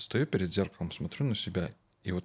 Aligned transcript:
стою 0.00 0.26
перед 0.26 0.52
зеркалом, 0.52 0.92
смотрю 0.92 1.26
на 1.26 1.34
себя, 1.34 1.72
и 2.02 2.12
вот 2.12 2.24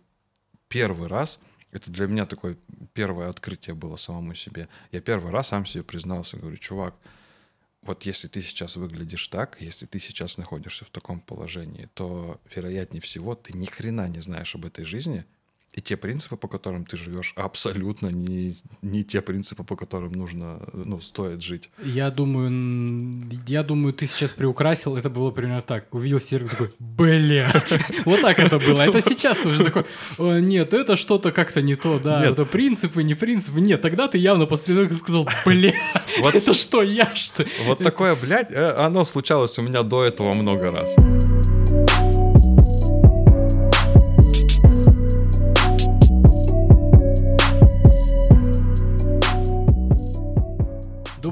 первый 0.67 1.07
раз, 1.07 1.39
это 1.71 1.91
для 1.91 2.07
меня 2.07 2.25
такое 2.25 2.57
первое 2.93 3.29
открытие 3.29 3.75
было 3.75 3.97
самому 3.97 4.33
себе. 4.33 4.69
Я 4.91 5.01
первый 5.01 5.31
раз 5.31 5.49
сам 5.49 5.65
себе 5.65 5.83
признался, 5.83 6.37
говорю, 6.37 6.57
чувак, 6.57 6.95
вот 7.81 8.03
если 8.03 8.27
ты 8.27 8.41
сейчас 8.41 8.77
выглядишь 8.77 9.27
так, 9.27 9.61
если 9.61 9.85
ты 9.85 9.99
сейчас 9.99 10.37
находишься 10.37 10.85
в 10.85 10.89
таком 10.89 11.19
положении, 11.19 11.87
то, 11.93 12.41
вероятнее 12.53 13.01
всего, 13.01 13.35
ты 13.35 13.55
ни 13.55 13.65
хрена 13.65 14.07
не 14.07 14.19
знаешь 14.21 14.55
об 14.55 14.65
этой 14.65 14.83
жизни, 14.83 15.25
и 15.75 15.81
те 15.81 15.97
принципы, 15.97 16.37
по 16.37 16.47
которым 16.47 16.85
ты 16.85 16.95
живешь, 16.95 17.33
абсолютно 17.35 18.07
не, 18.07 18.55
не 18.81 19.03
те 19.03 19.21
принципы, 19.21 19.63
по 19.63 19.75
которым 19.75 20.13
нужно, 20.13 20.61
ну, 20.73 21.01
стоит 21.01 21.43
жить. 21.43 21.69
Я 21.83 22.09
думаю, 22.11 23.29
я 23.45 23.61
думаю, 23.61 23.93
ты 23.93 24.05
сейчас 24.05 24.31
приукрасил, 24.31 24.95
это 24.95 25.09
было 25.09 25.31
примерно 25.31 25.61
так. 25.61 25.93
Увидел 25.93 26.21
сервер 26.21 26.49
такой, 26.49 26.73
бля, 26.79 27.51
вот 28.05 28.21
так 28.21 28.39
это 28.39 28.57
было. 28.57 28.83
Это 28.83 29.01
сейчас 29.01 29.37
ты 29.37 29.49
уже 29.49 29.65
такой, 29.65 29.83
нет, 30.41 30.73
это 30.73 30.95
что-то 30.95 31.33
как-то 31.33 31.61
не 31.61 31.75
то, 31.75 31.99
да, 31.99 32.25
это 32.25 32.45
принципы, 32.45 33.03
не 33.03 33.15
принципы. 33.15 33.59
Нет, 33.59 33.81
тогда 33.81 34.07
ты 34.07 34.17
явно 34.17 34.45
того, 34.45 34.93
сказал, 34.93 35.27
бля, 35.45 35.73
это 36.33 36.53
что, 36.53 36.83
я 36.83 37.13
что? 37.15 37.45
Вот 37.65 37.79
такое, 37.79 38.15
блядь, 38.15 38.51
э, 38.51 38.71
оно 38.77 39.03
случалось 39.03 39.59
у 39.59 39.61
меня 39.61 39.83
до 39.83 40.05
этого 40.05 40.33
много 40.33 40.71
раз. 40.71 40.95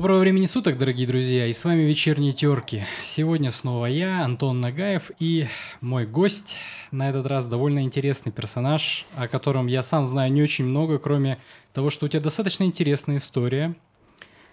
Доброго 0.03 0.19
времени 0.19 0.47
суток, 0.47 0.77
дорогие 0.77 1.07
друзья, 1.07 1.47
и 1.47 1.53
с 1.53 1.63
вами 1.63 1.83
вечерние 1.83 2.33
терки. 2.33 2.83
Сегодня 3.01 3.51
снова 3.51 3.85
я, 3.85 4.25
Антон 4.25 4.59
Нагаев, 4.59 5.11
и 5.17 5.47
мой 5.79 6.05
гость, 6.05 6.57
на 6.91 7.09
этот 7.09 7.25
раз 7.25 7.47
довольно 7.47 7.83
интересный 7.83 8.33
персонаж, 8.33 9.05
о 9.15 9.29
котором 9.29 9.67
я 9.67 9.81
сам 9.81 10.05
знаю 10.05 10.29
не 10.33 10.43
очень 10.43 10.65
много, 10.65 10.99
кроме 10.99 11.37
того, 11.71 11.89
что 11.89 12.05
у 12.05 12.09
тебя 12.09 12.19
достаточно 12.19 12.65
интересная 12.65 13.15
история. 13.15 13.75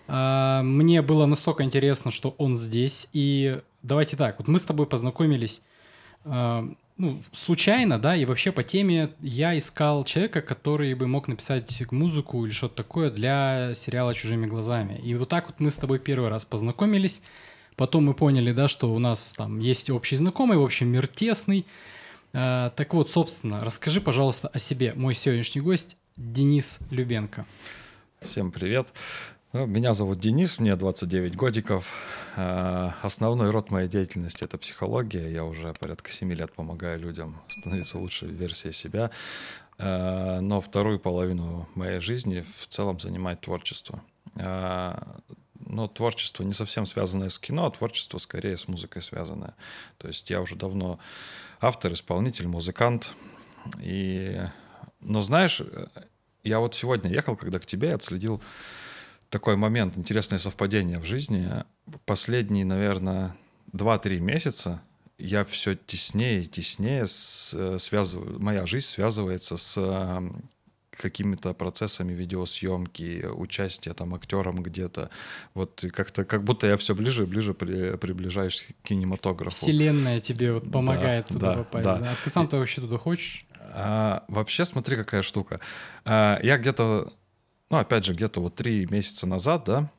А, 0.06 0.62
мне 0.62 1.02
было 1.02 1.26
настолько 1.26 1.64
интересно, 1.64 2.12
что 2.12 2.32
он 2.38 2.54
здесь, 2.54 3.08
и 3.12 3.60
давайте 3.82 4.16
так, 4.16 4.38
вот 4.38 4.46
мы 4.46 4.60
с 4.60 4.62
тобой 4.62 4.86
познакомились 4.86 5.62
а, 6.24 6.64
ну, 7.00 7.22
случайно, 7.32 7.98
да, 7.98 8.14
и 8.14 8.26
вообще 8.26 8.52
по 8.52 8.62
теме 8.62 9.10
я 9.20 9.56
искал 9.56 10.04
человека, 10.04 10.42
который 10.42 10.92
бы 10.92 11.06
мог 11.06 11.28
написать 11.28 11.90
музыку 11.90 12.44
или 12.44 12.52
что-то 12.52 12.76
такое 12.76 13.10
для 13.10 13.72
сериала 13.74 14.14
«Чужими 14.14 14.46
глазами». 14.46 15.00
И 15.02 15.14
вот 15.14 15.30
так 15.30 15.46
вот 15.46 15.60
мы 15.60 15.70
с 15.70 15.76
тобой 15.76 15.98
первый 15.98 16.28
раз 16.28 16.44
познакомились, 16.44 17.22
потом 17.76 18.04
мы 18.04 18.12
поняли, 18.12 18.52
да, 18.52 18.68
что 18.68 18.92
у 18.92 18.98
нас 18.98 19.32
там 19.32 19.60
есть 19.60 19.88
общий 19.88 20.16
знакомый, 20.16 20.58
в 20.58 20.62
общем, 20.62 20.88
мир 20.88 21.08
тесный. 21.08 21.64
А, 22.34 22.68
так 22.70 22.92
вот, 22.92 23.10
собственно, 23.10 23.60
расскажи, 23.60 24.02
пожалуйста, 24.02 24.48
о 24.48 24.58
себе. 24.58 24.92
Мой 24.94 25.14
сегодняшний 25.14 25.62
гость 25.62 25.96
Денис 26.18 26.80
Любенко. 26.90 27.46
Всем 28.26 28.52
привет. 28.52 28.88
Ну, 29.52 29.66
меня 29.66 29.94
зовут 29.94 30.20
Денис, 30.20 30.60
мне 30.60 30.76
29 30.76 31.34
годиков. 31.34 31.84
А, 32.36 32.94
основной 33.02 33.50
род 33.50 33.70
моей 33.70 33.88
деятельности— 33.88 34.44
это 34.44 34.56
психология. 34.58 35.28
Я 35.28 35.44
уже 35.44 35.74
порядка 35.80 36.12
7 36.12 36.32
лет 36.34 36.52
помогаю 36.52 37.00
людям 37.00 37.42
становиться 37.48 37.98
лучшей 37.98 38.28
версией 38.28 38.72
себя. 38.72 39.10
А, 39.76 40.40
но 40.40 40.60
вторую 40.60 41.00
половину 41.00 41.68
моей 41.74 41.98
жизни 41.98 42.44
в 42.60 42.68
целом 42.68 43.00
занимает 43.00 43.40
творчество. 43.40 44.00
А, 44.36 45.18
но 45.58 45.88
творчество 45.88 46.44
не 46.44 46.52
совсем 46.52 46.86
связанное 46.86 47.28
с 47.28 47.40
кино, 47.40 47.66
а 47.66 47.72
творчество 47.72 48.18
скорее 48.18 48.56
с 48.56 48.68
музыкой 48.68 49.02
связанное. 49.02 49.56
То 49.98 50.06
есть 50.06 50.30
я 50.30 50.40
уже 50.40 50.54
давно 50.54 51.00
автор, 51.60 51.92
исполнитель, 51.92 52.46
музыкант. 52.46 53.14
И... 53.80 54.40
Но 55.00 55.22
знаешь, 55.22 55.60
я 56.44 56.60
вот 56.60 56.76
сегодня 56.76 57.10
ехал, 57.10 57.34
когда 57.34 57.58
к 57.58 57.66
тебе, 57.66 57.92
отследил 57.92 58.40
такой 59.30 59.56
момент, 59.56 59.96
интересное 59.96 60.38
совпадение 60.38 60.98
в 60.98 61.04
жизни. 61.04 61.48
Последние, 62.04 62.64
наверное, 62.64 63.36
2-3 63.72 64.18
месяца 64.18 64.82
я 65.18 65.44
все 65.44 65.74
теснее 65.74 66.42
и 66.42 66.46
теснее 66.46 67.06
связываю, 67.06 68.40
моя 68.40 68.66
жизнь 68.66 68.86
связывается 68.86 69.56
с 69.56 70.22
какими-то 70.90 71.54
процессами 71.54 72.12
видеосъемки, 72.12 73.24
участия 73.24 73.94
там 73.94 74.14
актером 74.14 74.62
где-то. 74.62 75.10
Вот 75.54 75.82
как-то 75.92 76.24
как 76.24 76.44
будто 76.44 76.66
я 76.66 76.76
все 76.76 76.94
ближе 76.94 77.22
и 77.22 77.26
ближе 77.26 77.54
при, 77.54 77.96
приближаюсь 77.96 78.66
к 78.82 78.88
кинематографу. 78.88 79.56
Вселенная 79.56 80.20
тебе 80.20 80.52
вот 80.52 80.70
помогает 80.70 81.26
да, 81.28 81.34
туда 81.34 81.54
да, 81.54 81.56
попасть. 81.58 81.84
Да. 81.84 81.96
Да? 81.96 82.10
А 82.10 82.14
ты 82.24 82.28
сам-то 82.30 82.58
вообще 82.58 82.82
туда 82.82 82.98
хочешь? 82.98 83.46
А, 83.72 84.24
вообще, 84.28 84.64
смотри, 84.64 84.96
какая 84.96 85.22
штука. 85.22 85.60
А, 86.04 86.38
я 86.42 86.58
где-то 86.58 87.12
ну, 87.70 87.78
опять 87.78 88.04
же, 88.04 88.14
где-то 88.14 88.40
вот 88.40 88.56
три 88.56 88.86
месяца 88.90 89.26
назад, 89.26 89.64
да, 89.64 89.90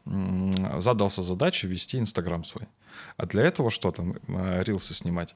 задался 0.79 1.21
задачей 1.21 1.67
вести 1.67 1.97
Инстаграм 1.97 2.43
свой. 2.43 2.67
А 3.15 3.25
для 3.25 3.43
этого 3.43 3.71
что 3.71 3.91
там, 3.91 4.17
э, 4.27 4.63
рилсы 4.63 4.93
снимать? 4.93 5.35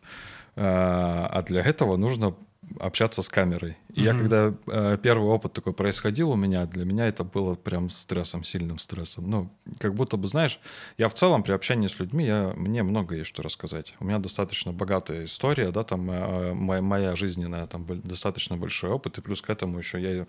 А, 0.57 1.29
а 1.31 1.41
для 1.43 1.61
этого 1.61 1.95
нужно 1.95 2.35
общаться 2.79 3.21
с 3.21 3.29
камерой. 3.29 3.77
И 3.93 4.01
mm-hmm. 4.01 4.03
я 4.03 4.13
когда 4.13 4.53
э, 4.67 4.97
первый 5.01 5.29
опыт 5.29 5.53
такой 5.53 5.73
происходил 5.73 6.31
у 6.31 6.35
меня, 6.35 6.65
для 6.65 6.83
меня 6.83 7.07
это 7.07 7.23
было 7.23 7.55
прям 7.55 7.89
стрессом, 7.89 8.43
сильным 8.43 8.79
стрессом. 8.79 9.29
Ну, 9.29 9.49
как 9.79 9.93
будто 9.93 10.17
бы, 10.17 10.27
знаешь, 10.27 10.59
я 10.97 11.07
в 11.07 11.13
целом 11.13 11.43
при 11.43 11.53
общении 11.53 11.87
с 11.87 11.99
людьми, 11.99 12.25
я, 12.25 12.53
мне 12.55 12.83
много 12.83 13.15
есть 13.15 13.29
что 13.29 13.43
рассказать. 13.43 13.93
У 13.99 14.05
меня 14.05 14.19
достаточно 14.19 14.73
богатая 14.73 15.25
история, 15.25 15.71
да, 15.71 15.83
там 15.83 16.09
э, 16.09 16.53
моя, 16.53 16.81
моя 16.81 17.15
жизненная, 17.15 17.67
там 17.67 17.85
достаточно 18.03 18.57
большой 18.57 18.89
опыт, 18.89 19.17
и 19.17 19.21
плюс 19.21 19.41
к 19.41 19.49
этому 19.49 19.77
еще 19.77 20.01
я 20.01 20.25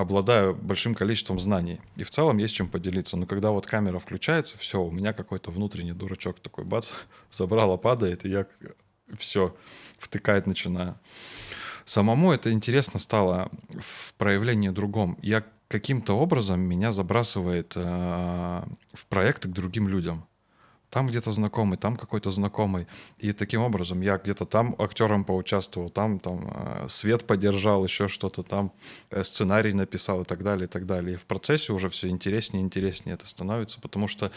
обладаю 0.00 0.54
большим 0.54 0.94
количеством 0.94 1.38
знаний. 1.38 1.80
И 1.96 2.04
в 2.04 2.10
целом 2.10 2.38
есть 2.38 2.54
чем 2.54 2.68
поделиться. 2.68 3.16
Но 3.16 3.26
когда 3.26 3.50
вот 3.50 3.66
камера 3.66 3.98
включается, 3.98 4.58
все, 4.58 4.82
у 4.82 4.90
меня 4.90 5.12
какой-то 5.12 5.50
внутренний 5.50 5.92
дурачок 5.92 6.40
такой, 6.40 6.64
бац, 6.64 6.92
забрало, 7.30 7.76
падает, 7.76 8.24
и 8.24 8.30
я 8.30 8.46
все 9.18 9.54
втыкать 9.98 10.46
начинаю. 10.46 10.96
Самому 11.84 12.32
это 12.32 12.52
интересно 12.52 13.00
стало 13.00 13.50
в 13.80 14.14
проявлении 14.14 14.68
другом. 14.68 15.18
Я 15.22 15.44
каким-то 15.68 16.14
образом 16.14 16.60
меня 16.60 16.92
забрасывает 16.92 17.72
э, 17.76 18.62
в 18.92 19.06
проекты 19.06 19.48
к 19.48 19.52
другим 19.52 19.88
людям. 19.88 20.26
Там 20.90 21.06
где-то 21.06 21.30
знакомый, 21.30 21.78
там 21.78 21.96
какой-то 21.96 22.30
знакомый. 22.30 22.86
И 23.18 23.32
таким 23.32 23.62
образом 23.62 24.00
я 24.00 24.18
где-то 24.18 24.44
там 24.44 24.74
актером 24.78 25.24
поучаствовал, 25.24 25.88
там, 25.88 26.18
там 26.18 26.50
э, 26.52 26.86
свет 26.88 27.26
поддержал, 27.26 27.84
еще 27.84 28.08
что-то 28.08 28.42
там, 28.42 28.72
э, 29.10 29.22
сценарий 29.22 29.72
написал 29.72 30.22
и 30.22 30.24
так 30.24 30.42
далее, 30.42 30.64
и 30.64 30.68
так 30.68 30.86
далее. 30.86 31.14
И 31.14 31.16
в 31.16 31.26
процессе 31.26 31.72
уже 31.72 31.88
все 31.88 32.08
интереснее 32.08 32.62
и 32.62 32.66
интереснее 32.66 33.14
это 33.14 33.26
становится, 33.26 33.80
потому 33.80 34.08
что 34.08 34.32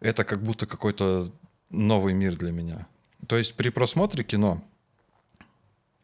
это 0.00 0.24
как 0.24 0.42
будто 0.42 0.66
какой-то 0.66 1.32
новый 1.70 2.12
мир 2.12 2.36
для 2.36 2.52
меня. 2.52 2.86
То 3.26 3.38
есть 3.38 3.54
при 3.54 3.70
просмотре 3.70 4.24
кино 4.24 4.62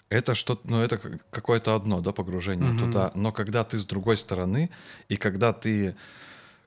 это 0.08 0.34
что 0.34 0.58
ну 0.64 0.80
это 0.80 0.98
какое-то 1.30 1.74
одно, 1.74 2.00
да, 2.00 2.12
погружение 2.12 2.72
mm-hmm. 2.72 2.78
туда. 2.78 3.12
Но 3.14 3.32
когда 3.32 3.64
ты 3.64 3.78
с 3.78 3.84
другой 3.84 4.16
стороны, 4.16 4.70
и 5.08 5.16
когда 5.16 5.52
ты 5.52 5.96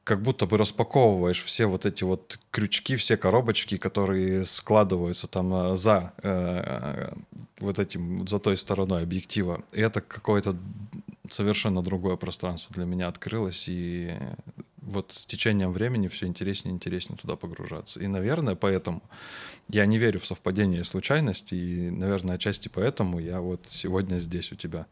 как 0.03 0.22
будто 0.22 0.45
бы 0.45 0.57
распаковываешь 0.57 1.44
все 1.44 1.67
вот 1.67 1.85
эти 1.85 2.03
вот 2.03 2.39
крючки, 2.50 2.95
все 2.95 3.17
коробочки, 3.17 3.78
которые 3.78 4.45
складываются 4.45 5.28
там 5.28 5.53
э, 5.53 5.75
за 5.75 6.13
э, 6.23 7.13
вот 7.59 7.79
этим, 7.79 8.28
за 8.28 8.40
той 8.40 8.57
стороной 8.57 9.03
объектива. 9.03 9.63
И 9.73 9.81
это 9.81 10.01
какое-то 10.01 10.57
совершенно 11.29 11.81
другое 11.81 12.16
пространство 12.16 12.73
для 12.73 12.85
меня 12.85 13.07
открылось, 13.07 13.66
и 13.67 14.13
вот 14.81 15.13
с 15.13 15.25
течением 15.25 15.72
времени 15.72 16.07
все 16.07 16.25
интереснее 16.25 16.73
и 16.73 16.75
интереснее 16.75 17.17
туда 17.17 17.35
погружаться. 17.35 18.00
И, 18.00 18.07
наверное, 18.07 18.56
поэтому 18.56 19.03
я 19.69 19.85
не 19.85 19.97
верю 19.97 20.19
в 20.19 20.25
совпадение 20.25 20.81
и 20.81 20.84
случайности, 20.84 21.53
и, 21.53 21.90
наверное, 21.90 22.35
отчасти 22.35 22.67
поэтому 22.67 23.20
я 23.20 23.40
вот 23.40 23.66
сегодня 23.70 24.17
здесь 24.17 24.52
у 24.52 24.55
тебя. 24.55 24.87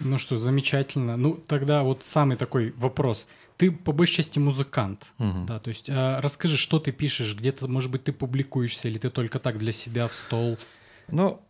Ну 0.00 0.18
что, 0.18 0.36
замечательно. 0.36 1.16
Ну, 1.16 1.34
тогда 1.34 1.84
вот 1.84 2.02
самый 2.04 2.36
такой 2.36 2.72
вопрос. 2.76 3.28
Ты 3.62 3.70
по 3.70 3.92
большей 3.92 4.16
части 4.16 4.40
музыкант, 4.40 5.12
угу. 5.20 5.44
да, 5.46 5.60
то 5.60 5.68
есть 5.68 5.88
а, 5.88 6.20
расскажи, 6.20 6.56
что 6.56 6.80
ты 6.80 6.90
пишешь, 6.90 7.36
где-то, 7.36 7.68
может 7.68 7.92
быть, 7.92 8.02
ты 8.02 8.12
публикуешься, 8.12 8.88
или 8.88 8.98
ты 8.98 9.08
только 9.08 9.38
так 9.38 9.58
для 9.58 9.70
себя 9.70 10.08
в 10.08 10.14
стол? 10.14 10.58
Ну, 11.06 11.40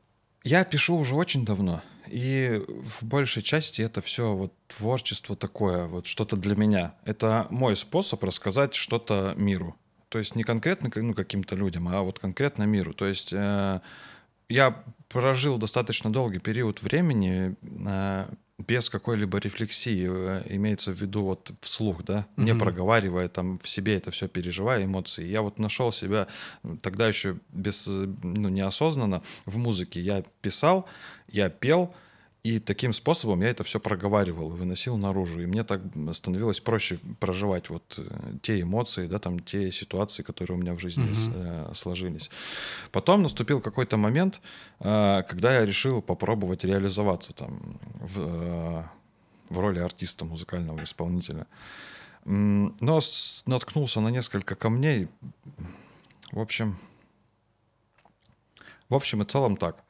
я 0.45 0.63
пишу 0.65 0.97
уже 0.97 1.15
очень 1.15 1.47
давно. 1.47 1.81
И 2.09 2.63
в 2.69 3.03
большей 3.03 3.43
части 3.43 3.81
это 3.81 4.03
все 4.03 4.35
вот 4.35 4.53
творчество 4.69 5.37
такое, 5.37 5.87
вот 5.87 6.07
что-то 6.07 6.37
для 6.37 6.55
меня. 6.55 6.97
Это 7.07 7.47
мой 7.49 7.77
способ 7.77 8.23
рассказать 8.25 8.75
что-то 8.75 9.33
миру. 9.39 9.75
То 10.11 10.19
есть 10.19 10.37
не 10.37 10.45
конкретно 10.45 10.91
ну, 10.95 11.15
каким-то 11.15 11.57
людям, 11.57 11.89
а 11.89 12.03
вот 12.03 12.19
конкретно 12.19 12.65
миру. 12.65 12.93
То 12.93 13.07
есть 13.07 13.33
э, 13.33 13.81
я 14.51 14.85
прожил 15.09 15.57
достаточно 15.57 16.13
долгий 16.13 16.41
период 16.41 16.83
времени, 16.83 17.57
э, 17.63 18.29
без 18.59 18.91
какой-либо 18.91 19.39
рефлексии, 19.39 20.07
э, 20.09 20.43
имеется 20.51 20.93
в 20.93 21.01
виду 21.01 21.23
вот 21.25 21.53
вслух, 21.61 22.05
да, 22.05 22.27
mm-hmm. 22.37 22.45
не 22.45 22.55
проговаривая 22.55 23.29
там 23.29 23.59
в 23.59 23.69
себе 23.69 23.97
это 23.97 24.11
все, 24.11 24.29
переживая 24.29 24.85
эмоции. 24.85 25.27
Я 25.27 25.43
вот 25.43 25.59
нашел 25.59 25.93
себя 25.93 26.29
тогда 26.83 27.09
еще 27.09 27.39
без, 27.51 27.87
ну, 27.87 28.49
неосознанно 28.49 29.23
в 29.47 29.59
музыке. 29.59 30.01
Я 30.01 30.23
писал, 30.41 30.87
я 31.29 31.49
пел, 31.49 31.95
и 32.45 32.59
таким 32.59 32.93
способом 32.93 33.43
я 33.43 33.51
это 33.51 33.63
все 33.63 33.79
проговаривал, 33.79 34.49
выносил 34.49 34.97
наружу. 34.97 35.41
И 35.43 35.47
мне 35.47 35.63
так 35.63 35.81
становилось 36.11 36.59
проще 36.59 36.99
проживать 37.21 37.71
вот 37.71 37.95
э, 37.99 38.39
те 38.43 38.61
эмоции, 38.61 39.07
да, 39.07 39.21
там, 39.21 39.39
те 39.39 39.71
ситуации, 39.71 40.25
которые 40.25 40.57
у 40.59 40.61
меня 40.61 40.75
в 40.75 40.81
жизни 40.81 41.09
mm-hmm. 41.09 41.75
сложились. 41.75 42.31
Потом 42.91 43.23
наступил 43.23 43.61
какой-то 43.61 43.97
момент, 43.97 44.41
э, 44.81 45.23
когда 45.29 45.55
я 45.55 45.65
решил 45.65 46.03
попробовать 46.03 46.65
реализоваться 46.65 47.33
там 47.33 47.79
в, 47.95 48.91
в 49.49 49.59
роли 49.61 49.79
артиста, 49.79 50.25
музыкального 50.25 50.83
исполнителя. 50.83 51.47
Но 52.25 53.01
наткнулся 53.47 54.01
на 54.01 54.09
несколько 54.09 54.57
камней. 54.57 55.09
В 56.33 56.41
общем, 56.41 56.77
в 58.89 58.95
общем 58.97 59.23
и 59.23 59.25
целом 59.27 59.57
так, 59.57 59.85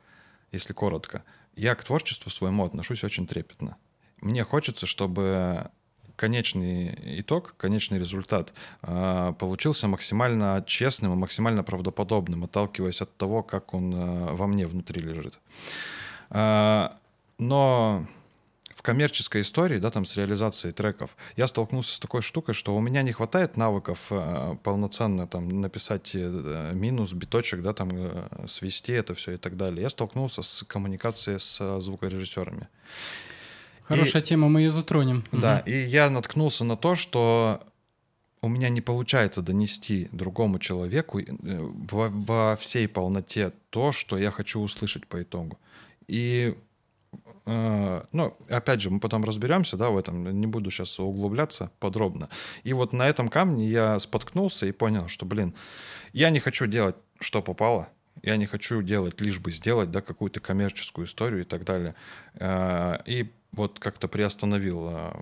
если 0.50 0.74
коротко– 0.74 1.24
я 1.54 1.74
к 1.74 1.84
творчеству 1.84 2.30
своему 2.30 2.64
отношусь 2.64 3.04
очень 3.04 3.26
трепетно. 3.26 3.76
Мне 4.20 4.44
хочется, 4.44 4.86
чтобы 4.86 5.70
конечный 6.16 7.20
итог, 7.20 7.54
конечный 7.56 7.98
результат 7.98 8.52
э, 8.82 9.32
получился 9.38 9.88
максимально 9.88 10.62
честным 10.66 11.12
и 11.12 11.16
максимально 11.16 11.64
правдоподобным, 11.64 12.44
отталкиваясь 12.44 13.02
от 13.02 13.16
того, 13.16 13.42
как 13.42 13.74
он 13.74 13.92
э, 13.94 14.32
во 14.32 14.46
мне 14.46 14.66
внутри 14.66 15.02
лежит. 15.02 15.40
Э, 16.30 16.90
но 17.38 18.06
в 18.82 18.84
коммерческой 18.84 19.42
истории, 19.42 19.78
да, 19.78 19.90
там 19.90 20.04
с 20.04 20.16
реализацией 20.16 20.72
треков, 20.72 21.16
я 21.36 21.46
столкнулся 21.46 21.94
с 21.94 22.00
такой 22.00 22.20
штукой, 22.20 22.52
что 22.52 22.74
у 22.74 22.80
меня 22.80 23.02
не 23.02 23.12
хватает 23.12 23.56
навыков 23.56 24.08
э, 24.10 24.56
полноценно 24.64 25.28
там 25.28 25.60
написать 25.60 26.10
э, 26.14 26.72
минус, 26.74 27.12
биточек, 27.12 27.62
да, 27.62 27.74
там 27.74 27.90
э, 27.92 28.46
свести 28.48 28.92
это 28.92 29.14
все 29.14 29.34
и 29.34 29.36
так 29.36 29.56
далее. 29.56 29.82
Я 29.82 29.88
столкнулся 29.88 30.42
с 30.42 30.64
коммуникацией 30.64 31.38
с 31.38 31.60
э, 31.60 31.78
звукорежиссерами. 31.80 32.66
Хорошая 33.84 34.20
и, 34.20 34.24
тема, 34.24 34.48
мы 34.48 34.62
ее 34.62 34.72
затронем. 34.72 35.22
Да, 35.30 35.60
угу. 35.60 35.70
и 35.70 35.84
я 35.84 36.10
наткнулся 36.10 36.64
на 36.64 36.76
то, 36.76 36.96
что 36.96 37.62
у 38.40 38.48
меня 38.48 38.68
не 38.68 38.80
получается 38.80 39.42
донести 39.42 40.08
другому 40.10 40.58
человеку 40.58 41.20
э, 41.20 41.26
во, 41.38 42.08
во 42.08 42.56
всей 42.56 42.88
полноте 42.88 43.52
то, 43.70 43.92
что 43.92 44.18
я 44.18 44.32
хочу 44.32 44.58
услышать 44.58 45.06
по 45.06 45.22
итогу. 45.22 45.60
И 46.08 46.56
Э, 46.56 46.71
ну, 47.44 48.36
опять 48.48 48.80
же, 48.80 48.90
мы 48.90 49.00
потом 49.00 49.24
разберемся, 49.24 49.76
да, 49.76 49.90
в 49.90 49.96
этом, 49.96 50.40
не 50.40 50.46
буду 50.46 50.70
сейчас 50.70 51.00
углубляться 51.00 51.70
подробно. 51.80 52.28
И 52.62 52.72
вот 52.72 52.92
на 52.92 53.08
этом 53.08 53.28
камне 53.28 53.68
я 53.68 53.98
споткнулся 53.98 54.66
и 54.66 54.72
понял, 54.72 55.08
что, 55.08 55.26
блин, 55.26 55.54
я 56.12 56.30
не 56.30 56.38
хочу 56.38 56.66
делать, 56.66 56.96
что 57.18 57.42
попало, 57.42 57.88
я 58.22 58.36
не 58.36 58.46
хочу 58.46 58.82
делать 58.82 59.20
лишь 59.20 59.40
бы 59.40 59.50
сделать, 59.50 59.90
да, 59.90 60.00
какую-то 60.00 60.40
коммерческую 60.40 61.06
историю 61.06 61.42
и 61.42 61.44
так 61.44 61.64
далее. 61.64 61.94
Э, 62.34 62.98
и 63.06 63.32
вот 63.52 63.78
как-то 63.78 64.08
приостановил 64.08 64.88
э, 64.90 65.12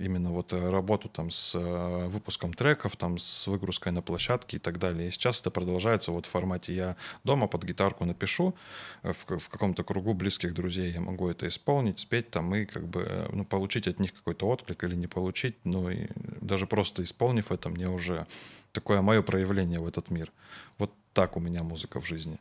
именно 0.00 0.30
вот 0.30 0.52
э, 0.52 0.70
работу 0.70 1.08
там 1.08 1.30
с 1.30 1.54
э, 1.54 2.06
выпуском 2.08 2.52
треков, 2.54 2.96
там 2.96 3.18
с 3.18 3.46
выгрузкой 3.46 3.92
на 3.92 4.02
площадке 4.02 4.56
и 4.56 4.60
так 4.60 4.78
далее. 4.78 5.08
И 5.08 5.10
сейчас 5.10 5.40
это 5.40 5.50
продолжается 5.50 6.12
вот 6.12 6.26
в 6.26 6.28
формате 6.28 6.74
я 6.74 6.96
дома 7.24 7.46
под 7.46 7.64
гитарку 7.64 8.04
напишу, 8.04 8.54
э, 9.02 9.12
в, 9.12 9.38
в 9.38 9.48
каком-то 9.48 9.84
кругу 9.84 10.14
близких 10.14 10.54
друзей 10.54 10.92
я 10.92 11.00
могу 11.00 11.28
это 11.28 11.46
исполнить, 11.46 11.98
спеть 11.98 12.30
там 12.30 12.54
и 12.54 12.64
как 12.64 12.86
бы 12.86 13.28
ну, 13.32 13.44
получить 13.44 13.88
от 13.88 14.00
них 14.00 14.14
какой-то 14.14 14.46
отклик 14.48 14.82
или 14.84 14.94
не 14.94 15.06
получить, 15.06 15.56
ну 15.64 15.90
и 15.90 16.08
даже 16.40 16.66
просто 16.66 17.02
исполнив 17.02 17.52
это, 17.52 17.68
мне 17.68 17.88
уже 17.88 18.26
такое 18.72 19.02
мое 19.02 19.22
проявление 19.22 19.80
в 19.80 19.86
этот 19.86 20.10
мир. 20.10 20.32
Вот 20.78 20.92
так 21.12 21.36
у 21.36 21.40
меня 21.40 21.62
музыка 21.62 22.00
в 22.00 22.06
жизни 22.06 22.38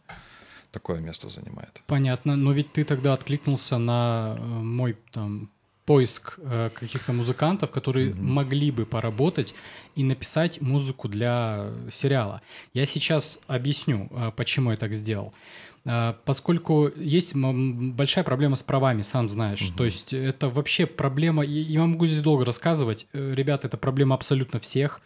такое 0.71 0.99
место 0.99 1.29
занимает. 1.29 1.81
Понятно, 1.87 2.35
но 2.35 2.51
ведь 2.51 2.71
ты 2.71 2.83
тогда 2.83 3.13
откликнулся 3.13 3.77
на 3.77 4.35
мой 4.39 4.97
там 5.11 5.49
поиск 5.89 6.37
э, 6.37 6.69
каких-то 6.79 7.13
музыкантов, 7.13 7.71
которые 7.71 8.11
mm-hmm. 8.11 8.21
могли 8.21 8.69
бы 8.69 8.85
поработать 8.85 9.55
и 9.95 10.03
написать 10.03 10.61
музыку 10.61 11.07
для 11.07 11.71
сериала. 11.91 12.41
Я 12.75 12.85
сейчас 12.85 13.39
объясню, 13.47 14.07
э, 14.11 14.31
почему 14.35 14.69
я 14.69 14.77
так 14.77 14.93
сделал. 14.93 15.33
Э, 15.85 16.13
поскольку 16.25 16.91
есть 16.95 17.33
большая 17.35 18.23
проблема 18.23 18.55
с 18.55 18.61
правами, 18.61 19.01
сам 19.01 19.27
знаешь. 19.27 19.61
Mm-hmm. 19.61 19.77
То 19.77 19.85
есть 19.85 20.13
это 20.13 20.49
вообще 20.49 20.85
проблема, 20.85 21.43
я 21.43 21.81
могу 21.81 22.05
здесь 22.05 22.21
долго 22.21 22.45
рассказывать. 22.45 23.07
Э, 23.13 23.33
ребята, 23.35 23.65
это 23.65 23.77
проблема 23.77 24.13
абсолютно 24.13 24.59
всех 24.59 25.01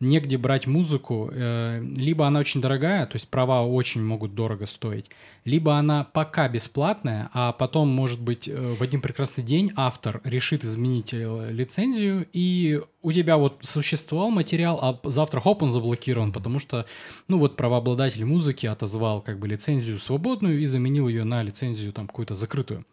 негде 0.00 0.38
брать 0.38 0.66
музыку, 0.66 1.30
э, 1.32 1.82
либо 1.96 2.26
она 2.26 2.40
очень 2.40 2.60
дорогая, 2.60 3.06
то 3.06 3.16
есть 3.16 3.28
права 3.28 3.66
очень 3.66 4.02
могут 4.02 4.34
дорого 4.34 4.66
стоить, 4.66 5.10
либо 5.44 5.76
она 5.76 6.04
пока 6.04 6.48
бесплатная, 6.48 7.30
а 7.32 7.52
потом, 7.52 7.88
может 7.88 8.20
быть, 8.20 8.48
э, 8.48 8.74
в 8.78 8.82
один 8.82 9.00
прекрасный 9.00 9.42
день 9.42 9.72
автор 9.76 10.20
решит 10.24 10.64
изменить 10.64 11.12
э, 11.12 11.48
лицензию, 11.50 12.26
и 12.32 12.80
у 13.02 13.12
тебя 13.12 13.36
вот 13.36 13.58
существовал 13.62 14.30
материал, 14.30 14.78
а 14.80 15.00
завтра 15.08 15.40
хоп, 15.40 15.62
он 15.62 15.72
заблокирован, 15.72 16.32
потому 16.32 16.58
что, 16.58 16.86
ну 17.26 17.38
вот, 17.38 17.56
правообладатель 17.56 18.24
музыки 18.24 18.66
отозвал 18.66 19.20
как 19.20 19.38
бы 19.38 19.48
лицензию 19.48 19.98
свободную 19.98 20.60
и 20.60 20.64
заменил 20.64 21.08
ее 21.08 21.24
на 21.24 21.42
лицензию 21.42 21.92
там 21.92 22.06
какую-то 22.06 22.34
закрытую. 22.34 22.84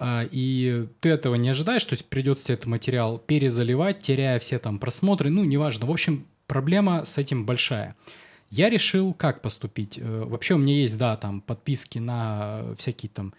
А, 0.00 0.24
и 0.30 0.86
ты 1.00 1.08
этого 1.08 1.34
не 1.34 1.48
ожидаешь, 1.48 1.84
то 1.84 1.94
есть 1.94 2.06
придется 2.06 2.46
тебе 2.46 2.54
этот 2.54 2.66
материал 2.66 3.18
перезаливать, 3.18 3.98
теряя 3.98 4.38
все 4.38 4.60
там 4.60 4.78
просмотры, 4.78 5.28
ну, 5.28 5.42
неважно. 5.42 5.86
В 5.86 5.90
общем, 5.90 6.24
проблема 6.46 7.04
с 7.04 7.18
этим 7.18 7.44
большая. 7.44 7.96
Я 8.48 8.70
решил, 8.70 9.12
как 9.12 9.42
поступить. 9.42 9.98
Э, 9.98 10.24
вообще 10.24 10.54
у 10.54 10.58
меня 10.58 10.74
есть, 10.74 10.96
да, 10.96 11.16
там 11.16 11.40
подписки 11.40 11.98
на 11.98 12.74
всякие 12.76 13.10
там 13.10 13.34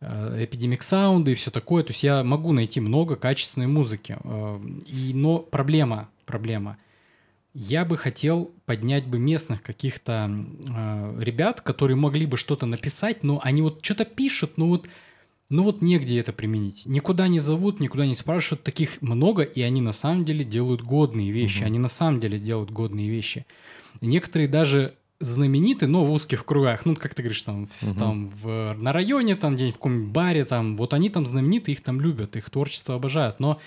э, 0.00 0.44
Epidemic 0.44 0.80
Sound 0.80 1.30
и 1.30 1.34
все 1.34 1.50
такое. 1.50 1.82
То 1.82 1.90
есть 1.90 2.02
я 2.02 2.22
могу 2.22 2.52
найти 2.52 2.78
много 2.78 3.16
качественной 3.16 3.66
музыки. 3.66 4.18
Э, 4.22 4.60
и, 4.86 5.12
но 5.14 5.38
проблема, 5.38 6.10
проблема. 6.26 6.76
Я 7.54 7.86
бы 7.86 7.96
хотел 7.96 8.50
поднять 8.66 9.06
бы 9.06 9.18
местных 9.18 9.62
каких-то 9.62 10.30
ребят, 11.18 11.62
которые 11.62 11.96
могли 11.96 12.26
бы 12.26 12.36
что-то 12.36 12.66
написать, 12.66 13.24
но 13.24 13.40
они 13.42 13.62
вот 13.62 13.82
что-то 13.82 14.04
пишут, 14.04 14.58
но 14.58 14.68
вот 14.68 14.90
ну 15.48 15.62
вот 15.62 15.80
негде 15.80 16.18
это 16.18 16.32
применить. 16.32 16.86
Никуда 16.86 17.28
не 17.28 17.38
зовут, 17.38 17.78
никуда 17.78 18.06
не 18.06 18.14
спрашивают. 18.14 18.64
Таких 18.64 19.00
много, 19.00 19.42
и 19.42 19.62
они 19.62 19.80
на 19.80 19.92
самом 19.92 20.24
деле 20.24 20.44
делают 20.44 20.82
годные 20.82 21.30
вещи. 21.30 21.58
Угу. 21.58 21.66
Они 21.66 21.78
на 21.78 21.88
самом 21.88 22.20
деле 22.20 22.38
делают 22.38 22.70
годные 22.70 23.08
вещи. 23.08 23.46
некоторые 24.00 24.48
даже 24.48 24.94
знамениты, 25.20 25.86
но 25.86 26.04
в 26.04 26.10
узких 26.10 26.44
кругах. 26.44 26.84
Ну, 26.84 26.94
как 26.94 27.14
ты 27.14 27.22
говоришь, 27.22 27.42
там, 27.42 27.62
угу. 27.62 27.98
там 27.98 28.28
в, 28.28 28.74
на 28.76 28.92
районе, 28.92 29.36
там 29.36 29.54
где-нибудь 29.54 29.76
в 29.76 29.78
каком-нибудь 29.78 30.12
баре, 30.12 30.44
там, 30.44 30.76
вот 30.76 30.92
они 30.92 31.10
там 31.10 31.24
знамениты, 31.24 31.72
их 31.72 31.82
там 31.82 32.00
любят, 32.00 32.36
их 32.36 32.50
творчество 32.50 32.96
обожают, 32.96 33.40
но 33.40 33.60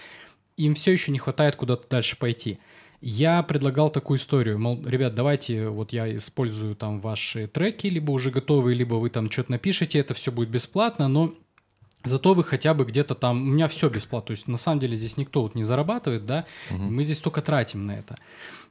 им 0.57 0.75
все 0.75 0.91
еще 0.91 1.11
не 1.11 1.17
хватает 1.17 1.55
куда-то 1.55 1.87
дальше 1.89 2.17
пойти. 2.17 2.59
Я 3.01 3.41
предлагал 3.43 3.89
такую 3.89 4.17
историю, 4.17 4.59
мол, 4.59 4.85
ребят, 4.85 5.15
давайте, 5.15 5.69
вот 5.69 5.93
я 5.93 6.13
использую 6.17 6.75
там 6.75 6.99
ваши 6.99 7.47
треки, 7.47 7.87
либо 7.87 8.11
уже 8.11 8.29
готовые, 8.29 8.75
либо 8.75 8.95
вы 8.95 9.09
там 9.09 9.31
что-то 9.31 9.51
напишите, 9.51 9.99
это 9.99 10.13
все 10.13 10.33
будет 10.33 10.49
бесплатно, 10.49 11.07
но 11.07 11.33
Зато 12.03 12.33
вы 12.33 12.43
хотя 12.45 12.73
бы 12.73 12.85
где-то 12.85 13.13
там, 13.13 13.41
у 13.41 13.45
меня 13.45 13.67
все 13.67 13.89
бесплатно, 13.89 14.27
то 14.27 14.31
есть 14.31 14.47
на 14.47 14.57
самом 14.57 14.79
деле 14.79 14.95
здесь 14.95 15.17
никто 15.17 15.41
вот 15.41 15.53
не 15.55 15.63
зарабатывает, 15.63 16.25
да, 16.25 16.45
угу. 16.71 16.83
мы 16.83 17.03
здесь 17.03 17.19
только 17.19 17.41
тратим 17.41 17.85
на 17.85 17.91
это. 17.91 18.15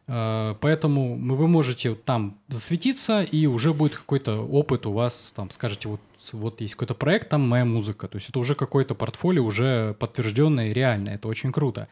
Э, 0.07 0.55
поэтому 0.61 1.15
вы 1.17 1.47
можете 1.47 1.95
там 1.95 2.39
засветиться, 2.49 3.23
и 3.23 3.47
уже 3.47 3.75
будет 3.75 3.97
какой-то 3.97 4.41
опыт 4.41 4.87
у 4.87 4.93
вас, 4.93 5.33
там 5.37 5.51
скажете, 5.51 5.89
вот, 5.89 6.01
вот 6.33 6.63
есть 6.63 6.75
какой-то 6.75 6.95
проект, 6.95 7.29
там 7.29 7.47
моя 7.47 7.67
музыка, 7.67 8.09
то 8.09 8.17
есть 8.17 8.31
это 8.31 8.39
уже 8.39 8.55
какое-то 8.55 8.95
портфолио, 8.95 9.45
уже 9.45 9.95
подтвержденное 9.99 10.71
и 10.71 10.73
реальное, 10.73 11.17
это 11.17 11.29
очень 11.29 11.53
круто. 11.53 11.89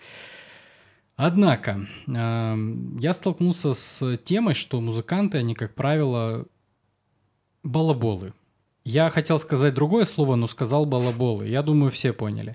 Однако, 1.17 1.87
эм, 2.07 2.99
я 2.99 3.13
столкнулся 3.15 3.73
с 3.73 4.17
темой, 4.19 4.55
что 4.55 4.81
музыканты, 4.81 5.39
они, 5.39 5.55
как 5.55 5.75
правило, 5.75 6.47
балаболы. 7.63 8.33
Я 8.87 9.11
хотел 9.11 9.41
сказать 9.41 9.75
другое 9.75 10.05
слово, 10.05 10.37
но 10.37 10.47
сказал 10.47 10.87
балаболы. 10.87 11.49
Я 11.49 11.63
думаю, 11.63 11.91
все 11.91 12.13
поняли. 12.13 12.55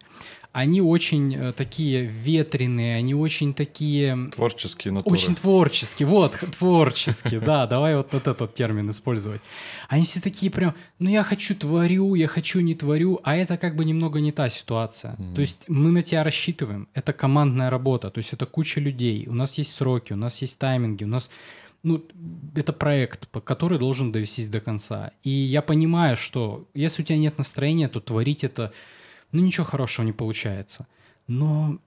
Они 0.53 0.81
очень 0.81 1.35
э, 1.35 1.51
такие 1.51 2.05
ветреные, 2.05 2.95
они 2.95 3.13
очень 3.13 3.53
такие... 3.53 4.17
Творческие 4.33 4.93
натуры. 4.93 5.13
Очень 5.13 5.35
творческие, 5.35 6.07
вот, 6.07 6.39
творческие, 6.57 7.41
да, 7.41 7.67
давай 7.67 7.97
вот 7.97 8.13
этот 8.13 8.53
термин 8.53 8.89
использовать. 8.89 9.41
Они 9.89 10.05
все 10.05 10.21
такие 10.21 10.49
прям, 10.49 10.73
ну 10.99 11.09
я 11.09 11.23
хочу 11.23 11.53
творю, 11.53 12.15
я 12.15 12.27
хочу 12.27 12.61
не 12.61 12.75
творю, 12.75 13.19
а 13.23 13.35
это 13.35 13.57
как 13.57 13.75
бы 13.75 13.83
немного 13.83 14.21
не 14.21 14.31
та 14.31 14.49
ситуация. 14.49 15.17
То 15.35 15.41
есть 15.41 15.65
мы 15.67 15.91
на 15.91 16.01
тебя 16.01 16.23
рассчитываем, 16.23 16.87
это 16.93 17.11
командная 17.11 17.69
работа, 17.69 18.09
то 18.09 18.19
есть 18.19 18.31
это 18.31 18.45
куча 18.45 18.79
людей, 18.79 19.27
у 19.27 19.33
нас 19.33 19.57
есть 19.57 19.73
сроки, 19.73 20.13
у 20.13 20.17
нас 20.17 20.41
есть 20.41 20.57
тайминги, 20.57 21.03
у 21.03 21.09
нас 21.09 21.29
ну, 21.83 22.05
это 22.55 22.73
проект, 22.73 23.27
который 23.43 23.79
должен 23.79 24.11
довестись 24.11 24.49
до 24.49 24.61
конца. 24.61 25.11
И 25.23 25.29
я 25.29 25.61
понимаю, 25.61 26.15
что 26.15 26.67
если 26.73 27.01
у 27.01 27.05
тебя 27.05 27.17
нет 27.17 27.37
настроения, 27.37 27.87
то 27.87 27.99
творить 27.99 28.43
это 28.43 28.71
ну 29.31 29.41
ничего 29.41 29.65
хорошего 29.65 30.05
не 30.05 30.11
получается. 30.11 30.87
Но, 31.27 31.79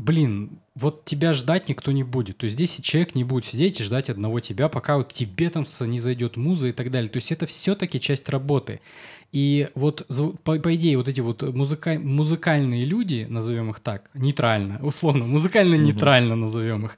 блин, 0.00 0.58
вот 0.74 1.04
тебя 1.04 1.32
ждать 1.32 1.68
никто 1.68 1.92
не 1.92 2.02
будет. 2.02 2.38
То 2.38 2.44
есть 2.44 2.54
здесь 2.54 2.80
человек 2.82 3.14
не 3.14 3.24
будет 3.24 3.44
сидеть 3.44 3.80
и 3.80 3.84
ждать 3.84 4.08
одного 4.08 4.40
тебя, 4.40 4.68
пока 4.68 4.96
вот 4.96 5.12
тебе 5.12 5.50
там 5.50 5.64
не 5.80 5.98
зайдет 5.98 6.36
муза 6.36 6.68
и 6.68 6.72
так 6.72 6.90
далее. 6.90 7.10
То 7.10 7.18
есть 7.18 7.30
это 7.32 7.46
все-таки 7.46 8.00
часть 8.00 8.28
работы. 8.28 8.80
И 9.32 9.68
вот, 9.76 10.06
по, 10.42 10.58
по 10.58 10.74
идее, 10.74 10.96
вот 10.96 11.06
эти 11.06 11.20
вот 11.20 11.42
музыка, 11.42 11.98
музыкальные 12.00 12.84
люди, 12.84 13.26
назовем 13.28 13.70
их 13.70 13.78
так, 13.78 14.10
нейтрально, 14.14 14.78
условно, 14.84 15.24
музыкально-нейтрально 15.24 16.34
назовем 16.34 16.86
их, 16.86 16.96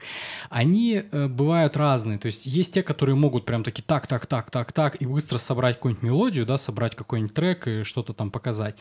они 0.49 1.03
э, 1.11 1.27
бывают 1.27 1.77
разные. 1.77 2.17
То 2.17 2.25
есть 2.25 2.47
есть 2.47 2.73
те, 2.73 2.81
которые 2.81 3.15
могут 3.15 3.45
прям 3.45 3.63
таки 3.63 3.83
так, 3.83 4.07
так, 4.07 4.25
так, 4.25 4.49
так, 4.49 4.71
так, 4.71 4.99
и 4.99 5.05
быстро 5.05 5.37
собрать 5.37 5.75
какую-нибудь 5.75 6.03
мелодию, 6.03 6.45
да, 6.47 6.57
собрать 6.57 6.95
какой-нибудь 6.95 7.35
трек 7.35 7.67
и 7.67 7.83
что-то 7.83 8.13
там 8.13 8.31
показать. 8.31 8.77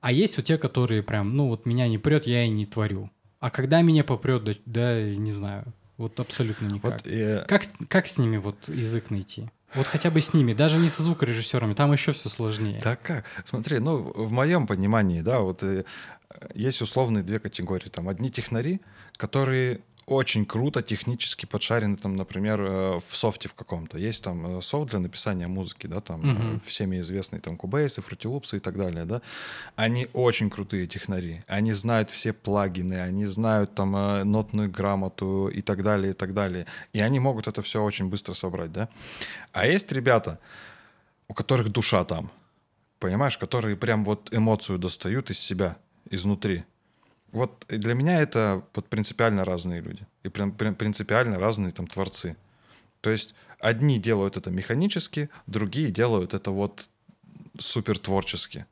А 0.00 0.12
есть 0.12 0.36
вот 0.36 0.46
те, 0.46 0.58
которые 0.58 1.02
прям, 1.02 1.36
ну 1.36 1.48
вот 1.48 1.66
меня 1.66 1.88
не 1.88 1.98
прет, 1.98 2.26
я 2.26 2.44
и 2.44 2.48
не 2.48 2.66
творю. 2.66 3.10
А 3.40 3.50
когда 3.50 3.82
меня 3.82 4.04
попрет, 4.04 4.44
да, 4.44 4.52
да 4.66 5.02
не 5.02 5.32
знаю. 5.32 5.64
Вот 5.96 6.18
абсолютно 6.20 6.66
никак. 6.66 6.92
Вот, 6.92 7.06
э... 7.06 7.44
как, 7.46 7.62
как 7.88 8.06
с 8.06 8.18
ними 8.18 8.36
вот 8.36 8.68
язык 8.68 9.10
найти? 9.10 9.50
Вот 9.74 9.86
хотя 9.86 10.10
бы 10.10 10.20
с 10.20 10.34
ними, 10.34 10.52
даже 10.52 10.78
не 10.78 10.88
со 10.88 11.02
звукорежиссерами, 11.02 11.74
там 11.74 11.92
еще 11.92 12.12
все 12.12 12.28
сложнее. 12.28 12.80
Так 12.82 13.02
как? 13.02 13.24
Смотри, 13.44 13.78
ну, 13.78 13.98
в 13.98 14.32
моем 14.32 14.66
понимании, 14.66 15.20
да, 15.20 15.40
вот 15.40 15.62
э, 15.62 15.84
есть 16.54 16.82
условные 16.82 17.22
две 17.22 17.38
категории. 17.38 17.88
Там 17.88 18.08
одни 18.08 18.30
технари, 18.30 18.80
которые 19.16 19.82
очень 20.10 20.44
круто 20.44 20.82
технически 20.82 21.46
подшарены, 21.46 21.96
там, 21.96 22.16
например, 22.16 22.60
э, 22.60 23.00
в 23.08 23.16
софте 23.16 23.48
в 23.48 23.54
каком-то. 23.54 23.96
Есть 23.96 24.24
там 24.24 24.58
э, 24.58 24.62
софт 24.62 24.90
для 24.90 24.98
написания 24.98 25.46
музыки, 25.46 25.86
да, 25.86 26.00
там 26.00 26.20
угу. 26.20 26.60
всеми 26.66 26.98
известные 26.98 27.40
там 27.40 27.54
Fruity 27.54 28.26
Loops 28.26 28.56
и 28.56 28.58
так 28.58 28.76
далее, 28.76 29.04
да. 29.04 29.22
Они 29.76 30.08
очень 30.12 30.50
крутые 30.50 30.88
технари. 30.88 31.42
Они 31.46 31.72
знают 31.72 32.10
все 32.10 32.32
плагины, 32.32 32.94
они 32.94 33.24
знают 33.24 33.74
там 33.76 33.92
нотную 34.28 34.68
грамоту 34.68 35.46
и 35.46 35.62
так 35.62 35.84
далее, 35.84 36.10
и 36.10 36.14
так 36.14 36.34
далее. 36.34 36.66
И 36.92 37.00
они 37.00 37.20
могут 37.20 37.46
это 37.46 37.62
все 37.62 37.80
очень 37.80 38.08
быстро 38.08 38.34
собрать, 38.34 38.72
да. 38.72 38.88
А 39.52 39.66
есть 39.66 39.92
ребята, 39.92 40.40
у 41.28 41.34
которых 41.34 41.70
душа 41.70 42.04
там, 42.04 42.32
понимаешь, 42.98 43.38
которые 43.38 43.76
прям 43.76 44.04
вот 44.04 44.28
эмоцию 44.32 44.80
достают 44.80 45.30
из 45.30 45.38
себя, 45.38 45.76
изнутри. 46.10 46.64
Вот 47.32 47.64
для 47.68 47.94
меня 47.94 48.20
это 48.20 48.64
вот 48.74 48.86
принципиально 48.88 49.44
разные 49.44 49.80
люди. 49.80 50.06
И 50.22 50.28
принципиально 50.28 51.38
разные 51.38 51.72
там 51.72 51.86
творцы. 51.86 52.36
То 53.00 53.10
есть 53.10 53.34
одни 53.58 53.98
делают 53.98 54.36
это 54.36 54.50
механически, 54.50 55.30
другие 55.46 55.90
делают 55.90 56.34
это 56.34 56.50
вот 56.50 56.88
супер 57.58 57.98
творчески. 57.98 58.66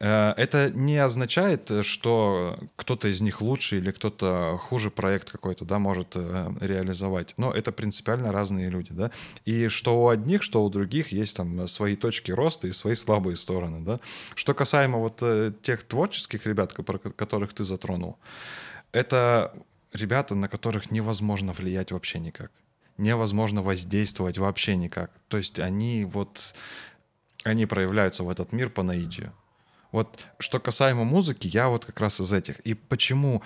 Э, 0.00 0.32
это 0.36 0.70
не 0.70 0.98
означает, 0.98 1.70
что 1.82 2.58
кто-то 2.76 3.08
из 3.08 3.20
них 3.20 3.40
лучше 3.40 3.78
или 3.78 3.90
кто-то 3.90 4.58
хуже 4.60 4.90
проект 4.90 5.30
какой-то, 5.30 5.64
да, 5.64 5.78
может 5.78 6.12
э, 6.14 6.52
реализовать. 6.60 7.34
Но 7.36 7.52
это 7.52 7.72
принципиально 7.72 8.32
разные 8.32 8.70
люди, 8.70 8.92
да. 8.92 9.10
И 9.44 9.68
что 9.68 10.02
у 10.02 10.08
одних, 10.08 10.42
что 10.42 10.64
у 10.64 10.70
других 10.70 11.08
есть 11.08 11.36
там 11.36 11.66
свои 11.66 11.96
точки 11.96 12.32
роста 12.32 12.66
и 12.66 12.72
свои 12.72 12.94
слабые 12.94 13.36
стороны, 13.36 13.84
да. 13.84 14.00
Что 14.34 14.54
касаемо 14.54 14.98
вот 14.98 15.18
э, 15.22 15.52
тех 15.62 15.84
творческих 15.84 16.46
ребят, 16.46 16.72
которых 16.72 17.54
ты 17.54 17.64
затронул, 17.64 18.18
это 18.92 19.52
ребята, 19.92 20.34
на 20.34 20.48
которых 20.48 20.90
невозможно 20.90 21.52
влиять 21.52 21.92
вообще 21.92 22.18
никак. 22.18 22.50
Невозможно 22.98 23.62
воздействовать 23.62 24.38
вообще 24.38 24.76
никак. 24.76 25.10
То 25.28 25.36
есть 25.36 25.58
они 25.58 26.04
вот, 26.04 26.54
они 27.44 27.66
проявляются 27.66 28.22
в 28.22 28.28
этот 28.28 28.52
мир 28.52 28.70
по 28.70 28.82
наитию. 28.82 29.32
Вот 29.94 30.18
что 30.40 30.58
касаемо 30.58 31.04
музыки, 31.04 31.46
я 31.46 31.68
вот 31.68 31.84
как 31.84 32.00
раз 32.00 32.20
из 32.20 32.32
этих. 32.32 32.58
И 32.66 32.74
почему 32.74 33.42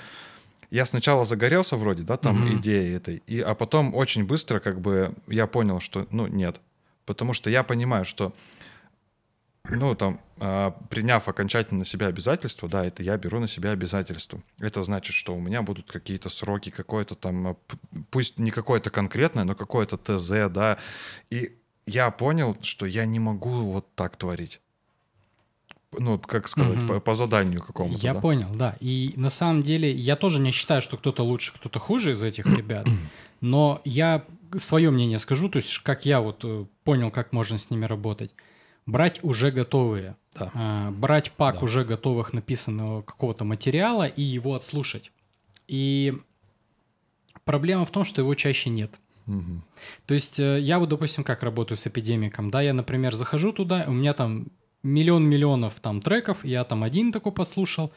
я 0.70 0.86
сначала 0.86 1.26
загорелся 1.26 1.76
вроде, 1.76 2.04
да, 2.04 2.16
там 2.16 2.42
mm-hmm. 2.42 2.56
идеей 2.56 2.96
этой, 2.96 3.22
и, 3.26 3.38
а 3.38 3.54
потом 3.54 3.94
очень 3.94 4.24
быстро 4.24 4.58
как 4.58 4.80
бы 4.80 5.14
я 5.26 5.46
понял, 5.46 5.78
что, 5.78 6.06
ну, 6.10 6.26
нет. 6.26 6.58
Потому 7.04 7.34
что 7.34 7.50
я 7.50 7.62
понимаю, 7.64 8.06
что, 8.06 8.34
ну, 9.68 9.94
там, 9.94 10.22
э, 10.38 10.72
приняв 10.88 11.28
окончательно 11.28 11.80
на 11.80 11.84
себя 11.84 12.06
обязательства, 12.06 12.66
да, 12.66 12.82
это 12.82 13.02
я 13.02 13.18
беру 13.18 13.40
на 13.40 13.46
себя 13.46 13.72
обязательства. 13.72 14.40
Это 14.58 14.82
значит, 14.82 15.14
что 15.14 15.34
у 15.34 15.40
меня 15.40 15.60
будут 15.60 15.92
какие-то 15.92 16.30
сроки, 16.30 16.70
какое-то 16.70 17.14
там, 17.14 17.48
а, 17.48 17.56
пусть 18.10 18.38
не 18.38 18.52
какое-то 18.52 18.88
конкретное, 18.88 19.44
но 19.44 19.54
какое-то 19.54 19.98
ТЗ, 19.98 20.50
да. 20.50 20.78
И 21.28 21.58
я 21.84 22.10
понял, 22.10 22.56
что 22.62 22.86
я 22.86 23.04
не 23.04 23.20
могу 23.20 23.50
вот 23.50 23.94
так 23.94 24.16
творить 24.16 24.62
ну, 25.92 26.18
как 26.18 26.48
сказать, 26.48 26.78
угу. 26.78 26.86
по, 26.86 27.00
по 27.00 27.14
заданию 27.14 27.62
какому-то. 27.62 28.00
Я 28.00 28.14
да? 28.14 28.20
понял, 28.20 28.48
да. 28.54 28.76
И 28.80 29.12
на 29.16 29.30
самом 29.30 29.62
деле 29.62 29.90
я 29.90 30.16
тоже 30.16 30.40
не 30.40 30.50
считаю, 30.50 30.82
что 30.82 30.96
кто-то 30.96 31.22
лучше, 31.22 31.52
кто-то 31.54 31.78
хуже 31.78 32.12
из 32.12 32.22
этих 32.22 32.46
ребят. 32.46 32.86
Но 33.40 33.80
я 33.84 34.24
свое 34.58 34.90
мнение 34.90 35.18
скажу, 35.18 35.48
то 35.48 35.56
есть 35.56 35.78
как 35.78 36.04
я 36.04 36.20
вот 36.20 36.40
э, 36.44 36.66
понял, 36.84 37.10
как 37.10 37.32
можно 37.32 37.58
с 37.58 37.70
ними 37.70 37.84
работать. 37.84 38.32
Брать 38.86 39.20
уже 39.22 39.50
готовые. 39.50 40.16
Да. 40.38 40.50
А, 40.54 40.90
брать 40.90 41.32
пак 41.32 41.56
да. 41.56 41.64
уже 41.64 41.84
готовых 41.84 42.32
написанного 42.32 43.02
какого-то 43.02 43.44
материала 43.44 44.06
и 44.06 44.22
его 44.22 44.54
отслушать. 44.54 45.12
И 45.68 46.14
проблема 47.44 47.84
в 47.84 47.90
том, 47.90 48.04
что 48.04 48.20
его 48.20 48.34
чаще 48.34 48.70
нет. 48.70 48.98
Угу. 49.26 49.62
То 50.06 50.14
есть 50.14 50.40
э, 50.40 50.58
я 50.60 50.78
вот, 50.78 50.88
допустим, 50.88 51.22
как 51.22 51.42
работаю 51.42 51.76
с 51.76 51.86
Epidemic 51.86 52.33
ом, 52.33 52.50
да, 52.50 52.62
я, 52.62 52.72
например, 52.72 53.14
захожу 53.14 53.52
туда, 53.52 53.84
у 53.86 53.92
меня 53.92 54.14
там 54.14 54.48
миллион 54.82 55.24
миллионов 55.24 55.80
там 55.80 56.00
треков, 56.00 56.44
я 56.44 56.64
там 56.64 56.82
один 56.82 57.12
такой 57.12 57.32
послушал, 57.32 57.92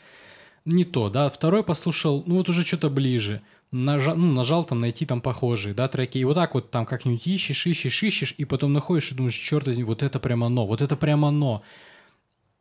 не 0.66 0.86
то, 0.86 1.10
да, 1.10 1.30
второй 1.30 1.64
послушал, 1.64 2.24
ну 2.28 2.36
вот 2.36 2.50
уже 2.50 2.66
что-то 2.66 2.90
ближе, 2.90 3.42
нажал, 3.72 4.16
ну, 4.16 4.32
нажал 4.32 4.64
там 4.64 4.80
найти 4.80 5.06
там 5.06 5.22
похожие, 5.22 5.74
да, 5.74 5.88
треки, 5.88 6.18
и 6.18 6.24
вот 6.24 6.36
так 6.36 6.54
вот 6.54 6.72
там 6.72 6.86
как-нибудь 6.86 7.26
ищешь, 7.26 7.66
ищешь, 7.66 8.04
ищешь, 8.04 8.36
и 8.38 8.46
потом 8.46 8.74
находишь 8.74 9.12
и 9.12 9.16
думаешь, 9.16 9.36
черт 9.36 9.66
возьми, 9.68 9.84
вот 9.84 10.04
это 10.04 10.20
прямо 10.20 10.48
оно, 10.48 10.66
вот 10.68 10.82
это 10.82 10.96
прямо 10.96 11.30
оно. 11.30 11.64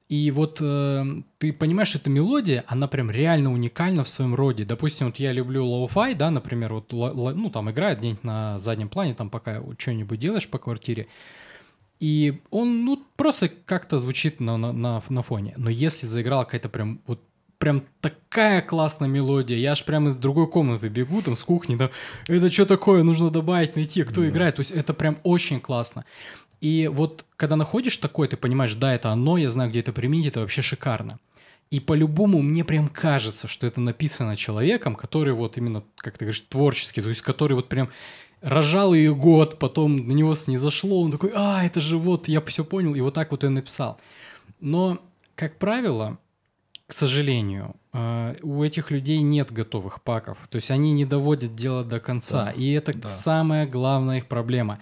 И 0.09 0.33
вот 0.33 0.59
э, 0.61 1.05
ты 1.39 1.53
понимаешь, 1.53 1.95
эта 1.95 2.11
мелодия, 2.11 2.65
она 2.67 2.89
прям 2.89 3.13
реально 3.13 3.53
уникальна 3.53 4.03
в 4.03 4.09
своем 4.09 4.35
роде. 4.35 4.65
Допустим, 4.65 5.07
вот 5.07 5.21
я 5.21 5.31
люблю 5.31 5.65
lo-fi, 5.65 6.17
да, 6.17 6.33
например, 6.33 6.75
вот, 6.75 6.93
ну, 6.93 7.49
там 7.49 7.71
играет 7.71 8.01
где-нибудь 8.01 8.25
на 8.25 8.59
заднем 8.59 8.89
плане, 8.89 9.15
там 9.15 9.31
пока 9.31 9.63
что-нибудь 9.79 10.19
делаешь 10.19 10.49
по 10.49 10.59
квартире, 10.59 11.07
и 12.01 12.41
он, 12.51 12.85
ну, 12.85 13.03
просто 13.17 13.49
как-то 13.49 13.99
звучит 13.99 14.41
на, 14.41 14.57
на, 14.57 14.73
на, 14.73 15.03
на 15.09 15.23
фоне. 15.23 15.55
Но 15.57 15.71
если 15.71 16.07
заиграла 16.07 16.45
какая-то 16.45 16.69
прям 16.71 17.01
вот 17.07 17.21
прям 17.59 17.85
такая 18.01 18.63
классная 18.63 19.07
мелодия. 19.07 19.59
Я 19.59 19.73
аж 19.73 19.85
прям 19.85 20.09
из 20.09 20.17
другой 20.17 20.49
комнаты 20.49 20.89
бегу, 20.89 21.21
там, 21.21 21.37
с 21.37 21.45
кухни, 21.45 21.77
да, 21.77 21.91
это 22.27 22.51
что 22.51 22.65
такое, 22.65 23.03
нужно 23.03 23.31
добавить, 23.31 23.77
найти, 23.77 24.03
кто 24.03 24.23
да. 24.23 24.31
играет. 24.31 24.57
То 24.57 24.61
есть 24.61 24.71
это 24.73 24.95
прям 24.95 25.19
очень 25.25 25.61
классно. 25.61 26.07
И 26.63 26.89
вот 26.91 27.27
когда 27.37 27.57
находишь 27.57 27.99
такое, 27.99 28.29
ты 28.29 28.39
понимаешь, 28.39 28.75
да, 28.75 28.95
это 28.95 29.11
оно, 29.11 29.37
я 29.37 29.51
знаю, 29.51 29.69
где 29.69 29.81
это 29.81 29.93
применить, 29.93 30.29
это 30.29 30.41
вообще 30.41 30.63
шикарно. 30.63 31.19
И 31.71 31.81
по-любому 31.81 32.41
мне 32.41 32.65
прям 32.65 32.89
кажется, 32.89 33.47
что 33.47 33.67
это 33.67 33.81
написано 33.81 34.37
человеком, 34.37 34.97
который 34.97 35.35
вот 35.35 35.59
именно, 35.59 35.85
как 35.97 36.17
ты 36.17 36.25
говоришь, 36.25 36.41
творческий, 36.41 37.03
то 37.03 37.11
есть 37.11 37.21
который 37.21 37.53
вот 37.53 37.69
прям 37.69 37.91
рожал 38.43 38.95
ее 38.95 39.15
год, 39.15 39.59
потом 39.59 40.09
на 40.09 40.13
него 40.13 40.35
снизошло, 40.35 41.03
он 41.03 41.11
такой, 41.11 41.33
а, 41.35 41.65
это 41.65 41.81
же 41.81 41.99
вот, 41.99 42.29
я 42.29 42.41
все 42.43 42.65
понял, 42.65 42.95
и 42.95 43.01
вот 43.01 43.15
так 43.15 43.31
вот 43.31 43.43
я 43.43 43.51
написал. 43.51 43.99
Но, 44.61 44.99
как 45.35 45.59
правило, 45.59 46.19
к 46.87 46.93
сожалению, 46.93 47.77
э, 47.93 48.37
у 48.43 48.65
этих 48.65 48.91
людей 48.91 49.23
нет 49.23 49.53
готовых 49.53 50.03
паков. 50.03 50.39
То 50.51 50.57
есть 50.57 50.71
они 50.71 50.93
не 50.93 51.05
доводят 51.05 51.55
дело 51.55 51.85
до 51.85 52.01
конца. 52.01 52.47
Да, 52.47 52.51
и 52.51 52.73
это 52.73 52.93
да. 52.97 53.07
самая 53.07 53.67
главная 53.67 54.19
их 54.19 54.27
проблема. 54.27 54.81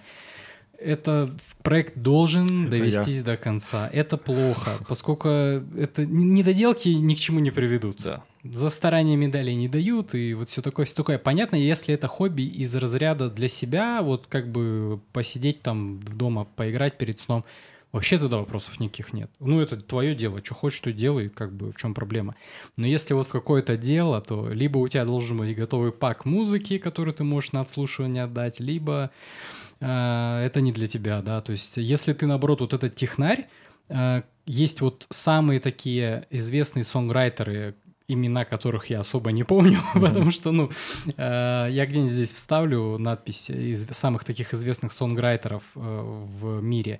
Это 0.79 1.29
проект 1.61 1.97
должен 1.97 2.63
это 2.63 2.71
довестись 2.71 3.17
я. 3.17 3.23
до 3.23 3.37
конца. 3.37 3.89
Это 3.93 4.17
плохо, 4.17 4.71
поскольку 4.87 5.27
это 5.27 6.05
недоделки 6.05 6.89
ни 6.89 7.13
к 7.13 7.19
чему 7.19 7.39
не 7.39 7.51
приведут. 7.51 8.01
Да 8.01 8.23
за 8.51 8.69
старания 8.69 9.15
медалей 9.15 9.55
не 9.55 9.67
дают, 9.67 10.15
и 10.15 10.33
вот 10.33 10.49
все 10.49 10.61
такое, 10.61 10.85
все 10.85 10.95
такое. 10.95 11.19
Понятно, 11.19 11.55
если 11.55 11.93
это 11.93 12.07
хобби 12.07 12.41
из 12.41 12.75
разряда 12.75 13.29
для 13.29 13.47
себя, 13.47 14.01
вот 14.01 14.25
как 14.27 14.51
бы 14.51 14.99
посидеть 15.13 15.61
там 15.61 16.01
дома, 16.01 16.47
поиграть 16.55 16.97
перед 16.97 17.19
сном, 17.19 17.45
вообще 17.91 18.17
тогда 18.17 18.37
вопросов 18.37 18.79
никаких 18.79 19.13
нет. 19.13 19.29
Ну, 19.39 19.61
это 19.61 19.77
твое 19.77 20.15
дело, 20.15 20.43
что 20.43 20.55
хочешь, 20.55 20.79
то 20.79 20.91
делай, 20.91 21.29
как 21.29 21.53
бы 21.53 21.71
в 21.71 21.77
чем 21.77 21.93
проблема. 21.93 22.35
Но 22.75 22.87
если 22.87 23.13
вот 23.13 23.27
в 23.27 23.31
какое-то 23.31 23.77
дело, 23.77 24.19
то 24.19 24.49
либо 24.51 24.79
у 24.79 24.87
тебя 24.87 25.05
должен 25.05 25.37
быть 25.37 25.55
готовый 25.55 25.91
пак 25.91 26.25
музыки, 26.25 26.79
который 26.79 27.13
ты 27.13 27.23
можешь 27.23 27.51
на 27.51 27.61
отслушивание 27.61 28.23
отдать, 28.23 28.59
либо 28.59 29.11
э, 29.79 30.43
это 30.43 30.61
не 30.61 30.71
для 30.71 30.87
тебя, 30.87 31.21
да. 31.21 31.41
То 31.41 31.51
есть, 31.51 31.77
если 31.77 32.13
ты, 32.13 32.25
наоборот, 32.25 32.61
вот 32.61 32.73
этот 32.73 32.95
технарь, 32.95 33.47
э, 33.89 34.23
есть 34.47 34.81
вот 34.81 35.05
самые 35.11 35.59
такие 35.59 36.25
известные 36.31 36.83
сонграйтеры, 36.83 37.75
имена 38.13 38.43
которых 38.45 38.89
я 38.89 38.99
особо 38.99 39.31
не 39.31 39.43
помню, 39.43 39.79
потому 39.93 40.31
что, 40.31 40.51
ну, 40.51 40.69
э, 41.17 41.67
я 41.71 41.85
где-нибудь 41.85 42.11
здесь 42.11 42.33
вставлю 42.33 42.97
надпись 42.97 43.49
из 43.49 43.87
самых 43.87 44.23
таких 44.23 44.53
известных 44.53 44.91
сонграйтеров 44.91 45.63
э, 45.75 45.79
в 45.79 46.61
мире. 46.61 46.99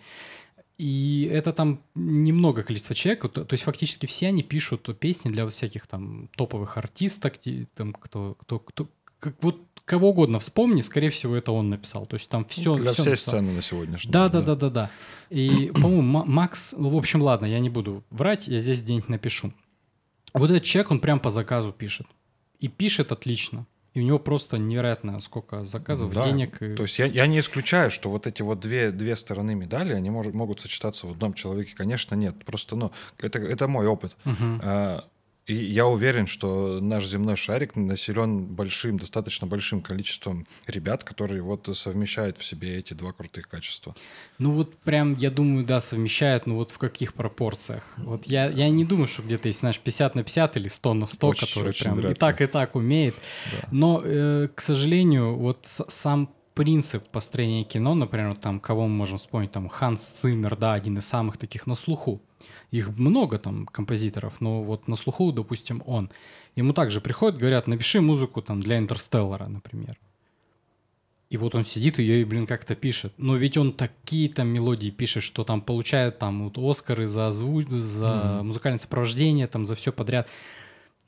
И 0.78 1.30
это 1.30 1.51
там 1.51 1.82
немного 1.96 2.63
количество 2.63 2.96
человек, 2.96 3.22
то, 3.34 3.44
то 3.44 3.54
есть 3.54 3.63
фактически 3.63 4.06
все 4.06 4.28
они 4.28 4.44
пишут 4.44 4.98
песни 4.98 5.30
для 5.30 5.46
всяких 5.50 5.88
там 5.88 6.30
топовых 6.38 6.78
артисток, 6.78 7.34
там 7.75 7.92
кто, 7.94 8.36
кто, 8.39 8.60
кто, 8.60 8.88
как 9.20 9.36
вот 9.42 9.58
кого 9.89 10.10
угодно 10.10 10.38
вспомни, 10.38 10.82
скорее 10.82 11.10
всего, 11.10 11.36
это 11.36 11.51
он 11.51 11.70
написал. 11.72 12.06
То 12.06 12.16
есть 12.16 12.30
там 12.30 12.46
все... 12.46 12.75
Для 12.75 12.94
все 12.94 13.01
всей 13.01 13.10
написал. 13.10 13.32
сцены 13.34 13.51
на 13.54 13.62
сегодняшний 13.62 14.12
Да, 14.12 14.30
день. 14.30 14.42
да, 14.42 14.56
да, 14.56 14.56
да, 14.56 14.70
да. 14.70 14.92
И, 15.32 15.72
по-моему, 15.82 16.01
Ма- 16.04 16.25
Макс... 16.25 16.75
В 16.78 16.96
общем, 16.96 17.24
ладно, 17.24 17.48
я 17.48 17.60
не 17.60 17.72
буду 17.72 18.04
врать, 18.12 18.48
я 18.48 18.60
здесь 18.60 18.84
где-нибудь 18.84 19.10
напишу. 19.10 19.51
Вот 20.33 20.50
этот 20.51 20.63
человек, 20.63 20.91
он 20.91 21.00
прям 21.00 21.19
по 21.19 21.29
заказу 21.29 21.71
пишет. 21.71 22.07
И 22.59 22.67
пишет 22.67 23.12
отлично. 23.12 23.65
И 23.95 24.01
у 24.01 24.03
него 24.03 24.19
просто 24.19 24.57
невероятно 24.59 25.19
сколько 25.19 25.63
заказов, 25.63 26.13
Да, 26.13 26.21
денег. 26.21 26.62
и- 26.62 26.75
То 26.75 26.83
есть 26.83 27.00
я, 27.00 27.05
я 27.05 27.25
не 27.25 27.39
исключаю, 27.39 27.89
что 27.89 28.09
вот 28.09 28.27
эти 28.27 28.43
вот 28.43 28.59
две, 28.59 28.91
две 28.91 29.15
стороны 29.15 29.55
медали, 29.55 29.93
они 29.93 30.09
может, 30.12 30.33
могут 30.36 30.62
сочетаться 30.62 31.07
в 31.07 31.12
одном 31.12 31.33
человеке. 31.33 31.74
Конечно, 31.75 32.13
нет. 32.15 32.36
Просто, 32.45 32.75
ну, 32.75 32.91
это, 33.17 33.39
это 33.39 33.67
мой 33.67 33.88
опыт. 33.88 34.15
Мгм. 34.25 34.62
А, 34.63 35.05
И 35.50 35.56
я 35.56 35.88
уверен, 35.88 36.27
что 36.27 36.79
наш 36.79 37.08
земной 37.08 37.36
шарик 37.36 37.75
населен 37.75 38.46
большим, 38.46 39.00
достаточно 39.00 39.48
большим 39.48 39.82
количеством 39.82 40.46
ребят, 40.68 41.03
которые 41.03 41.41
вот 41.41 41.68
совмещают 41.75 42.38
в 42.38 42.46
себе 42.46 42.77
эти 42.77 42.94
два 42.94 43.13
крутых 43.13 43.50
качества. 43.50 43.96
Ну 44.38 44.51
вот 44.51 44.75
прям, 44.77 45.15
я 45.15 45.32
думаю, 45.32 45.65
да, 45.65 45.79
совмещают, 45.79 46.46
но 46.46 46.53
вот 46.53 46.70
в 46.70 46.77
каких 46.77 47.15
пропорциях? 47.15 47.82
Вот 47.98 48.27
я, 48.27 48.48
я 48.48 48.70
не 48.70 48.86
думаю, 48.86 49.08
что 49.08 49.24
где-то 49.24 49.48
есть, 49.48 49.62
знаешь, 49.62 49.79
50 49.79 50.13
на 50.13 50.24
50 50.24 50.58
или 50.58 50.68
100 50.68 50.94
на 50.94 51.08
100, 51.08 51.27
Очень- 51.27 51.48
который 51.48 51.70
очень 51.70 51.84
прям 51.84 52.00
и 52.00 52.01
редко. 52.03 52.20
так, 52.20 52.41
и 52.41 52.46
так 52.46 52.75
умеет. 52.75 53.15
Да. 53.51 53.68
Но, 53.72 54.01
э, 54.06 54.50
к 54.53 54.62
сожалению, 54.62 55.36
вот 55.36 55.62
сам 55.63 56.29
принцип 56.53 57.08
построения 57.08 57.63
кино, 57.63 57.96
например, 57.96 58.29
вот 58.29 58.41
там, 58.41 58.60
кого 58.60 58.84
мы 58.84 58.94
можем 58.94 59.18
вспомнить, 59.18 59.51
там, 59.51 59.68
Ханс 59.68 60.12
Циммер, 60.12 60.58
да, 60.58 60.74
один 60.74 61.00
из 61.00 61.08
самых 61.08 61.38
таких 61.38 61.65
на 61.65 61.74
слуху. 61.74 62.22
Их 62.72 62.98
много 62.98 63.40
там 63.40 63.66
композиторов, 63.66 64.42
но 64.42 64.64
вот 64.64 64.88
на 64.88 64.96
слуху, 64.96 65.32
допустим, 65.32 65.82
он. 65.86 66.10
Ему 66.56 66.74
также 66.74 67.02
приходят, 67.02 67.40
говорят, 67.40 67.68
напиши 67.68 68.02
музыку 68.02 68.42
там 68.42 68.62
для 68.62 68.78
Интерстеллара, 68.78 69.48
например. 69.48 69.98
И 71.30 71.38
вот 71.38 71.54
он 71.54 71.64
сидит 71.64 72.00
и 72.00 72.04
ее, 72.04 72.26
блин, 72.26 72.48
как-то 72.48 72.76
пишет. 72.76 73.14
Но 73.18 73.36
ведь 73.36 73.56
он 73.56 73.72
такие 73.72 74.30
там 74.30 74.48
мелодии 74.48 74.90
пишет, 74.90 75.22
что 75.22 75.44
там 75.44 75.62
получает 75.62 76.18
там 76.18 76.44
вот 76.50 76.58
Оскары 76.58 77.06
за 77.06 77.28
озву... 77.28 77.62
за 77.62 78.42
музыкальное 78.44 78.80
сопровождение, 78.80 79.46
там 79.46 79.64
за 79.66 79.76
все 79.76 79.92
подряд. 79.92 80.28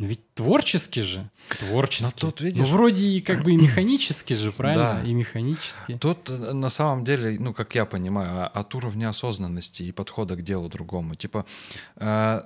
Но 0.01 0.07
ведь 0.07 0.33
творчески 0.33 0.99
же. 1.01 1.29
Творчески. 1.59 2.03
Но 2.03 2.11
тут, 2.31 2.39
Ну, 2.41 2.45
видишь- 2.47 2.69
вроде 2.69 3.05
и 3.05 3.21
как 3.21 3.43
бы 3.43 3.51
и 3.51 3.57
механически 3.67 4.33
же, 4.33 4.51
правильно? 4.51 5.01
Да. 5.03 5.09
И 5.09 5.13
механически. 5.13 5.97
Тут 6.01 6.27
э, 6.29 6.53
на 6.53 6.69
самом 6.69 7.03
деле, 7.05 7.37
ну, 7.39 7.53
как 7.53 7.75
я 7.75 7.85
понимаю, 7.85 8.45
а- 8.45 8.47
от 8.47 8.73
уровня 8.73 9.09
осознанности 9.09 9.83
и 9.83 9.91
подхода 9.91 10.35
к 10.35 10.41
делу 10.43 10.69
другому. 10.69 11.13
Типа, 11.15 11.45
э, 11.97 12.41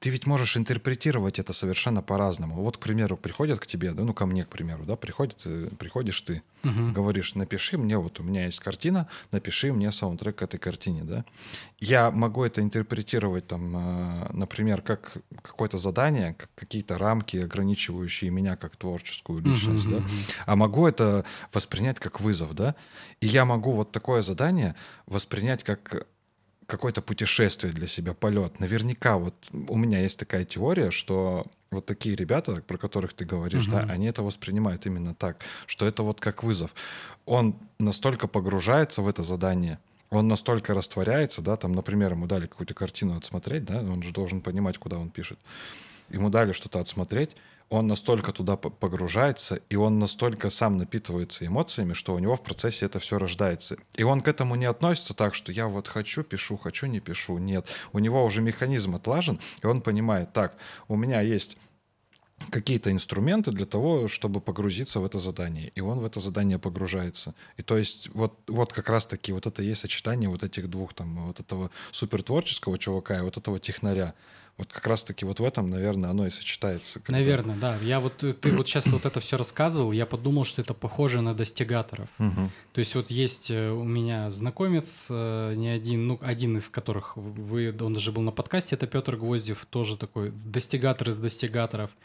ты 0.00 0.10
ведь 0.10 0.26
можешь 0.26 0.56
интерпретировать 0.56 1.38
это 1.38 1.52
совершенно 1.52 2.02
по-разному. 2.02 2.54
Вот, 2.62 2.76
к 2.76 2.80
примеру, 2.80 3.16
приходят 3.16 3.58
к 3.58 3.66
тебе, 3.66 3.92
да, 3.92 4.02
ну, 4.04 4.12
ко 4.12 4.26
мне, 4.26 4.44
к 4.44 4.48
примеру, 4.48 4.84
да, 4.84 4.96
приходит, 4.96 5.42
э, 5.44 5.70
приходишь 5.78 6.20
ты, 6.20 6.42
Мгм. 6.62 6.92
говоришь, 6.92 7.34
напиши 7.34 7.76
мне, 7.78 7.98
вот 7.98 8.20
у 8.20 8.22
меня 8.22 8.44
есть 8.46 8.60
картина, 8.60 9.08
напиши 9.32 9.72
мне 9.72 9.90
саундтрек 9.90 10.36
к 10.36 10.42
этой 10.42 10.58
картине, 10.58 11.02
да. 11.02 11.24
Я 11.80 12.10
могу 12.10 12.44
это 12.44 12.60
интерпретировать, 12.60 13.46
там, 13.48 13.76
э, 13.76 14.32
например, 14.32 14.82
как 14.82 15.16
какое-то 15.42 15.78
задание, 15.78 16.34
как 16.34 16.48
какие-то 16.54 16.96
рамки, 16.96 17.36
ограничивающие 17.38 18.30
меня 18.30 18.56
как 18.56 18.76
творческую 18.76 19.40
личность, 19.42 19.88
Мгм, 19.88 20.02
да. 20.02 20.08
А 20.46 20.56
могу 20.56 20.86
это 20.86 21.24
воспринять 21.52 21.98
как 21.98 22.20
вызов, 22.20 22.54
да? 22.54 22.76
И 23.20 23.26
я 23.26 23.44
могу 23.44 23.72
вот 23.72 23.90
такое 23.90 24.22
задание 24.22 24.76
воспринять 25.06 25.64
как 25.64 26.06
какое-то 26.68 27.00
путешествие 27.00 27.72
для 27.72 27.86
себя, 27.86 28.12
полет. 28.12 28.60
Наверняка 28.60 29.16
вот 29.16 29.34
у 29.52 29.76
меня 29.76 30.00
есть 30.02 30.18
такая 30.18 30.44
теория, 30.44 30.90
что 30.90 31.46
вот 31.70 31.86
такие 31.86 32.14
ребята, 32.14 32.62
про 32.66 32.76
которых 32.76 33.14
ты 33.14 33.24
говоришь, 33.24 33.66
да, 33.66 33.80
Мгм. 33.82 33.90
они 33.90 34.06
это 34.06 34.22
воспринимают 34.22 34.86
именно 34.86 35.14
так, 35.14 35.38
что 35.66 35.86
это 35.86 36.02
вот 36.02 36.20
как 36.20 36.42
вызов. 36.42 36.74
Он 37.24 37.56
настолько 37.78 38.28
погружается 38.28 39.00
в 39.02 39.08
это 39.08 39.22
задание, 39.22 39.78
он 40.10 40.28
настолько 40.28 40.74
растворяется, 40.74 41.40
да, 41.42 41.56
там, 41.56 41.72
например, 41.72 42.12
ему 42.12 42.26
дали 42.26 42.46
какую-то 42.46 42.74
картину 42.74 43.16
отсмотреть, 43.16 43.64
да, 43.64 43.78
он 43.80 44.02
же 44.02 44.12
должен 44.12 44.42
понимать, 44.42 44.76
куда 44.78 44.98
он 44.98 45.08
пишет. 45.08 45.38
Ему 46.10 46.30
дали 46.30 46.52
что-то 46.52 46.80
отсмотреть, 46.80 47.36
он 47.70 47.86
настолько 47.86 48.32
туда 48.32 48.56
погружается, 48.56 49.60
и 49.68 49.76
он 49.76 49.98
настолько 49.98 50.48
сам 50.48 50.78
напитывается 50.78 51.46
эмоциями, 51.46 51.92
что 51.92 52.14
у 52.14 52.18
него 52.18 52.34
в 52.34 52.42
процессе 52.42 52.86
это 52.86 52.98
все 52.98 53.18
рождается. 53.18 53.76
И 53.94 54.02
он 54.02 54.22
к 54.22 54.28
этому 54.28 54.54
не 54.54 54.64
относится 54.64 55.12
так, 55.12 55.34
что 55.34 55.52
я 55.52 55.66
вот 55.66 55.86
хочу, 55.86 56.22
пишу, 56.22 56.56
хочу, 56.56 56.86
не 56.86 57.00
пишу. 57.00 57.36
Нет. 57.36 57.66
У 57.92 57.98
него 57.98 58.24
уже 58.24 58.40
механизм 58.40 58.94
отлажен, 58.94 59.38
и 59.62 59.66
он 59.66 59.82
понимает, 59.82 60.32
так, 60.32 60.56
у 60.88 60.96
меня 60.96 61.20
есть 61.20 61.58
какие-то 62.50 62.90
инструменты 62.90 63.50
для 63.50 63.66
того, 63.66 64.08
чтобы 64.08 64.40
погрузиться 64.40 65.00
в 65.00 65.04
это 65.04 65.18
задание. 65.18 65.70
И 65.74 65.80
он 65.80 65.98
в 65.98 66.04
это 66.04 66.20
задание 66.20 66.58
погружается. 66.58 67.34
И 67.56 67.62
то 67.62 67.76
есть 67.76 68.08
вот, 68.14 68.38
вот 68.46 68.72
как 68.72 68.88
раз-таки 68.88 69.32
вот 69.32 69.46
это 69.46 69.62
есть 69.62 69.80
сочетание 69.80 70.30
вот 70.30 70.42
этих 70.42 70.70
двух, 70.70 70.94
там, 70.94 71.26
вот 71.26 71.40
этого 71.40 71.70
супертворческого 71.90 72.78
чувака 72.78 73.18
и 73.18 73.22
вот 73.22 73.36
этого 73.36 73.58
технаря. 73.58 74.14
Вот 74.58 74.72
как 74.72 74.86
раз-таки 74.88 75.24
вот 75.24 75.38
в 75.40 75.44
этом, 75.44 75.70
наверное, 75.70 76.10
оно 76.10 76.26
и 76.26 76.30
сочетается. 76.30 76.98
когда- 76.98 77.18
Наверное, 77.18 77.56
да. 77.56 77.76
Я 77.80 78.00
вот, 78.00 78.24
э, 78.24 78.32
ты 78.32 78.50
вот 78.50 78.66
сейчас 78.66 78.86
вот 78.88 79.06
это 79.06 79.20
все 79.20 79.36
рассказывал, 79.36 79.92
я 79.92 80.04
подумал, 80.04 80.44
что 80.44 80.60
это 80.62 80.74
похоже 80.74 81.20
на 81.22 81.32
достигаторов. 81.32 82.08
Мгм. 82.18 82.50
То 82.72 82.78
есть 82.80 82.94
вот 82.96 83.10
есть 83.10 83.50
э, 83.52 83.70
у 83.70 83.84
меня 83.84 84.28
знакомец, 84.30 85.06
э, 85.10 85.54
не 85.54 85.68
один, 85.68 86.08
ну, 86.08 86.18
один 86.22 86.56
из 86.56 86.68
которых 86.68 87.16
вы, 87.16 87.72
он 87.80 87.94
даже 87.94 88.10
был 88.10 88.22
на 88.22 88.32
подкасте, 88.32 88.74
это 88.74 88.86
Петр 88.88 89.16
Гвоздев, 89.16 89.64
тоже 89.70 89.96
такой 89.96 90.32
достигатор 90.44 91.08
из 91.08 91.18
достигаторов. 91.18 91.96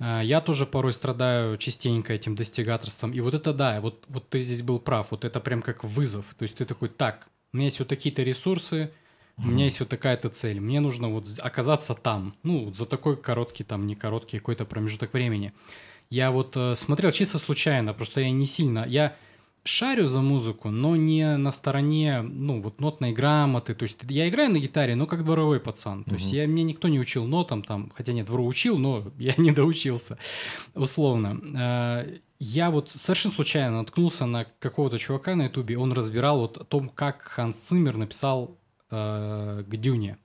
Я 0.00 0.40
тоже 0.40 0.66
порой 0.66 0.92
страдаю 0.92 1.56
частенько 1.58 2.12
этим 2.12 2.34
достигаторством. 2.34 3.12
И 3.12 3.20
вот 3.20 3.34
это 3.34 3.52
да, 3.52 3.80
вот, 3.80 4.04
вот 4.08 4.28
ты 4.30 4.38
здесь 4.40 4.62
был 4.62 4.80
прав, 4.80 5.10
вот 5.12 5.24
это 5.24 5.38
прям 5.38 5.62
как 5.62 5.84
вызов. 5.84 6.34
То 6.38 6.42
есть 6.44 6.56
ты 6.56 6.64
такой, 6.64 6.88
так, 6.88 7.28
у 7.52 7.56
меня 7.58 7.66
есть 7.66 7.78
вот 7.78 7.88
такие-то 7.88 8.22
ресурсы, 8.22 8.90
у 9.44 9.48
меня 9.48 9.64
есть 9.64 9.80
вот 9.80 9.88
такая-то 9.88 10.28
цель, 10.28 10.60
мне 10.60 10.80
нужно 10.80 11.08
вот 11.08 11.26
оказаться 11.38 11.94
там, 11.94 12.34
ну, 12.42 12.66
вот 12.66 12.76
за 12.76 12.86
такой 12.86 13.16
короткий, 13.16 13.64
там, 13.64 13.86
не 13.86 13.94
короткий 13.94 14.38
какой-то 14.38 14.64
промежуток 14.64 15.12
времени. 15.12 15.52
Я 16.10 16.30
вот 16.30 16.56
э, 16.56 16.74
смотрел 16.74 17.10
чисто 17.10 17.38
случайно, 17.38 17.94
просто 17.94 18.20
я 18.20 18.30
не 18.30 18.46
сильно, 18.46 18.84
я 18.86 19.16
шарю 19.64 20.06
за 20.06 20.20
музыку, 20.20 20.70
но 20.70 20.96
не 20.96 21.36
на 21.36 21.52
стороне, 21.52 22.20
ну, 22.22 22.60
вот 22.60 22.80
нотной 22.80 23.12
грамоты, 23.12 23.74
то 23.74 23.84
есть 23.84 23.98
я 24.08 24.28
играю 24.28 24.50
на 24.50 24.58
гитаре, 24.58 24.94
но 24.96 25.06
как 25.06 25.24
дворовой 25.24 25.60
пацан, 25.60 26.04
то 26.04 26.14
есть 26.14 26.32
я, 26.32 26.46
мне 26.48 26.64
никто 26.64 26.88
не 26.88 26.98
учил 26.98 27.24
нотам 27.24 27.62
там, 27.62 27.90
хотя 27.94 28.12
нет, 28.12 28.28
вру, 28.28 28.46
учил, 28.46 28.76
но 28.78 29.04
я 29.18 29.34
не 29.36 29.52
доучился, 29.52 30.18
условно. 30.74 31.40
Э, 31.56 32.18
Я 32.40 32.70
вот 32.70 32.90
совершенно 32.90 33.34
случайно 33.34 33.78
наткнулся 33.78 34.26
на 34.26 34.46
какого-то 34.58 34.98
чувака 34.98 35.36
на 35.36 35.44
ютубе, 35.44 35.78
он 35.78 35.92
разбирал 35.92 36.40
вот 36.40 36.56
о 36.58 36.64
том, 36.64 36.88
как 36.88 37.22
Ханс 37.22 37.60
Циммер 37.60 37.96
написал 37.96 38.58
э, 38.92 39.64
к 39.66 39.76
Дюне. 39.76 40.18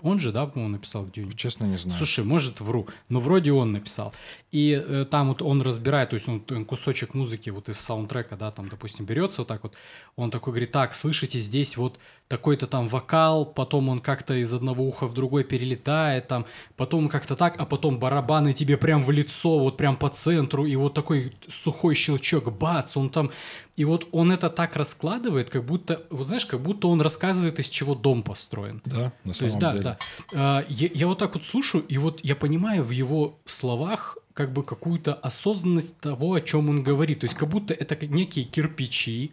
Он 0.00 0.20
же, 0.20 0.30
да, 0.30 0.46
по-моему, 0.46 0.74
написал 0.74 1.04
к 1.06 1.10
Дюне? 1.10 1.32
Честно, 1.32 1.64
не 1.64 1.76
знаю. 1.76 1.98
Слушай, 1.98 2.24
может, 2.24 2.60
вру, 2.60 2.86
но 3.08 3.18
вроде 3.18 3.50
он 3.50 3.72
написал. 3.72 4.14
И 4.52 4.70
э, 4.70 5.04
там 5.10 5.28
вот 5.28 5.42
он 5.42 5.60
разбирает, 5.60 6.10
то 6.10 6.14
есть 6.14 6.28
он 6.28 6.38
т- 6.40 6.64
кусочек 6.64 7.14
музыки 7.14 7.50
вот 7.50 7.68
из 7.68 7.80
саундтрека, 7.80 8.36
да, 8.36 8.52
там, 8.52 8.68
допустим, 8.68 9.06
берется 9.06 9.40
вот 9.40 9.48
так 9.48 9.64
вот, 9.64 9.74
он 10.14 10.30
такой 10.30 10.52
говорит, 10.52 10.70
так, 10.70 10.94
слышите, 10.94 11.40
здесь 11.40 11.76
вот 11.76 11.98
такой-то 12.28 12.68
там 12.68 12.86
вокал, 12.86 13.44
потом 13.44 13.88
он 13.88 14.00
как-то 14.00 14.34
из 14.34 14.54
одного 14.54 14.84
уха 14.84 15.08
в 15.08 15.14
другой 15.14 15.42
перелетает, 15.42 16.28
там, 16.28 16.46
потом 16.76 17.08
как-то 17.08 17.34
так, 17.34 17.56
а 17.58 17.66
потом 17.66 17.98
барабаны 17.98 18.52
тебе 18.52 18.76
прям 18.76 19.02
в 19.02 19.10
лицо, 19.10 19.58
вот 19.58 19.76
прям 19.76 19.96
по 19.96 20.10
центру, 20.10 20.64
и 20.64 20.76
вот 20.76 20.94
такой 20.94 21.34
сухой 21.48 21.96
щелчок, 21.96 22.56
бац, 22.56 22.96
он 22.96 23.10
там... 23.10 23.30
И 23.78 23.84
вот 23.84 24.08
он 24.10 24.32
это 24.32 24.50
так 24.50 24.74
раскладывает, 24.74 25.50
как 25.50 25.64
будто, 25.64 26.02
вот 26.10 26.26
знаешь, 26.26 26.44
как 26.44 26.60
будто 26.60 26.88
он 26.88 27.00
рассказывает, 27.00 27.60
из 27.60 27.68
чего 27.68 27.94
дом 27.94 28.24
построен. 28.24 28.82
Да, 28.84 29.12
на 29.22 29.32
То 29.32 29.44
есть, 29.44 29.50
самом 29.50 29.58
да, 29.60 29.70
деле. 29.70 29.84
да. 29.84 29.98
А, 30.34 30.64
я, 30.68 30.88
я 30.92 31.06
вот 31.06 31.18
так 31.18 31.34
вот 31.34 31.44
слушаю, 31.44 31.84
и 31.86 31.96
вот 31.96 32.18
я 32.24 32.34
понимаю 32.34 32.82
в 32.82 32.90
его 32.90 33.38
словах 33.46 34.18
как 34.34 34.52
бы 34.52 34.64
какую-то 34.64 35.14
осознанность 35.14 35.96
того, 36.00 36.34
о 36.34 36.40
чем 36.40 36.68
он 36.68 36.82
говорит. 36.82 37.20
То 37.20 37.26
есть, 37.26 37.36
как 37.36 37.48
будто 37.48 37.72
это 37.72 37.96
некие 38.04 38.46
кирпичи, 38.46 39.30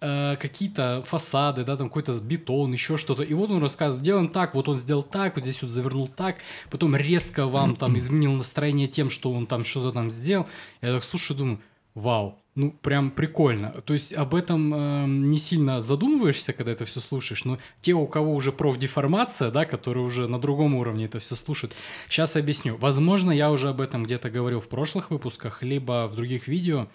э, 0.00 0.34
какие-то 0.34 1.04
фасады, 1.06 1.64
да, 1.64 1.76
там 1.76 1.88
какой-то 1.88 2.12
бетон, 2.14 2.72
еще 2.72 2.96
что-то. 2.96 3.22
И 3.22 3.34
вот 3.34 3.50
он 3.52 3.62
рассказывает, 3.62 4.02
сделаем 4.02 4.28
так, 4.30 4.56
вот 4.56 4.68
он 4.68 4.80
сделал 4.80 5.04
так, 5.04 5.36
вот 5.36 5.44
здесь 5.44 5.62
вот 5.62 5.70
завернул 5.70 6.08
так, 6.08 6.38
потом 6.70 6.96
резко 6.96 7.46
вам 7.46 7.76
там 7.76 7.96
изменил 7.98 8.32
настроение 8.32 8.88
тем, 8.88 9.10
что 9.10 9.30
он 9.30 9.46
там 9.46 9.64
что-то 9.64 9.92
там 9.92 10.10
сделал. 10.10 10.48
Я 10.82 10.92
так 10.92 11.04
слушаю, 11.04 11.38
думаю, 11.38 11.60
вау, 11.94 12.40
ну 12.56 12.72
прям 12.72 13.10
прикольно. 13.10 13.70
То 13.84 13.92
есть 13.92 14.12
об 14.12 14.34
этом 14.34 14.74
э, 14.74 15.06
не 15.06 15.38
сильно 15.38 15.80
задумываешься, 15.80 16.52
когда 16.52 16.72
это 16.72 16.84
все 16.86 17.00
слушаешь, 17.00 17.44
но 17.44 17.58
те, 17.82 17.92
у 17.92 18.06
кого 18.06 18.34
уже 18.34 18.50
профдеформация, 18.50 19.50
да, 19.50 19.64
которые 19.66 20.04
уже 20.04 20.26
на 20.26 20.40
другом 20.40 20.74
уровне 20.74 21.04
это 21.04 21.18
все 21.18 21.36
слушают, 21.36 21.74
сейчас 22.08 22.34
объясню. 22.34 22.76
Возможно, 22.78 23.30
я 23.30 23.52
уже 23.52 23.68
об 23.68 23.80
этом 23.80 24.04
где-то 24.04 24.30
говорил 24.30 24.60
в 24.60 24.68
прошлых 24.68 25.10
выпусках, 25.10 25.62
либо 25.62 26.08
в 26.08 26.16
других 26.16 26.48
видео, 26.48 26.88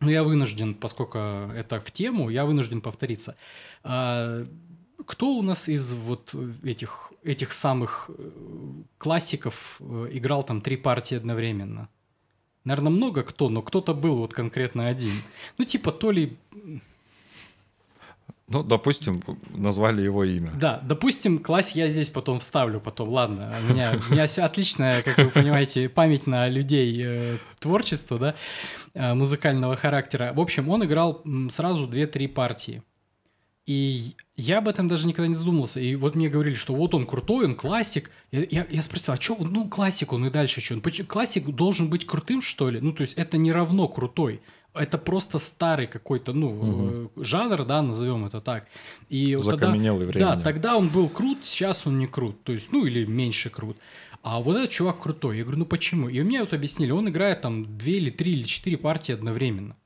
но 0.00 0.10
я 0.10 0.24
вынужден, 0.24 0.74
поскольку 0.74 1.18
это 1.18 1.80
в 1.80 1.90
тему, 1.92 2.28
я 2.28 2.44
вынужден 2.44 2.80
повториться. 2.80 3.36
А, 3.84 4.44
кто 5.06 5.32
у 5.32 5.42
нас 5.42 5.68
из 5.68 5.94
вот 5.94 6.34
этих, 6.64 7.12
этих 7.22 7.52
самых 7.52 8.10
э, 8.10 8.30
классиков 8.98 9.76
э, 9.80 10.08
играл 10.12 10.42
там 10.42 10.60
три 10.60 10.76
партии 10.76 11.16
одновременно? 11.16 11.88
Наверное, 12.64 12.90
много 12.90 13.22
кто, 13.22 13.48
но 13.48 13.62
кто-то 13.62 13.94
был 13.94 14.16
вот 14.16 14.32
конкретно 14.32 14.86
один. 14.86 15.12
Ну, 15.58 15.64
типа, 15.64 15.90
то 15.90 16.10
ли 16.10 16.36
ну, 18.52 18.62
допустим, 18.62 19.22
назвали 19.54 20.02
его 20.02 20.24
имя. 20.24 20.52
Да, 20.54 20.80
допустим, 20.84 21.38
класс 21.38 21.70
я 21.70 21.88
здесь 21.88 22.10
потом 22.10 22.38
вставлю, 22.38 22.80
потом, 22.80 23.08
ладно. 23.08 23.54
У 23.66 23.72
меня, 23.72 23.98
у 24.08 24.12
меня 24.12 24.24
отличная, 24.24 25.00
как 25.02 25.16
вы 25.16 25.30
понимаете, 25.30 25.88
память 25.88 26.26
на 26.26 26.48
людей 26.48 27.02
э, 27.02 27.38
творчества, 27.60 28.18
да, 28.18 28.34
э, 28.92 29.14
музыкального 29.14 29.74
характера. 29.76 30.32
В 30.34 30.40
общем, 30.40 30.68
он 30.68 30.84
играл 30.84 31.22
сразу 31.48 31.86
две-три 31.86 32.26
партии. 32.26 32.82
И 33.66 34.16
я 34.34 34.58
об 34.58 34.68
этом 34.68 34.88
даже 34.88 35.06
никогда 35.06 35.28
не 35.28 35.34
задумывался. 35.34 35.78
И 35.78 35.94
вот 35.94 36.16
мне 36.16 36.28
говорили, 36.28 36.54
что 36.54 36.74
вот 36.74 36.94
он 36.94 37.06
крутой, 37.06 37.46
он 37.46 37.54
классик. 37.54 38.10
Я, 38.32 38.44
я, 38.50 38.66
я 38.68 38.82
спросил, 38.82 39.14
а 39.14 39.20
что, 39.20 39.36
ну, 39.38 39.68
классик 39.68 40.12
он 40.12 40.26
и 40.26 40.30
дальше 40.30 40.60
что? 40.60 40.80
Классик 41.06 41.46
должен 41.46 41.88
быть 41.88 42.04
крутым, 42.04 42.40
что 42.40 42.70
ли? 42.70 42.80
Ну, 42.80 42.92
то 42.92 43.02
есть 43.02 43.14
это 43.14 43.38
не 43.38 43.52
равно 43.52 43.86
крутой 43.88 44.40
это 44.74 44.98
просто 44.98 45.38
старый 45.38 45.86
какой-то, 45.86 46.32
ну, 46.32 46.48
угу. 46.48 47.22
жанр, 47.22 47.64
да, 47.64 47.82
назовем 47.82 48.24
это 48.24 48.40
так. 48.40 48.66
И 49.08 49.36
Закаменелый 49.36 50.06
тогда, 50.06 50.36
Да, 50.36 50.42
тогда 50.42 50.76
он 50.76 50.88
был 50.88 51.08
крут, 51.08 51.44
сейчас 51.44 51.86
он 51.86 51.98
не 51.98 52.06
крут. 52.06 52.42
То 52.42 52.52
есть, 52.52 52.72
ну, 52.72 52.86
или 52.86 53.04
меньше 53.04 53.50
крут. 53.50 53.76
А 54.22 54.40
вот 54.40 54.56
этот 54.56 54.70
чувак 54.70 55.00
крутой. 55.00 55.38
Я 55.38 55.42
говорю, 55.42 55.60
ну 55.60 55.66
почему? 55.66 56.08
И 56.08 56.20
мне 56.22 56.40
вот 56.40 56.54
объяснили, 56.54 56.90
он 56.90 57.08
играет 57.08 57.40
там 57.40 57.76
две 57.76 57.98
или 57.98 58.10
три 58.10 58.32
или 58.32 58.44
четыре 58.44 58.78
партии 58.78 59.12
одновременно. 59.12 59.76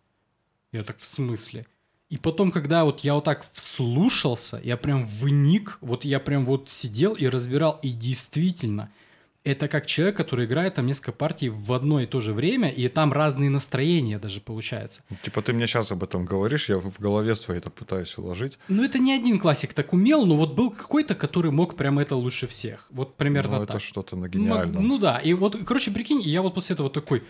Я 0.72 0.84
так, 0.84 0.98
в 0.98 1.06
смысле? 1.06 1.66
И 2.08 2.18
потом, 2.18 2.52
когда 2.52 2.84
вот 2.84 3.00
я 3.00 3.14
вот 3.14 3.24
так 3.24 3.44
вслушался, 3.52 4.60
я 4.62 4.76
прям 4.76 5.04
вник, 5.04 5.78
вот 5.80 6.04
я 6.04 6.20
прям 6.20 6.44
вот 6.44 6.70
сидел 6.70 7.14
и 7.14 7.26
разбирал, 7.26 7.78
и 7.82 7.90
действительно– 7.90 8.90
это 9.46 9.68
как 9.68 9.86
человек, 9.86 10.16
который 10.16 10.46
играет 10.46 10.74
там 10.74 10.86
несколько 10.86 11.12
партий 11.12 11.48
в 11.48 11.72
одно 11.72 12.00
и 12.00 12.06
то 12.06 12.20
же 12.20 12.32
время, 12.32 12.68
и 12.68 12.88
там 12.88 13.12
разные 13.12 13.48
настроения 13.48 14.18
даже 14.18 14.40
получается. 14.40 15.02
Типа 15.22 15.40
ты 15.40 15.52
мне 15.52 15.68
сейчас 15.68 15.92
об 15.92 16.02
этом 16.02 16.24
говоришь, 16.24 16.68
я 16.68 16.78
в 16.78 16.98
голове 16.98 17.34
своей 17.36 17.60
это 17.60 17.70
пытаюсь 17.70 18.18
уложить. 18.18 18.58
Ну 18.68 18.82
это 18.82 18.98
не 18.98 19.12
один 19.12 19.38
классик 19.38 19.72
так 19.72 19.92
умел, 19.92 20.26
но 20.26 20.34
вот 20.34 20.54
был 20.54 20.72
какой-то, 20.72 21.14
который 21.14 21.52
мог 21.52 21.76
прям 21.76 22.00
это 22.00 22.16
лучше 22.16 22.48
всех. 22.48 22.86
Вот 22.90 23.16
примерно 23.16 23.60
ну, 23.60 23.66
так. 23.66 23.76
это 23.76 23.84
что-то 23.84 24.16
на 24.16 24.28
гениальном. 24.28 24.82
Ну, 24.82 24.88
ну 24.88 24.98
да, 24.98 25.18
и 25.18 25.32
вот, 25.32 25.56
короче, 25.64 25.92
прикинь, 25.92 26.20
я 26.22 26.42
вот 26.42 26.54
после 26.54 26.74
этого 26.74 26.90
такой, 26.90 27.22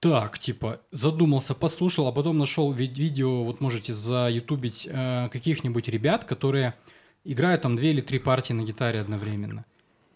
так, 0.00 0.38
типа, 0.38 0.80
задумался, 0.92 1.54
послушал, 1.54 2.06
а 2.08 2.12
потом 2.12 2.38
нашел 2.38 2.72
видео, 2.72 3.44
вот 3.44 3.60
можете 3.60 3.94
заютубить 3.94 4.86
э, 4.90 5.28
каких-нибудь 5.30 5.88
ребят, 5.88 6.24
которые 6.24 6.74
играют 7.24 7.62
там 7.62 7.76
две 7.76 7.90
или 7.90 8.00
три 8.00 8.18
партии 8.18 8.52
на 8.52 8.62
гитаре 8.62 9.00
одновременно. 9.00 9.64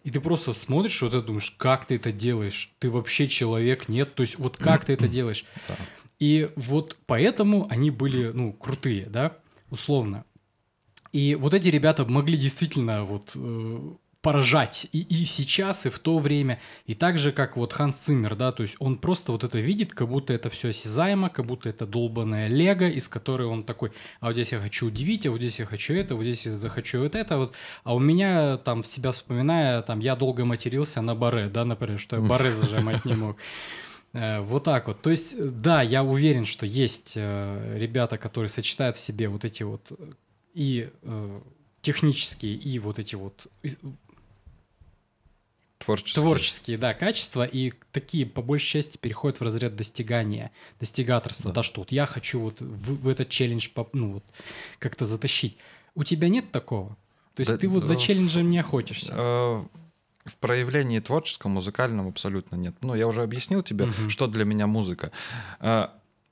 И 0.04 0.10
ты 0.10 0.20
просто 0.20 0.52
смотришь 0.52 1.02
вот 1.02 1.14
это, 1.14 1.26
думаешь, 1.26 1.50
как 1.56 1.86
ты 1.86 1.96
это 1.96 2.12
делаешь? 2.12 2.72
Ты 2.78 2.90
вообще 2.90 3.26
человек, 3.26 3.88
нет? 3.88 4.14
То 4.14 4.22
есть 4.22 4.38
вот 4.38 4.56
как 4.56 4.84
ты 4.84 4.92
это 4.94 5.08
делаешь? 5.08 5.44
И 6.18 6.50
вот 6.56 6.96
поэтому 7.06 7.66
они 7.70 7.90
были, 7.90 8.30
ну, 8.30 8.52
крутые, 8.52 9.06
да, 9.06 9.38
условно. 9.70 10.24
И 11.12 11.34
вот 11.34 11.54
эти 11.54 11.68
ребята 11.68 12.04
могли 12.04 12.36
действительно 12.36 13.04
вот 13.04 13.32
э, 13.34 13.94
поражать 14.22 14.86
и, 14.92 15.00
и 15.00 15.24
сейчас, 15.24 15.86
и 15.86 15.90
в 15.90 15.98
то 15.98 16.18
время. 16.18 16.60
И 16.86 16.94
так 16.94 17.18
же, 17.18 17.32
как 17.32 17.56
вот 17.56 17.72
Ханс 17.72 17.96
Циммер, 17.96 18.34
да, 18.36 18.52
то 18.52 18.62
есть 18.62 18.76
он 18.78 18.98
просто 18.98 19.32
вот 19.32 19.44
это 19.44 19.58
видит, 19.58 19.94
как 19.94 20.08
будто 20.08 20.32
это 20.32 20.50
все 20.50 20.68
осязаемо, 20.68 21.30
как 21.30 21.46
будто 21.46 21.68
это 21.68 21.86
долбанная 21.86 22.48
лего, 22.48 22.88
из 22.88 23.08
которой 23.08 23.46
он 23.46 23.62
такой, 23.62 23.92
а 24.20 24.26
вот 24.26 24.34
здесь 24.34 24.52
я 24.52 24.60
хочу 24.60 24.86
удивить, 24.86 25.26
а 25.26 25.30
вот 25.30 25.38
здесь 25.38 25.58
я 25.58 25.66
хочу 25.66 25.94
это, 25.94 26.14
вот 26.16 26.24
здесь 26.24 26.46
я 26.46 26.68
хочу 26.68 27.00
вот 27.00 27.14
это, 27.14 27.38
вот. 27.38 27.54
А 27.84 27.94
у 27.94 27.98
меня 27.98 28.58
там 28.58 28.82
в 28.82 28.86
себя 28.86 29.12
вспоминая, 29.12 29.82
там 29.82 30.00
я 30.00 30.16
долго 30.16 30.44
матерился 30.44 31.00
на 31.00 31.14
баре, 31.14 31.48
да, 31.48 31.64
например, 31.64 31.98
что 31.98 32.16
я 32.16 32.22
баре 32.22 32.52
зажимать 32.52 33.04
не 33.04 33.14
мог. 33.14 33.38
Э, 34.12 34.40
вот 34.40 34.64
так 34.64 34.88
вот. 34.88 35.00
То 35.00 35.10
есть, 35.10 35.40
да, 35.62 35.82
я 35.82 36.04
уверен, 36.04 36.44
что 36.44 36.66
есть 36.66 37.14
э, 37.16 37.78
ребята, 37.78 38.18
которые 38.18 38.48
сочетают 38.48 38.96
в 38.96 39.00
себе 39.00 39.28
вот 39.28 39.44
эти 39.44 39.62
вот 39.62 39.92
и 40.52 40.90
э, 41.02 41.40
технические, 41.80 42.54
и 42.54 42.78
вот 42.78 42.98
эти 42.98 43.14
вот 43.14 43.46
Творческие. 45.84 46.22
Творческие, 46.22 46.78
да, 46.78 46.92
качества, 46.92 47.44
и 47.44 47.72
такие, 47.90 48.26
по 48.26 48.42
большей 48.42 48.68
части, 48.68 48.98
переходят 48.98 49.40
в 49.40 49.42
разряд 49.42 49.76
достигания, 49.76 50.50
достигаторства, 50.78 51.50
да, 51.50 51.56
да 51.56 51.62
что 51.62 51.80
вот 51.80 51.90
я 51.90 52.04
хочу 52.04 52.38
вот 52.38 52.60
в, 52.60 53.02
в 53.02 53.08
этот 53.08 53.30
челлендж 53.30 53.68
ну, 53.94 54.12
вот, 54.14 54.24
как-то 54.78 55.06
затащить. 55.06 55.56
У 55.94 56.04
тебя 56.04 56.28
нет 56.28 56.52
такого? 56.52 56.90
То 57.34 57.40
есть 57.40 57.50
да, 57.50 57.56
ты 57.56 57.66
вот 57.66 57.84
за 57.84 57.96
челленджем 57.96 58.50
не 58.50 58.58
охотишься? 58.58 59.14
Э, 59.16 59.64
в 60.26 60.36
проявлении 60.36 61.00
творческом, 61.00 61.52
музыкальном 61.52 62.08
абсолютно 62.08 62.56
нет. 62.56 62.74
Ну, 62.82 62.94
я 62.94 63.06
уже 63.06 63.22
объяснил 63.22 63.62
тебе, 63.62 63.86
угу. 63.86 64.10
что 64.10 64.26
для 64.26 64.44
меня 64.44 64.66
музыка. 64.66 65.12
Э, 65.60 65.88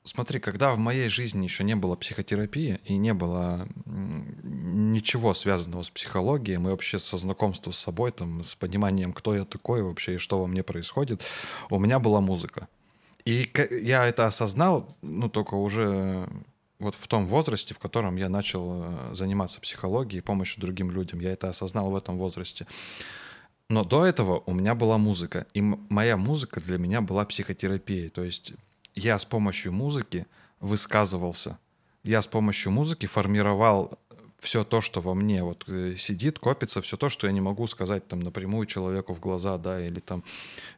Смотри, 0.08 0.40
когда 0.40 0.72
в 0.72 0.78
моей 0.78 1.10
жизни 1.10 1.44
еще 1.44 1.64
не 1.64 1.76
было 1.76 1.94
психотерапии 1.94 2.80
и 2.84 2.96
не 2.96 3.12
было 3.12 3.68
ничего 3.84 5.34
связанного 5.34 5.82
с 5.82 5.90
психологией, 5.90 6.56
мы 6.56 6.70
вообще 6.70 6.98
со 6.98 7.18
знакомством 7.18 7.74
с 7.74 7.78
собой, 7.78 8.10
там, 8.12 8.42
с 8.42 8.54
пониманием, 8.54 9.12
кто 9.12 9.34
я 9.34 9.44
такой 9.44 9.82
вообще 9.82 10.14
и 10.14 10.18
что 10.18 10.40
во 10.40 10.46
мне 10.46 10.62
происходит, 10.62 11.22
у 11.68 11.78
меня 11.78 11.98
была 11.98 12.22
музыка. 12.22 12.68
И 13.26 13.50
я 13.82 14.06
это 14.06 14.24
осознал, 14.24 14.96
ну, 15.02 15.28
только 15.28 15.56
уже 15.56 16.26
вот 16.78 16.94
в 16.94 17.06
том 17.06 17.26
возрасте, 17.26 17.74
в 17.74 17.78
котором 17.78 18.16
я 18.16 18.30
начал 18.30 18.82
э, 18.82 19.10
заниматься 19.12 19.60
психологией, 19.60 20.22
помощью 20.22 20.62
другим 20.62 20.90
людям. 20.90 21.20
Я 21.20 21.32
это 21.32 21.50
осознал 21.50 21.90
в 21.90 21.96
этом 21.96 22.16
возрасте. 22.16 22.66
Но 23.68 23.84
до 23.84 24.06
этого 24.06 24.42
у 24.46 24.54
меня 24.54 24.74
была 24.74 24.96
музыка, 24.96 25.46
и 25.52 25.60
моя 25.60 26.16
музыка 26.16 26.60
для 26.60 26.78
меня 26.78 27.02
была 27.02 27.26
психотерапией. 27.26 28.08
То 28.08 28.24
есть 28.24 28.54
я 28.98 29.18
с 29.18 29.24
помощью 29.24 29.72
музыки 29.72 30.26
высказывался. 30.60 31.58
Я 32.02 32.22
с 32.22 32.26
помощью 32.26 32.72
музыки 32.72 33.06
формировал 33.06 33.98
все 34.38 34.64
то, 34.64 34.80
что 34.80 35.00
во 35.00 35.14
мне 35.14 35.42
вот 35.42 35.64
э, 35.68 35.96
сидит, 35.96 36.38
копится, 36.38 36.80
все 36.80 36.96
то, 36.96 37.08
что 37.08 37.26
я 37.26 37.32
не 37.32 37.40
могу 37.40 37.66
сказать 37.66 38.06
там 38.06 38.20
напрямую 38.20 38.66
человеку 38.66 39.12
в 39.12 39.20
глаза, 39.20 39.58
да, 39.58 39.84
или 39.84 40.00
там 40.00 40.22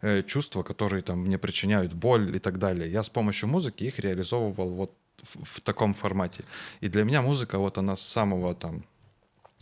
э, 0.01 0.23
чувства, 0.23 0.63
которые 0.63 1.03
там 1.03 1.21
мне 1.21 1.39
причиняют 1.39 1.93
боль 1.93 2.35
и 2.35 2.39
так 2.39 2.59
далее. 2.59 2.91
Я 2.91 3.03
с 3.03 3.11
помощью 3.11 3.49
музыки 3.49 3.85
их 3.85 3.99
реализовывал 3.99 4.71
вот 4.71 4.93
в, 5.23 5.45
в 5.45 5.61
таком 5.61 5.93
формате. 5.93 6.45
И 6.81 6.89
для 6.89 7.05
меня 7.05 7.21
музыка 7.21 7.59
вот 7.59 7.77
она 7.77 7.97
с 7.97 8.03
самого 8.03 8.55
там 8.55 8.85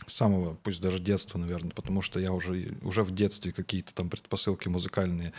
самого, 0.09 0.55
пусть 0.55 0.81
даже 0.81 0.99
детства, 0.99 1.37
наверное, 1.37 1.71
потому 1.71 2.01
что 2.01 2.19
я 2.19 2.31
уже, 2.31 2.69
уже 2.81 3.03
в 3.03 3.11
детстве 3.11 3.51
какие-то 3.51 3.93
там 3.93 4.09
предпосылки 4.09 4.67
музыкальные 4.67 5.33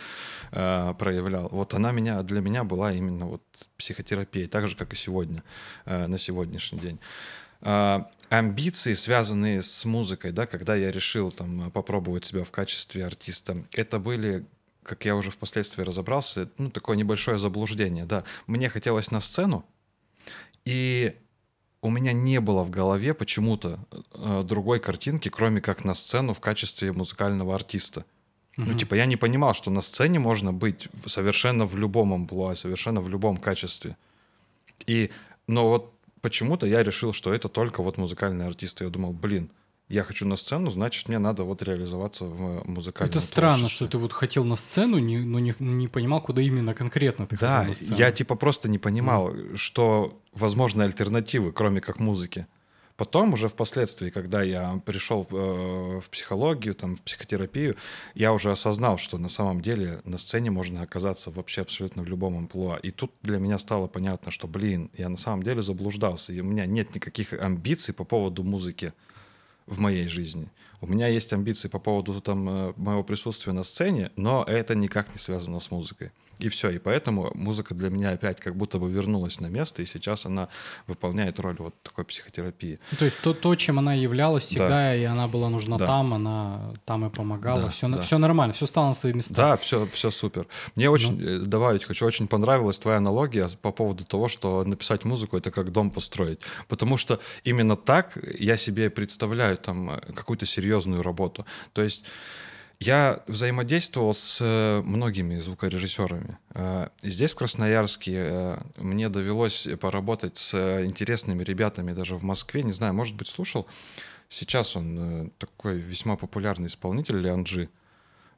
э, 0.51 0.93
проявлял. 0.97 1.49
Вот 1.49 1.73
она 1.73 1.91
меня, 1.91 2.23
для 2.23 2.41
меня 2.41 2.63
была 2.63 2.93
именно 2.93 3.25
вот 3.25 3.43
психотерапией, 3.77 4.47
так 4.47 4.67
же, 4.67 4.75
как 4.75 4.93
и 4.93 4.95
сегодня, 4.95 5.43
э, 5.85 6.07
на 6.07 6.17
сегодняшний 6.17 6.79
день. 6.79 6.99
Э, 7.61 8.05
амбиции, 8.29 8.93
связанные 8.93 9.61
с 9.61 9.85
музыкой, 9.85 10.31
да, 10.31 10.45
когда 10.45 10.75
я 10.75 10.91
решил 10.91 11.31
там 11.31 11.71
попробовать 11.71 12.25
себя 12.25 12.43
в 12.43 12.51
качестве 12.51 13.05
артиста, 13.05 13.63
это 13.73 13.99
были 13.99 14.45
как 14.83 15.05
я 15.05 15.15
уже 15.15 15.29
впоследствии 15.29 15.83
разобрался, 15.83 16.49
ну, 16.57 16.71
такое 16.71 16.97
небольшое 16.97 17.37
заблуждение, 17.37 18.05
да. 18.05 18.23
Мне 18.47 18.67
хотелось 18.67 19.11
на 19.11 19.19
сцену, 19.19 19.63
и 20.65 21.15
у 21.81 21.89
меня 21.89 22.13
не 22.13 22.39
было 22.39 22.63
в 22.63 22.69
голове 22.69 23.13
почему-то 23.13 23.79
э, 24.13 24.43
другой 24.43 24.79
картинки, 24.79 25.29
кроме 25.29 25.61
как 25.61 25.83
на 25.83 25.93
сцену 25.93 26.33
в 26.33 26.39
качестве 26.39 26.91
музыкального 26.93 27.55
артиста. 27.55 28.01
Mm-hmm. 28.57 28.63
Ну, 28.65 28.73
типа, 28.77 28.95
я 28.95 29.05
не 29.05 29.17
понимал, 29.17 29.53
что 29.53 29.71
на 29.71 29.81
сцене 29.81 30.19
можно 30.19 30.53
быть 30.53 30.89
совершенно 31.05 31.65
в 31.65 31.75
любом 31.75 32.13
амплуа, 32.13 32.53
совершенно 32.55 33.01
в 33.01 33.09
любом 33.09 33.37
качестве. 33.37 33.97
И, 34.85 35.09
но 35.47 35.69
вот 35.69 35.93
почему-то 36.21 36.67
я 36.67 36.83
решил, 36.83 37.13
что 37.13 37.33
это 37.33 37.49
только 37.49 37.81
вот 37.81 37.97
музыкальные 37.97 38.47
артисты. 38.47 38.83
Я 38.83 38.89
думал, 38.89 39.13
блин, 39.13 39.49
я 39.91 40.03
хочу 40.03 40.25
на 40.25 40.35
сцену, 40.35 40.69
значит, 40.71 41.09
мне 41.09 41.19
надо 41.19 41.43
вот 41.43 41.61
реализоваться 41.61 42.25
в 42.25 42.67
музыкальном 42.67 43.11
Это 43.11 43.19
странно, 43.19 43.67
что 43.67 43.87
ты 43.87 43.97
вот 43.97 44.13
хотел 44.13 44.45
на 44.45 44.55
сцену, 44.55 44.97
не, 44.99 45.19
но 45.19 45.39
не, 45.39 45.53
не 45.59 45.87
понимал, 45.87 46.21
куда 46.21 46.41
именно 46.41 46.73
конкретно 46.73 47.27
ты 47.27 47.37
да, 47.37 47.59
хотел 47.59 47.69
на 47.69 47.75
сцену. 47.75 47.99
я 47.99 48.11
типа 48.11 48.35
просто 48.35 48.69
не 48.69 48.77
понимал, 48.77 49.33
mm. 49.33 49.55
что 49.57 50.17
возможны 50.33 50.83
альтернативы, 50.83 51.51
кроме 51.51 51.81
как 51.81 51.99
музыки. 51.99 52.47
Потом 52.95 53.33
уже 53.33 53.47
впоследствии, 53.47 54.11
когда 54.11 54.43
я 54.43 54.79
пришел 54.85 55.27
э, 55.31 55.99
в 55.99 56.09
психологию, 56.09 56.75
там, 56.75 56.95
в 56.95 57.01
психотерапию, 57.01 57.75
я 58.13 58.31
уже 58.31 58.51
осознал, 58.51 58.97
что 58.97 59.17
на 59.17 59.29
самом 59.29 59.61
деле 59.61 60.01
на 60.03 60.17
сцене 60.17 60.51
можно 60.51 60.83
оказаться 60.83 61.31
вообще 61.31 61.61
абсолютно 61.61 62.03
в 62.03 62.07
любом 62.07 62.37
амплуа. 62.37 62.77
И 62.77 62.91
тут 62.91 63.11
для 63.23 63.39
меня 63.39 63.57
стало 63.57 63.87
понятно, 63.87 64.29
что, 64.29 64.47
блин, 64.47 64.91
я 64.97 65.09
на 65.09 65.17
самом 65.17 65.43
деле 65.43 65.61
заблуждался, 65.61 66.31
и 66.31 66.39
у 66.41 66.43
меня 66.43 66.65
нет 66.65 66.93
никаких 66.93 67.33
амбиций 67.33 67.93
по 67.93 68.03
поводу 68.03 68.43
музыки 68.43 68.93
в 69.71 69.79
моей 69.79 70.07
жизни. 70.07 70.47
У 70.81 70.87
меня 70.87 71.07
есть 71.07 71.31
амбиции 71.31 71.67
по 71.67 71.79
поводу 71.79 72.19
там 72.21 72.49
э, 72.49 72.73
моего 72.75 73.03
присутствия 73.03 73.53
на 73.53 73.63
сцене, 73.63 74.11
но 74.15 74.43
это 74.43 74.75
никак 74.75 75.09
не 75.13 75.19
связано 75.19 75.59
с 75.59 75.71
музыкой. 75.71 76.11
И 76.41 76.49
все. 76.49 76.71
И 76.71 76.79
поэтому 76.79 77.31
музыка 77.35 77.75
для 77.75 77.89
меня 77.89 78.11
опять 78.11 78.39
как 78.39 78.55
будто 78.55 78.79
бы 78.79 78.89
вернулась 78.89 79.39
на 79.39 79.45
место, 79.45 79.83
и 79.83 79.85
сейчас 79.85 80.25
она 80.25 80.49
выполняет 80.87 81.39
роль 81.39 81.55
вот 81.59 81.75
такой 81.83 82.03
психотерапии. 82.03 82.79
То 82.97 83.05
есть 83.05 83.21
то, 83.21 83.33
то 83.33 83.55
чем 83.55 83.77
она 83.77 83.93
являлась 83.93 84.45
всегда, 84.45 84.67
да. 84.67 84.95
и 84.95 85.03
она 85.03 85.27
была 85.27 85.49
нужна 85.49 85.77
да. 85.77 85.85
там, 85.85 86.15
она 86.15 86.73
там 86.83 87.05
и 87.05 87.09
помогала. 87.11 87.63
Да, 87.63 87.69
все, 87.69 87.87
да. 87.87 88.01
все 88.01 88.17
нормально, 88.17 88.53
все 88.53 88.65
стало 88.65 88.87
на 88.87 88.93
свои 88.93 89.13
места. 89.13 89.35
Да, 89.35 89.57
все, 89.57 89.85
все 89.93 90.09
супер. 90.09 90.47
Мне 90.75 90.89
очень, 90.89 91.19
ну. 91.19 91.45
добавить 91.45 91.83
хочу, 91.83 92.07
очень 92.07 92.27
понравилась 92.27 92.79
твоя 92.79 92.97
аналогия 92.97 93.47
по 93.61 93.71
поводу 93.71 94.03
того, 94.03 94.27
что 94.27 94.63
написать 94.63 95.05
музыку— 95.05 95.37
это 95.37 95.51
как 95.51 95.71
дом 95.71 95.91
построить. 95.91 96.39
Потому 96.67 96.97
что 96.97 97.19
именно 97.43 97.75
так 97.75 98.17
я 98.39 98.57
себе 98.57 98.89
представляю 98.89 99.57
там 99.57 100.01
какую-то 100.15 100.47
серьезную 100.47 100.70
работу. 101.01 101.45
То 101.73 101.81
есть 101.81 102.05
я 102.81 103.21
взаимодействовал 103.27 104.15
с 104.15 104.39
э, 104.41 104.81
многими 104.81 105.39
звукорежиссерами. 105.39 106.39
Э, 106.55 106.87
здесь, 107.03 107.33
в 107.33 107.35
Красноярске, 107.35 108.13
э, 108.15 108.57
мне 108.77 109.07
довелось 109.07 109.67
поработать 109.79 110.37
с 110.37 110.55
интересными 110.83 111.43
ребятами 111.43 111.93
даже 111.93 112.15
в 112.15 112.23
Москве. 112.23 112.63
Не 112.63 112.71
знаю, 112.71 112.95
может 112.95 113.15
быть, 113.15 113.27
слушал. 113.27 113.67
Сейчас 114.29 114.75
он 114.75 115.31
такой 115.37 115.77
весьма 115.77 116.15
популярный 116.15 116.67
исполнитель, 116.67 117.19
Леонджи. 117.19 117.69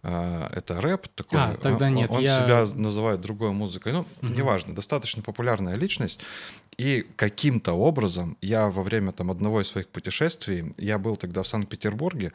Это 0.03 0.81
рэп 0.81 1.07
такой. 1.15 1.39
А, 1.39 1.55
тогда 1.55 1.89
нет. 1.89 2.09
Он, 2.11 2.17
он 2.17 2.23
я... 2.23 2.37
себя 2.37 2.65
называет 2.75 3.21
другой 3.21 3.51
музыкой. 3.51 3.93
Ну, 3.93 3.99
угу. 4.01 4.27
неважно, 4.27 4.75
достаточно 4.75 5.23
популярная 5.23 5.75
личность. 5.75 6.19
И 6.77 7.07
каким-то 7.15 7.73
образом 7.73 8.37
я 8.41 8.67
во 8.67 8.83
время 8.83 9.13
там 9.13 9.31
одного 9.31 9.61
из 9.61 9.67
своих 9.67 9.87
путешествий, 9.87 10.73
я 10.77 10.97
был 10.97 11.15
тогда 11.15 11.41
в 11.41 11.47
Санкт-Петербурге, 11.47 12.33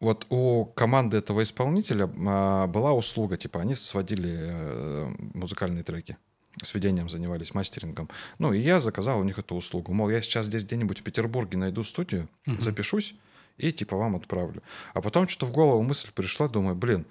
вот 0.00 0.26
у 0.28 0.66
команды 0.66 1.16
этого 1.16 1.42
исполнителя 1.42 2.10
а, 2.26 2.66
была 2.66 2.92
услуга, 2.92 3.36
типа 3.36 3.60
они 3.60 3.74
сводили 3.74 4.36
э, 4.38 5.14
музыкальные 5.34 5.84
треки, 5.84 6.18
сведением 6.62 7.08
занимались, 7.08 7.54
мастерингом. 7.54 8.10
Ну, 8.38 8.52
и 8.52 8.60
я 8.60 8.78
заказал 8.78 9.18
у 9.18 9.24
них 9.24 9.38
эту 9.38 9.54
услугу. 9.54 9.92
Мол, 9.92 10.10
я 10.10 10.20
сейчас 10.20 10.46
здесь 10.46 10.64
где-нибудь 10.64 11.00
в 11.00 11.02
Петербурге 11.02 11.56
найду 11.56 11.82
студию, 11.82 12.28
угу. 12.46 12.60
запишусь 12.60 13.14
и 13.58 13.72
типа 13.72 13.96
вам 13.96 14.16
отправлю. 14.16 14.62
А 14.94 15.00
потом 15.00 15.28
что-то 15.28 15.46
в 15.46 15.52
голову 15.52 15.82
мысль 15.82 16.10
пришла, 16.12 16.48
думаю, 16.48 16.76
блин, 16.76 17.06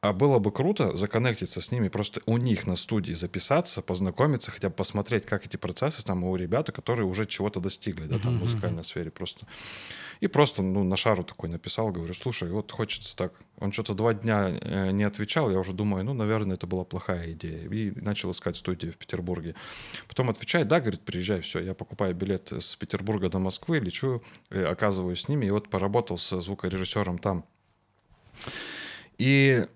а 0.00 0.12
было 0.12 0.38
бы 0.38 0.52
круто 0.52 0.96
законнектиться 0.96 1.60
с 1.60 1.72
ними, 1.72 1.88
просто 1.88 2.20
у 2.26 2.36
них 2.36 2.66
на 2.66 2.76
студии 2.76 3.12
записаться, 3.12 3.82
познакомиться, 3.82 4.50
хотя 4.50 4.68
бы 4.68 4.74
посмотреть, 4.74 5.24
как 5.24 5.46
эти 5.46 5.56
процессы 5.56 6.04
там 6.04 6.24
у 6.24 6.36
ребят, 6.36 6.70
которые 6.70 7.06
уже 7.06 7.26
чего-то 7.26 7.60
достигли, 7.60 8.06
да, 8.06 8.18
там, 8.18 8.36
в 8.36 8.40
музыкальной 8.40 8.84
сфере 8.84 9.10
просто. 9.10 9.46
И 10.20 10.28
просто, 10.28 10.62
ну, 10.62 10.82
на 10.84 10.96
шару 10.96 11.24
такой 11.24 11.48
написал, 11.48 11.90
говорю, 11.90 12.14
слушай, 12.14 12.50
вот 12.50 12.72
хочется 12.72 13.14
так. 13.16 13.34
Он 13.58 13.72
что-то 13.72 13.94
два 13.94 14.14
дня 14.14 14.58
э, 14.60 14.90
не 14.90 15.04
отвечал, 15.04 15.50
я 15.50 15.58
уже 15.58 15.72
думаю, 15.72 16.04
ну, 16.04 16.14
наверное, 16.14 16.56
это 16.56 16.66
была 16.66 16.84
плохая 16.84 17.32
идея. 17.32 17.68
И 17.68 17.92
начал 18.00 18.30
искать 18.30 18.56
студию 18.56 18.92
в 18.92 18.96
Петербурге. 18.96 19.54
Потом 20.08 20.30
отвечает, 20.30 20.68
да, 20.68 20.80
говорит, 20.80 21.02
приезжай, 21.02 21.40
все, 21.40 21.60
я 21.60 21.74
покупаю 21.74 22.14
билет 22.14 22.52
с 22.52 22.76
Петербурга 22.76 23.28
до 23.28 23.38
Москвы, 23.38 23.78
лечу, 23.78 24.22
э, 24.50 24.64
оказываюсь 24.64 25.20
с 25.20 25.28
ними, 25.28 25.46
и 25.46 25.50
вот 25.50 25.68
поработал 25.68 26.16
с 26.16 26.40
звукорежиссером 26.40 27.18
там. 27.18 27.44
И 29.18 29.66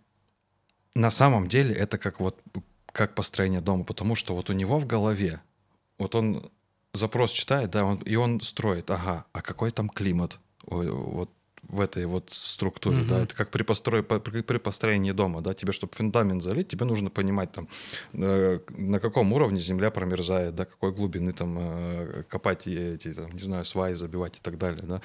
на 0.95 1.11
самом 1.11 1.49
деле 1.49 1.75
это 1.75 1.99
как 1.99 2.21
вот 2.21 2.41
как 2.93 3.15
построение 3.15 3.61
дома, 3.61 3.85
потому 3.85 4.15
что 4.15 4.35
вот 4.35 4.51
у 4.51 4.53
него 4.53 4.79
в 4.79 4.87
голове, 4.87 5.41
вот 5.99 6.15
он 6.15 6.51
запрос 6.93 7.31
читает, 7.31 7.71
да, 7.71 7.85
он, 7.85 7.97
и 7.99 8.17
он 8.17 8.41
строит, 8.41 8.91
ага, 8.91 9.27
а 9.33 9.43
какой 9.43 9.71
там 9.71 9.89
климат, 9.89 10.39
вот 10.67 11.31
в 11.69 11.81
этой 11.81 12.07
вот 12.07 12.31
структуре, 12.31 13.01
угу. 13.01 13.09
да, 13.09 13.23
это 13.23 13.35
как 13.35 13.51
при, 13.51 13.63
построй, 13.63 14.03
при 14.03 14.59
построении 14.59 15.13
дома, 15.13 15.41
да, 15.41 15.55
тебе, 15.55 15.73
чтобы 15.73 15.93
фундамент 15.95 16.43
залить, 16.43 16.69
тебе 16.69 16.85
нужно 16.85 17.11
понимать 17.11 17.53
там, 17.53 17.69
э, 18.13 18.59
на 18.71 19.01
каком 19.01 19.33
уровне 19.33 19.61
земля 19.61 19.91
промерзает, 19.91 20.55
да, 20.55 20.65
какой 20.65 20.93
глубины 20.93 21.33
там 21.33 21.57
э, 21.59 22.25
копать 22.29 22.67
эти, 22.67 23.13
там, 23.13 23.33
не 23.33 23.43
знаю, 23.43 23.65
сваи 23.65 23.95
забивать 23.95 24.39
и 24.39 24.41
так 24.41 24.59
далее, 24.59 24.83
да, 24.83 25.01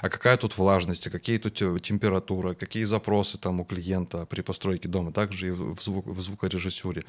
а 0.00 0.08
какая 0.08 0.36
тут 0.36 0.56
влажность, 0.56 1.10
какие 1.10 1.38
тут 1.38 1.54
температура, 1.82 2.54
какие 2.54 2.84
запросы 2.84 3.38
там 3.38 3.60
у 3.60 3.64
клиента 3.64 4.26
при 4.26 4.40
постройке 4.40 4.88
дома, 4.88 5.12
также 5.12 5.48
и 5.48 5.50
в, 5.50 5.80
звук, 5.80 6.06
в 6.06 6.20
звукорежиссуре. 6.20 7.04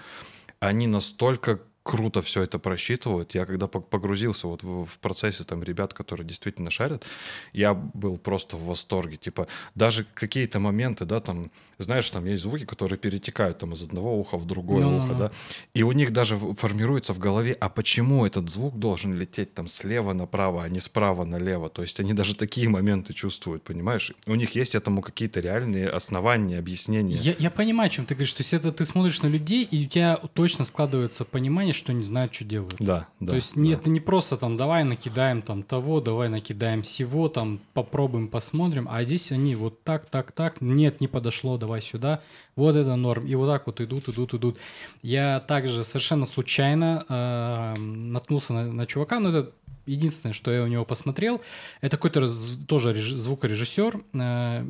Они 0.60 0.88
настолько 0.88 1.60
круто 1.88 2.22
все 2.22 2.42
это 2.42 2.60
просчитывают. 2.60 3.34
Я 3.34 3.46
когда 3.46 3.68
погрузился 3.68 4.48
вот 4.48 4.62
в, 4.64 5.00
процессе 5.00 5.44
там 5.46 5.64
ребят, 5.64 5.94
которые 5.94 6.28
действительно 6.28 6.70
шарят, 6.70 7.06
я 7.54 7.74
был 7.74 8.18
просто 8.18 8.58
в 8.58 8.66
восторге. 8.66 9.16
Типа 9.16 9.48
даже 9.76 10.06
какие-то 10.14 10.60
моменты, 10.60 11.06
да, 11.06 11.20
там, 11.22 11.50
знаешь, 11.80 12.10
там 12.10 12.26
есть 12.26 12.44
звуки, 12.44 12.66
которые 12.66 13.00
перетекают 13.00 13.60
там 13.60 13.74
из 13.74 13.84
одного 13.84 14.20
уха 14.20 14.38
в 14.38 14.46
другое 14.46 14.84
no, 14.84 14.98
ухо, 14.98 15.14
no, 15.14 15.16
no. 15.16 15.18
да, 15.18 15.32
и 15.74 15.84
у 15.84 15.94
них 15.94 16.12
даже 16.12 16.38
формируется 16.38 17.14
в 17.14 17.20
голове, 17.20 17.56
а 17.60 17.70
почему 17.70 18.26
этот 18.26 18.50
звук 18.50 18.78
должен 18.78 19.14
лететь 19.14 19.54
там 19.54 19.68
слева 19.68 20.14
направо, 20.14 20.64
а 20.64 20.70
не 20.70 20.82
справа 20.82 21.24
налево. 21.24 21.70
То 21.70 21.84
есть 21.84 22.00
они 22.02 22.14
даже 22.14 22.36
такие 22.36 22.68
моменты 22.68 23.14
чувствуют, 23.14 23.64
понимаешь? 23.64 24.12
У 24.26 24.36
них 24.36 24.56
есть 24.56 24.76
этому 24.76 25.02
какие-то 25.02 25.40
реальные 25.40 25.90
основания, 25.90 26.60
объяснения. 26.60 27.16
Я, 27.16 27.36
я 27.40 27.50
понимаю, 27.50 27.88
о 27.88 27.90
чем 27.90 28.06
ты 28.06 28.14
говоришь. 28.14 28.34
То 28.34 28.42
есть 28.42 28.54
это 28.54 28.72
ты 28.72 28.84
смотришь 28.84 29.22
на 29.22 29.28
людей, 29.28 29.64
и 29.64 29.86
у 29.86 29.88
тебя 29.88 30.18
точно 30.34 30.66
складывается 30.66 31.24
понимание, 31.24 31.77
что 31.78 31.94
не 31.94 32.04
знают, 32.04 32.34
что 32.34 32.44
делают. 32.44 32.76
Да, 32.80 33.08
да. 33.20 33.28
То 33.28 33.36
есть 33.36 33.56
да. 33.56 33.62
нет, 33.62 33.86
не 33.86 34.00
просто 34.00 34.38
там 34.38 34.58
давай 34.58 34.84
накидаем 34.84 35.42
там 35.42 35.64
того, 35.64 36.02
давай 36.02 36.30
накидаем 36.30 36.82
всего, 36.82 37.30
там 37.30 37.60
попробуем, 37.74 38.28
посмотрим, 38.28 38.88
а 38.90 39.04
здесь 39.04 39.32
они 39.32 39.56
вот 39.56 39.84
так, 39.84 40.06
так, 40.06 40.32
так, 40.32 40.62
нет, 40.62 41.02
не 41.02 41.08
подошло, 41.08 41.58
давай 41.58 41.82
сюда, 41.82 42.22
вот 42.56 42.76
это 42.76 42.96
норм, 42.96 43.26
и 43.26 43.36
вот 43.36 43.48
так 43.48 43.68
вот 43.68 43.82
идут, 43.82 44.10
идут, 44.10 44.34
идут. 44.34 44.58
Я 45.02 45.40
также 45.40 45.84
совершенно 45.84 46.26
случайно 46.26 47.06
э, 47.08 47.80
наткнулся 47.80 48.54
на, 48.54 48.72
на 48.72 48.86
чувака, 48.86 49.20
но 49.20 49.30
это 49.30 49.52
единственное, 49.86 50.34
что 50.34 50.52
я 50.52 50.64
у 50.64 50.68
него 50.68 50.86
посмотрел, 50.86 51.42
это 51.82 51.98
какой-то 51.98 52.30
тоже 52.68 52.94
реж, 52.94 53.12
звукорежиссер, 53.12 54.02
э, 54.14 54.66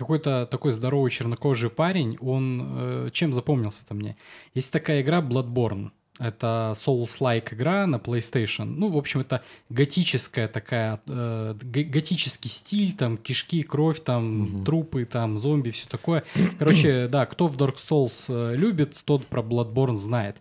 какой-то 0.00 0.46
такой 0.50 0.72
здоровый 0.72 1.10
чернокожий 1.10 1.70
парень, 1.70 2.16
он 2.20 2.62
э, 2.64 3.10
чем 3.12 3.32
запомнился-то 3.32 3.94
мне? 3.94 4.16
Есть 4.54 4.72
такая 4.72 5.02
игра 5.02 5.20
Bloodborne. 5.20 5.90
Это 6.18 6.72
Souls-like 6.74 7.54
игра 7.54 7.86
на 7.86 7.96
PlayStation. 7.96 8.64
Ну, 8.64 8.88
в 8.90 8.96
общем, 8.96 9.20
это 9.20 9.42
готическая 9.68 10.48
такая, 10.48 11.00
э, 11.06 11.54
готический 11.62 12.50
стиль, 12.50 12.92
там 12.94 13.16
кишки, 13.16 13.62
кровь, 13.62 14.00
там 14.00 14.42
угу. 14.42 14.64
трупы, 14.64 15.04
там 15.04 15.38
зомби, 15.38 15.70
все 15.70 15.86
такое. 15.88 16.24
Короче, 16.58 17.08
да, 17.12 17.26
кто 17.26 17.46
в 17.46 17.56
Dark 17.56 17.76
Souls 17.76 18.26
э, 18.28 18.56
любит, 18.56 19.02
тот 19.04 19.26
про 19.26 19.42
Bloodborne 19.42 19.96
знает. 19.96 20.36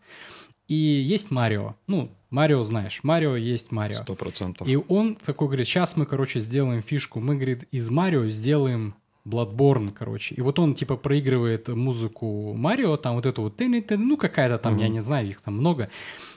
И 0.68 0.76
есть 0.76 1.32
Марио. 1.32 1.76
Ну, 1.88 2.12
Марио 2.30 2.64
знаешь, 2.64 3.00
Марио 3.04 3.36
есть 3.36 3.72
Марио. 3.72 4.04
Сто 4.04 4.16
процентов. 4.16 4.68
И 4.68 4.76
он 4.76 5.16
такой 5.16 5.48
говорит, 5.48 5.68
сейчас 5.68 5.98
мы, 5.98 6.06
короче, 6.06 6.40
сделаем 6.40 6.84
фишку. 6.84 7.20
Мы, 7.20 7.36
говорит, 7.36 7.64
из 7.72 7.90
Марио 7.90 8.28
сделаем 8.28 8.96
Bloodborne, 9.30 9.92
короче. 9.92 10.36
И 10.36 10.42
вот 10.42 10.60
он, 10.60 10.74
типа, 10.74 10.96
проигрывает 10.96 11.68
музыку 11.68 12.54
Марио, 12.54 12.98
там 12.98 13.16
вот 13.16 13.26
эту 13.26 13.44
вот, 13.44 13.60
ну, 13.60 14.18
какая-то 14.18 14.58
там, 14.58 14.78
mm-hmm. 14.78 14.82
я 14.82 14.90
не 14.90 15.00
знаю, 15.00 15.28
их 15.28 15.42
там 15.42 15.58
много. 15.58 15.90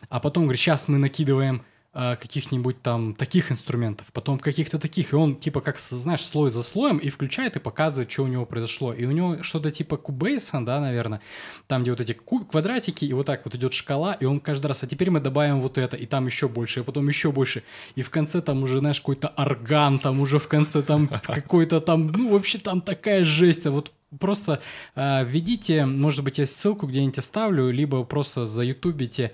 А 0.09 0.21
потом, 0.21 0.45
говорит, 0.45 0.61
сейчас 0.61 0.89
мы 0.89 0.99
накидываем 0.99 1.63
каких-нибудь 1.93 2.81
там 2.81 3.15
таких 3.15 3.53
инструментов, 3.53 4.07
потом 4.15 4.39
каких-то 4.39 4.79
таких, 4.79 5.13
и 5.13 5.17
он 5.17 5.37
типа 5.37 5.61
как, 5.61 5.79
знаешь, 5.79 6.25
слой 6.25 6.51
за 6.51 6.63
слоем 6.63 6.97
и 6.97 7.11
включает 7.11 7.57
и 7.57 7.61
показывает, 7.61 8.11
что 8.11 8.25
у 8.25 8.29
него 8.29 8.47
произошло. 8.47 8.95
И 8.95 9.05
у 9.05 9.11
него 9.11 9.43
что-то 9.43 9.71
типа 9.71 9.99
кубейса, 9.99 10.61
да, 10.65 10.81
наверное, 10.81 11.21
там, 11.67 11.83
где 11.83 11.91
вот 11.91 12.01
эти 12.01 12.13
квадратики, 12.13 13.05
и 13.05 13.13
вот 13.13 13.27
так 13.27 13.45
вот 13.45 13.55
идет 13.55 13.75
шкала, 13.75 14.15
и 14.15 14.25
он 14.25 14.41
каждый 14.41 14.69
раз, 14.69 14.83
а 14.83 14.87
теперь 14.87 15.11
мы 15.11 15.21
добавим 15.21 15.61
вот 15.61 15.77
это, 15.77 15.97
и 15.99 16.07
там 16.07 16.27
еще 16.27 16.49
больше, 16.49 16.81
и 16.81 16.83
потом 16.83 17.09
еще 17.09 17.31
больше. 17.31 17.63
И 17.95 18.03
в 18.03 18.09
конце 18.09 18.41
там 18.41 18.63
уже, 18.63 18.79
знаешь, 18.79 19.01
какой-то 19.01 19.29
орган, 19.29 19.99
там 19.99 20.21
уже 20.21 20.39
в 20.39 20.49
конце 20.49 20.83
там 20.83 21.09
какой-то 21.23 21.81
там, 21.81 22.07
ну, 22.07 22.31
вообще 22.31 22.57
там 22.57 22.81
такая 22.81 23.23
жесть, 23.23 23.67
а 23.67 23.71
вот 23.71 23.93
просто 24.19 24.61
э, 24.95 25.25
введите, 25.25 25.85
может 25.85 26.25
быть, 26.25 26.39
я 26.39 26.47
ссылку 26.47 26.87
где-нибудь 26.87 27.19
оставлю, 27.19 27.71
либо 27.71 28.03
просто 28.05 28.47
за 28.47 28.63
ютубите 28.63 29.33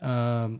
э, 0.00 0.58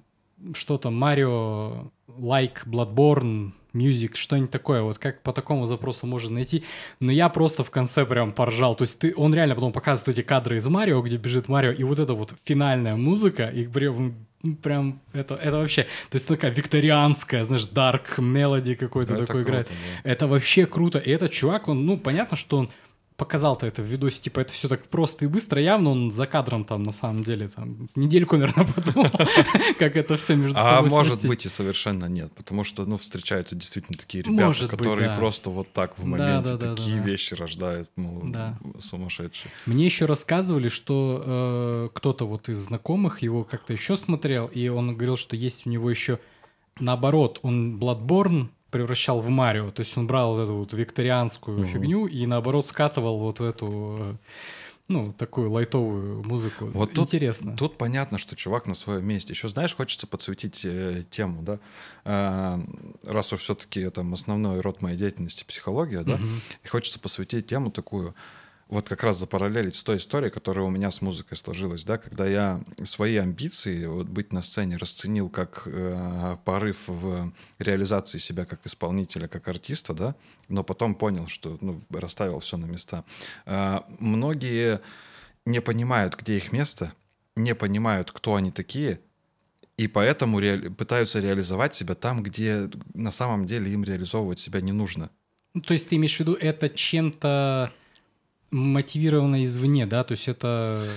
что 0.55 0.79
то 0.79 0.91
Марио, 0.91 1.91
Like, 2.09 2.67
Bloodborne, 2.67 3.53
Music, 3.75 4.17
что-нибудь 4.17 4.51
такое, 4.51 4.83
вот 4.83 4.99
как 4.99 5.23
по 5.23 5.33
такому 5.33 5.67
запросу 5.67 6.07
можно 6.07 6.35
найти. 6.35 6.65
Но 7.01 7.13
я 7.13 7.29
просто 7.29 7.65
в 7.65 7.71
конце 7.71 8.07
прям 8.07 8.33
поржал. 8.33 8.75
То 8.75 8.83
есть 8.83 8.99
ты, 8.99 9.13
он 9.17 9.35
реально 9.35 9.55
потом 9.55 9.73
показывает 9.73 10.19
эти 10.19 10.25
кадры 10.25 10.57
из 10.57 10.67
Марио, 10.67 11.01
где 11.03 11.17
бежит 11.17 11.49
Марио, 11.49 11.73
и 11.73 11.85
вот 11.85 11.99
эта 11.99 12.15
вот 12.15 12.35
финальная 12.45 12.97
музыка, 12.97 13.47
и 13.47 13.65
прям, 13.65 14.15
прям 14.63 15.01
это, 15.13 15.35
это 15.35 15.59
вообще, 15.59 15.83
то 16.11 16.17
есть 16.17 16.27
такая 16.27 16.51
викторианская, 16.51 17.45
знаешь, 17.45 17.65
дарк 17.65 18.19
мелоди 18.19 18.75
какой-то 18.75 19.15
да, 19.15 19.27
такой 19.27 19.43
играет. 19.43 19.69
Да. 19.69 20.11
Это 20.11 20.27
вообще 20.27 20.67
круто. 20.67 20.99
И 20.99 21.11
этот 21.11 21.31
чувак, 21.31 21.69
он, 21.69 21.85
ну, 21.85 21.99
понятно, 21.99 22.37
что 22.37 22.59
он 22.59 22.71
показал-то 23.19 23.67
это 23.67 23.83
в 23.83 23.85
видосе, 23.85 24.21
типа, 24.21 24.41
это 24.41 24.53
все 24.53 24.69
так 24.69 24.87
просто 24.87 25.25
и 25.25 25.29
быстро, 25.29 25.61
явно 25.61 25.91
он 25.91 26.13
за 26.13 26.27
кадром 26.29 26.65
там, 26.65 26.85
на 26.85 26.93
самом 26.93 27.25
деле, 27.25 27.49
там, 27.49 27.89
недельку, 27.97 28.37
наверное, 28.37 28.65
подумал, 28.75 29.11
как 29.79 29.97
это 29.97 30.17
все 30.17 30.37
между 30.37 30.57
собой 30.57 30.89
А 30.89 30.91
может 30.91 31.27
быть 31.27 31.45
и 31.45 31.49
совершенно 31.49 32.07
нет, 32.07 32.33
потому 32.33 32.63
что, 32.63 32.87
ну, 32.87 32.97
встречаются 32.97 33.57
действительно 33.57 33.99
такие 33.99 34.23
ребята, 34.23 34.69
которые 34.69 35.17
просто 35.17 35.51
вот 35.51 35.73
так 35.73 35.99
в 35.99 36.05
моменте 36.05 36.57
такие 36.57 37.01
вещи 37.01 37.35
рождают, 37.35 37.91
ну, 37.97 38.33
сумасшедшие. 38.79 39.51
Мне 39.67 39.85
еще 39.85 40.07
рассказывали, 40.07 40.69
что 40.69 41.23
э, 41.27 41.89
кто-то 41.95 42.25
вот 42.25 42.49
из 42.49 42.59
знакомых 42.59 43.23
его 43.23 43.43
как-то 43.43 43.73
еще 43.73 43.97
смотрел, 43.97 44.47
и 44.47 44.69
он 44.69 44.95
говорил, 44.95 45.17
что 45.17 45.35
есть 45.35 45.67
у 45.67 45.71
него 45.71 45.91
еще 45.91 46.21
наоборот, 46.79 47.41
он 47.43 47.79
Bloodborne 47.79 48.49
превращал 48.71 49.21
в 49.21 49.29
Марио. 49.29 49.71
То 49.71 49.81
есть 49.81 49.97
он 49.97 50.07
брал 50.07 50.35
вот 50.35 50.43
эту 50.43 50.55
вот 50.55 50.73
викторианскую 50.73 51.61
угу. 51.61 51.67
фигню 51.67 52.07
и 52.07 52.27
наоборот 52.27 52.67
скатывал 52.67 53.19
вот 53.19 53.41
в 53.41 53.45
эту 53.45 53.97
э, 54.01 54.15
ну, 54.89 55.13
такую 55.13 55.51
лайтовую 55.51 56.23
музыку. 56.25 56.67
Вот 56.67 56.97
Интересно. 56.97 57.51
Тут, 57.51 57.59
тут 57.59 57.79
понятно, 57.79 58.19
что 58.19 58.37
чувак 58.37 58.67
на 58.67 58.75
своем 58.75 59.07
месте. 59.07 59.33
Еще, 59.33 59.49
знаешь, 59.49 59.75
хочется 59.75 60.07
подсветить 60.07 60.63
э, 60.65 61.05
тему, 61.11 61.43
да. 61.43 61.59
Э, 62.05 62.59
раз 63.05 63.33
уж 63.33 63.41
все-таки 63.41 63.89
там 63.91 64.13
основной 64.15 64.61
род 64.61 64.81
моей 64.81 64.97
деятельности 64.97 65.45
психология, 65.45 66.03
да, 66.03 66.15
угу. 66.15 66.25
и 66.65 66.69
хочется 66.69 66.99
посвятить 66.99 67.47
тему 67.47 67.71
такую 67.71 68.15
вот 68.69 68.89
как 68.89 69.03
раз 69.03 69.19
запараллелить 69.19 69.75
с 69.75 69.83
той 69.83 69.97
историей, 69.97 70.31
которая 70.31 70.65
у 70.65 70.71
меня 70.71 70.91
с 70.91 71.01
музыкой 71.01 71.37
сложилась, 71.37 71.85
да, 71.85 71.97
когда 71.97 72.27
я 72.27 72.61
свои 72.83 73.17
амбиции 73.17 73.87
вот, 73.87 74.09
быть 74.09 74.33
на 74.33 74.43
сцене 74.43 74.77
расценил 74.77 75.31
как 75.31 75.63
э, 75.67 76.37
порыв 76.45 76.87
в 76.87 77.33
реализации 77.59 78.19
себя 78.19 78.45
как 78.45 78.67
исполнителя, 78.67 79.27
как 79.27 79.49
артиста, 79.49 79.95
да, 79.95 80.15
но 80.49 80.63
потом 80.65 80.95
понял, 80.95 81.27
что, 81.29 81.57
ну, 81.61 81.83
расставил 81.91 82.41
все 82.41 82.57
на 82.59 82.67
места. 82.67 83.05
Э, 83.47 83.81
многие 83.99 84.81
не 85.47 85.61
понимают, 85.61 86.17
где 86.17 86.37
их 86.37 86.53
место, 86.53 86.93
не 87.37 87.55
понимают, 87.55 88.13
кто 88.13 88.35
они 88.35 88.51
такие, 88.51 89.01
и 89.79 89.87
поэтому 89.87 90.41
ре... 90.41 90.71
пытаются 90.71 91.21
реализовать 91.21 91.75
себя 91.75 91.95
там, 91.95 92.23
где 92.23 92.69
на 92.93 93.13
самом 93.13 93.47
деле 93.47 93.73
им 93.73 93.85
реализовывать 93.85 94.41
себя 94.41 94.61
не 94.61 94.73
нужно. 94.73 95.11
Ну, 95.55 95.63
то 95.63 95.73
есть 95.73 95.89
ты 95.89 95.97
имеешь 95.97 96.17
в 96.17 96.21
виду 96.21 96.35
это 96.35 96.69
чем-то 96.69 97.73
мотивировано 98.51 99.45
извне, 99.45 99.87
да, 99.87 100.05
то 100.05 100.13
есть 100.13 100.29
это... 100.29 100.89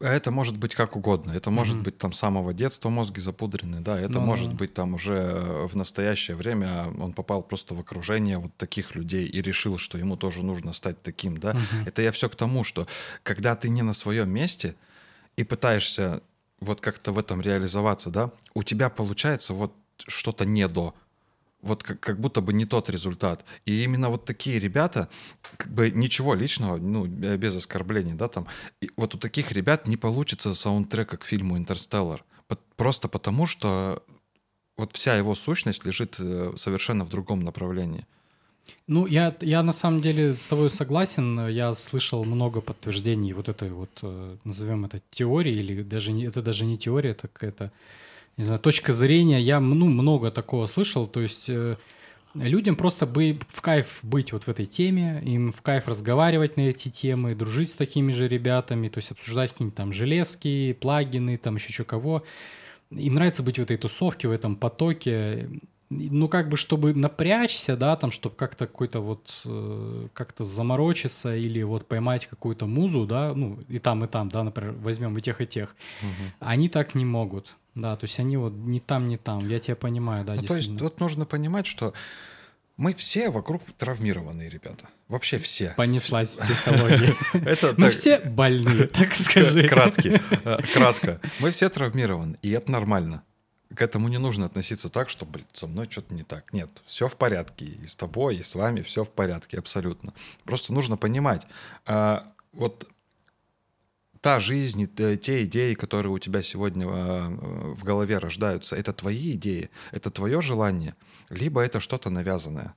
Это 0.00 0.30
может 0.30 0.56
быть 0.56 0.74
как 0.74 0.96
угодно. 0.96 1.30
Это 1.30 1.50
может 1.50 1.76
mm-hmm. 1.76 1.82
быть 1.82 1.98
там 1.98 2.12
с 2.12 2.18
самого 2.18 2.52
детства 2.52 2.88
мозги 2.88 3.20
запудрены, 3.20 3.80
да, 3.80 3.98
это 3.98 4.14
ну, 4.14 4.26
может 4.26 4.52
быть 4.54 4.74
там 4.74 4.94
уже 4.94 5.66
в 5.68 5.76
настоящее 5.76 6.36
время 6.36 6.92
он 6.98 7.12
попал 7.12 7.42
просто 7.42 7.74
в 7.74 7.80
окружение 7.80 8.38
вот 8.38 8.54
таких 8.56 8.96
людей 8.96 9.26
и 9.26 9.40
решил, 9.40 9.78
что 9.78 9.96
ему 9.96 10.16
тоже 10.16 10.44
нужно 10.44 10.72
стать 10.72 11.00
таким, 11.02 11.38
да. 11.38 11.52
Mm-hmm. 11.52 11.86
Это 11.86 12.02
я 12.02 12.10
все 12.10 12.28
к 12.28 12.34
тому, 12.34 12.64
что 12.64 12.88
когда 13.22 13.54
ты 13.54 13.68
не 13.68 13.82
на 13.82 13.92
своем 13.92 14.30
месте 14.30 14.74
и 15.36 15.44
пытаешься 15.44 16.20
вот 16.58 16.80
как-то 16.80 17.12
в 17.12 17.18
этом 17.18 17.40
реализоваться, 17.40 18.10
да, 18.10 18.32
у 18.54 18.62
тебя 18.62 18.88
получается 18.88 19.54
вот 19.54 19.72
что-то 19.98 20.44
не 20.44 20.66
до 20.66 20.94
вот 21.62 21.82
как, 21.82 22.00
как 22.00 22.20
будто 22.20 22.40
бы 22.40 22.52
не 22.52 22.66
тот 22.66 22.90
результат. 22.90 23.44
И 23.64 23.84
именно 23.84 24.10
вот 24.10 24.24
такие 24.24 24.58
ребята, 24.58 25.08
как 25.56 25.72
бы 25.72 25.90
ничего 25.90 26.34
личного, 26.34 26.76
ну, 26.76 27.06
без 27.06 27.56
оскорблений, 27.56 28.14
да, 28.14 28.28
там, 28.28 28.46
и 28.80 28.90
вот 28.96 29.14
у 29.14 29.18
таких 29.18 29.52
ребят 29.52 29.86
не 29.86 29.96
получится 29.96 30.54
саундтрека 30.54 31.16
к 31.16 31.24
фильму 31.24 31.56
«Интерстеллар». 31.56 32.24
Просто 32.76 33.08
потому, 33.08 33.46
что 33.46 34.02
вот 34.76 34.92
вся 34.92 35.16
его 35.16 35.34
сущность 35.34 35.86
лежит 35.86 36.16
э, 36.18 36.52
совершенно 36.56 37.04
в 37.04 37.08
другом 37.08 37.40
направлении. 37.40 38.06
Ну, 38.86 39.06
я, 39.06 39.34
я 39.40 39.62
на 39.62 39.72
самом 39.72 40.00
деле 40.00 40.36
с 40.36 40.46
тобой 40.46 40.70
согласен. 40.70 41.48
Я 41.48 41.72
слышал 41.72 42.24
много 42.24 42.60
подтверждений 42.60 43.32
вот 43.32 43.48
этой 43.48 43.70
вот, 43.70 43.90
э, 44.02 44.36
назовем 44.44 44.84
это 44.84 45.00
теории, 45.10 45.54
или 45.54 45.82
даже 45.82 46.12
не, 46.12 46.24
это 46.24 46.42
даже 46.42 46.64
не 46.64 46.76
теория, 46.78 47.10
это 47.10 47.28
какая-то 47.28 47.72
не 48.36 48.44
знаю, 48.44 48.60
точка 48.60 48.92
зрения, 48.92 49.40
я 49.40 49.60
ну, 49.60 49.86
много 49.86 50.30
такого 50.30 50.66
слышал, 50.66 51.06
то 51.06 51.20
есть 51.20 51.48
э, 51.48 51.76
людям 52.34 52.76
просто 52.76 53.06
бы 53.06 53.38
в 53.48 53.60
кайф 53.60 54.00
быть 54.02 54.32
вот 54.32 54.44
в 54.44 54.48
этой 54.48 54.66
теме, 54.66 55.22
им 55.24 55.52
в 55.52 55.60
кайф 55.62 55.86
разговаривать 55.86 56.56
на 56.56 56.62
эти 56.62 56.88
темы, 56.88 57.34
дружить 57.34 57.70
с 57.70 57.74
такими 57.74 58.12
же 58.12 58.28
ребятами, 58.28 58.88
то 58.88 58.98
есть 58.98 59.10
обсуждать 59.10 59.52
какие-нибудь 59.52 59.76
там 59.76 59.92
железки, 59.92 60.72
плагины, 60.72 61.36
там 61.36 61.56
еще 61.56 61.72
что 61.72 61.84
кого. 61.84 62.22
Им 62.90 63.14
нравится 63.14 63.42
быть 63.42 63.58
в 63.58 63.62
этой 63.62 63.76
тусовке, 63.76 64.28
в 64.28 64.32
этом 64.32 64.56
потоке, 64.56 65.48
ну, 65.90 66.28
как 66.28 66.48
бы, 66.48 66.56
чтобы 66.56 66.94
напрячься, 66.94 67.76
да, 67.76 67.96
там, 67.96 68.10
чтобы 68.10 68.34
как-то 68.36 68.66
какой-то 68.66 69.00
вот, 69.00 69.42
э, 69.44 70.08
как-то 70.12 70.44
заморочиться 70.44 71.34
или 71.34 71.62
вот 71.62 71.86
поймать 71.86 72.26
какую-то 72.26 72.66
музу, 72.66 73.06
да, 73.06 73.34
ну, 73.34 73.58
и 73.68 73.78
там, 73.78 74.04
и 74.04 74.08
там, 74.08 74.28
да, 74.28 74.42
например, 74.42 74.74
возьмем 74.80 75.16
и 75.18 75.22
тех, 75.22 75.40
и 75.40 75.46
тех, 75.46 75.76
угу. 76.00 76.32
они 76.40 76.68
так 76.68 76.94
не 76.94 77.04
могут. 77.04 77.54
Да, 77.74 77.96
то 77.96 78.04
есть 78.04 78.18
они 78.20 78.36
вот 78.36 78.52
не 78.52 78.80
там, 78.80 79.06
не 79.06 79.16
там. 79.16 79.48
Я 79.48 79.58
тебя 79.58 79.76
понимаю, 79.76 80.24
да, 80.24 80.34
ну, 80.34 80.42
То 80.42 80.56
есть 80.56 80.76
тут 80.76 81.00
нужно 81.00 81.24
понимать, 81.24 81.66
что 81.66 81.94
мы 82.76 82.94
все 82.94 83.30
вокруг 83.30 83.62
травмированные 83.78 84.48
ребята. 84.48 84.86
Вообще 85.08 85.38
все. 85.38 85.74
Понеслась 85.76 86.34
психология. 86.36 87.14
Мы 87.76 87.90
все 87.90 88.18
больны, 88.18 88.86
так 88.92 89.14
скажи. 89.14 89.68
Кратки, 89.68 90.20
э, 90.44 90.58
кратко. 90.72 91.20
Мы 91.38 91.50
все 91.50 91.68
травмированы, 91.68 92.38
и 92.40 92.50
это 92.50 92.72
нормально. 92.72 93.22
К 93.74 93.82
этому 93.82 94.08
не 94.08 94.18
нужно 94.18 94.46
относиться 94.46 94.88
так, 94.88 95.10
что, 95.10 95.26
блин, 95.26 95.46
со 95.52 95.66
мной 95.66 95.86
что-то 95.88 96.14
не 96.14 96.24
так. 96.24 96.52
Нет, 96.52 96.70
все 96.84 97.08
в 97.08 97.16
порядке. 97.16 97.66
И 97.66 97.86
с 97.86 97.94
тобой, 97.94 98.36
и 98.36 98.42
с 98.42 98.54
вами 98.54 98.82
все 98.82 99.04
в 99.04 99.10
порядке, 99.10 99.58
абсолютно. 99.58 100.12
Просто 100.44 100.72
нужно 100.72 100.96
понимать, 100.96 101.46
а, 101.86 102.26
вот 102.52 102.88
та 104.22 104.38
жизнь, 104.38 104.86
те 104.96 105.44
идеи, 105.44 105.74
которые 105.74 106.12
у 106.12 106.18
тебя 106.18 106.42
сегодня 106.42 106.86
а, 106.88 107.74
в 107.74 107.82
голове 107.82 108.18
рождаются, 108.18 108.76
это 108.76 108.92
твои 108.92 109.32
идеи, 109.32 109.68
это 109.90 110.10
твое 110.10 110.40
желание, 110.40 110.94
либо 111.28 111.60
это 111.60 111.80
что-то 111.80 112.08
навязанное. 112.08 112.74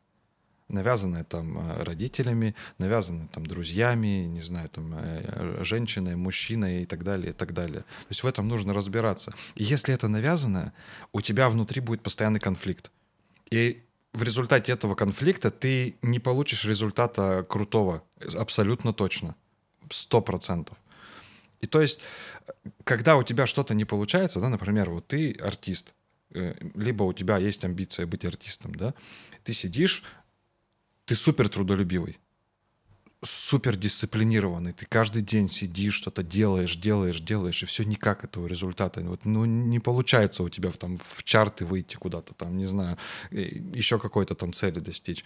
Навязанное 0.70 1.24
там 1.24 1.58
а, 1.60 1.84
родителями, 1.86 2.56
навязанное 2.80 3.28
там 3.28 3.46
друзьями, 3.46 4.26
не 4.26 4.42
знаю, 4.42 4.70
там 4.70 4.96
э, 4.98 5.64
женщиной, 5.64 6.16
мужчиной 6.16 6.82
и 6.82 6.86
так 6.88 7.04
далее, 7.04 7.30
и 7.30 7.34
так 7.34 7.54
далее. 7.54 7.82
То 7.82 8.10
есть 8.10 8.24
в 8.24 8.28
этом 8.28 8.48
нужно 8.48 8.74
разбираться. 8.74 9.32
И 9.54 9.64
если 9.64 9.94
это 9.94 10.08
навязанное, 10.08 10.74
у 11.14 11.22
тебя 11.22 11.48
внутри 11.50 11.80
будет 11.80 12.02
постоянный 12.02 12.40
конфликт. 12.40 12.92
И 13.52 13.84
в 14.14 14.24
результате 14.24 14.72
этого 14.72 14.96
конфликта 14.96 15.52
ты 15.52 15.98
не 16.02 16.20
получишь 16.20 16.66
результата 16.66 17.46
крутого, 17.48 18.02
абсолютно 18.34 18.94
точно, 18.94 19.36
сто 19.92 20.22
процентов. 20.22 20.76
И 21.66 21.68
то 21.68 21.82
есть, 21.82 22.00
когда 22.84 23.18
у 23.18 23.24
тебя 23.24 23.48
что-то 23.48 23.74
не 23.74 23.86
получается, 23.86 24.40
да, 24.40 24.50
например, 24.50 24.92
вот 24.92 25.08
ты 25.08 25.32
артист, 25.32 25.96
э, 26.36 26.54
либо 26.76 27.02
у 27.04 27.12
тебя 27.12 27.40
есть 27.40 27.66
амбиция 27.66 28.06
быть 28.06 28.24
артистом, 28.24 28.76
да, 28.76 28.94
ты 29.44 29.54
сидишь, 29.54 30.04
ты 31.06 31.16
супер 31.16 31.50
трудолюбивый, 31.50 32.20
супер 33.26 33.76
дисциплинированный, 33.76 34.74
ты 34.74 34.86
каждый 34.86 35.22
день 35.22 35.50
сидишь, 35.50 35.96
что-то 35.96 36.24
делаешь, 36.24 36.76
делаешь, 36.76 37.20
делаешь, 37.20 37.64
и 37.64 37.66
все 37.66 37.84
никак 37.84 38.24
этого 38.24 38.48
результата. 38.48 39.02
Вот, 39.02 39.26
ну, 39.26 39.46
не 39.46 39.80
получается 39.80 40.44
у 40.44 40.50
тебя 40.50 40.70
в, 40.70 40.78
там, 40.78 40.98
в 40.98 41.24
чарты 41.24 41.66
выйти 41.66 41.96
куда-то, 41.96 42.34
там, 42.34 42.58
не 42.58 42.66
знаю, 42.66 42.98
еще 43.32 44.00
какой-то 44.00 44.36
там 44.36 44.54
цели 44.54 44.80
достичь. 44.80 45.26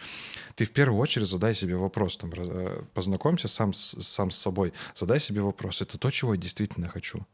Ты 0.55 0.65
в 0.65 0.71
первую 0.71 0.99
очередь 0.99 1.27
задай 1.27 1.53
себе 1.53 1.75
вопрос, 1.75 2.17
там, 2.17 2.31
э, 2.35 2.83
познакомься 2.93 3.47
сам 3.47 3.73
сам 3.73 4.31
с 4.31 4.37
собой, 4.37 4.73
задай 4.95 5.19
себе 5.19 5.41
вопрос, 5.41 5.81
это 5.81 5.97
то, 5.97 6.09
чего 6.09 6.33
я 6.33 6.39
действительно 6.39 6.87
хочу. 6.87 7.25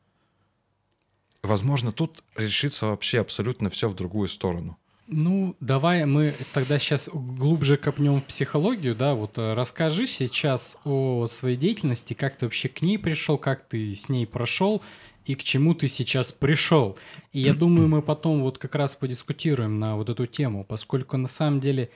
Возможно, 1.43 1.91
тут 1.91 2.23
решится 2.35 2.87
вообще 2.87 3.19
абсолютно 3.19 3.69
все 3.69 3.87
в 3.87 3.93
другую 3.93 4.27
сторону. 4.27 4.77
Ну, 5.07 5.55
давай 5.59 6.05
мы 6.05 6.33
тогда 6.51 6.79
сейчас 6.79 7.09
глубже 7.13 7.77
копнем 7.77 8.21
в 8.21 8.23
психологию, 8.23 8.95
да, 8.95 9.13
вот 9.13 9.37
э, 9.37 9.53
расскажи 9.53 10.07
сейчас 10.07 10.77
о 10.83 11.27
своей 11.27 11.55
деятельности, 11.55 12.15
как 12.15 12.35
ты 12.35 12.47
вообще 12.47 12.69
к 12.69 12.81
ней 12.81 12.97
пришел, 12.97 13.37
как 13.37 13.67
ты 13.67 13.95
с 13.95 14.09
ней 14.09 14.25
прошел 14.25 14.81
и 15.25 15.35
к 15.35 15.43
чему 15.43 15.75
ты 15.75 15.87
сейчас 15.87 16.31
пришел. 16.31 16.97
И 17.33 17.39
я 17.39 17.53
думаю, 17.53 17.87
мы 17.87 18.01
потом 18.01 18.41
вот 18.41 18.57
как 18.57 18.73
раз 18.73 18.95
подискутируем 18.95 19.79
на 19.79 19.95
вот 19.95 20.09
эту 20.09 20.25
тему, 20.25 20.63
поскольку 20.63 21.17
на 21.17 21.27
самом 21.27 21.59
деле 21.59 21.91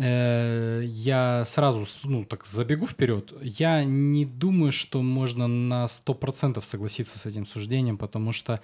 э, 0.00 0.82
я 0.84 1.44
сразу, 1.44 1.86
ну, 2.02 2.24
так 2.24 2.46
забегу 2.46 2.88
вперед, 2.88 3.32
я 3.42 3.84
не 3.84 4.24
думаю, 4.26 4.72
что 4.72 5.02
можно 5.02 5.46
на 5.46 5.84
100% 5.84 6.60
согласиться 6.64 7.16
с 7.16 7.26
этим 7.26 7.46
суждением, 7.46 7.96
потому 7.96 8.32
что, 8.32 8.60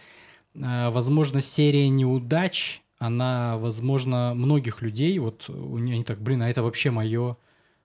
э, 0.55 0.91
возможно, 0.91 1.41
серия 1.41 1.89
неудач— 1.89 2.83
она, 2.99 3.57
возможно, 3.59 4.33
многих 4.35 4.83
людей, 4.83 5.19
вот 5.19 5.49
они 5.49 6.05
так, 6.05 6.21
блин, 6.21 6.43
а 6.43 6.49
это 6.49 6.63
вообще 6.63 6.91
мое. 6.91 7.37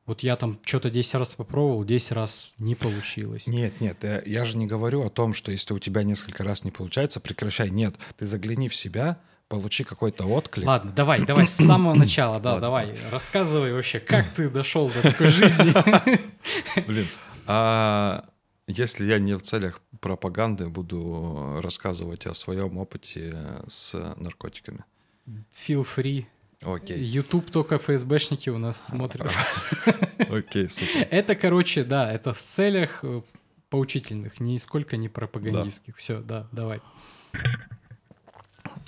Вот 0.05 0.21
я 0.21 0.35
там 0.35 0.59
что-то 0.63 0.89
10 0.89 1.15
раз 1.15 1.35
попробовал, 1.35 1.83
10 1.83 2.11
раз 2.13 2.53
не 2.57 2.75
получилось. 2.75 3.47
Нет, 3.47 3.79
нет, 3.79 4.03
я, 4.03 4.21
я 4.25 4.45
же 4.45 4.57
не 4.57 4.65
говорю 4.65 5.03
о 5.05 5.09
том, 5.09 5.33
что 5.33 5.51
если 5.51 5.73
у 5.73 5.79
тебя 5.79 6.03
несколько 6.03 6.43
раз 6.43 6.63
не 6.63 6.71
получается, 6.71 7.19
прекращай. 7.19 7.69
Нет, 7.69 7.95
ты 8.17 8.25
загляни 8.25 8.67
в 8.67 8.75
себя, 8.75 9.19
получи 9.47 9.83
какой-то 9.83 10.25
отклик. 10.25 10.65
Ладно, 10.65 10.91
давай, 10.91 11.25
давай 11.25 11.45
с 11.45 11.55
самого 11.55 11.93
начала, 11.95 12.39
да, 12.39 12.59
давай, 12.59 12.95
рассказывай 13.11 13.73
вообще, 13.73 13.99
как 14.07 14.33
ты 14.33 14.49
дошел 14.49 14.89
до 14.89 15.01
такой 15.01 15.27
жизни. 15.27 15.73
Блин, 16.87 17.05
а 17.45 18.25
если 18.67 19.05
я 19.05 19.19
не 19.19 19.35
в 19.35 19.41
целях 19.41 19.81
пропаганды 19.99 20.69
буду 20.69 21.59
рассказывать 21.61 22.25
о 22.25 22.33
своем 22.33 22.77
опыте 22.77 23.37
с 23.67 23.93
наркотиками? 24.17 24.83
Feel 25.27 25.85
free. 25.85 26.25
Окей. 26.61 27.03
YouTube 27.03 27.49
только 27.49 27.77
ФСБшники 27.77 28.49
у 28.49 28.57
нас 28.57 28.87
смотрят. 28.87 29.35
Окей, 30.29 30.69
супер. 30.69 31.07
Это, 31.09 31.35
короче, 31.35 31.83
да, 31.83 32.11
это 32.11 32.33
в 32.33 32.39
целях 32.39 32.99
э, 33.03 33.21
поучительных, 33.69 34.39
нисколько 34.39 34.97
не 34.97 35.09
пропагандистских. 35.09 35.97
Все, 35.97 36.19
да, 36.19 36.47
давай. 36.51 36.81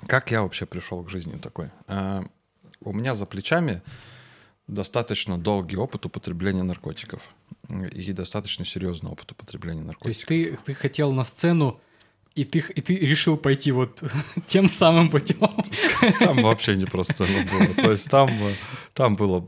Как 0.08 0.30
я 0.32 0.44
вообще 0.44 0.66
пришел 0.66 1.04
к 1.04 1.10
жизни 1.10 1.38
такой? 1.38 1.72
А, 1.88 2.24
у 2.82 2.94
меня 2.94 3.16
за 3.16 3.26
плечами 3.26 3.82
достаточно 4.68 5.38
долгий 5.38 5.78
опыт 5.78 6.06
употребления 6.06 6.64
наркотиков 6.64 7.22
и 7.70 8.14
достаточно 8.14 8.66
серьезный 8.66 9.12
опыт 9.12 9.32
употребления 9.32 9.82
наркотиков. 9.82 10.28
То 10.28 10.34
есть 10.36 10.58
ты, 10.58 10.64
ты 10.64 10.74
хотел 10.74 11.12
на 11.12 11.24
сцену, 11.24 11.80
и 12.36 12.44
ты, 12.44 12.60
и 12.60 12.82
ты 12.82 12.96
решил 12.96 13.38
пойти 13.38 13.72
вот 13.72 14.04
тем 14.48 14.68
самым 14.68 15.10
путем? 15.10 15.50
Там 16.20 16.42
вообще 16.42 16.76
не 16.76 16.86
про 16.86 17.04
сцену 17.04 17.40
было. 17.52 17.74
То 17.76 17.92
есть 17.92 18.10
там, 18.10 18.30
там 18.94 19.16
было 19.16 19.46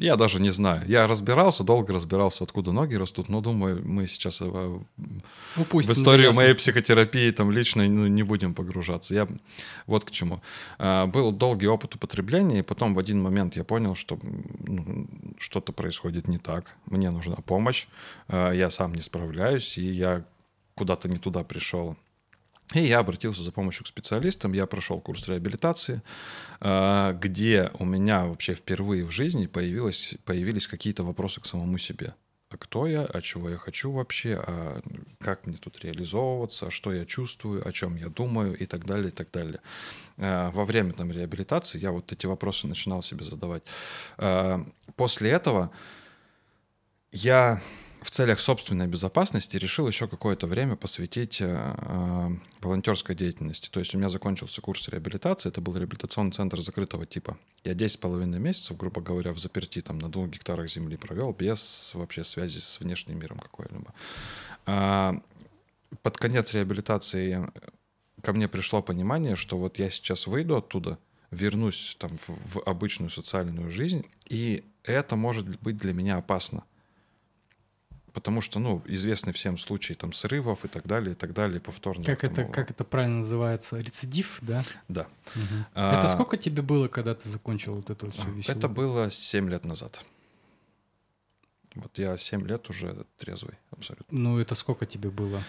я 0.00 0.16
даже 0.16 0.40
не 0.40 0.50
знаю. 0.50 0.82
Я 0.88 1.06
разбирался, 1.06 1.62
долго 1.62 1.92
разбирался, 1.92 2.44
откуда 2.44 2.72
ноги 2.72 2.94
растут, 2.94 3.28
но 3.28 3.42
думаю, 3.42 3.82
мы 3.84 4.06
сейчас 4.06 4.40
в, 4.40 4.82
ну, 4.96 5.64
пусть 5.68 5.88
в 5.88 5.92
историю 5.92 6.32
моей 6.32 6.54
психотерапии 6.54 7.30
там 7.32 7.50
лично 7.50 7.86
ну, 7.86 8.06
не 8.06 8.22
будем 8.22 8.54
погружаться. 8.54 9.14
Я 9.14 9.28
вот 9.86 10.06
к 10.06 10.10
чему. 10.10 10.40
А, 10.78 11.06
был 11.06 11.32
долгий 11.32 11.66
опыт 11.66 11.96
употребления, 11.96 12.60
и 12.60 12.62
потом 12.62 12.94
в 12.94 12.98
один 12.98 13.20
момент 13.20 13.56
я 13.56 13.64
понял, 13.64 13.94
что 13.94 14.18
ну, 14.22 15.06
что-то 15.38 15.72
происходит 15.72 16.28
не 16.28 16.38
так. 16.38 16.76
Мне 16.86 17.10
нужна 17.10 17.36
помощь, 17.36 17.86
а, 18.26 18.52
я 18.52 18.70
сам 18.70 18.94
не 18.94 19.02
справляюсь, 19.02 19.76
и 19.76 19.84
я 19.84 20.24
куда-то 20.80 21.10
не 21.10 21.18
туда 21.18 21.44
пришел. 21.44 21.94
И 22.74 22.80
я 22.80 23.00
обратился 23.00 23.42
за 23.42 23.52
помощью 23.52 23.84
к 23.84 23.88
специалистам, 23.88 24.54
я 24.54 24.64
прошел 24.64 24.98
курс 24.98 25.28
реабилитации, 25.28 26.00
а, 26.60 27.12
где 27.12 27.70
у 27.78 27.84
меня 27.84 28.24
вообще 28.24 28.54
впервые 28.54 29.04
в 29.04 29.10
жизни 29.10 29.46
появилось, 29.46 30.14
появились 30.24 30.66
какие-то 30.66 31.04
вопросы 31.04 31.42
к 31.42 31.46
самому 31.46 31.76
себе. 31.76 32.14
А 32.48 32.56
кто 32.56 32.86
я, 32.86 33.02
а 33.02 33.20
чего 33.20 33.50
я 33.50 33.58
хочу 33.58 33.92
вообще, 33.92 34.42
а 34.46 34.80
как 35.18 35.46
мне 35.46 35.58
тут 35.58 35.84
реализовываться, 35.84 36.68
а 36.68 36.70
что 36.70 36.94
я 36.94 37.04
чувствую, 37.04 37.68
о 37.68 37.72
чем 37.72 37.96
я 37.96 38.08
думаю 38.08 38.56
и 38.56 38.64
так 38.64 38.86
далее, 38.86 39.08
и 39.08 39.14
так 39.14 39.30
далее. 39.30 39.60
А, 40.16 40.50
во 40.50 40.64
время 40.64 40.94
там 40.94 41.12
реабилитации 41.12 41.78
я 41.78 41.90
вот 41.90 42.10
эти 42.10 42.24
вопросы 42.24 42.66
начинал 42.66 43.02
себе 43.02 43.24
задавать. 43.24 43.64
После 44.96 45.30
этого 45.30 45.70
я 47.12 47.60
в 48.02 48.10
целях 48.10 48.40
собственной 48.40 48.86
безопасности 48.86 49.56
решил 49.56 49.86
еще 49.86 50.08
какое-то 50.08 50.46
время 50.46 50.76
посвятить 50.76 51.40
э, 51.40 51.46
э, 51.46 52.30
волонтерской 52.62 53.14
деятельности. 53.14 53.68
То 53.68 53.80
есть 53.80 53.94
у 53.94 53.98
меня 53.98 54.08
закончился 54.08 54.60
курс 54.62 54.88
реабилитации, 54.88 55.50
это 55.50 55.60
был 55.60 55.76
реабилитационный 55.76 56.32
центр 56.32 56.60
закрытого 56.60 57.04
типа. 57.04 57.38
Я 57.62 57.72
10,5 57.72 58.38
месяцев, 58.38 58.76
грубо 58.76 59.02
говоря, 59.02 59.32
в 59.32 59.38
заперти 59.38 59.82
там 59.82 59.98
на 59.98 60.10
двух 60.10 60.28
гектарах 60.28 60.68
земли 60.68 60.96
провел 60.96 61.32
без 61.32 61.92
вообще 61.94 62.24
связи 62.24 62.58
с 62.58 62.80
внешним 62.80 63.18
миром 63.18 63.38
какой-либо. 63.38 63.92
А, 64.66 65.20
под 66.02 66.16
конец 66.16 66.54
реабилитации 66.54 67.50
ко 68.22 68.32
мне 68.32 68.48
пришло 68.48 68.82
понимание, 68.82 69.36
что 69.36 69.58
вот 69.58 69.78
я 69.78 69.90
сейчас 69.90 70.26
выйду 70.26 70.56
оттуда, 70.56 70.98
вернусь 71.30 71.96
там 71.98 72.16
в, 72.16 72.56
в 72.56 72.62
обычную 72.64 73.10
социальную 73.10 73.70
жизнь, 73.70 74.06
и 74.26 74.64
это 74.84 75.16
может 75.16 75.46
быть 75.60 75.76
для 75.76 75.92
меня 75.92 76.16
опасно 76.16 76.64
потому 78.12 78.40
что, 78.40 78.58
ну, 78.58 78.82
известны 78.86 79.32
всем 79.32 79.56
случаи 79.56 79.94
там 79.94 80.12
срывов 80.12 80.64
и 80.64 80.68
так 80.68 80.86
далее, 80.86 81.12
и 81.12 81.14
так 81.14 81.32
далее, 81.32 81.60
повторно. 81.60 82.04
Как 82.04 82.24
это, 82.24 82.44
как 82.44 82.70
это 82.70 82.84
правильно 82.84 83.18
называется? 83.18 83.78
Рецидив, 83.78 84.38
да? 84.42 84.64
Да. 84.88 85.06
Угу. 85.34 85.64
А, 85.74 85.98
это 85.98 86.08
сколько 86.08 86.36
тебе 86.36 86.62
было, 86.62 86.88
когда 86.88 87.14
ты 87.14 87.28
закончил 87.28 87.74
вот 87.74 87.90
эту 87.90 88.10
всю 88.10 88.28
веселую? 88.30 88.58
Это 88.58 88.68
было 88.68 89.10
7 89.10 89.48
лет 89.50 89.64
назад. 89.64 90.04
Вот 91.74 91.98
я 91.98 92.16
7 92.18 92.46
лет 92.46 92.68
уже 92.68 93.06
трезвый 93.18 93.54
абсолютно. 93.70 94.18
Ну, 94.18 94.38
это 94.38 94.54
сколько 94.54 94.86
тебе 94.86 95.10
было? 95.10 95.42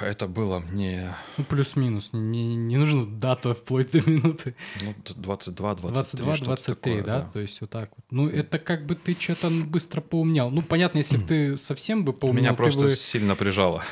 Это 0.00 0.26
было 0.26 0.58
мне... 0.58 1.14
Ну, 1.36 1.44
плюс-минус. 1.44 2.10
Не, 2.12 2.54
не 2.56 2.76
нужно 2.76 3.06
дата 3.06 3.54
вплоть 3.54 3.90
до 3.90 4.08
минуты. 4.08 4.54
Ну, 4.80 4.94
22, 5.16 5.74
23. 5.74 6.24
22, 6.24 6.46
23, 6.46 6.74
такое, 6.74 7.02
да? 7.04 7.20
да? 7.20 7.30
То 7.32 7.40
есть 7.40 7.60
вот 7.60 7.70
так 7.70 7.90
вот. 7.96 8.04
Ну, 8.10 8.28
это 8.28 8.58
как 8.58 8.86
бы 8.86 8.94
ты 8.94 9.16
что-то 9.18 9.50
быстро 9.50 10.00
поумнял. 10.00 10.50
Ну, 10.50 10.62
понятно, 10.62 10.98
если 10.98 11.16
бы 11.16 11.26
ты 11.26 11.56
совсем 11.56 12.04
бы 12.04 12.12
поумнял... 12.12 12.42
Меня 12.42 12.54
просто 12.54 12.82
бы... 12.82 12.88
сильно 12.90 13.36
прижало. 13.36 13.82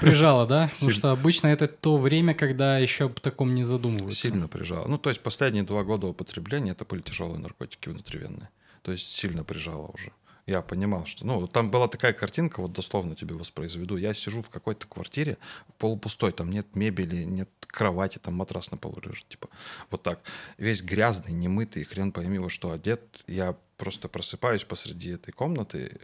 Прижало, 0.00 0.46
да? 0.46 0.68
Потому 0.72 0.90
что 0.90 1.10
обычно 1.10 1.48
это 1.48 1.66
то 1.68 1.96
время, 1.96 2.34
когда 2.34 2.78
еще 2.78 3.06
об 3.06 3.20
таком 3.20 3.54
не 3.54 3.64
задумываются. 3.64 4.20
Сильно 4.20 4.48
прижало. 4.48 4.86
Ну, 4.88 4.98
то 4.98 5.10
есть 5.10 5.22
последние 5.22 5.64
два 5.64 5.84
года 5.84 6.06
употребления 6.06 6.72
это 6.72 6.84
были 6.84 7.02
тяжелые 7.02 7.38
наркотики 7.38 7.88
внутривенные. 7.88 8.48
То 8.82 8.92
есть 8.92 9.08
сильно 9.08 9.44
прижало 9.44 9.90
уже 9.94 10.12
я 10.46 10.62
понимал, 10.62 11.06
что... 11.06 11.26
Ну, 11.26 11.46
там 11.48 11.70
была 11.70 11.88
такая 11.88 12.12
картинка, 12.12 12.62
вот 12.62 12.72
дословно 12.72 13.16
тебе 13.16 13.34
воспроизведу. 13.34 13.96
Я 13.96 14.14
сижу 14.14 14.42
в 14.42 14.50
какой-то 14.50 14.86
квартире 14.86 15.38
полупустой, 15.78 16.32
там 16.32 16.50
нет 16.50 16.76
мебели, 16.76 17.24
нет 17.24 17.50
кровати, 17.60 18.18
там 18.18 18.34
матрас 18.34 18.70
на 18.70 18.76
полу 18.76 19.00
лежит, 19.04 19.28
типа 19.28 19.48
вот 19.90 20.02
так. 20.02 20.20
Весь 20.56 20.82
грязный, 20.82 21.32
немытый, 21.32 21.82
хрен 21.84 22.12
пойми 22.12 22.38
во 22.38 22.48
что 22.48 22.70
одет. 22.70 23.24
Я 23.26 23.56
просто 23.76 24.08
просыпаюсь 24.08 24.64
посреди 24.64 25.10
этой 25.10 25.32
комнаты, 25.32 26.00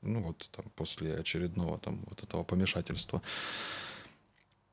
ну 0.00 0.22
вот 0.22 0.48
там 0.56 0.64
после 0.74 1.14
очередного 1.14 1.78
там 1.78 2.02
вот 2.06 2.22
этого 2.22 2.44
помешательства. 2.44 3.22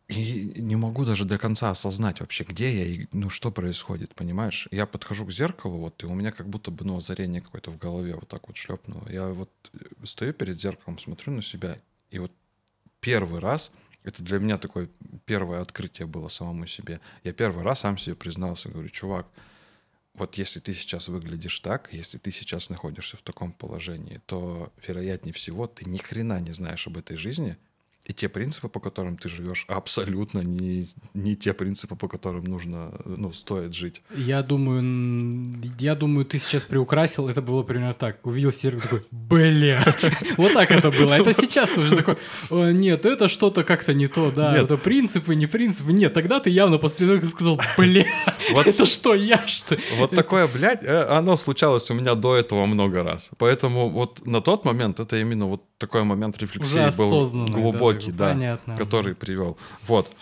И 0.10 0.60
не 0.60 0.76
могу 0.76 1.06
даже 1.06 1.24
до 1.24 1.38
конца 1.38 1.70
осознать 1.70 2.20
вообще, 2.20 2.44
где 2.44 2.76
я 2.76 2.86
и 2.86 3.08
ну 3.12 3.30
что 3.30 3.52
происходит, 3.52 4.16
понимаешь? 4.16 4.68
Я 4.72 4.88
подхожу 4.88 5.24
к 5.28 5.32
зеркалу, 5.32 5.78
вот, 5.78 6.02
и 6.02 6.08
у 6.08 6.16
меня 6.16 6.32
как 6.32 6.50
будто 6.50 6.72
бы, 6.72 6.84
ну, 6.84 6.98
озарение 6.98 7.42
какое-то 7.42 7.70
в 7.70 7.78
голове 7.78 8.16
вот 8.16 8.28
так 8.28 8.48
вот 8.48 8.58
шлепнуло. 8.58 9.08
Я 9.08 9.28
вот 9.28 9.52
э, 9.74 9.78
стою 10.06 10.34
перед 10.34 10.60
зеркалом, 10.60 10.98
смотрю 10.98 11.34
на 11.34 11.44
себя, 11.44 11.78
и 12.10 12.18
вот 12.18 12.32
первый 13.02 13.40
раз, 13.40 13.72
это 14.04 14.24
для 14.24 14.40
меня 14.40 14.58
такое 14.58 14.90
первое 15.26 15.62
открытие 15.62 16.08
было 16.08 16.28
самому 16.28 16.66
себе. 16.66 17.02
Я 17.24 17.32
первый 17.32 17.64
раз 17.64 17.82
сам 17.82 18.00
себе 18.00 18.16
признался, 18.16 18.70
говорю, 18.70 18.90
чувак, 18.90 19.28
вот 20.16 20.40
если 20.40 20.60
ты 20.60 20.74
сейчас 20.74 21.08
выглядишь 21.08 21.60
так, 21.60 21.94
если 21.94 22.18
ты 22.18 22.32
сейчас 22.32 22.70
находишься 22.70 23.16
в 23.16 23.22
таком 23.22 23.52
положении, 23.52 24.22
то, 24.26 24.74
вероятнее 24.88 25.34
всего, 25.34 25.68
ты 25.68 25.88
ни 25.88 25.98
хрена 25.98 26.40
не 26.40 26.52
знаешь 26.52 26.88
об 26.88 26.98
этой 26.98 27.16
жизни— 27.16 27.58
и 28.10 28.14
те 28.14 28.28
принципы, 28.28 28.70
по 28.70 28.80
которым 28.80 29.18
ты 29.18 29.30
живешь, 29.30 29.66
абсолютно 29.68 30.40
не, 30.40 30.90
не 31.14 31.36
те 31.36 31.54
принципы, 31.54 31.96
по 31.96 32.08
которым 32.08 32.44
нужно, 32.44 32.92
ну, 33.06 33.32
стоит 33.32 33.76
жить. 33.76 34.02
Я 34.16 34.42
думаю, 34.42 35.62
я 35.78 35.94
думаю, 35.94 36.26
ты 36.26 36.40
сейчас 36.40 36.66
приукрасил, 36.66 37.30
это 37.30 37.44
было 37.44 37.62
примерно 37.62 37.94
так. 37.94 38.26
Увидел 38.26 38.52
сервер 38.52 38.82
такой, 38.82 39.06
бля, 39.12 39.84
вот 40.38 40.54
так 40.54 40.72
это 40.72 40.90
было. 40.90 41.14
Это 41.14 41.34
сейчас 41.34 41.70
ты 41.70 41.82
уже 41.82 41.96
такой, 41.96 42.16
нет, 42.74 43.06
это 43.06 43.28
что-то 43.28 43.64
как-то 43.64 43.94
не 43.94 44.08
то, 44.08 44.32
да, 44.32 44.58
это 44.58 44.78
принципы, 44.78 45.36
не 45.36 45.46
принципы. 45.46 45.94
Нет, 45.94 46.12
тогда 46.12 46.40
ты 46.40 46.50
явно 46.50 46.80
после 46.80 47.16
этого 47.16 47.30
сказал, 47.30 47.62
бля, 47.78 48.08
это 48.66 48.88
что, 48.88 49.14
я 49.14 49.46
что? 49.46 49.78
Вот 49.98 50.10
такое, 50.10 50.48
блядь, 50.48 50.84
э, 50.84 51.04
оно 51.04 51.36
случалось 51.36 51.92
у 51.92 51.94
меня 51.94 52.16
до 52.16 52.36
этого 52.36 52.66
много 52.66 53.04
раз. 53.04 53.30
Поэтому 53.38 53.88
вот 53.90 54.26
на 54.26 54.42
тот 54.42 54.66
момент 54.66 55.00
это 55.00 55.16
именно 55.18 55.46
вот 55.46 55.69
такой 55.80 56.04
момент 56.04 56.38
рефлексии 56.38 56.96
был 56.98 57.46
глубокий, 57.48 58.12
да, 58.12 58.30
понятно. 58.30 58.78
который 58.78 59.16
привел. 59.16 59.58
Вот. 59.88 60.14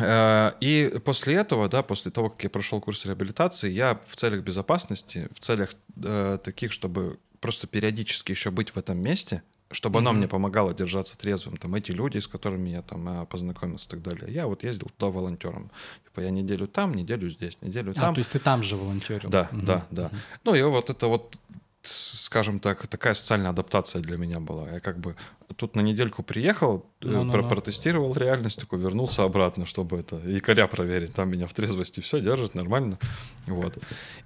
Э, 0.00 0.52
и 0.60 1.00
после 1.04 1.36
этого, 1.36 1.68
да, 1.68 1.82
после 1.82 2.10
того, 2.10 2.28
как 2.30 2.42
я 2.44 2.50
прошел 2.50 2.80
курс 2.80 3.06
реабилитации, 3.06 3.70
я 3.70 4.00
в 4.08 4.16
целях 4.16 4.42
безопасности, 4.42 5.28
в 5.34 5.40
целях 5.40 5.74
э, 6.02 6.38
таких, 6.42 6.72
чтобы 6.72 7.18
просто 7.40 7.66
периодически 7.66 8.32
еще 8.32 8.50
быть 8.50 8.70
в 8.70 8.76
этом 8.76 8.98
месте, 8.98 9.42
чтобы 9.70 9.98
mm-hmm. 9.98 10.02
оно 10.02 10.12
мне 10.12 10.28
помогало 10.28 10.74
держаться 10.74 11.16
трезвым. 11.16 11.56
Там 11.56 11.74
эти 11.74 11.92
люди, 11.92 12.18
с 12.18 12.28
которыми 12.28 12.70
я 12.70 12.82
там 12.82 13.22
э, 13.22 13.26
познакомился 13.26 13.86
и 13.86 13.90
так 13.90 14.02
далее. 14.02 14.32
Я 14.32 14.46
вот 14.46 14.64
ездил 14.64 14.90
туда 14.96 15.10
волонтером. 15.10 15.70
Типа 16.04 16.20
я 16.20 16.30
неделю 16.30 16.66
там, 16.66 16.94
неделю 16.94 17.28
здесь, 17.30 17.58
неделю 17.62 17.94
там. 17.94 18.10
А, 18.10 18.14
то 18.14 18.18
есть 18.18 18.32
ты 18.32 18.38
там 18.38 18.62
же 18.62 18.76
волонтерил? 18.76 19.28
Да, 19.28 19.48
mm-hmm. 19.52 19.64
да, 19.64 19.86
да. 19.90 20.02
Mm-hmm. 20.04 20.18
Ну 20.44 20.54
и 20.54 20.62
вот 20.62 20.90
это 20.90 21.06
вот 21.06 21.36
скажем 21.82 22.58
так, 22.58 22.86
такая 22.86 23.14
социальная 23.14 23.50
адаптация 23.50 24.00
для 24.00 24.16
меня 24.16 24.40
была. 24.40 24.70
Я 24.70 24.80
как 24.80 24.98
бы 24.98 25.16
тут 25.56 25.74
на 25.76 25.80
недельку 25.80 26.22
приехал, 26.22 26.86
no, 27.00 27.24
no, 27.24 27.32
no. 27.32 27.48
протестировал 27.48 28.14
реальность, 28.14 28.60
такой 28.60 28.78
вернулся 28.78 29.24
обратно, 29.24 29.66
чтобы 29.66 29.98
это 29.98 30.16
якоря 30.16 30.66
проверить. 30.66 31.14
Там 31.14 31.30
меня 31.30 31.46
в 31.46 31.54
трезвости 31.54 32.00
все 32.00 32.20
держит 32.20 32.54
нормально. 32.54 32.98
Вот. 33.46 33.78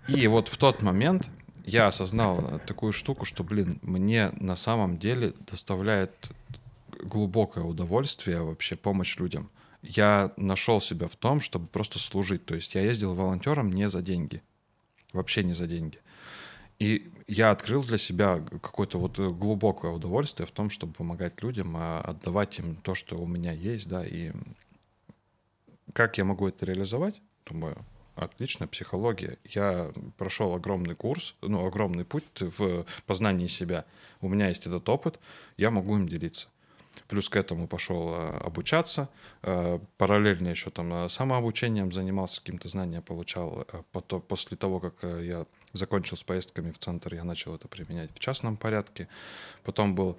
И 0.09 0.27
вот 0.27 0.49
в 0.49 0.57
тот 0.59 0.83
момент 0.83 1.29
я 1.65 1.87
осознал 1.87 2.61
такую 2.67 2.93
штуку, 2.93 3.25
что, 3.25 3.43
блин, 3.43 3.79
мне 3.83 4.31
на 4.39 4.55
самом 4.55 4.99
деле 4.99 5.33
доставляет 5.51 6.31
глубокое 7.03 7.65
удовольствие 7.65 8.43
вообще 8.43 8.77
помощь 8.77 9.17
людям. 9.19 9.51
я 9.83 10.33
нашел 10.37 10.81
себя 10.81 11.07
в 11.07 11.17
том, 11.17 11.41
чтобы 11.41 11.67
просто 11.69 11.99
служить. 11.99 12.45
То 12.45 12.55
есть 12.55 12.75
я 12.75 12.83
ездил 12.83 13.15
волонтером 13.15 13.71
не 13.71 13.89
за 13.89 14.03
деньги. 14.03 14.43
Вообще 15.13 15.45
не 15.45 15.53
за 15.53 15.67
деньги. 15.67 15.99
И 16.79 17.11
я 17.27 17.51
открыл 17.51 17.83
для 17.83 17.99
себя 17.99 18.41
какое-то 18.63 18.99
вот 18.99 19.19
глубокое 19.19 19.91
удовольствие 19.93 20.47
в 20.47 20.51
том, 20.51 20.71
чтобы 20.71 20.93
помогать 20.93 21.43
людям, 21.43 21.75
а 21.77 22.01
отдавать 22.01 22.59
им 22.59 22.77
то, 22.77 22.95
что 22.95 23.17
у 23.17 23.27
меня 23.27 23.53
есть, 23.53 23.89
да, 23.89 24.07
и 24.07 24.33
как 25.93 26.19
я 26.19 26.25
могу 26.25 26.49
это 26.49 26.67
реализовать? 26.67 27.23
Думаю, 27.47 27.79
отлично, 28.15 28.67
психология. 28.69 29.39
Я 29.45 29.93
прошел 30.19 30.55
огромный 30.55 30.95
курс, 30.95 31.35
ну, 31.41 31.67
огромный 31.67 32.05
путь 32.05 32.25
в 32.41 32.85
познании 33.07 33.47
себя. 33.47 33.87
У 34.21 34.29
меня 34.29 34.49
есть 34.49 34.67
этот 34.67 34.87
опыт, 34.89 35.19
я 35.57 35.71
могу 35.71 35.97
им 35.97 36.07
делиться. 36.07 36.49
Плюс 37.09 37.29
к 37.29 37.37
этому 37.37 37.69
пошел 37.69 38.15
э, 38.15 38.39
обучаться. 38.45 39.09
Э, 39.43 39.79
параллельно 39.97 40.49
еще 40.49 40.71
там 40.71 40.93
э, 40.93 41.09
самообучением 41.09 41.93
занимался, 41.93 42.41
каким-то 42.41 42.69
знанием 42.69 43.03
получал. 43.03 43.67
Потом, 43.93 44.21
после 44.23 44.57
того, 44.57 44.81
как 44.81 44.95
я 45.03 45.47
закончил 45.73 46.17
с 46.17 46.23
поездками 46.23 46.71
в 46.71 46.79
центр, 46.79 47.15
я 47.15 47.25
начал 47.25 47.55
это 47.55 47.69
применять 47.69 48.11
в 48.15 48.19
частном 48.19 48.57
порядке. 48.57 49.09
Потом 49.63 49.95
был 49.95 50.19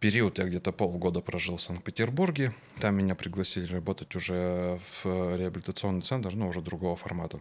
период, 0.00 0.38
я 0.38 0.44
где-то 0.44 0.72
полгода 0.72 1.20
прожил 1.20 1.56
в 1.56 1.62
Санкт-Петербурге. 1.62 2.54
Там 2.80 2.96
меня 2.96 3.14
пригласили 3.14 3.66
работать 3.66 4.14
уже 4.16 4.80
в 5.02 5.36
реабилитационный 5.36 6.02
центр, 6.02 6.34
но 6.34 6.48
уже 6.48 6.60
другого 6.62 6.96
формата. 6.96 7.40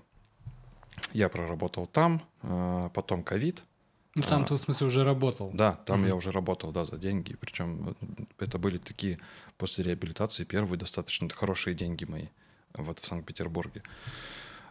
Я 1.13 1.30
проработал 1.30 1.86
там, 1.86 2.22
потом 2.93 3.24
ковид, 3.24 3.63
ну, 4.16 4.24
там 4.24 4.43
а, 4.43 4.45
ты, 4.45 4.55
в 4.55 4.57
смысле, 4.57 4.88
уже 4.88 5.03
работал? 5.03 5.51
Да, 5.53 5.74
там 5.86 6.03
mm-hmm. 6.03 6.07
я 6.07 6.16
уже 6.16 6.32
работал, 6.32 6.72
да, 6.72 6.86
за 6.86 6.97
деньги. 6.97 7.36
Причем 7.36 7.95
это 8.39 8.57
были 8.57 8.78
такие, 8.78 9.20
после 9.57 9.84
реабилитации, 9.84 10.45
первые 10.45 10.80
достаточно 10.80 11.30
хорошие 11.30 11.76
деньги 11.76 12.05
мои 12.05 12.28
вот 12.74 12.99
в 12.99 13.05
Санкт-Петербурге. 13.05 13.84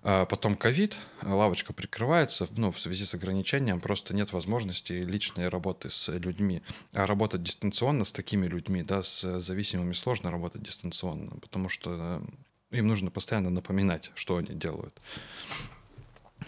А 0.06 0.26
потом 0.26 0.54
ковид, 0.54 0.98
лавочка 1.22 1.72
прикрывается, 1.72 2.46
ну, 2.56 2.70
в 2.70 2.78
связи 2.78 3.04
с 3.04 3.14
ограничением 3.14 3.80
просто 3.80 4.14
нет 4.14 4.34
возможности 4.34 4.92
личной 4.92 5.48
работы 5.48 5.88
с 5.88 6.12
людьми. 6.12 6.62
А 6.92 7.06
работать 7.06 7.42
дистанционно 7.42 8.04
с 8.04 8.12
такими 8.12 8.46
людьми, 8.46 8.82
да, 8.82 9.02
с 9.02 9.40
зависимыми 9.40 9.94
сложно 9.94 10.30
работать 10.30 10.62
дистанционно, 10.62 11.32
потому 11.40 11.70
что 11.70 12.20
э, 12.70 12.76
им 12.76 12.86
нужно 12.86 13.10
постоянно 13.10 13.48
напоминать, 13.48 14.10
что 14.14 14.36
они 14.36 14.54
делают. 14.54 15.00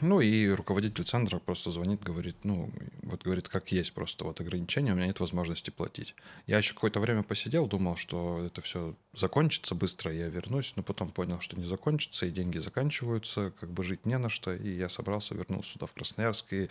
Ну 0.00 0.20
и 0.20 0.48
руководитель 0.48 1.04
центра 1.04 1.38
просто 1.38 1.70
звонит, 1.70 2.02
говорит, 2.02 2.36
ну, 2.44 2.70
вот 3.02 3.22
говорит, 3.22 3.48
как 3.48 3.72
есть 3.72 3.94
просто 3.94 4.24
вот 4.24 4.40
ограничения, 4.40 4.92
у 4.92 4.94
меня 4.94 5.06
нет 5.06 5.20
возможности 5.20 5.70
платить. 5.70 6.14
Я 6.46 6.58
еще 6.58 6.74
какое-то 6.74 7.00
время 7.00 7.22
посидел, 7.22 7.66
думал, 7.66 7.96
что 7.96 8.44
это 8.44 8.60
все 8.60 8.94
закончится 9.14 9.74
быстро, 9.74 10.12
я 10.12 10.28
вернусь, 10.28 10.74
но 10.76 10.82
потом 10.82 11.10
понял, 11.10 11.40
что 11.40 11.56
не 11.56 11.64
закончится, 11.64 12.26
и 12.26 12.30
деньги 12.30 12.58
заканчиваются, 12.58 13.52
как 13.58 13.70
бы 13.70 13.82
жить 13.84 14.04
не 14.04 14.18
на 14.18 14.28
что, 14.28 14.52
и 14.52 14.76
я 14.76 14.90
собрался, 14.90 15.34
вернулся 15.34 15.72
сюда, 15.72 15.86
в 15.86 15.94
Красноярск, 15.94 16.52
и 16.52 16.68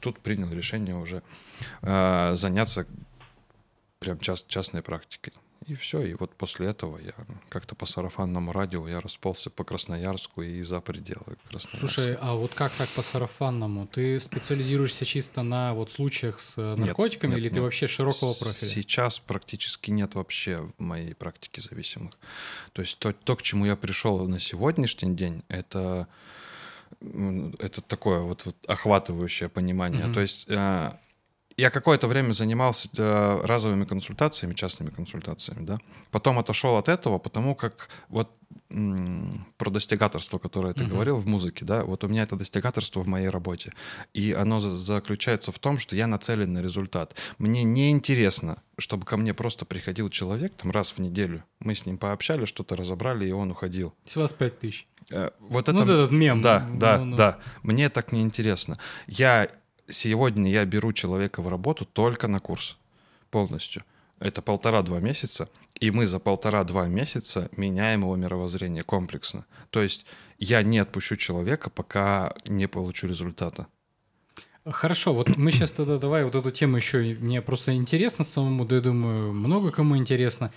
тут 0.00 0.18
принял 0.18 0.50
решение 0.52 0.96
уже 0.96 1.22
э, 1.82 2.32
заняться 2.34 2.86
прям 4.00 4.18
част, 4.18 4.48
частной 4.48 4.82
практикой. 4.82 5.32
И 5.66 5.74
все, 5.74 6.02
и 6.02 6.14
вот 6.14 6.34
после 6.34 6.68
этого 6.68 6.98
я 6.98 7.14
как-то 7.48 7.74
по 7.74 7.86
сарафанному 7.86 8.52
радио 8.52 8.88
я 8.88 9.00
расползся 9.00 9.50
по 9.50 9.64
Красноярску 9.64 10.42
и 10.42 10.62
за 10.62 10.80
пределы 10.80 11.36
Красноярска. 11.48 11.78
Слушай, 11.78 12.16
а 12.20 12.34
вот 12.34 12.52
как 12.54 12.72
так 12.72 12.88
по 12.88 13.02
сарафанному? 13.02 13.86
Ты 13.86 14.18
специализируешься 14.20 15.04
чисто 15.04 15.42
на 15.42 15.74
вот 15.74 15.90
случаях 15.90 16.40
с 16.40 16.56
наркотиками 16.56 17.30
нет, 17.30 17.36
нет, 17.36 17.38
или 17.38 17.48
нет. 17.48 17.54
ты 17.54 17.62
вообще 17.62 17.86
широкого 17.86 18.34
профиля? 18.34 18.68
Сейчас 18.68 19.18
практически 19.18 19.90
нет 19.90 20.14
вообще 20.14 20.70
в 20.78 20.82
моей 20.82 21.14
практике 21.14 21.60
зависимых. 21.60 22.12
То 22.72 22.82
есть 22.82 22.98
то, 22.98 23.12
то 23.12 23.36
к 23.36 23.42
чему 23.42 23.66
я 23.66 23.76
пришел 23.76 24.26
на 24.26 24.40
сегодняшний 24.40 25.14
день, 25.14 25.42
это 25.48 26.08
это 27.58 27.80
такое 27.80 28.20
вот, 28.20 28.44
вот 28.44 28.56
охватывающее 28.66 29.48
понимание. 29.48 30.06
Mm-hmm. 30.06 30.14
То 30.14 30.20
есть 30.20 30.46
э, 30.48 30.92
я 31.56 31.70
какое-то 31.70 32.06
время 32.06 32.32
занимался 32.32 32.88
э, 32.96 33.40
разовыми 33.44 33.84
консультациями, 33.84 34.54
частными 34.54 34.90
консультациями, 34.90 35.64
да. 35.64 35.78
Потом 36.10 36.38
отошел 36.38 36.76
от 36.76 36.88
этого, 36.88 37.18
потому 37.18 37.54
как 37.54 37.88
вот 38.08 38.30
про 39.58 39.70
достигаторство, 39.70 40.38
которое 40.38 40.72
ты 40.72 40.84
uh-huh. 40.84 40.88
говорил 40.88 41.16
в 41.16 41.26
музыке, 41.26 41.64
да, 41.64 41.84
вот 41.84 42.04
у 42.04 42.08
меня 42.08 42.22
это 42.22 42.36
достигаторство 42.36 43.00
в 43.00 43.06
моей 43.06 43.28
работе. 43.28 43.72
И 44.14 44.32
оно 44.32 44.60
за- 44.60 44.74
заключается 44.76 45.52
в 45.52 45.58
том, 45.58 45.78
что 45.78 45.94
я 45.94 46.06
нацелен 46.06 46.52
на 46.52 46.62
результат. 46.62 47.14
Мне 47.38 47.64
не 47.64 47.90
интересно, 47.90 48.62
чтобы 48.78 49.04
ко 49.04 49.16
мне 49.16 49.34
просто 49.34 49.64
приходил 49.64 50.08
человек 50.08 50.54
там 50.54 50.70
раз 50.70 50.92
в 50.92 50.98
неделю. 50.98 51.44
Мы 51.60 51.74
с 51.74 51.84
ним 51.84 51.98
пообщались, 51.98 52.48
что-то 52.48 52.76
разобрали, 52.76 53.26
и 53.26 53.32
он 53.32 53.50
уходил. 53.50 53.94
С 54.06 54.16
вас 54.16 54.32
пять 54.32 54.58
тысяч. 54.58 54.86
Э, 55.10 55.30
вот 55.38 55.66
ну, 55.68 55.82
это... 55.82 55.84
Ну, 55.84 55.92
этот 55.92 56.10
мем. 56.10 56.40
Да, 56.40 56.66
да, 56.74 56.98
ну, 56.98 57.04
ну. 57.04 57.16
да. 57.16 57.38
Мне 57.62 57.90
так 57.90 58.12
не 58.12 58.22
интересно. 58.22 58.78
Я 59.06 59.50
сегодня 59.88 60.50
я 60.50 60.64
беру 60.64 60.92
человека 60.92 61.42
в 61.42 61.48
работу 61.48 61.84
только 61.84 62.28
на 62.28 62.40
курс 62.40 62.78
полностью. 63.30 63.84
Это 64.18 64.40
полтора-два 64.40 65.00
месяца, 65.00 65.48
и 65.80 65.90
мы 65.90 66.06
за 66.06 66.20
полтора-два 66.20 66.86
месяца 66.86 67.50
меняем 67.56 68.02
его 68.02 68.14
мировоззрение 68.14 68.84
комплексно. 68.84 69.46
То 69.70 69.82
есть 69.82 70.06
я 70.38 70.62
не 70.62 70.78
отпущу 70.78 71.16
человека, 71.16 71.70
пока 71.70 72.34
не 72.46 72.68
получу 72.68 73.08
результата. 73.08 73.66
Хорошо, 74.64 75.12
вот 75.12 75.36
мы 75.36 75.50
сейчас 75.50 75.72
тогда 75.72 75.98
давай 75.98 76.22
вот 76.22 76.36
эту 76.36 76.52
тему 76.52 76.76
еще, 76.76 77.16
мне 77.20 77.42
просто 77.42 77.74
интересно 77.74 78.24
самому, 78.24 78.64
да 78.64 78.76
я 78.76 78.80
думаю, 78.80 79.32
много 79.32 79.72
кому 79.72 79.96
интересно. 79.96 80.52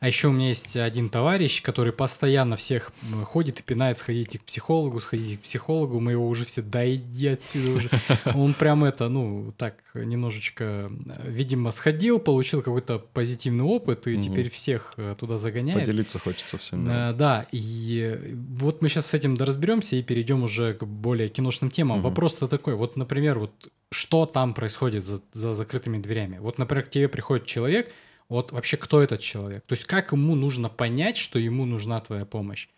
А 0.00 0.06
еще 0.06 0.28
у 0.28 0.32
меня 0.32 0.48
есть 0.48 0.76
один 0.76 1.08
товарищ, 1.08 1.62
который 1.62 1.92
постоянно 1.92 2.56
всех 2.56 2.92
ходит 3.24 3.60
и 3.60 3.62
пинает, 3.62 3.98
сходите 3.98 4.38
к 4.38 4.44
психологу, 4.44 5.00
сходите 5.00 5.36
к 5.36 5.40
психологу, 5.40 6.00
мы 6.00 6.12
его 6.12 6.28
уже 6.28 6.44
все, 6.44 6.62
да 6.62 6.92
иди 6.94 7.28
отсюда 7.28 7.72
уже. 7.72 7.90
Он 8.34 8.54
прям 8.54 8.84
это, 8.84 9.08
ну, 9.08 9.52
так, 9.56 9.76
немножечко, 9.94 10.90
видимо, 11.24 11.70
сходил, 11.70 12.18
получил 12.18 12.62
какой-то 12.62 12.98
позитивный 12.98 13.64
опыт, 13.64 14.06
и 14.06 14.20
теперь 14.20 14.50
всех 14.50 14.94
э, 14.96 15.14
туда 15.18 15.38
загоняет. 15.38 15.80
Поделиться 15.80 16.18
хочется 16.18 16.58
всем. 16.58 16.88
Да, 16.88 17.12
да 17.12 17.46
и 17.52 18.18
вот 18.58 18.82
мы 18.82 18.88
сейчас 18.88 19.06
с 19.06 19.14
этим 19.14 19.36
разберемся 19.36 19.96
и 19.96 20.02
перейдем 20.02 20.42
уже 20.42 20.74
к 20.74 20.84
более 20.84 21.28
киношным 21.28 21.70
темам. 21.70 22.02
Вопрос-то 22.02 22.48
такой, 22.48 22.74
вот, 22.74 22.96
например, 22.96 23.38
вот 23.38 23.52
что 23.90 24.26
там 24.26 24.54
происходит 24.54 25.04
за, 25.04 25.20
за 25.32 25.54
закрытыми 25.54 25.98
дверями? 25.98 26.38
Вот, 26.38 26.58
например, 26.58 26.84
к 26.84 26.90
тебе 26.90 27.08
приходит 27.08 27.46
человек, 27.46 27.92
вот 28.34 28.50
вообще 28.50 28.76
кто 28.76 29.00
этот 29.00 29.20
человек. 29.20 29.64
То 29.66 29.74
есть 29.74 29.84
как 29.84 30.12
ему 30.12 30.34
нужно 30.34 30.68
понять, 30.68 31.16
что 31.16 31.38
ему 31.38 31.64
нужна 31.66 32.00
твоя 32.00 32.24
помощь. 32.24 32.68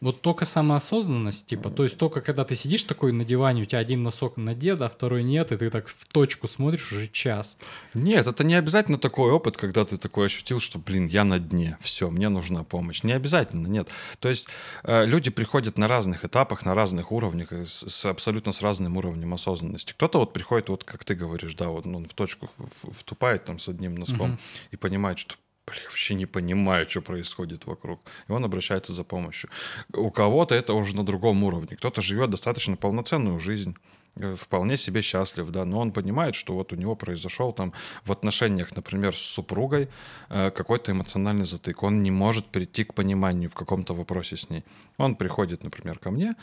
Вот 0.00 0.22
только 0.22 0.46
самоосознанность, 0.46 1.46
типа, 1.46 1.68
то 1.68 1.82
есть 1.82 1.98
только 1.98 2.22
когда 2.22 2.44
ты 2.44 2.54
сидишь 2.54 2.84
такой 2.84 3.12
на 3.12 3.24
диване, 3.24 3.62
у 3.62 3.64
тебя 3.66 3.80
один 3.80 4.02
носок 4.02 4.38
на 4.38 4.54
деда, 4.54 4.86
а 4.86 4.88
второй 4.88 5.22
нет, 5.22 5.52
и 5.52 5.56
ты 5.58 5.68
так 5.68 5.88
в 5.88 6.08
точку 6.08 6.48
смотришь 6.48 6.90
уже 6.92 7.06
час. 7.08 7.58
Нет, 7.92 8.26
это 8.26 8.42
не 8.42 8.54
обязательно 8.54 8.98
такой 8.98 9.30
опыт, 9.30 9.58
когда 9.58 9.84
ты 9.84 9.98
такой 9.98 10.26
ощутил, 10.26 10.58
что, 10.58 10.78
блин, 10.78 11.06
я 11.06 11.24
на 11.24 11.38
дне, 11.38 11.76
все, 11.80 12.08
мне 12.08 12.30
нужна 12.30 12.64
помощь. 12.64 13.02
Не 13.02 13.12
обязательно, 13.12 13.66
нет. 13.66 13.88
То 14.20 14.30
есть 14.30 14.48
э, 14.84 15.04
люди 15.04 15.30
приходят 15.30 15.76
на 15.76 15.86
разных 15.86 16.24
этапах, 16.24 16.64
на 16.64 16.74
разных 16.74 17.12
уровнях, 17.12 17.52
с, 17.52 17.88
с 17.88 18.06
абсолютно 18.06 18.52
с 18.52 18.62
разным 18.62 18.96
уровнем 18.96 19.34
осознанности. 19.34 19.92
Кто-то 19.92 20.18
вот 20.18 20.32
приходит, 20.32 20.70
вот 20.70 20.84
как 20.84 21.04
ты 21.04 21.14
говоришь, 21.14 21.54
да, 21.54 21.68
вот 21.68 21.86
он 21.86 22.06
в 22.06 22.14
точку 22.14 22.48
втупает 22.92 23.44
там 23.44 23.58
с 23.58 23.68
одним 23.68 23.96
носком 23.96 24.32
угу. 24.32 24.38
и 24.70 24.76
понимает, 24.76 25.18
что 25.18 25.34
блин, 25.66 25.82
вообще 25.84 26.14
не 26.14 26.26
понимаю, 26.26 26.88
что 26.88 27.00
происходит 27.00 27.66
вокруг. 27.66 28.00
И 28.28 28.32
он 28.32 28.44
обращается 28.44 28.92
за 28.92 29.04
помощью. 29.04 29.50
У 29.92 30.10
кого-то 30.10 30.54
это 30.54 30.74
уже 30.74 30.96
на 30.96 31.04
другом 31.04 31.44
уровне. 31.44 31.76
Кто-то 31.76 32.02
живет 32.02 32.30
достаточно 32.30 32.76
полноценную 32.76 33.38
жизнь 33.38 33.76
э, 34.16 34.34
вполне 34.34 34.76
себе 34.76 35.02
счастлив, 35.02 35.50
да, 35.50 35.64
но 35.64 35.78
он 35.78 35.92
понимает, 35.92 36.34
что 36.34 36.54
вот 36.54 36.72
у 36.72 36.76
него 36.76 36.96
произошел 36.96 37.52
там 37.52 37.72
в 38.04 38.12
отношениях, 38.12 38.76
например, 38.76 39.14
с 39.14 39.20
супругой 39.20 39.88
э, 40.28 40.50
какой-то 40.50 40.92
эмоциональный 40.92 41.46
затык. 41.46 41.82
Он 41.82 42.02
не 42.02 42.10
может 42.10 42.46
прийти 42.46 42.84
к 42.84 42.94
пониманию 42.94 43.48
в 43.48 43.54
каком-то 43.54 43.94
вопросе 43.94 44.36
с 44.36 44.50
ней. 44.50 44.64
Он 44.98 45.14
приходит, 45.14 45.64
например, 45.64 45.98
ко 45.98 46.10
мне. 46.10 46.34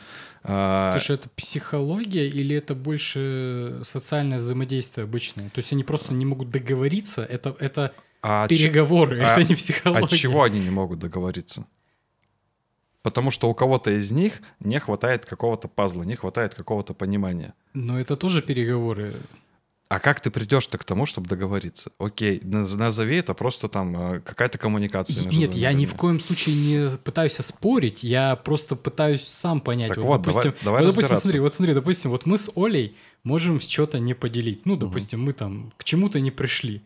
Э, 0.43 0.91
Слушай, 0.91 1.15
это 1.15 1.29
психология 1.29 2.27
или 2.27 2.55
это 2.55 2.75
больше 2.75 3.81
социальное 3.83 4.39
взаимодействие 4.39 5.03
обычное? 5.03 5.49
То 5.49 5.59
есть 5.59 5.73
они 5.73 5.83
просто 5.83 6.13
не 6.13 6.25
могут 6.25 6.49
договориться? 6.49 7.23
Это, 7.23 7.55
это 7.59 7.93
а 8.21 8.47
Переговоры, 8.47 9.21
а, 9.21 9.31
это 9.31 9.43
не 9.43 9.55
психология. 9.55 10.05
От 10.05 10.11
чего 10.11 10.43
они 10.43 10.59
не 10.59 10.69
могут 10.69 10.99
договориться? 10.99 11.65
Потому 13.01 13.31
что 13.31 13.49
у 13.49 13.53
кого-то 13.53 13.91
из 13.91 14.11
них 14.11 14.41
не 14.59 14.79
хватает 14.79 15.25
какого-то 15.25 15.67
пазла, 15.67 16.03
не 16.03 16.15
хватает 16.15 16.55
какого-то 16.55 16.93
понимания. 16.93 17.53
Но 17.73 17.99
это 17.99 18.17
тоже 18.17 18.41
переговоры. 18.41 19.15
А 19.89 19.99
как 19.99 20.19
ты 20.19 20.29
придешь-то 20.29 20.77
к 20.77 20.83
тому, 20.83 21.05
чтобы 21.05 21.29
договориться? 21.29 21.91
Окей, 21.97 22.41
назови 22.43 23.17
это 23.17 23.33
просто 23.33 23.69
там 23.69 24.15
э, 24.15 24.19
какая-то 24.19 24.57
коммуникация. 24.57 25.23
Между 25.23 25.39
Нет, 25.39 25.53
я 25.53 25.71
ни 25.71 25.85
в 25.85 25.95
коем 25.95 26.19
случае 26.19 26.55
не 26.55 26.97
пытаюсь 26.97 27.35
спорить, 27.35 28.03
я 28.03 28.35
просто 28.35 28.75
пытаюсь 28.75 29.25
сам 29.25 29.61
понять. 29.61 29.87
Так 29.89 29.99
вот, 29.99 30.07
вот 30.07 30.21
допустим, 30.23 30.53
давай, 30.61 30.81
давай 30.81 30.83
вот, 30.83 30.95
допустим, 30.95 31.17
смотри, 31.17 31.39
вот 31.39 31.53
смотри, 31.53 31.73
допустим, 31.73 32.11
вот 32.11 32.25
мы 32.25 32.37
с 32.37 32.51
Олей 32.55 32.97
можем 33.23 33.61
что-то 33.61 33.99
не 33.99 34.13
поделить. 34.13 34.65
Ну, 34.65 34.75
допустим, 34.75 35.19
угу. 35.19 35.27
мы 35.27 35.33
там 35.33 35.71
к 35.77 35.85
чему-то 35.85 36.19
не 36.19 36.31
пришли. 36.31 36.81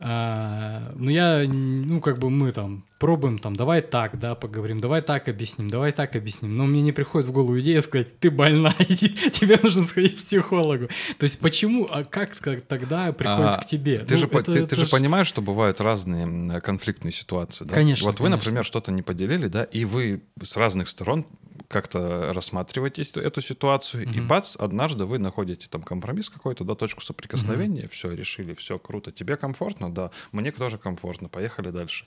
А, 0.00 0.90
ну, 0.94 1.10
я, 1.10 1.44
ну, 1.46 2.00
как 2.00 2.18
бы 2.18 2.30
мы 2.30 2.52
там 2.52 2.84
пробуем 2.98 3.38
там, 3.38 3.54
давай 3.54 3.80
так, 3.80 4.18
да, 4.18 4.34
поговорим, 4.34 4.80
давай 4.80 5.02
так 5.02 5.28
объясним, 5.28 5.70
давай 5.70 5.92
так 5.92 6.16
объясним. 6.16 6.56
Но 6.56 6.66
мне 6.66 6.82
не 6.82 6.92
приходит 6.92 7.28
в 7.28 7.32
голову 7.32 7.58
идея 7.60 7.80
сказать, 7.80 8.18
ты 8.18 8.30
больна, 8.30 8.74
иди, 8.80 9.08
тебе 9.30 9.58
нужно 9.62 9.82
сходить 9.84 10.14
к 10.14 10.16
психологу. 10.16 10.88
То 11.18 11.24
есть 11.24 11.38
почему, 11.38 11.86
а 11.90 12.04
как, 12.04 12.36
тогда 12.66 13.12
приходит 13.12 13.46
А, 13.46 13.58
к 13.60 13.66
тебе? 13.66 14.00
Ты, 14.00 14.14
Ну, 14.14 14.20
же, 14.20 14.26
по- 14.28 14.38
это- 14.38 14.52
ты, 14.52 14.58
это 14.60 14.68
ты 14.74 14.76
же 14.80 14.86
ж- 14.86 14.90
понимаешь, 14.90 15.26
что 15.28 15.40
бывают 15.42 15.80
разные 15.80 16.60
конфликтные 16.60 17.12
ситуации. 17.12 17.64
Да? 17.64 17.74
Конечно, 17.74 18.06
Вот 18.06 18.18
вы, 18.20 18.26
конечно. 18.26 18.36
например, 18.44 18.64
что-то 18.64 18.90
не 18.90 19.02
поделили, 19.02 19.46
да, 19.46 19.64
и 19.64 19.84
вы 19.84 20.22
с 20.42 20.56
разных 20.56 20.88
сторон 20.88 21.24
как-то 21.68 22.32
рассматриваете 22.32 23.02
эту, 23.02 23.20
эту 23.20 23.40
ситуацию, 23.40 24.10
и 24.10 24.20
бац, 24.20 24.56
однажды 24.58 25.04
вы 25.04 25.18
находите 25.18 25.68
там 25.68 25.82
компромисс 25.82 26.30
какой-то, 26.30 26.64
да, 26.64 26.74
точку 26.74 27.02
соприкосновения, 27.02 27.88
все, 27.88 28.10
решили, 28.12 28.54
все, 28.54 28.78
круто. 28.78 29.12
Тебе 29.12 29.36
комфортно? 29.36 29.92
Да. 29.92 30.10
Мне 30.32 30.50
тоже 30.50 30.78
комфортно. 30.78 31.28
Поехали 31.28 31.70
дальше. 31.70 32.06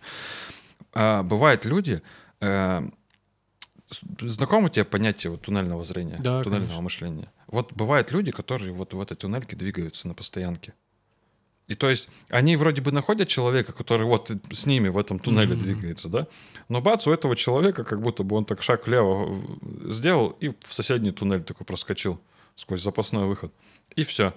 А, 0.94 1.24
бывают 1.24 1.66
люди... 1.66 2.02
э, 2.40 2.82
с- 3.90 4.02
Знакомо 4.22 4.70
тебе 4.70 4.86
понятие 4.86 5.32
вот, 5.32 5.42
туннельного 5.42 5.84
зрения, 5.84 6.18
Да, 6.20 6.44
туннельного 6.44 6.68
конечно. 6.68 6.82
мышления? 6.82 7.32
Вот 7.48 7.74
бывают 7.74 8.12
люди, 8.12 8.32
которые 8.32 8.72
вот 8.74 8.94
в 8.94 9.02
этой 9.02 9.16
туннельке 9.18 9.56
двигаются 9.56 10.08
на 10.08 10.14
постоянке. 10.14 10.74
И 11.68 11.76
то 11.76 11.90
есть 11.90 12.10
они 12.30 12.56
вроде 12.58 12.82
бы 12.82 12.92
находят 12.92 13.28
человека, 13.30 13.72
который 13.74 14.06
вот 14.06 14.32
с 14.52 14.66
ними 14.66 14.90
в 14.90 14.98
этом 14.98 15.20
туннеле 15.20 15.56
Мгм. 15.56 15.60
двигается, 15.60 16.10
да? 16.10 16.28
Но 16.70 16.82
бац, 16.82 17.08
у 17.08 17.12
этого 17.12 17.36
человека 17.36 17.84
как 17.84 18.02
будто 18.02 18.24
бы 18.24 18.36
он 18.36 18.46
так 18.46 18.62
шаг 18.62 18.88
влево 18.88 19.38
сделал 19.90 20.30
и 20.42 20.50
в 20.50 20.74
соседний 20.74 21.12
туннель 21.12 21.44
такой 21.44 21.66
проскочил 21.66 22.20
сквозь 22.56 22.82
запасной 22.84 23.26
выход. 23.26 23.54
И 23.96 24.04
все. 24.04 24.34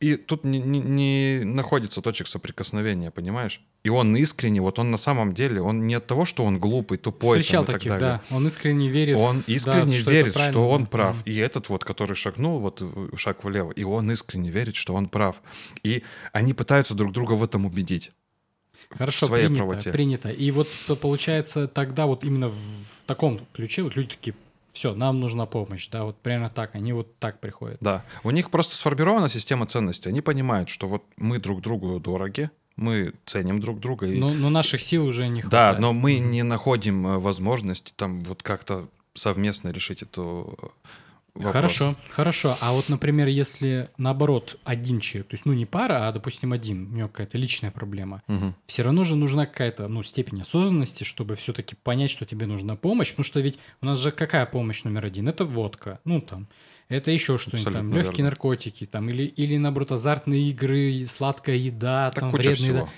И 0.00 0.14
тут 0.16 0.44
не, 0.44 0.60
не- 0.60 0.80
не 0.80 1.44
находится 1.44 2.00
точек 2.00 2.28
соприкосновения, 2.28 3.10
понимаешь? 3.10 3.60
И 3.82 3.88
он 3.88 4.16
искренне, 4.16 4.60
вот 4.60 4.78
он 4.78 4.92
на 4.92 4.96
самом 4.96 5.34
деле, 5.34 5.60
он 5.60 5.88
не 5.88 5.94
от 5.94 6.06
того, 6.06 6.24
что 6.24 6.44
он 6.44 6.60
глупый, 6.60 6.98
тупой 6.98 7.40
Встречал 7.40 7.64
там, 7.64 7.70
и 7.70 7.72
так 7.72 7.80
таких, 7.80 7.98
далее. 7.98 8.20
да. 8.30 8.36
Он 8.36 8.46
искренне 8.46 8.88
верит. 8.88 9.16
Он 9.16 9.38
да, 9.38 9.52
искренне 9.52 9.98
что 9.98 10.10
это 10.10 10.12
верит, 10.12 10.38
что 10.38 10.68
он 10.70 10.84
да. 10.84 10.90
прав. 10.90 11.16
Мгм. 11.16 11.24
И 11.24 11.36
этот 11.36 11.68
вот, 11.68 11.84
который 11.84 12.14
шагнул 12.14 12.60
вот 12.60 12.82
шаг 13.16 13.42
влево, 13.42 13.72
и 13.72 13.82
он 13.82 14.10
искренне 14.12 14.50
верит, 14.50 14.76
что 14.76 14.94
он 14.94 15.08
прав. 15.08 15.42
И 15.82 16.04
они 16.32 16.54
пытаются 16.54 16.94
друг 16.94 17.12
друга 17.12 17.32
в 17.32 17.42
этом 17.42 17.66
убедить. 17.66 18.12
Хорошо, 18.90 19.26
в 19.26 19.28
своей 19.28 19.46
принято, 19.46 19.66
правоте. 19.66 19.92
принято. 19.92 20.30
И 20.30 20.50
вот 20.52 20.68
получается 21.00 21.66
тогда 21.66 22.06
вот 22.06 22.24
именно 22.24 22.48
в 22.48 22.56
таком 23.06 23.40
ключе 23.52 23.82
вот 23.82 23.96
люди 23.96 24.10
такие, 24.10 24.34
все, 24.78 24.94
нам 24.94 25.18
нужна 25.18 25.44
помощь, 25.44 25.88
да, 25.88 26.04
вот 26.04 26.20
примерно 26.22 26.50
так, 26.50 26.76
они 26.76 26.92
вот 26.92 27.18
так 27.18 27.40
приходят. 27.40 27.78
Да. 27.80 28.04
У 28.22 28.30
них 28.30 28.48
просто 28.48 28.76
сформирована 28.76 29.28
система 29.28 29.66
ценностей. 29.66 30.08
Они 30.08 30.20
понимают, 30.20 30.68
что 30.68 30.86
вот 30.86 31.02
мы 31.16 31.40
друг 31.40 31.62
другу 31.62 31.98
дороги, 31.98 32.50
мы 32.76 33.14
ценим 33.24 33.58
друг 33.58 33.80
друга. 33.80 34.06
И... 34.06 34.16
Но, 34.16 34.30
но 34.32 34.50
наших 34.50 34.80
сил 34.80 35.04
уже 35.04 35.26
не 35.26 35.42
да, 35.42 35.48
хватает. 35.48 35.78
но 35.80 35.92
мы 35.92 36.18
не 36.18 36.44
находим 36.44 37.08
э, 37.08 37.18
возможности 37.18 37.92
там 37.96 38.20
вот 38.20 38.44
как-то 38.44 38.88
совместно 39.14 39.70
решить 39.70 40.02
эту 40.02 40.72
вопрос. 41.38 41.52
Хорошо, 41.52 41.96
хорошо. 42.10 42.56
А 42.60 42.72
вот, 42.72 42.88
например, 42.88 43.28
если 43.28 43.90
наоборот 43.96 44.58
один 44.64 45.00
человек, 45.00 45.28
то 45.28 45.34
есть, 45.34 45.46
ну 45.46 45.52
не 45.52 45.66
пара, 45.66 46.08
а, 46.08 46.12
допустим, 46.12 46.52
один, 46.52 46.92
у 46.92 46.96
него 46.96 47.08
какая-то 47.08 47.38
личная 47.38 47.70
проблема, 47.70 48.22
Мгм. 48.26 48.54
все 48.66 48.82
равно 48.82 49.04
же 49.04 49.16
нужна 49.16 49.46
какая-то, 49.46 49.88
ну, 49.88 50.02
степень 50.02 50.42
осознанности, 50.42 51.04
чтобы 51.04 51.34
все-таки 51.36 51.74
понять, 51.74 52.10
что 52.10 52.24
тебе 52.26 52.46
нужна 52.46 52.76
помощь, 52.76 53.10
потому 53.10 53.24
что 53.24 53.40
ведь 53.40 53.58
у 53.80 53.86
нас 53.86 53.98
же 53.98 54.10
какая 54.10 54.46
помощь 54.46 54.84
номер 54.84 55.06
один? 55.06 55.28
Это 55.28 55.44
водка, 55.44 56.00
ну, 56.04 56.20
там, 56.20 56.48
это 56.88 57.10
еще 57.10 57.38
что-нибудь, 57.38 57.72
там, 57.72 57.88
легкие 57.94 58.12
верно. 58.12 58.24
наркотики, 58.24 58.86
там, 58.86 59.08
или, 59.10 59.24
или, 59.24 59.56
наоборот, 59.56 59.92
азартные 59.92 60.50
игры, 60.50 61.04
сладкая 61.06 61.56
еда, 61.56 62.10
Так 62.10 62.20
там, 62.20 62.30
вредная 62.30 62.68
еда. 62.68 62.88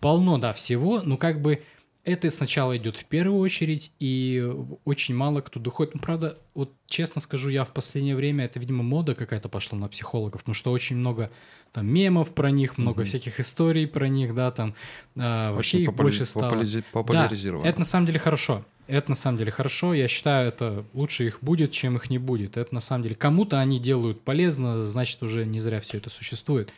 Полно, 0.00 0.38
да, 0.38 0.52
всего, 0.52 1.00
но 1.02 1.16
как 1.16 1.40
бы 1.40 1.62
это 2.04 2.30
сначала 2.30 2.76
идет 2.76 2.96
в 2.96 3.04
первую 3.04 3.38
очередь, 3.40 3.92
и 4.00 4.44
очень 4.84 5.14
мало 5.14 5.40
кто 5.40 5.60
доходит. 5.60 5.94
Ну, 5.94 6.00
правда, 6.00 6.38
вот 6.54 6.72
честно 6.86 7.20
скажу, 7.20 7.48
я 7.48 7.64
в 7.64 7.72
последнее 7.72 8.16
время, 8.16 8.44
это, 8.46 8.58
видимо, 8.58 8.82
мода 8.82 9.14
какая-то 9.14 9.48
пошла 9.48 9.78
на 9.78 9.88
психологов, 9.88 10.40
потому 10.42 10.54
что 10.54 10.72
очень 10.72 10.96
много 10.96 11.30
там 11.72 11.86
мемов 11.86 12.34
про 12.34 12.50
них, 12.50 12.76
много 12.76 13.00
Мгм. 13.02 13.06
всяких 13.08 13.38
историй 13.40 13.86
про 13.86 14.08
них, 14.08 14.34
да, 14.34 14.50
там 14.50 14.74
а, 15.16 15.52
вообще 15.52 15.80
их 15.82 15.90
популяри- 15.90 15.96
больше 16.02 16.24
стало. 16.26 16.50
Да, 16.64 16.82
популяризировано. 16.92 17.64
это 17.66 17.78
на 17.78 17.84
самом 17.84 18.06
деле 18.06 18.18
хорошо. 18.18 18.64
Это 18.88 19.10
на 19.10 19.16
самом 19.16 19.38
деле 19.38 19.52
хорошо. 19.52 19.94
Я 19.94 20.08
считаю, 20.08 20.48
это 20.48 20.84
лучше 20.92 21.24
их 21.28 21.38
будет, 21.40 21.70
чем 21.70 21.96
их 21.96 22.10
не 22.10 22.18
будет. 22.18 22.56
Это 22.56 22.74
на 22.74 22.80
самом 22.80 23.04
деле 23.04 23.14
кому-то 23.14 23.60
они 23.60 23.78
делают 23.78 24.22
полезно, 24.22 24.82
значит, 24.82 25.22
уже 25.22 25.46
не 25.46 25.60
зря 25.60 25.80
все 25.80 25.98
это 25.98 26.10
существует. 26.10 26.72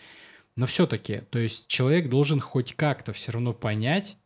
Но 0.55 0.67
все-таки, 0.67 1.23
то 1.31 1.39
есть 1.41 1.67
человек 1.67 2.09
должен 2.11 2.39
хоть 2.41 2.75
как-то 2.75 3.13
все 3.13 3.33
равно 3.33 3.53
понять, 3.55 4.17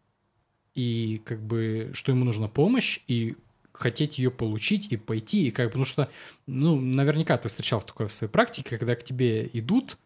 и 0.78 1.20
как 1.24 1.42
бы, 1.42 1.90
что 1.92 2.12
ему 2.12 2.24
нужна 2.24 2.46
помощь, 2.46 3.00
и 3.08 3.34
хотеть 3.72 4.18
ее 4.18 4.30
получить, 4.30 4.92
и 4.92 4.96
пойти, 4.96 5.48
и 5.48 5.50
как 5.50 5.66
бы, 5.66 5.70
потому 5.70 5.84
что, 5.84 6.08
ну, 6.46 6.80
наверняка 6.80 7.36
ты 7.36 7.48
встречал 7.48 7.82
такое 7.82 8.06
в 8.06 8.12
своей 8.12 8.30
практике, 8.30 8.78
когда 8.78 8.94
к 8.94 9.02
тебе 9.02 9.50
идут, 9.54 9.98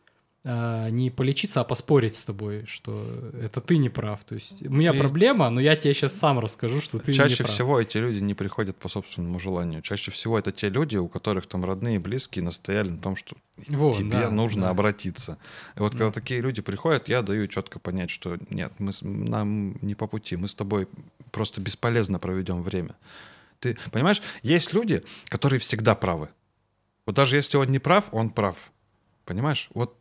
а, 0.45 0.89
не 0.91 1.11
полечиться, 1.11 1.61
а 1.61 1.65
поспорить 1.65 2.17
с 2.17 2.23
тобой, 2.23 2.65
что 2.67 3.31
это 3.41 3.61
ты 3.61 3.77
не 3.77 3.89
прав. 3.89 4.25
То 4.25 4.35
есть 4.35 4.67
у 4.67 4.71
меня 4.73 4.93
И- 4.93 4.99
проблема, 4.99 5.49
но 5.51 5.61
я 5.61 5.77
тебе 5.77 5.95
сейчас 5.95 6.15
сам 6.15 6.41
расскажу, 6.41 6.81
что 6.81 6.99
ты 6.99 7.13
не 7.13 7.17
Чаще 7.17 7.39
прав. 7.45 7.51
всего 7.51 7.81
эти 7.81 7.99
люди 7.99 8.19
не 8.19 8.35
приходят 8.35 8.77
по 8.77 8.89
собственному 8.89 9.39
желанию. 9.39 9.83
Чаще 9.83 10.11
всего 10.11 10.37
это 10.39 10.51
те 10.51 10.69
люди, 10.69 10.97
у 10.97 11.07
которых 11.07 11.47
там 11.47 11.65
родные 11.65 11.97
и 11.97 11.99
близкие 11.99 12.45
настояли 12.45 12.89
на 12.91 12.99
том, 12.99 13.15
что 13.15 13.37
Вот, 13.69 13.97
тебе 13.97 14.11
да, 14.23 14.31
нужно 14.31 14.63
да. 14.63 14.71
обратиться. 14.71 15.39
И 15.77 15.81
вот 15.81 15.93
когда 15.93 16.11
такие 16.11 16.41
люди 16.41 16.61
приходят, 16.61 17.09
я 17.09 17.23
даю 17.23 17.47
четко 17.47 17.79
понять, 17.79 18.11
что 18.11 18.37
нет, 18.51 18.73
мы, 18.79 18.91
нам 19.03 19.77
не 19.81 19.95
по 19.95 20.09
пути, 20.09 20.35
мы 20.35 20.49
с 20.49 20.55
тобой 20.57 20.89
просто 21.31 21.61
бесполезно 21.61 22.19
проведем 22.19 22.63
время. 22.63 22.97
Ты 23.61 23.79
понимаешь, 23.93 24.21
есть 24.43 24.73
люди, 24.75 25.05
которые 25.29 25.61
всегда 25.61 25.95
правы. 25.95 26.31
Вот 27.07 27.15
даже 27.15 27.37
если 27.37 27.59
он 27.59 27.69
не 27.71 27.79
прав, 27.79 28.09
он 28.13 28.31
прав. 28.31 28.73
Понимаешь? 29.25 29.69
Вот 29.73 29.97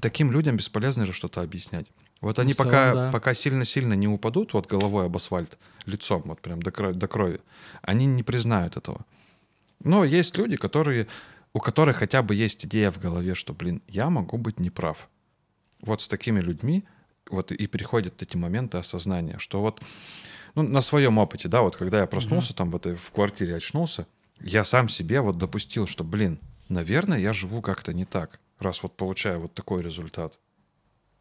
таким 0.00 0.32
людям 0.32 0.56
бесполезно 0.56 1.06
же 1.06 1.12
что-то 1.12 1.40
объяснять. 1.40 1.86
Вот 2.20 2.38
они 2.38 2.52
в 2.52 2.56
целом, 2.56 2.70
пока, 2.70 2.94
да. 2.94 3.10
пока 3.10 3.34
сильно-сильно 3.34 3.94
не 3.94 4.06
упадут 4.06 4.54
вот 4.54 4.66
головой 4.66 5.06
об 5.06 5.16
асфальт, 5.16 5.58
лицом 5.86 6.22
вот 6.26 6.40
прям 6.40 6.62
до, 6.62 6.70
крови, 6.70 6.94
до 6.94 7.08
крови, 7.08 7.40
они 7.82 8.06
не 8.06 8.22
признают 8.22 8.76
этого. 8.76 9.04
Но 9.82 10.04
есть 10.04 10.38
люди, 10.38 10.56
которые, 10.56 11.08
у 11.52 11.58
которых 11.58 11.96
хотя 11.96 12.22
бы 12.22 12.34
есть 12.34 12.64
идея 12.64 12.90
в 12.90 12.98
голове, 12.98 13.34
что, 13.34 13.52
блин, 13.52 13.82
я 13.88 14.08
могу 14.08 14.38
быть 14.38 14.60
неправ. 14.60 15.08
Вот 15.80 16.00
с 16.00 16.08
такими 16.08 16.40
людьми 16.40 16.84
вот 17.28 17.50
и 17.50 17.66
приходят 17.66 18.22
эти 18.22 18.36
моменты 18.36 18.78
осознания, 18.78 19.38
что 19.38 19.60
вот 19.60 19.82
ну, 20.54 20.62
на 20.62 20.80
своем 20.80 21.18
опыте, 21.18 21.48
да, 21.48 21.62
вот 21.62 21.76
когда 21.76 22.00
я 22.00 22.06
проснулся 22.06 22.54
там 22.54 22.70
в 22.70 22.76
этой 22.76 22.94
в 22.94 23.10
квартире 23.10 23.56
очнулся, 23.56 24.06
я 24.40 24.64
сам 24.64 24.88
себе 24.88 25.20
вот 25.20 25.38
допустил, 25.38 25.86
что, 25.86 26.04
блин, 26.04 26.38
наверное, 26.68 27.18
я 27.18 27.32
живу 27.32 27.62
как-то 27.62 27.92
не 27.92 28.04
так, 28.04 28.38
раз 28.62 28.82
вот 28.82 28.96
получаю 28.96 29.40
вот 29.40 29.54
такой 29.54 29.82
результат. 29.82 30.38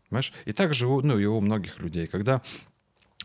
Понимаешь? 0.09 0.33
И 0.45 0.51
так 0.51 0.73
же, 0.73 0.87
у- 0.87 1.01
ну, 1.01 1.17
и 1.17 1.25
у 1.25 1.39
многих 1.41 1.79
людей, 1.79 2.07
когда 2.07 2.41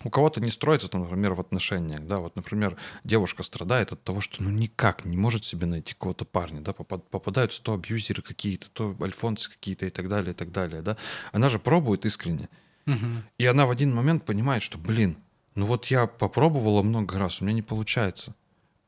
у 0.04 0.10
кого-то 0.10 0.40
не 0.40 0.50
строится, 0.50 0.88
там, 0.88 1.02
например, 1.02 1.34
в 1.34 1.40
отношениях, 1.40 2.00
да, 2.06 2.18
вот, 2.18 2.36
например, 2.36 2.76
девушка 3.02 3.42
страдает 3.42 3.92
от 3.92 4.02
того, 4.04 4.20
что, 4.20 4.42
ну, 4.42 4.50
никак 4.50 5.04
не 5.04 5.16
может 5.16 5.44
себе 5.44 5.66
найти 5.66 5.94
какого-то 5.94 6.24
парня, 6.24 6.60
да, 6.60 6.72
попад- 6.72 7.08
попадаются 7.08 7.62
то 7.62 7.74
абьюзеры 7.74 8.22
какие-то, 8.22 8.68
то 8.70 8.94
альфонсы 9.00 9.50
какие-то 9.50 9.86
и 9.86 9.90
так 9.90 10.08
далее, 10.08 10.32
и 10.32 10.34
так 10.34 10.52
далее, 10.52 10.82
да. 10.82 10.96
Она 11.32 11.48
же 11.48 11.58
пробует 11.58 12.04
искренне. 12.04 12.48
Мгм. 12.84 13.24
И 13.38 13.46
она 13.46 13.66
в 13.66 13.70
один 13.70 13.94
момент 13.94 14.24
понимает, 14.24 14.62
что, 14.62 14.78
блин, 14.78 15.16
ну 15.54 15.64
вот 15.66 15.86
я 15.86 16.06
попробовала 16.06 16.82
много 16.82 17.18
раз, 17.18 17.40
у 17.40 17.44
меня 17.44 17.54
не 17.54 17.62
получается. 17.62 18.34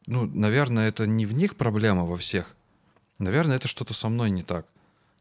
Ну, 0.06 0.26
наверное, 0.26 0.88
это 0.88 1.06
не 1.06 1.26
в 1.26 1.34
них 1.34 1.56
проблема 1.56 2.04
во 2.04 2.16
всех. 2.16 2.54
Наверное, 3.18 3.56
это 3.56 3.66
что-то 3.66 3.94
со 3.94 4.08
мной 4.08 4.30
не 4.30 4.42
так. 4.42 4.66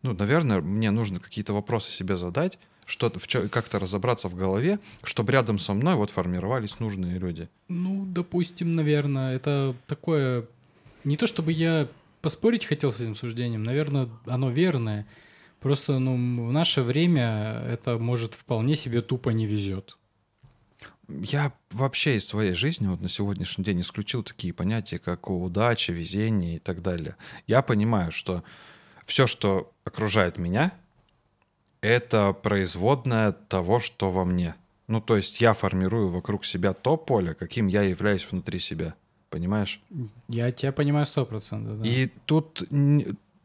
Ну, 0.04 0.14
наверное, 0.14 0.62
мне 0.62 0.92
нужно 0.92 1.20
какие-то 1.20 1.54
вопросы 1.54 1.92
себе 1.92 2.16
задать, 2.18 2.60
что-то, 2.86 3.20
чё- 3.26 3.50
как-то 3.50 3.80
разобраться 3.80 4.30
в 4.30 4.36
голове, 4.36 4.80
чтобы 5.04 5.32
рядом 5.34 5.60
со 5.60 5.74
мной 5.74 5.96
вот 5.96 6.10
формировались 6.10 6.80
нужные 6.80 7.20
люди. 7.20 7.50
Ну, 7.68 8.06
допустим, 8.06 8.76
наверное, 8.76 9.36
это 9.36 9.76
такое... 9.88 10.46
Не 11.04 11.18
то 11.18 11.28
чтобы 11.28 11.52
я 11.52 11.88
поспорить 12.22 12.66
хотел 12.66 12.92
с 12.92 13.02
этим 13.02 13.16
суждением, 13.16 13.64
наверное, 13.64 14.10
оно 14.26 14.50
верное. 14.50 15.06
Просто, 15.60 16.00
ну, 16.00 16.14
в 16.48 16.52
наше 16.52 16.82
время 16.84 17.64
это 17.68 17.98
может 17.98 18.34
вполне 18.34 18.76
себе 18.76 19.02
тупо 19.02 19.30
не 19.32 19.46
везет. 19.46 19.98
Я 21.10 21.54
вообще 21.72 22.18
из 22.18 22.28
своей 22.28 22.54
жизни 22.54 22.88
вот 22.88 23.02
на 23.02 23.08
сегодняшний 23.08 23.64
день 23.64 23.82
исключил 23.82 24.24
такие 24.24 24.54
понятия, 24.54 25.00
как 25.00 25.30
удача, 25.30 25.94
везение 25.94 26.58
и 26.58 26.60
так 26.60 26.82
далее. 26.82 27.16
Я 27.48 27.62
понимаю, 27.62 28.12
что 28.12 28.44
все, 29.08 29.26
что 29.26 29.72
окружает 29.86 30.38
меня, 30.38 30.74
это 31.82 32.34
производное 32.34 33.32
того, 33.32 33.80
что 33.80 34.12
во 34.12 34.26
мне. 34.26 34.54
Ну, 34.88 35.02
то 35.02 35.18
есть 35.18 35.42
я 35.42 35.54
формирую 35.54 36.10
вокруг 36.10 36.46
себя 36.46 36.74
то 36.74 36.98
поле, 36.98 37.34
каким 37.34 37.68
я 37.68 37.82
являюсь 37.82 38.30
внутри 38.30 38.60
себя. 38.60 38.94
Понимаешь? 39.30 39.82
Я 40.30 40.52
тебя 40.52 40.72
понимаю 40.72 41.06
сто 41.06 41.26
процентов. 41.26 41.82
Да. 41.82 41.88
И 41.88 42.08
тут 42.26 42.64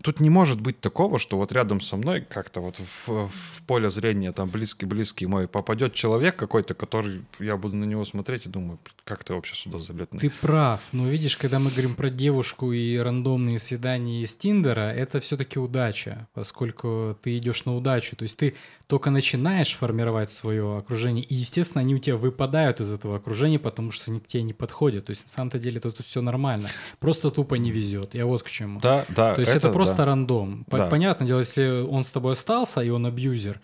тут 0.03 0.21
не 0.21 0.31
может 0.31 0.61
быть 0.61 0.81
такого, 0.81 1.19
что 1.19 1.37
вот 1.37 1.53
рядом 1.53 1.81
со 1.81 1.97
мной 1.97 2.21
как-то 2.21 2.61
вот 2.61 2.77
в, 2.79 3.29
в 3.29 3.63
поле 3.67 3.91
зрения 3.91 4.33
там 4.33 4.49
близкий-близкий 4.49 5.27
мой 5.27 5.49
попадет 5.49 5.95
человек 5.95 6.37
какой-то, 6.37 6.75
который 6.75 7.25
я 7.39 7.57
буду 7.57 7.77
на 7.77 7.85
него 7.85 8.05
смотреть 8.05 8.47
и 8.47 8.49
думаю, 8.49 8.79
как 9.05 9.25
ты 9.25 9.35
вообще 9.35 9.55
сюда 9.55 9.79
залет? 9.79 10.11
Ты 10.11 10.31
прав, 10.31 10.81
но 10.93 11.09
видишь, 11.09 11.37
когда 11.37 11.59
мы 11.59 11.71
говорим 11.71 11.95
про 11.95 12.11
девушку 12.11 12.73
и 12.73 12.97
рандомные 12.99 13.59
свидания 13.59 14.23
из 14.23 14.37
Тиндера, 14.37 14.91
это 14.93 15.21
все-таки 15.21 15.59
удача, 15.59 16.29
поскольку 16.35 17.17
ты 17.23 17.39
идешь 17.39 17.65
на 17.65 17.77
удачу, 17.77 18.17
то 18.17 18.25
есть 18.25 18.37
ты 18.37 18.55
только 18.93 19.09
начинаешь 19.09 19.75
формировать 19.75 20.31
свое 20.31 20.77
окружение, 20.77 21.25
и, 21.25 21.35
естественно, 21.35 21.81
они 21.81 21.95
у 21.95 21.99
тебя 21.99 22.17
выпадают 22.17 22.81
из 22.81 22.93
этого 22.93 23.17
окружения, 23.17 23.59
потому 23.59 23.91
что 23.91 24.11
они 24.11 24.21
к 24.21 24.27
тебе 24.27 24.43
не 24.43 24.53
подходят. 24.53 25.07
То 25.07 25.11
есть, 25.11 25.23
на 25.23 25.31
самом-то 25.31 25.59
деле, 25.59 25.81
тут 25.81 25.97
все 26.05 26.21
нормально. 26.21 26.69
Просто 26.99 27.31
тупо 27.31 27.55
не 27.55 27.71
везет. 27.71 28.15
Я 28.15 28.27
вот 28.27 28.43
к 28.43 28.51
чему. 28.51 28.79
Да, 28.81 29.07
да. 29.09 29.35
То 29.35 29.41
есть, 29.41 29.51
это, 29.51 29.69
это 29.69 29.73
просто 29.73 29.92
да. 29.97 30.05
рандом. 30.05 30.65
Да. 30.69 30.87
Понятное 30.87 31.27
дело, 31.27 31.39
если 31.39 31.83
он 31.83 32.05
с 32.05 32.11
тобой 32.11 32.33
остался, 32.33 32.81
и 32.83 32.91
он 32.91 33.07
абьюзер, 33.07 33.61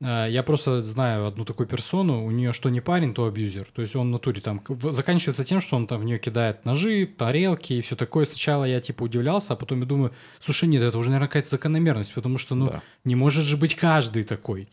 э, 0.00 0.26
я 0.30 0.42
просто 0.42 0.80
знаю 0.80 1.26
одну 1.26 1.44
такую 1.44 1.66
персону, 1.66 2.24
у 2.24 2.30
нее 2.30 2.52
что 2.52 2.68
не 2.68 2.80
парень, 2.80 3.14
то 3.14 3.26
абьюзер. 3.26 3.66
То 3.74 3.82
есть 3.82 3.96
он 3.96 4.08
в 4.08 4.10
натуре 4.12 4.40
там 4.40 4.62
заканчивается 4.90 5.44
тем, 5.44 5.60
что 5.60 5.76
он 5.76 5.86
там 5.86 6.00
в 6.00 6.04
нее 6.04 6.18
кидает 6.18 6.64
ножи, 6.64 7.06
тарелки 7.06 7.74
и 7.74 7.80
все 7.80 7.96
такое. 7.96 8.24
Сначала 8.24 8.64
я 8.64 8.80
типа 8.80 9.04
удивлялся, 9.04 9.52
а 9.52 9.56
потом 9.56 9.80
я 9.80 9.86
думаю, 9.86 10.12
слушай, 10.38 10.68
нет, 10.68 10.82
это 10.82 10.98
уже, 10.98 11.10
наверное, 11.10 11.28
какая-то 11.28 11.50
закономерность, 11.50 12.14
потому 12.14 12.38
что, 12.38 12.54
ну, 12.54 12.66
да. 12.66 12.82
не 13.04 13.14
может 13.14 13.44
же 13.44 13.56
быть 13.56 13.74
каждый 13.74 14.24
такой. 14.24 14.68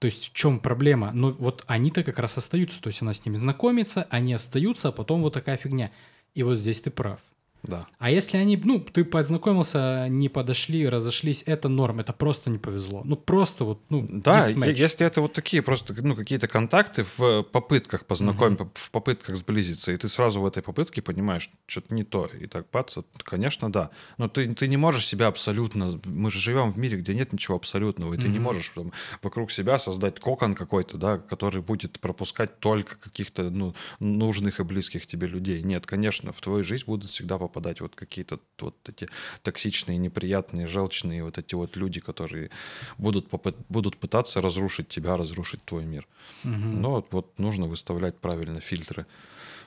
То 0.00 0.06
есть 0.06 0.30
в 0.30 0.32
чем 0.32 0.60
проблема? 0.60 1.12
Ну 1.12 1.30
вот 1.32 1.62
они-то 1.66 2.02
как 2.02 2.18
раз 2.18 2.38
остаются, 2.38 2.80
то 2.80 2.88
есть 2.88 3.02
она 3.02 3.12
с 3.12 3.24
ними 3.24 3.36
знакомится, 3.36 4.06
они 4.08 4.32
остаются, 4.32 4.88
а 4.88 4.92
потом 4.92 5.20
вот 5.20 5.34
такая 5.34 5.58
фигня. 5.58 5.90
И 6.32 6.42
вот 6.42 6.56
здесь 6.56 6.80
ты 6.80 6.90
прав. 6.90 7.20
Да. 7.62 7.86
А 7.98 8.10
если 8.10 8.38
они, 8.38 8.56
ну, 8.56 8.80
ты 8.80 9.04
познакомился, 9.04 10.06
не 10.08 10.28
подошли, 10.28 10.86
разошлись, 10.88 11.42
это 11.46 11.68
норм, 11.68 12.00
это 12.00 12.12
просто 12.12 12.50
не 12.50 12.58
повезло. 12.58 13.02
Ну, 13.04 13.16
просто 13.16 13.64
вот, 13.64 13.80
ну, 13.90 14.06
Да, 14.08 14.46
если 14.48 15.06
это 15.06 15.20
вот 15.20 15.34
такие 15.34 15.62
просто, 15.62 15.94
ну, 16.02 16.16
какие-то 16.16 16.48
контакты 16.48 17.04
в 17.18 17.42
попытках 17.42 18.06
познакомить, 18.06 18.60
угу. 18.60 18.70
в 18.74 18.90
попытках 18.90 19.36
сблизиться, 19.36 19.92
и 19.92 19.96
ты 19.96 20.08
сразу 20.08 20.40
в 20.40 20.46
этой 20.46 20.62
попытке 20.62 21.02
понимаешь, 21.02 21.50
что-то 21.66 21.94
не 21.94 22.04
то, 22.04 22.26
и 22.26 22.46
так 22.46 22.66
бац, 22.72 22.96
конечно, 23.24 23.70
да. 23.70 23.90
Но 24.16 24.28
ты, 24.28 24.52
ты 24.54 24.66
не 24.66 24.76
можешь 24.76 25.06
себя 25.06 25.26
абсолютно, 25.26 26.00
мы 26.04 26.30
же 26.30 26.38
живем 26.38 26.72
в 26.72 26.78
мире, 26.78 26.96
где 26.96 27.14
нет 27.14 27.32
ничего 27.32 27.56
абсолютного, 27.56 28.14
и 28.14 28.16
угу. 28.16 28.22
ты 28.22 28.28
не 28.28 28.38
можешь 28.38 28.70
там, 28.70 28.92
вокруг 29.22 29.50
себя 29.50 29.78
создать 29.78 30.18
кокон 30.18 30.54
какой-то, 30.54 30.96
да, 30.96 31.18
который 31.18 31.60
будет 31.60 32.00
пропускать 32.00 32.58
только 32.58 32.96
каких-то, 32.96 33.50
ну, 33.50 33.74
нужных 33.98 34.60
и 34.60 34.64
близких 34.64 35.06
тебе 35.06 35.26
людей. 35.26 35.62
Нет, 35.62 35.86
конечно, 35.86 36.32
в 36.32 36.40
твою 36.40 36.64
жизнь 36.64 36.86
будут 36.86 37.10
всегда 37.10 37.36
попадать 37.36 37.49
попадать 37.50 37.80
вот 37.80 37.94
какие-то 37.94 38.38
вот 38.60 38.76
эти 38.88 39.08
токсичные, 39.42 39.98
неприятные, 39.98 40.66
желчные 40.66 41.24
вот 41.24 41.38
эти 41.38 41.56
вот 41.56 41.76
люди, 41.76 42.00
которые 42.00 42.50
будут, 42.98 43.26
будут 43.68 43.96
пытаться 43.96 44.40
разрушить 44.40 44.88
тебя, 44.88 45.16
разрушить 45.16 45.64
твой 45.64 45.84
мир. 45.84 46.06
Угу. 46.44 46.50
Но 46.52 47.04
вот, 47.10 47.38
нужно 47.38 47.66
выставлять 47.66 48.16
правильно 48.18 48.60
фильтры 48.60 49.06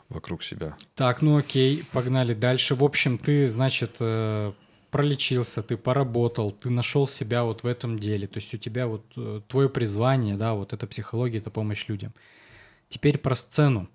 вокруг 0.09 0.43
себя. 0.43 0.75
Так, 0.95 1.21
ну 1.21 1.37
окей, 1.37 1.83
погнали 1.91 2.33
дальше. 2.33 2.75
В 2.75 2.83
общем, 2.83 3.17
ты, 3.17 3.47
значит, 3.47 3.97
э, 3.99 4.53
пролечился, 4.91 5.61
ты 5.61 5.75
поработал, 5.77 6.51
ты 6.51 6.69
нашел 6.69 7.07
себя 7.07 7.43
вот 7.43 7.63
в 7.63 7.67
этом 7.67 7.99
деле. 7.99 8.27
То 8.27 8.39
есть 8.39 8.53
у 8.53 8.57
тебя 8.57 8.87
вот 8.87 9.03
э, 9.17 9.41
твое 9.47 9.67
призвание, 9.69 10.35
да, 10.35 10.53
вот 10.53 10.73
это 10.73 10.87
психология, 10.87 11.39
это 11.39 11.51
помощь 11.51 11.87
людям. 11.89 12.13
Теперь 12.89 13.17
про 13.17 13.35
сцену. 13.35 13.89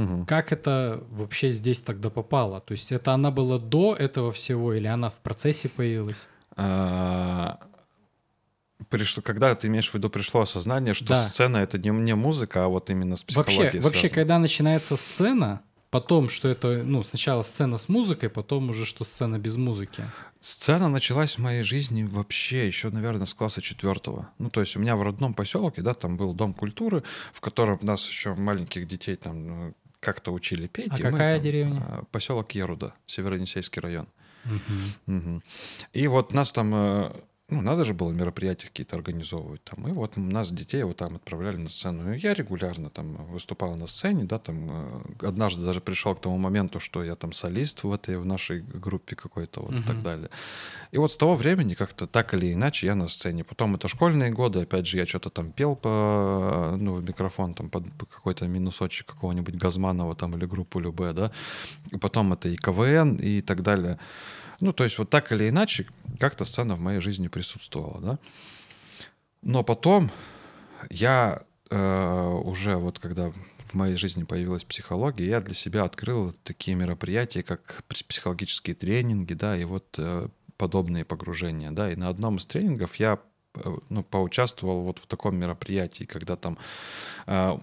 Угу. 0.00 0.24
Как 0.26 0.52
это 0.52 1.02
вообще 1.10 1.50
здесь 1.50 1.80
тогда 1.80 2.10
попало? 2.10 2.60
То 2.60 2.72
есть 2.72 2.92
это 2.92 3.12
она 3.12 3.30
была 3.30 3.58
до 3.58 3.94
этого 3.94 4.32
всего 4.32 4.72
или 4.72 4.86
она 4.86 5.10
в 5.10 5.18
процессе 5.20 5.68
появилась? 5.68 6.26
А, 6.56 7.58
пришло, 8.88 9.22
когда 9.22 9.54
ты 9.54 9.66
имеешь 9.66 9.90
в 9.90 9.94
виду, 9.94 10.08
пришло 10.08 10.40
осознание, 10.40 10.94
что 10.94 11.08
да. 11.08 11.16
сцена 11.16 11.58
это 11.58 11.78
не, 11.78 11.90
не 11.90 12.14
музыка, 12.14 12.64
а 12.64 12.68
вот 12.68 12.90
именно 12.90 13.16
с 13.16 13.22
психологией 13.22 13.64
Вообще, 13.64 13.80
вообще, 13.80 14.08
когда 14.08 14.38
начинается 14.38 14.96
сцена, 14.96 15.62
потом, 15.90 16.28
что 16.28 16.48
это, 16.48 16.82
ну, 16.84 17.02
сначала 17.02 17.42
сцена 17.42 17.76
с 17.76 17.88
музыкой, 17.88 18.30
потом 18.30 18.70
уже, 18.70 18.86
что 18.86 19.04
сцена 19.04 19.38
без 19.38 19.56
музыки. 19.56 20.04
Сцена 20.40 20.88
началась 20.88 21.36
в 21.36 21.38
моей 21.38 21.62
жизни 21.62 22.04
вообще 22.04 22.66
еще, 22.66 22.90
наверное, 22.90 23.26
с 23.26 23.34
класса 23.34 23.60
четвертого. 23.60 24.30
Ну, 24.38 24.50
то 24.50 24.60
есть 24.60 24.76
у 24.76 24.80
меня 24.80 24.96
в 24.96 25.02
родном 25.02 25.34
поселке, 25.34 25.82
да, 25.82 25.94
там 25.94 26.16
был 26.16 26.32
дом 26.32 26.54
культуры, 26.54 27.02
в 27.32 27.40
котором 27.40 27.78
нас 27.82 28.08
еще 28.08 28.34
маленьких 28.34 28.86
детей 28.88 29.16
там 29.16 29.46
ну, 29.46 29.74
как-то 30.00 30.32
учили 30.32 30.66
петь. 30.66 30.92
А 30.92 30.96
какая 30.96 31.36
там, 31.36 31.44
деревня? 31.44 31.82
А, 31.86 32.04
поселок 32.10 32.52
Еруда, 32.52 32.94
Северонесейский 33.06 33.80
район. 33.80 34.08
Угу. 34.44 35.16
Угу. 35.16 35.42
И 35.92 36.06
вот 36.06 36.32
нас 36.32 36.50
там 36.52 36.74
э, 36.74 37.12
ну, 37.50 37.60
надо 37.60 37.84
же 37.84 37.94
было 37.94 38.12
мероприятия 38.12 38.68
какие-то 38.68 38.96
организовывать 38.96 39.62
там. 39.64 39.88
И 39.88 39.92
вот 39.92 40.16
нас, 40.16 40.50
детей, 40.50 40.82
вот 40.82 40.96
там 40.96 41.16
отправляли 41.16 41.56
на 41.56 41.68
сцену. 41.68 42.12
И 42.12 42.18
я 42.18 42.34
регулярно 42.34 42.90
там 42.90 43.26
выступал 43.26 43.74
на 43.76 43.86
сцене, 43.86 44.24
да, 44.24 44.38
там 44.38 44.68
э, 44.70 45.26
однажды 45.26 45.62
даже 45.62 45.80
пришел 45.80 46.14
к 46.14 46.20
тому 46.20 46.38
моменту, 46.38 46.80
что 46.80 47.02
я 47.02 47.16
там 47.16 47.32
солист 47.32 47.84
в 47.84 47.92
этой, 47.92 48.18
в 48.18 48.24
нашей 48.24 48.60
группе 48.60 49.16
какой-то 49.16 49.60
вот 49.60 49.72
uh-huh. 49.72 49.82
и 49.82 49.86
так 49.86 50.02
далее. 50.02 50.30
И 50.92 50.98
вот 50.98 51.12
с 51.12 51.16
того 51.16 51.34
времени 51.34 51.74
как-то 51.74 52.06
так 52.06 52.34
или 52.34 52.52
иначе 52.52 52.86
я 52.86 52.94
на 52.94 53.08
сцене. 53.08 53.44
Потом 53.44 53.74
это 53.74 53.88
школьные 53.88 54.30
годы, 54.30 54.60
опять 54.60 54.86
же, 54.86 54.98
я 54.98 55.06
что-то 55.06 55.30
там 55.30 55.52
пел 55.52 55.76
по, 55.76 56.76
ну, 56.78 56.94
в 56.94 57.04
микрофон 57.04 57.54
там 57.54 57.70
под 57.70 57.84
какой-то 57.98 58.46
минусочек 58.46 59.06
какого-нибудь 59.06 59.56
Газманова 59.56 60.14
там 60.14 60.36
или 60.36 60.46
группу 60.46 60.80
Любе, 60.80 61.12
да. 61.12 61.32
И 61.90 61.96
потом 61.96 62.32
это 62.32 62.48
и 62.48 62.56
КВН 62.56 63.16
и 63.16 63.40
так 63.40 63.62
далее. 63.62 63.98
Ну, 64.60 64.72
то 64.72 64.84
есть 64.84 64.98
вот 64.98 65.10
так 65.10 65.32
или 65.32 65.48
иначе, 65.48 65.86
как-то 66.18 66.44
сцена 66.44 66.76
в 66.76 66.80
моей 66.80 67.00
жизни 67.00 67.28
присутствовала, 67.28 68.00
да. 68.00 68.18
Но 69.42 69.64
потом 69.64 70.10
я 70.90 71.42
э, 71.70 72.40
уже 72.44 72.76
вот 72.76 72.98
когда 72.98 73.32
в 73.70 73.74
моей 73.74 73.96
жизни 73.96 74.24
появилась 74.24 74.64
психология, 74.64 75.26
я 75.26 75.40
для 75.40 75.54
себя 75.54 75.84
открыл 75.84 76.34
такие 76.44 76.76
мероприятия, 76.76 77.42
как 77.42 77.84
психологические 77.88 78.74
тренинги, 78.74 79.32
да, 79.32 79.56
и 79.56 79.64
вот 79.64 79.94
э, 79.96 80.28
подобные 80.56 81.04
погружения, 81.04 81.70
да. 81.70 81.90
И 81.90 81.96
на 81.96 82.08
одном 82.08 82.36
из 82.36 82.46
тренингов 82.46 82.96
я 82.96 83.18
э, 83.54 83.76
ну, 83.88 84.02
поучаствовал 84.02 84.82
вот 84.82 84.98
в 84.98 85.06
таком 85.06 85.38
мероприятии, 85.38 86.04
когда 86.04 86.36
там 86.36 86.58
э, 87.26 87.58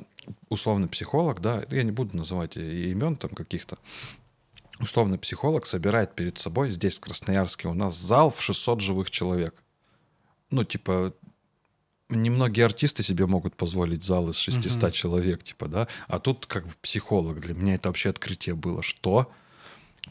условный 0.49 0.87
психолог, 0.87 1.41
да, 1.41 1.63
я 1.69 1.83
не 1.83 1.91
буду 1.91 2.17
называть 2.17 2.57
имен 2.57 3.15
там 3.17 3.29
каких-то, 3.31 3.77
условный 4.79 5.17
психолог 5.17 5.65
собирает 5.65 6.15
перед 6.15 6.37
собой, 6.37 6.71
здесь 6.71 6.97
в 6.97 7.01
Красноярске 7.01 7.67
у 7.67 7.73
нас 7.73 7.97
зал 7.97 8.29
в 8.29 8.41
600 8.41 8.81
живых 8.81 9.11
человек. 9.11 9.55
Ну, 10.51 10.63
типа, 10.63 11.13
немногие 12.09 12.65
артисты 12.65 13.03
себе 13.03 13.25
могут 13.25 13.55
позволить 13.55 14.03
зал 14.03 14.29
из 14.29 14.37
600 14.37 14.83
угу. 14.83 14.91
человек, 14.91 15.43
типа, 15.43 15.67
да, 15.67 15.87
а 16.07 16.19
тут 16.19 16.45
как 16.45 16.65
бы 16.65 16.73
психолог. 16.81 17.39
Для 17.39 17.53
меня 17.53 17.75
это 17.75 17.89
вообще 17.89 18.09
открытие 18.09 18.55
было. 18.55 18.81
Что? 18.81 19.31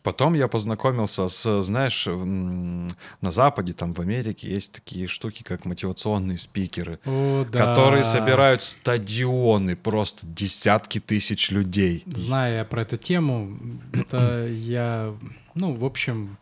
Потом 0.03 0.35
я 0.35 0.49
познакомился 0.49 1.29
с, 1.29 1.63
знаешь, 1.63 2.07
на 2.07 3.31
Западе, 3.31 3.73
там 3.73 3.93
в 3.93 4.01
Америке 4.01 4.49
есть 4.49 4.73
такие 4.73 5.07
штуки, 5.07 5.43
как 5.43 5.65
мотивационные 5.65 6.39
спикеры, 6.39 6.99
О, 7.05 7.45
да. 7.45 7.67
которые 7.67 8.05
собирают 8.05 8.63
стадионы, 8.63 9.77
просто 9.77 10.27
десятки 10.27 11.01
тысяч 11.01 11.51
людей. 11.51 12.05
Знаю 12.07 12.57
я 12.57 12.65
про 12.65 12.83
эту 12.83 12.97
тему, 12.97 13.59
это 13.93 14.47
я, 14.51 15.15
ну, 15.55 15.75
в 15.75 15.85
общем, 15.85 16.37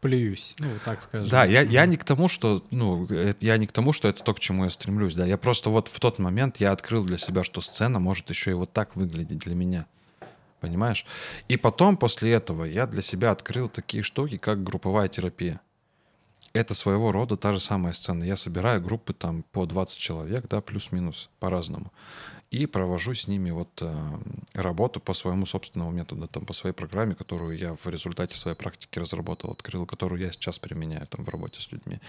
плююсь, 0.00 0.54
ну, 0.58 0.68
так 0.84 1.02
скажем. 1.02 1.28
Да, 1.28 1.44
я, 1.44 1.62
я 1.62 1.86
не 1.86 1.96
к 1.96 2.04
тому, 2.04 2.28
что, 2.28 2.62
ну, 2.70 3.08
я 3.40 3.56
не 3.56 3.66
к 3.66 3.72
тому, 3.72 3.92
что 3.92 4.08
это 4.08 4.22
то, 4.22 4.34
к 4.34 4.40
чему 4.40 4.64
я 4.64 4.70
стремлюсь, 4.70 5.14
да, 5.14 5.26
я 5.26 5.36
просто 5.36 5.70
вот 5.70 5.88
в 5.88 5.98
тот 5.98 6.18
момент 6.18 6.58
я 6.58 6.72
открыл 6.72 7.04
для 7.04 7.18
себя, 7.18 7.42
что 7.42 7.60
сцена 7.60 7.98
может 7.98 8.30
еще 8.30 8.52
и 8.52 8.54
вот 8.54 8.72
так 8.72 8.96
выглядеть 8.96 9.38
для 9.38 9.54
меня 9.54 9.86
понимаешь? 10.60 11.06
И 11.48 11.56
потом, 11.56 11.96
после 11.96 12.32
этого, 12.32 12.64
я 12.64 12.86
для 12.86 13.02
себя 13.02 13.30
открыл 13.30 13.68
такие 13.68 14.02
штуки, 14.02 14.36
как 14.36 14.62
групповая 14.62 15.08
терапия. 15.08 15.60
Это 16.52 16.74
своего 16.74 17.12
рода 17.12 17.36
та 17.36 17.52
же 17.52 17.60
самая 17.60 17.92
сцена. 17.92 18.24
Я 18.24 18.36
собираю 18.36 18.80
группы 18.80 19.12
там 19.12 19.42
по 19.52 19.66
20 19.66 19.98
человек, 19.98 20.48
да, 20.48 20.60
плюс-минус, 20.60 21.28
по-разному. 21.38 21.92
И 22.50 22.66
провожу 22.66 23.12
с 23.12 23.28
ними 23.28 23.50
вот 23.50 23.68
э, 23.82 24.18
работу 24.54 25.00
по 25.00 25.12
своему 25.12 25.46
собственному 25.46 25.90
методу, 25.90 26.28
там, 26.28 26.46
по 26.46 26.52
своей 26.52 26.74
программе, 26.74 27.14
которую 27.14 27.58
я 27.58 27.74
в 27.74 27.86
результате 27.86 28.36
своей 28.36 28.56
практики 28.56 28.98
разработал, 28.98 29.50
открыл, 29.50 29.84
которую 29.84 30.20
я 30.20 30.30
сейчас 30.32 30.58
применяю 30.58 31.06
там 31.08 31.24
в 31.24 31.28
работе 31.28 31.60
с 31.60 31.72
людьми. 31.72 32.00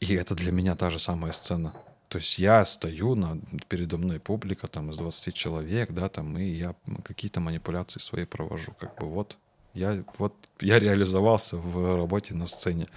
И 0.00 0.14
это 0.14 0.34
для 0.34 0.52
меня 0.52 0.76
та 0.76 0.90
же 0.90 0.98
самая 0.98 1.32
сцена. 1.32 1.74
То 2.08 2.18
есть 2.18 2.38
я 2.38 2.64
стою, 2.64 3.14
на, 3.14 3.38
передо 3.68 3.98
мной 3.98 4.18
публика 4.18 4.66
там 4.66 4.90
из 4.90 4.96
20 4.96 5.34
человек, 5.34 5.90
да, 5.92 6.08
там, 6.08 6.38
и 6.38 6.44
я 6.44 6.74
какие-то 7.04 7.40
манипуляции 7.40 8.00
свои 8.00 8.24
провожу. 8.24 8.72
Как 8.78 8.96
бы 8.98 9.06
вот 9.06 9.36
я, 9.74 10.02
вот 10.18 10.34
я 10.60 10.78
реализовался 10.78 11.56
в 11.56 11.96
работе 11.96 12.34
на 12.34 12.46
сцене. 12.46 12.88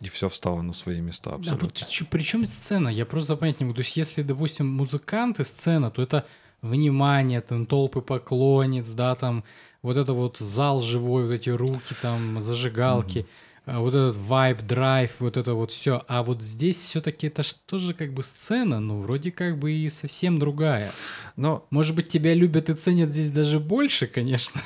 И 0.00 0.08
все 0.08 0.28
встало 0.28 0.60
на 0.60 0.74
свои 0.74 1.00
места 1.00 1.30
абсолютно. 1.34 1.68
Да, 1.68 1.74
вот, 1.74 2.08
при 2.10 2.22
чем 2.22 2.44
сцена? 2.44 2.88
Я 2.88 3.06
просто 3.06 3.36
понять 3.36 3.60
не 3.60 3.66
могу. 3.66 3.76
То 3.76 3.82
есть, 3.82 3.96
если, 3.96 4.22
допустим, 4.22 4.66
музыканты 4.66 5.44
сцена, 5.44 5.90
то 5.90 6.02
это 6.02 6.26
внимание, 6.60 7.40
там 7.40 7.64
толпы 7.64 8.02
поклонниц, 8.02 8.90
да, 8.90 9.14
там 9.14 9.44
вот 9.82 9.96
это 9.96 10.12
вот 10.12 10.36
зал 10.36 10.80
живой, 10.80 11.24
вот 11.24 11.32
эти 11.32 11.48
руки, 11.50 11.94
там 12.02 12.40
зажигалки. 12.40 13.18
Mm-hmm 13.18 13.43
вот 13.66 13.94
этот 13.94 14.16
вайб, 14.16 14.60
драйв, 14.62 15.12
вот 15.20 15.36
это 15.36 15.54
вот 15.54 15.70
все. 15.70 16.04
А 16.06 16.22
вот 16.22 16.42
здесь 16.42 16.76
все-таки 16.76 17.28
это 17.28 17.42
же 17.42 17.54
тоже 17.66 17.94
как 17.94 18.12
бы 18.12 18.22
сцена, 18.22 18.78
ну, 18.78 19.00
вроде 19.00 19.30
как 19.30 19.58
бы 19.58 19.72
и 19.72 19.88
совсем 19.88 20.38
другая. 20.38 20.92
Но... 21.36 21.66
Может 21.70 21.96
быть, 21.96 22.08
тебя 22.08 22.34
любят 22.34 22.68
и 22.70 22.74
ценят 22.74 23.10
здесь 23.10 23.30
даже 23.30 23.58
больше, 23.58 24.06
конечно. 24.06 24.60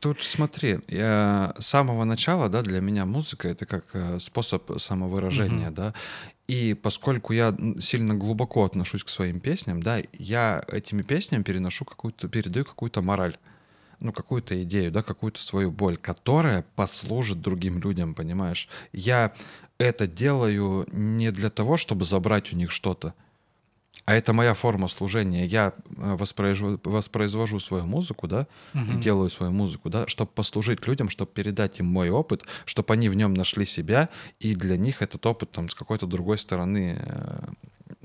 Тут 0.00 0.22
смотри, 0.22 0.80
я, 0.88 1.54
с 1.58 1.66
самого 1.66 2.04
начала, 2.04 2.48
да, 2.48 2.62
для 2.62 2.80
меня 2.80 3.04
музыка— 3.04 3.48
это 3.50 3.66
как 3.66 3.84
э, 3.92 4.18
способ 4.18 4.80
самовыражения, 4.80 5.68
угу. 5.68 5.76
да, 5.76 5.94
и 6.48 6.74
поскольку 6.74 7.32
я 7.32 7.56
сильно 7.78 8.14
глубоко 8.14 8.64
отношусь 8.64 9.04
к 9.04 9.08
своим 9.08 9.40
песням, 9.40 9.82
да, 9.82 10.00
я 10.12 10.62
этими 10.68 11.02
песнями 11.02 11.42
переношу 11.42 11.84
какую-то, 11.84 12.28
передаю 12.28 12.64
какую-то 12.64 13.00
мораль 13.00 13.36
ну, 14.02 14.12
какую-то 14.12 14.62
идею, 14.64 14.90
да, 14.90 15.02
какую-то 15.02 15.40
свою 15.40 15.70
боль, 15.70 15.96
которая 15.96 16.64
послужит 16.74 17.40
другим 17.40 17.78
людям, 17.78 18.14
понимаешь? 18.14 18.68
Я 18.92 19.32
это 19.78 20.06
делаю 20.06 20.86
не 20.92 21.30
для 21.30 21.50
того, 21.50 21.76
чтобы 21.76 22.04
забрать 22.04 22.52
у 22.52 22.56
них 22.56 22.70
что-то, 22.70 23.14
а 24.04 24.14
это 24.14 24.32
моя 24.32 24.54
форма 24.54 24.88
служения. 24.88 25.46
Я 25.46 25.72
э, 25.96 26.16
воспроизвожу, 26.16 26.80
воспроизвожу 26.82 27.60
свою 27.60 27.86
музыку, 27.86 28.26
да, 28.26 28.48
угу. 28.74 28.98
делаю 29.00 29.30
свою 29.30 29.52
музыку, 29.52 29.90
да, 29.90 30.08
чтобы 30.08 30.32
послужить 30.34 30.86
людям, 30.86 31.08
чтобы 31.08 31.30
передать 31.30 31.78
им 31.78 31.86
мой 31.86 32.10
опыт, 32.10 32.42
чтобы 32.64 32.94
они 32.94 33.08
в 33.08 33.14
нем 33.14 33.34
нашли 33.34 33.64
себя, 33.64 34.08
и 34.40 34.54
для 34.56 34.76
них 34.76 35.02
этот 35.02 35.24
опыт 35.26 35.52
там 35.52 35.68
с 35.68 35.74
какой-то 35.74 36.06
другой 36.06 36.38
стороны 36.38 36.98
э, 37.00 37.40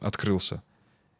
открылся. 0.01 0.61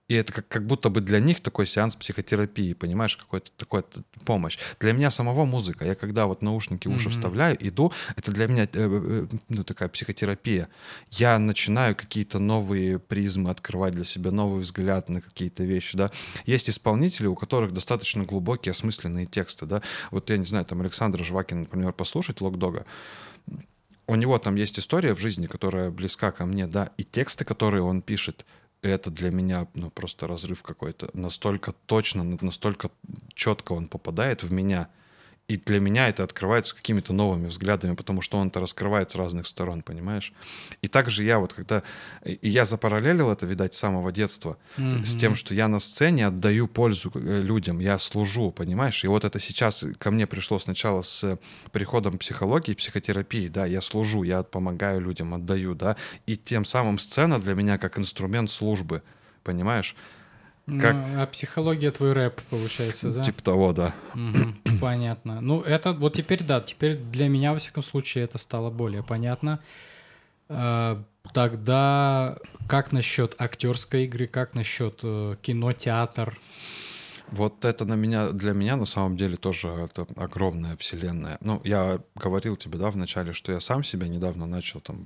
И 0.08 0.16
это 0.16 0.32
как, 0.32 0.47
как 0.47 0.66
будто 0.66 0.89
бы 0.89 1.01
для 1.01 1.20
них 1.20 1.41
такой 1.41 1.66
сеанс 1.66 1.97
психотерапии, 1.97 2.74
понимаешь, 2.74 3.18
какой-то 3.18 3.51
такой 3.58 3.84
помощь. 4.26 4.58
Для 4.80 4.93
меня 4.93 5.10
самого 5.10 5.43
музыка, 5.43 5.86
я 5.86 5.95
когда 5.95 6.28
вот 6.28 6.41
наушники 6.41 6.88
в 6.88 6.91
уши 6.91 7.10
mm-hmm. 7.10 7.12
вставляю, 7.12 7.68
иду, 7.68 7.91
это 8.16 8.32
для 8.32 8.47
меня 8.47 8.64
э, 8.64 8.68
э, 8.74 9.28
ну, 9.49 9.64
такая 9.66 9.89
психотерапия. 9.89 10.70
Я 11.12 11.38
начинаю 11.39 11.93
какие-то 11.93 12.39
новые 12.39 12.99
призмы 12.99 13.49
открывать 13.49 13.95
для 13.95 14.05
себя, 14.05 14.32
новый 14.32 14.62
взгляд 14.62 15.10
на 15.10 15.20
какие-то 15.20 15.64
вещи, 15.64 15.97
да. 15.97 16.10
Есть 16.45 16.70
исполнители, 16.70 17.28
у 17.28 17.36
которых 17.36 17.74
достаточно 17.74 18.24
глубокие, 18.24 18.72
осмысленные 18.72 19.26
тексты, 19.26 19.66
да. 19.66 19.82
Вот 20.12 20.30
я 20.30 20.38
не 20.38 20.45
знаю, 20.45 20.64
там 20.64 20.80
Александр 20.80 21.22
Жвакин, 21.24 21.62
например, 21.62 21.91
послушать 21.91 22.39
Локдога, 22.39 22.86
у 24.08 24.16
него 24.16 24.38
там 24.39 24.55
есть 24.55 24.80
история 24.80 25.14
в 25.14 25.20
жизни, 25.20 25.47
которая 25.47 25.91
близка 25.91 26.32
ко 26.32 26.45
мне, 26.45 26.66
да, 26.66 26.91
и 26.95 27.03
тексты, 27.03 27.43
которые 27.43 27.84
он 27.84 28.01
пишет, 28.01 28.45
это 28.82 29.11
для 29.11 29.32
меня 29.32 29.67
ну, 29.73 29.89
просто 29.89 30.28
разрыв 30.28 30.63
какой-то. 30.63 31.09
Настолько 31.13 31.73
точно, 31.86 32.23
настолько 32.41 32.91
четко 33.34 33.73
он 33.73 33.88
попадает 33.88 34.43
в 34.43 34.51
меня, 34.51 34.89
и 35.47 35.55
для 35.55 35.79
меня 35.79 36.09
это 36.09 36.23
открывается 36.23 36.75
какими-то 36.75 37.13
новыми 37.13 37.47
взглядами, 37.47 37.95
потому 37.95 38.21
что 38.21 38.37
он 38.37 38.49
это 38.49 38.59
раскрывает 38.59 39.11
с 39.11 39.15
разных 39.15 39.47
сторон, 39.47 39.81
понимаешь? 39.81 40.33
И 40.81 40.89
также 40.89 41.23
я 41.23 41.39
вот 41.39 41.53
когда... 41.53 41.83
И 42.25 42.49
я 42.49 42.65
запараллелил 42.65 43.31
это, 43.31 43.45
видать, 43.45 43.73
с 43.73 43.77
самого 43.77 44.11
детства, 44.11 44.57
mm-hmm. 44.75 45.05
с 45.05 45.15
тем, 45.15 45.35
что 45.35 45.53
я 45.53 45.69
на 45.69 45.79
сцене 45.79 46.27
отдаю 46.27 46.67
пользу 46.67 47.11
э, 47.15 47.41
людям, 47.41 47.79
я 47.79 47.97
служу, 47.97 48.51
понимаешь? 48.51 49.05
И 49.05 49.07
вот 49.07 49.23
это 49.23 49.39
сейчас 49.39 49.85
ко 49.97 50.11
мне 50.11 50.27
пришло 50.27 50.59
сначала 50.59 51.01
с 51.01 51.39
приходом 51.71 52.17
психологии, 52.17 52.73
психотерапии, 52.73 53.47
да, 53.47 53.65
я 53.65 53.79
служу, 53.79 54.23
я 54.23 54.43
помогаю 54.43 54.99
людям, 54.99 55.33
отдаю, 55.33 55.75
да, 55.75 55.95
и 56.25 56.35
тем 56.35 56.65
самым 56.65 56.99
сцена 56.99 57.39
для 57.39 57.55
меня 57.55 57.77
как 57.77 57.97
инструмент 57.97 58.51
службы, 58.51 59.01
понимаешь? 59.43 59.95
Как... 60.68 60.95
Ну, 60.95 61.22
а 61.22 61.26
психология 61.28 61.91
твой 61.91 62.11
рэп, 62.11 62.41
получается, 62.49 63.11
да? 63.11 63.24
Типа 63.24 63.41
того, 63.41 63.72
да. 63.72 63.95
Угу, 64.13 64.80
понятно. 64.82 65.39
Ну, 65.39 65.61
это 65.61 65.93
вот 65.93 66.15
теперь, 66.15 66.43
да, 66.43 66.59
теперь 66.59 66.97
для 66.97 67.30
меня, 67.30 67.53
во 67.53 67.59
всяком 67.59 67.84
случае, 67.84 68.26
это 68.26 68.38
стало 68.38 68.70
более 68.70 69.01
понятно. 69.01 69.61
А, 70.49 71.01
тогда 71.34 72.38
как 72.68 72.91
насчет 72.91 73.34
актерской 73.39 74.05
игры, 74.05 74.28
как 74.28 74.55
насчет 74.55 74.99
э, 75.03 75.38
кино, 75.41 75.72
театр? 75.72 76.38
Вот 77.30 77.63
это 77.63 77.86
на 77.86 77.93
меня, 77.93 78.32
для 78.32 78.53
меня 78.53 78.76
на 78.76 78.86
самом 78.86 79.15
деле 79.18 79.38
тоже 79.38 79.70
это 79.70 80.05
огромная 80.15 80.76
вселенная. 80.76 81.38
Ну, 81.41 81.61
я 81.63 82.01
говорил 82.15 82.57
тебе, 82.57 82.78
да, 82.78 82.89
в 82.89 82.97
начале, 82.97 83.34
что 83.34 83.51
я 83.51 83.59
сам 83.59 83.84
себя 83.84 84.07
недавно 84.07 84.45
начал 84.45 84.80
там 84.82 85.05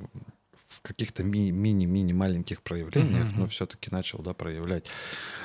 в 0.72 0.82
каких-то 0.82 1.24
мини-мини 1.24 2.14
маленьких 2.14 2.62
проявлениях, 2.62 3.28
mm-hmm. 3.28 3.40
но 3.40 3.48
все-таки 3.48 3.90
начал, 3.92 4.20
да, 4.20 4.34
проявлять. 4.34 4.86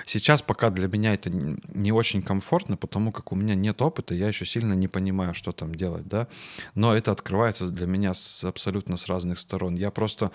Сейчас 0.05 0.41
пока 0.41 0.71
для 0.71 0.89
меня 0.89 1.15
это 1.15 1.31
не 1.31 1.93
очень 1.93 2.23
комфортно, 2.23 2.77
потому 2.77 3.13
как 3.13 3.33
у 3.33 3.37
меня 3.37 3.55
нет 3.55 3.83
опыта, 3.83 4.15
я 4.15 4.29
еще 4.29 4.45
сильно 4.45 4.75
не 4.75 4.89
понимаю, 4.89 5.35
что 5.35 5.53
там 5.53 5.75
делать, 5.75 6.07
да. 6.07 6.29
Но 6.75 6.95
это 6.95 7.11
открывается 7.11 7.69
для 7.69 7.87
меня 7.87 8.15
с, 8.15 8.45
абсолютно 8.45 8.97
с 8.97 9.09
разных 9.09 9.39
сторон. 9.39 9.75
Я 9.75 9.91
просто 9.91 10.31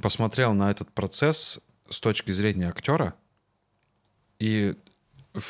посмотрел 0.00 0.54
на 0.54 0.70
этот 0.70 0.90
процесс 0.90 1.60
с 1.88 2.00
точки 2.00 2.30
зрения 2.30 2.68
актера 2.68 3.14
и 4.38 4.74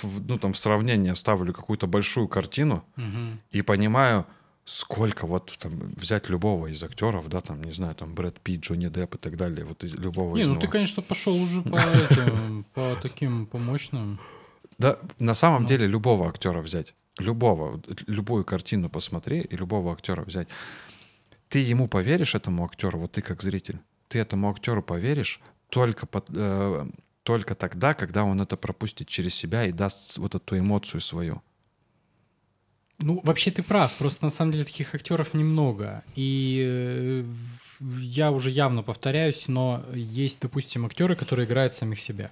ну, 0.02 0.38
там, 0.38 0.52
в 0.52 0.58
сравнение 0.58 1.14
ставлю 1.14 1.52
какую-то 1.52 1.86
большую 1.86 2.26
картину 2.28 2.84
угу. 2.96 3.38
и 3.50 3.62
понимаю, 3.62 4.26
сколько 4.64 5.26
вот 5.26 5.56
там 5.58 5.92
взять 5.96 6.28
любого 6.28 6.68
из 6.68 6.82
актеров, 6.82 7.28
да, 7.28 7.40
там, 7.40 7.62
не 7.62 7.72
знаю, 7.72 7.94
там 7.94 8.14
Брэд 8.14 8.40
Питт, 8.40 8.62
Джонни 8.62 8.88
Депп 8.88 9.16
и 9.16 9.18
так 9.18 9.36
далее, 9.36 9.64
вот 9.64 9.84
из 9.84 9.94
любого 9.94 10.36
не, 10.36 10.42
из 10.42 10.48
ну 10.48 10.58
ты, 10.58 10.68
конечно, 10.68 11.02
пошел 11.02 11.34
уже 11.34 11.62
по 11.62 11.76
этим, 12.10 12.64
по 12.74 12.96
таким, 13.02 13.46
по 13.46 13.58
мощным. 13.58 14.18
Да, 14.78 14.98
на 15.18 15.34
самом 15.34 15.62
ну. 15.62 15.68
деле 15.68 15.86
любого 15.86 16.28
актера 16.28 16.62
взять, 16.62 16.94
любого, 17.18 17.80
любую 18.06 18.44
картину 18.44 18.88
посмотри 18.88 19.40
и 19.40 19.56
любого 19.56 19.92
актера 19.92 20.22
взять. 20.22 20.48
Ты 21.48 21.58
ему 21.58 21.86
поверишь, 21.86 22.34
этому 22.34 22.64
актеру, 22.64 22.98
вот 22.98 23.12
ты 23.12 23.22
как 23.22 23.42
зритель, 23.42 23.78
ты 24.08 24.18
этому 24.18 24.50
актеру 24.50 24.82
поверишь 24.82 25.40
только, 25.68 26.06
под, 26.06 26.26
э, 26.30 26.86
только 27.22 27.54
тогда, 27.54 27.94
когда 27.94 28.24
он 28.24 28.40
это 28.40 28.56
пропустит 28.56 29.08
через 29.08 29.34
себя 29.34 29.64
и 29.64 29.72
даст 29.72 30.18
вот 30.18 30.34
эту 30.34 30.58
эмоцию 30.58 31.00
свою. 31.00 31.42
Ну, 32.98 33.20
вообще 33.24 33.50
ты 33.50 33.62
прав. 33.62 33.92
Просто 33.98 34.24
на 34.24 34.30
самом 34.30 34.52
деле 34.52 34.64
таких 34.64 34.94
актеров 34.94 35.34
немного. 35.34 36.02
И 36.14 36.62
э, 36.64 37.24
я 38.00 38.30
уже 38.30 38.50
явно 38.50 38.82
повторяюсь, 38.82 39.48
но 39.48 39.84
есть, 39.94 40.40
допустим, 40.40 40.86
актеры, 40.86 41.16
которые 41.16 41.46
играют 41.46 41.74
самих 41.74 42.00
себя. 42.00 42.30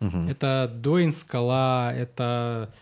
Угу. 0.00 0.18
Это 0.28 0.70
Дуэйн 0.74 1.12
Скала, 1.12 1.92
это 1.94 2.72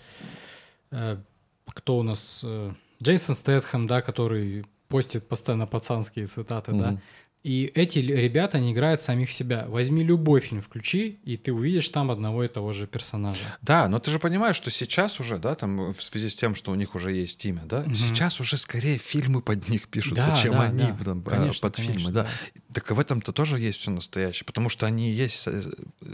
э, 0.91 1.19
кто 1.67 1.99
у 1.99 2.03
нас? 2.03 2.41
Э, 2.45 2.73
Джейсон 3.03 3.35
Стэтхэм, 3.35 3.87
да, 3.87 4.01
который 4.03 4.65
постит 4.89 5.29
постоянно 5.29 5.67
пацанские 5.67 6.27
цитаты, 6.27 6.73
угу. 6.73 6.81
да. 6.81 7.01
И 7.45 7.71
эти 7.75 8.01
ребята, 8.01 8.59
они 8.59 8.73
играют 8.73 9.01
самих 9.01 9.31
себя. 9.31 9.67
Возьми 9.69 10.03
любой 10.03 10.41
фильм, 10.41 10.61
включи, 10.61 11.21
и 11.25 11.37
ты 11.37 11.53
увидишь 11.53 11.89
там 11.89 12.11
одного 12.11 12.45
и 12.45 12.49
того 12.49 12.73
же 12.73 12.89
персонажа. 12.89 13.41
Да, 13.63 13.89
но 13.89 14.01
ты 14.01 14.11
же 14.11 14.19
понимаешь, 14.19 14.57
что 14.57 14.71
сейчас 14.73 15.21
уже, 15.21 15.39
да, 15.39 15.55
там 15.55 15.93
в 15.93 16.03
связи 16.03 16.29
с 16.29 16.35
тем, 16.35 16.57
что 16.57 16.73
у 16.73 16.75
них 16.75 16.97
уже 16.97 17.13
есть 17.13 17.45
имя, 17.47 17.63
да, 17.65 17.81
угу. 17.81 17.95
сейчас 17.95 18.41
уже 18.41 18.57
скорее 18.57 18.99
фильмы 18.99 19.41
под 19.41 19.69
них 19.69 19.87
пишутся, 19.89 20.27
да, 20.27 20.37
чем 20.37 20.53
да, 20.53 20.63
они 20.63 20.79
да. 20.79 21.05
Там, 21.05 21.23
конечно, 21.23 21.69
под 21.69 21.77
конечно, 21.77 21.95
фильмы, 21.95 22.13
да. 22.13 22.25
да. 22.25 22.29
Так 22.75 22.91
в 22.91 22.99
этом-то 22.99 23.33
тоже 23.33 23.59
есть 23.59 23.79
все 23.79 23.93
настоящее, 23.93 24.45
потому 24.45 24.69
что 24.69 24.87
они 24.87 25.11
есть, 25.13 25.47
э, 25.47 25.63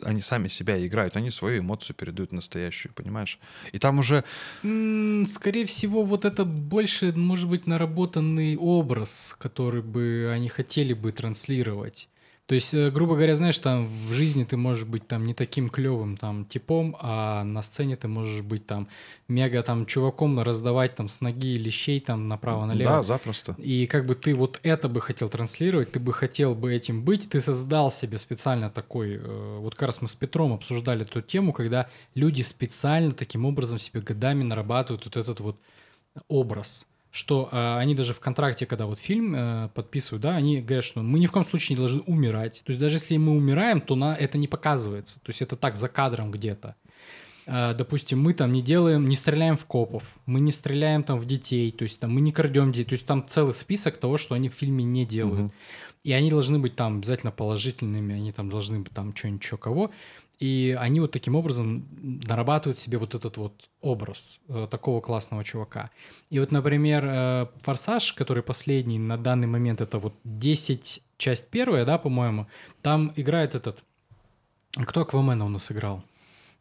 они 0.02 0.20
сами 0.20 0.48
себя 0.48 0.86
играют, 0.86 1.16
они 1.16 1.30
свою 1.30 1.60
эмоцию 1.60 1.96
передают 1.96 2.32
настоящую, 2.32 2.92
понимаешь? 2.92 3.38
И 3.72 3.78
там 3.78 3.98
уже... 3.98 4.24
Скорее 4.60 5.64
всего, 5.64 6.04
вот 6.04 6.24
это 6.26 6.44
больше, 6.44 7.12
может 7.12 7.48
быть, 7.48 7.66
наработанный 7.66 8.56
образ, 8.56 9.34
который 9.38 9.82
бы 9.82 10.30
они 10.32 10.48
хотели 10.48 10.92
бы 10.92 11.13
транслировать. 11.14 12.08
То 12.46 12.54
есть, 12.54 12.74
э, 12.74 12.90
грубо 12.90 13.14
говоря, 13.14 13.36
знаешь, 13.36 13.58
там 13.58 13.86
в 13.86 14.12
жизни 14.12 14.44
ты 14.44 14.58
можешь 14.58 14.84
быть 14.84 15.08
там 15.08 15.24
не 15.24 15.32
таким 15.32 15.70
клевым 15.70 16.18
там 16.18 16.44
типом, 16.44 16.94
а 17.00 17.42
на 17.42 17.62
сцене 17.62 17.96
ты 17.96 18.06
можешь 18.06 18.42
быть 18.42 18.66
там 18.66 18.88
мега 19.28 19.62
там 19.62 19.86
чуваком 19.86 20.38
раздавать 20.38 20.94
там 20.94 21.08
с 21.08 21.22
ноги 21.22 21.56
лещей 21.56 22.00
там 22.00 22.28
направо-налево. 22.28 22.96
Да, 22.96 23.02
запросто. 23.02 23.54
И 23.56 23.86
как 23.86 24.04
бы 24.04 24.14
ты 24.14 24.34
вот 24.34 24.60
это 24.62 24.90
бы 24.90 25.00
хотел 25.00 25.30
транслировать, 25.30 25.92
ты 25.92 26.00
бы 26.00 26.12
хотел 26.12 26.54
бы 26.54 26.74
этим 26.74 27.02
быть, 27.02 27.30
ты 27.30 27.40
создал 27.40 27.90
себе 27.90 28.18
специально 28.18 28.68
такой, 28.68 29.14
э, 29.14 29.58
вот 29.60 29.74
как 29.74 29.86
раз 29.86 30.02
мы 30.02 30.08
с 30.08 30.14
Петром 30.14 30.52
обсуждали 30.52 31.06
эту 31.06 31.22
тему, 31.22 31.54
когда 31.54 31.88
люди 32.14 32.42
специально 32.42 33.12
таким 33.12 33.46
образом 33.46 33.78
себе 33.78 34.02
годами 34.02 34.42
нарабатывают 34.42 35.06
вот 35.06 35.16
этот 35.16 35.40
вот 35.40 35.58
образ 36.28 36.86
что 37.14 37.48
э, 37.52 37.78
они 37.78 37.94
даже 37.94 38.12
в 38.12 38.18
контракте, 38.18 38.66
когда 38.66 38.86
вот 38.86 38.98
фильм 38.98 39.36
э, 39.36 39.68
подписывают, 39.72 40.20
да, 40.20 40.34
они 40.34 40.60
говорят, 40.60 40.84
что 40.84 41.00
мы 41.00 41.20
ни 41.20 41.26
в 41.26 41.30
коем 41.30 41.46
случае 41.46 41.76
не 41.76 41.78
должны 41.78 42.00
умирать. 42.00 42.64
То 42.66 42.70
есть 42.70 42.80
даже 42.80 42.96
если 42.96 43.16
мы 43.18 43.36
умираем, 43.36 43.80
то 43.80 43.94
на 43.94 44.16
это 44.16 44.36
не 44.36 44.48
показывается. 44.48 45.20
То 45.20 45.30
есть 45.30 45.40
это 45.40 45.54
так 45.54 45.76
за 45.76 45.88
кадром 45.88 46.32
где-то. 46.32 46.74
Э, 47.46 47.72
допустим, 47.72 48.20
мы 48.20 48.34
там 48.34 48.52
не 48.52 48.62
делаем, 48.62 49.08
не 49.08 49.14
стреляем 49.14 49.56
в 49.56 49.64
копов, 49.64 50.16
мы 50.26 50.40
не 50.40 50.50
стреляем 50.50 51.04
там 51.04 51.20
в 51.20 51.24
детей, 51.24 51.70
то 51.70 51.84
есть 51.84 52.00
там 52.00 52.12
мы 52.12 52.20
не 52.20 52.32
крадем 52.32 52.72
детей, 52.72 52.84
то 52.84 52.94
есть 52.94 53.06
там 53.06 53.24
целый 53.28 53.54
список 53.54 53.98
того, 53.98 54.16
что 54.16 54.34
они 54.34 54.48
в 54.48 54.54
фильме 54.54 54.82
не 54.82 55.06
делают. 55.06 55.40
Угу. 55.40 55.52
И 56.04 56.12
они 56.12 56.30
должны 56.30 56.58
быть 56.58 56.76
там 56.76 56.98
обязательно 56.98 57.32
положительными, 57.32 58.14
они 58.14 58.30
там 58.30 58.50
должны 58.50 58.80
быть 58.80 58.92
там 58.92 59.16
что-нибудь, 59.16 59.42
что 59.42 59.56
кого. 59.56 59.90
И 60.38 60.76
они 60.78 61.00
вот 61.00 61.12
таким 61.12 61.34
образом 61.34 61.86
нарабатывают 62.26 62.78
себе 62.78 62.98
вот 62.98 63.14
этот 63.14 63.36
вот 63.36 63.70
образ 63.80 64.40
э, 64.48 64.68
такого 64.70 65.00
классного 65.00 65.44
чувака. 65.44 65.90
И 66.28 66.40
вот, 66.40 66.50
например, 66.52 67.04
э, 67.06 67.46
«Форсаж», 67.60 68.12
который 68.12 68.42
последний 68.42 68.98
на 68.98 69.16
данный 69.16 69.46
момент, 69.46 69.80
это 69.80 69.98
вот 69.98 70.14
10, 70.24 71.02
часть 71.16 71.48
первая, 71.48 71.84
да, 71.84 71.98
по-моему, 71.98 72.48
там 72.82 73.12
играет 73.16 73.54
этот... 73.54 73.82
Кто 74.72 75.02
Аквамена 75.02 75.46
у 75.46 75.48
нас 75.48 75.70
играл? 75.70 76.02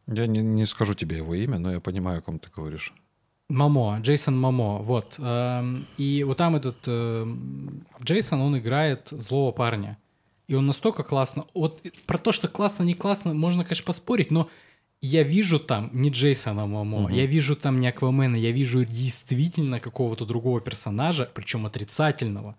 Я 0.06 0.26
не, 0.26 0.40
не 0.40 0.66
скажу 0.66 0.94
тебе 0.94 1.16
его 1.16 1.34
имя, 1.34 1.58
но 1.58 1.72
я 1.72 1.80
понимаю, 1.80 2.20
о 2.20 2.22
ком 2.22 2.38
ты 2.38 2.48
говоришь. 2.54 2.94
Мамо, 3.48 3.98
Джейсон 4.00 4.38
Мамо, 4.38 4.78
вот. 4.78 5.16
Эм, 5.18 5.86
и 5.98 6.24
вот 6.24 6.38
там 6.38 6.56
этот 6.56 6.76
э, 6.86 7.26
Джейсон, 8.02 8.40
он 8.40 8.58
играет 8.58 9.08
злого 9.10 9.52
парня. 9.52 9.98
И 10.48 10.54
он 10.54 10.66
настолько 10.66 11.02
классно... 11.02 11.46
Вот 11.54 11.82
про 12.06 12.18
то, 12.18 12.32
что 12.32 12.48
классно, 12.48 12.82
не 12.82 12.94
классно, 12.94 13.34
можно, 13.34 13.64
конечно, 13.64 13.84
поспорить, 13.84 14.30
но 14.30 14.48
я 15.00 15.22
вижу 15.22 15.60
там 15.60 15.90
не 15.92 16.08
Джейсона 16.08 16.66
Мамо, 16.66 17.04
угу. 17.04 17.08
я 17.08 17.26
вижу 17.26 17.56
там 17.56 17.78
не 17.78 17.88
Аквамена, 17.88 18.36
я 18.36 18.52
вижу 18.52 18.84
действительно 18.86 19.78
какого-то 19.78 20.24
другого 20.24 20.60
персонажа, 20.60 21.30
причем 21.34 21.66
отрицательного. 21.66 22.56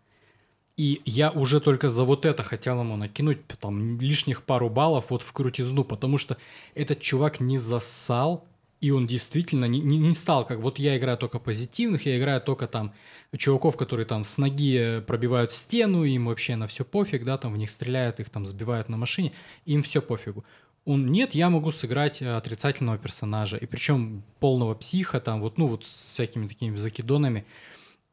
И 0.78 1.02
я 1.06 1.32
уже 1.32 1.60
только 1.62 1.90
за 1.90 2.04
вот 2.04 2.26
это 2.26 2.44
хотел 2.44 2.82
ему 2.82 2.98
накинуть 2.98 3.48
там 3.48 4.00
лишних 4.00 4.44
пару 4.44 4.70
баллов 4.70 5.06
вот 5.10 5.24
в 5.24 5.32
крутизну, 5.32 5.84
потому 5.84 6.18
что 6.18 6.38
этот 6.76 7.00
чувак 7.00 7.40
не 7.40 7.58
засал, 7.58 8.46
и 8.86 8.92
он 8.92 9.08
действительно 9.08 9.66
не, 9.66 9.80
не, 9.80 9.98
не 9.98 10.14
стал, 10.14 10.46
как 10.46 10.60
вот 10.60 10.78
я 10.78 10.96
играю 10.96 11.18
только 11.18 11.40
позитивных, 11.40 12.06
я 12.06 12.20
играю 12.20 12.40
только 12.40 12.68
там 12.68 12.94
чуваков, 13.36 13.78
которые 13.78 14.06
там 14.06 14.24
с 14.24 14.38
ноги 14.38 15.04
пробивают 15.08 15.52
стену, 15.52 16.04
им 16.04 16.28
вообще 16.28 16.56
на 16.56 16.68
все 16.68 16.86
пофиг, 16.86 17.24
да, 17.24 17.40
там 17.40 17.52
в 17.52 17.58
них 17.58 17.72
стреляют, 17.72 18.20
их 18.20 18.30
там 18.30 18.46
сбивают 18.46 18.88
на 18.88 18.98
машине, 18.98 19.32
им 19.66 19.82
все 19.82 20.04
пофигу. 20.04 20.46
Он, 20.86 21.12
нет, 21.12 21.34
я 21.34 21.50
могу 21.50 21.72
сыграть 21.72 22.22
отрицательного 22.22 23.00
персонажа, 23.00 23.58
и 23.58 23.66
причем 23.66 24.22
полного 24.40 24.76
психа, 24.76 25.20
там 25.20 25.42
вот, 25.42 25.58
ну 25.58 25.66
вот 25.66 25.84
с 25.84 26.12
всякими 26.12 26.48
такими 26.48 26.76
закидонами, 26.76 27.44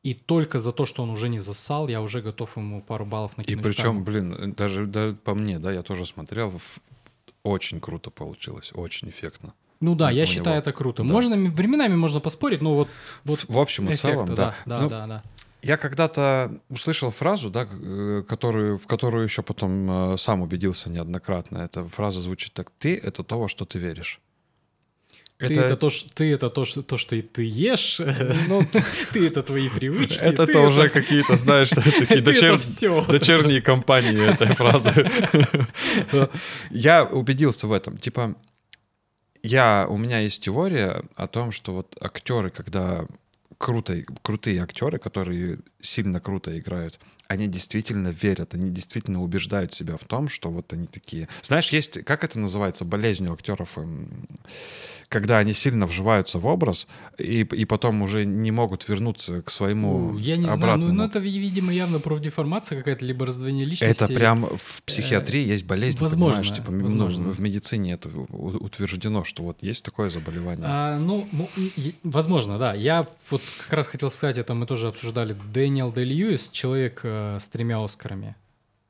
и 0.03 0.15
только 0.15 0.59
за 0.59 0.73
то, 0.73 0.87
что 0.87 1.03
он 1.03 1.11
уже 1.11 1.29
не 1.29 1.39
засал, 1.39 1.89
я 1.89 2.01
уже 2.01 2.23
готов 2.23 2.57
ему 2.57 2.81
пару 2.81 3.05
баллов 3.05 3.37
накинуть. 3.37 3.63
И 3.63 3.69
причем, 3.69 4.05
блин, 4.05 4.55
даже, 4.57 4.87
даже 4.87 5.17
по 5.17 5.35
мне, 5.35 5.59
да, 5.59 5.71
я 5.71 5.83
тоже 5.83 6.07
смотрел, 6.07 6.51
очень 7.43 7.79
круто 7.79 8.11
получилось, 8.11 8.73
очень 8.75 9.11
эффектно. 9.11 9.53
Ну 9.83 9.95
да, 9.97 10.11
я 10.11 10.27
считаю 10.27 10.57
него. 10.57 10.63
это 10.63 10.73
круто. 10.73 11.03
Да. 11.03 11.13
Можно 11.13 11.37
временами 11.37 11.97
можно 11.97 12.21
поспорить, 12.21 12.63
но 12.63 12.75
вот, 12.75 12.89
вот 13.25 13.45
в 13.49 13.59
общем 13.59 13.91
и 13.91 13.95
целом, 13.95 14.35
да. 14.35 14.55
Да, 14.65 14.81
ну, 14.81 14.89
да, 14.89 15.07
да. 15.07 15.23
Я 15.61 15.77
когда-то 15.77 16.61
услышал 16.69 17.11
фразу, 17.11 17.51
да, 17.51 17.69
э, 17.71 18.23
которую, 18.29 18.79
в 18.79 18.87
которую 18.87 19.25
еще 19.25 19.43
потом 19.43 20.15
э, 20.15 20.17
сам 20.17 20.43
убедился 20.43 20.89
неоднократно. 20.89 21.59
Эта 21.59 21.85
фраза 21.85 22.21
звучит 22.21 22.53
так: 22.53 22.71
"Ты— 22.79 22.97
это 23.03 23.25
то, 23.25 23.39
во 23.39 23.49
что 23.49 23.65
ты 23.65 23.79
веришь". 23.79 24.21
Ты 25.49 25.55
это, 25.55 25.77
то, 25.77 25.91
что, 25.91 26.09
ты 26.15 26.33
это 26.33 26.51
то, 26.51 26.65
что, 26.65 26.83
то, 26.83 26.97
что 26.97 27.21
ты 27.21 27.43
ешь, 27.43 28.01
ну, 28.49 28.65
ты 29.13 29.27
это 29.27 29.43
твои 29.43 29.69
привычки. 29.69 30.21
Это 30.21 30.47
то 30.47 30.61
уже 30.61 30.89
какие-то, 30.89 31.37
знаешь, 31.37 31.71
такие 31.71 32.21
дочерние 32.21 33.61
компании 33.61 34.31
этой 34.31 34.55
фразы. 34.55 34.93
Я 36.71 37.05
убедился 37.05 37.67
в 37.67 37.73
этом. 37.73 37.97
Типа, 37.97 38.37
я, 39.43 39.87
у 39.89 39.97
меня 39.97 40.21
есть 40.21 40.45
теория 40.45 41.03
о 41.17 41.27
том, 41.27 41.51
что 41.51 41.73
вот 41.75 41.97
актеры, 42.01 42.51
когда 42.51 43.07
круто, 43.59 44.03
крутые 44.23 44.63
актеры, 44.63 44.99
которые 44.99 45.59
сильно 45.81 46.21
круто 46.21 46.57
играют, 46.59 46.99
они 47.29 47.49
действительно 47.49 48.09
верят, 48.09 48.55
они 48.55 48.71
действительно 48.71 49.23
убеждают 49.23 49.73
себя 49.73 49.97
в 49.97 50.05
том, 50.05 50.29
что 50.29 50.51
вот 50.51 50.73
они 50.73 50.87
такие. 50.87 51.29
Знаешь, 51.43 51.71
есть, 51.71 52.05
как 52.05 52.25
это 52.25 52.39
называется, 52.39 52.85
болезнь 52.85 53.27
у 53.27 53.33
актеров, 53.33 53.79
эм, 53.79 54.27
когда 55.09 55.39
они 55.39 55.53
сильно 55.53 55.87
вживаются 55.87 56.39
в 56.39 56.47
образ 56.47 56.87
и, 57.19 57.41
и 57.41 57.65
потом 57.65 58.03
уже 58.03 58.25
не 58.25 58.51
могут 58.51 58.89
вернуться 58.89 59.43
к 59.43 59.51
своему 59.51 60.17
Я 60.19 60.37
не 60.37 60.47
обратному. 60.47 60.57
знаю, 60.57 60.79
ну, 60.79 60.93
ну 60.93 61.05
это, 61.05 61.19
видимо, 61.19 61.73
явно 61.73 62.01
профдеформация 62.01 62.79
какая-то, 62.79 63.05
либо 63.05 63.27
раздвоение 63.27 63.65
личности. 63.65 64.03
Это 64.03 64.13
прям 64.13 64.47
в 64.57 64.83
психиатрии 64.83 65.47
есть 65.47 65.67
болезнь, 65.67 65.99
возможно, 66.01 66.45
типа, 66.45 66.71
ну, 66.71 66.83
возможно. 66.83 67.25
Ну, 67.25 67.31
в 67.31 67.41
медицине 67.41 67.93
это 67.93 68.09
утверждено, 68.09 69.25
что 69.25 69.43
вот 69.43 69.59
есть 69.61 69.85
такое 69.85 70.11
заболевание. 70.11 70.65
А, 70.67 70.99
ну, 70.99 71.29
возможно, 72.03 72.59
да. 72.59 72.75
Я 72.75 73.07
вот 73.31 73.43
как 73.65 73.73
раз 73.73 73.87
хотел 73.87 74.11
сказать, 74.11 74.39
это 74.39 74.55
мы 74.55 74.67
тоже 74.67 74.89
обсуждали. 74.89 75.37
Дэниел 75.53 75.93
Дэй 75.93 76.05
Льюис, 76.05 76.51
человек 76.51 77.01
э, 77.37 77.41
с 77.41 77.49
тремя 77.49 77.83
Оскарами. 77.83 78.37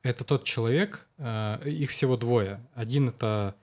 Это 0.01 0.23
тот 0.23 0.43
человек, 0.43 1.07
э, 1.17 1.59
их 1.65 1.91
всего 1.91 2.17
двое. 2.17 2.59
Один 2.75 3.09
это 3.09 3.55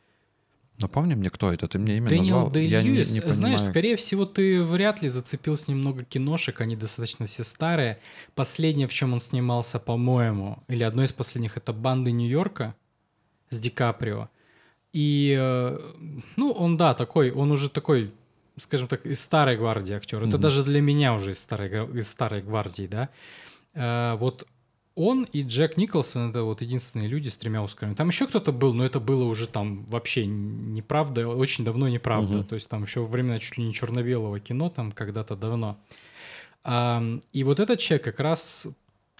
Напомни 0.81 1.15
мне, 1.15 1.31
кто 1.31 1.53
это, 1.53 1.69
ты 1.69 1.79
мне 1.79 1.99
имя 1.99 2.09
Дэниел 2.09 2.37
назвал. 2.37 2.51
Дэй 2.51 2.67
Льюис, 2.67 3.13
не, 3.13 3.21
не 3.21 3.33
знаешь, 3.33 3.63
скорее 3.63 3.97
всего, 3.97 4.25
ты 4.25 4.63
вряд 4.63 5.03
ли 5.03 5.09
зацепил 5.09 5.57
с 5.57 5.69
ним 5.69 5.79
много 5.79 6.05
киношек, 6.05 6.61
они 6.61 6.77
достаточно 6.77 7.27
все 7.27 7.45
старые. 7.45 7.99
Последнее, 8.35 8.89
в 8.89 8.93
чем 8.93 9.13
он 9.13 9.21
снимался, 9.21 9.79
по-моему, 9.79 10.63
или 10.69 10.83
одно 10.83 11.03
из 11.03 11.13
последних, 11.13 11.57
это 11.57 11.73
«Банды 11.73 12.13
Нью-Йорка» 12.13 12.75
с 13.51 13.61
Ди 13.61 13.71
Каприо. 13.71 14.29
И, 14.93 15.37
э, 15.39 15.79
ну, 16.37 16.51
он, 16.51 16.77
да, 16.77 16.95
такой, 16.95 17.31
он 17.31 17.53
уже 17.53 17.69
такой, 17.69 18.13
скажем 18.57 18.89
так, 18.89 19.07
из 19.07 19.21
старой 19.21 19.57
гвардии 19.57 19.95
актер. 19.95 20.19
Это 20.25 20.37
mm-hmm. 20.37 20.41
даже 20.41 20.65
для 20.65 20.81
меня 20.81 21.15
уже 21.15 21.33
из 21.33 21.39
старой, 21.41 21.99
из 21.99 22.09
старой 22.09 22.43
гвардии, 22.43 22.87
да. 22.87 23.09
Э, 23.75 24.17
вот 24.17 24.47
он 24.95 25.25
и 25.25 25.43
Джек 25.43 25.77
Николсон 25.77 26.31
это 26.31 26.43
вот 26.43 26.63
единственные 26.63 27.09
люди 27.09 27.29
с 27.29 27.37
тремя 27.37 27.63
Оскарами. 27.63 27.95
Там 27.95 28.09
еще 28.09 28.27
кто-то 28.27 28.53
был, 28.53 28.75
но 28.75 28.85
это 28.85 29.01
было 29.01 29.25
уже 29.25 29.47
там 29.47 29.85
вообще 29.85 30.27
неправда, 30.27 31.29
очень 31.29 31.65
давно 31.65 31.89
неправда. 31.89 32.39
Угу. 32.39 32.47
То 32.49 32.55
есть 32.57 32.69
там 32.69 32.83
еще 32.83 33.01
во 33.01 33.07
времена 33.07 33.39
чуть 33.39 33.57
ли 33.57 33.65
не 33.65 33.73
черно-белого 33.73 34.41
кино, 34.41 34.69
там 34.69 34.93
когда-то 34.93 35.37
давно. 35.37 35.79
А, 36.65 37.03
и 37.33 37.45
вот 37.45 37.61
этот 37.61 37.79
человек 37.79 38.05
как 38.05 38.21
раз 38.21 38.69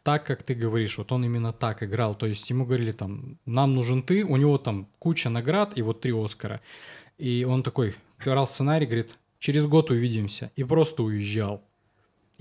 так, 0.03 0.27
как 0.27 0.43
ты 0.43 0.55
говоришь, 0.55 0.99
вот 0.99 1.13
он 1.13 1.25
именно 1.25 1.53
так 1.53 1.83
играл. 1.83 2.15
То 2.15 2.27
есть 2.27 2.49
ему 2.51 2.65
говорили 2.65 2.93
там, 2.93 3.39
нам 3.47 3.75
нужен 3.75 4.03
ты, 4.03 4.25
у 4.25 4.37
него 4.37 4.59
там 4.59 4.89
куча 4.99 5.31
наград 5.31 5.73
и 5.77 5.83
вот 5.83 6.01
три 6.01 6.13
Оскара. 6.13 6.61
И 7.19 7.45
он 7.45 7.63
такой, 7.63 7.95
брал 8.25 8.47
сценарий, 8.47 8.87
говорит, 8.87 9.17
через 9.39 9.67
год 9.67 9.91
увидимся. 9.91 10.51
И 10.57 10.65
просто 10.65 11.03
уезжал. 11.03 11.63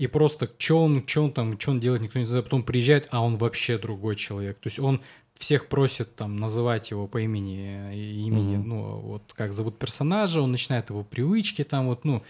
И 0.00 0.06
просто, 0.06 0.50
что 0.56 0.82
он, 0.84 1.06
что 1.06 1.24
он 1.24 1.32
там, 1.32 1.60
что 1.60 1.72
он 1.72 1.80
делает, 1.80 2.00
никто 2.00 2.18
не 2.18 2.24
знает. 2.24 2.46
Потом 2.46 2.62
приезжает, 2.62 3.06
а 3.10 3.22
он 3.22 3.36
вообще 3.36 3.76
другой 3.76 4.16
человек. 4.16 4.58
То 4.58 4.68
есть 4.68 4.78
он 4.78 5.02
всех 5.34 5.68
просит 5.68 6.16
там 6.16 6.36
называть 6.36 6.90
его 6.90 7.06
по 7.06 7.20
имени, 7.20 8.24
имени, 8.26 8.56
угу. 8.56 8.66
ну, 8.66 9.00
вот 9.00 9.32
как 9.34 9.52
зовут 9.52 9.78
персонажа, 9.78 10.40
он 10.40 10.52
начинает 10.52 10.88
его 10.88 11.04
привычки 11.04 11.64
там 11.64 11.86
вот, 11.86 12.06
ну, 12.06 12.22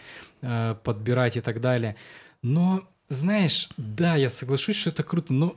э, 0.42 0.74
подбирать 0.82 1.36
и 1.36 1.40
так 1.40 1.60
далее. 1.60 1.94
Но, 2.42 2.82
знаешь, 3.08 3.68
да, 3.76 4.16
я 4.16 4.30
соглашусь, 4.30 4.74
что 4.74 4.90
это 4.90 5.04
круто, 5.04 5.32
но 5.32 5.54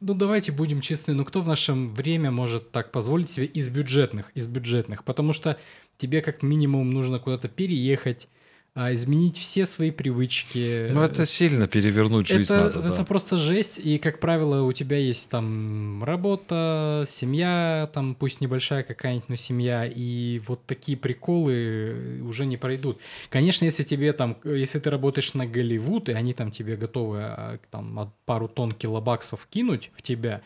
ну 0.00 0.12
давайте 0.12 0.52
будем 0.52 0.82
честны, 0.82 1.14
ну 1.14 1.24
кто 1.24 1.40
в 1.40 1.48
наше 1.48 1.72
время 1.72 2.30
может 2.30 2.72
так 2.72 2.92
позволить 2.92 3.30
себе 3.30 3.46
из 3.46 3.70
бюджетных, 3.70 4.30
из 4.34 4.46
бюджетных, 4.46 5.02
потому 5.04 5.32
что 5.32 5.58
тебе 5.96 6.20
как 6.20 6.42
минимум 6.42 6.92
нужно 6.92 7.18
куда-то 7.18 7.48
переехать, 7.48 8.28
а, 8.76 8.92
изменить 8.92 9.38
все 9.38 9.66
свои 9.66 9.92
привычки. 9.92 10.88
Ну, 10.90 11.02
это 11.02 11.24
сильно 11.26 11.68
перевернуть 11.68 12.26
жизнь 12.26 12.52
это, 12.52 12.64
надо. 12.64 12.78
Это 12.80 12.96
да. 12.96 13.04
просто 13.04 13.36
жесть, 13.36 13.78
и, 13.78 13.98
как 13.98 14.18
правило, 14.18 14.62
у 14.62 14.72
тебя 14.72 14.96
есть 14.96 15.30
там 15.30 16.02
работа, 16.02 17.04
семья, 17.06 17.88
там 17.92 18.16
пусть 18.16 18.40
небольшая 18.40 18.82
какая-нибудь, 18.82 19.28
но 19.28 19.36
семья, 19.36 19.86
и 19.86 20.40
вот 20.48 20.66
такие 20.66 20.98
приколы 20.98 22.20
уже 22.24 22.46
не 22.46 22.56
пройдут. 22.56 23.00
Конечно, 23.28 23.64
если 23.64 23.84
тебе 23.84 24.12
там, 24.12 24.36
если 24.42 24.80
ты 24.80 24.90
работаешь 24.90 25.34
на 25.34 25.46
Голливуд, 25.46 26.08
и 26.08 26.12
они 26.12 26.34
там 26.34 26.50
тебе 26.50 26.76
готовы 26.76 27.18
а, 27.20 27.58
там 27.70 28.12
пару 28.26 28.48
тонн 28.48 28.72
килобаксов 28.72 29.46
кинуть 29.48 29.92
в 29.96 30.02
тебя, 30.02 30.42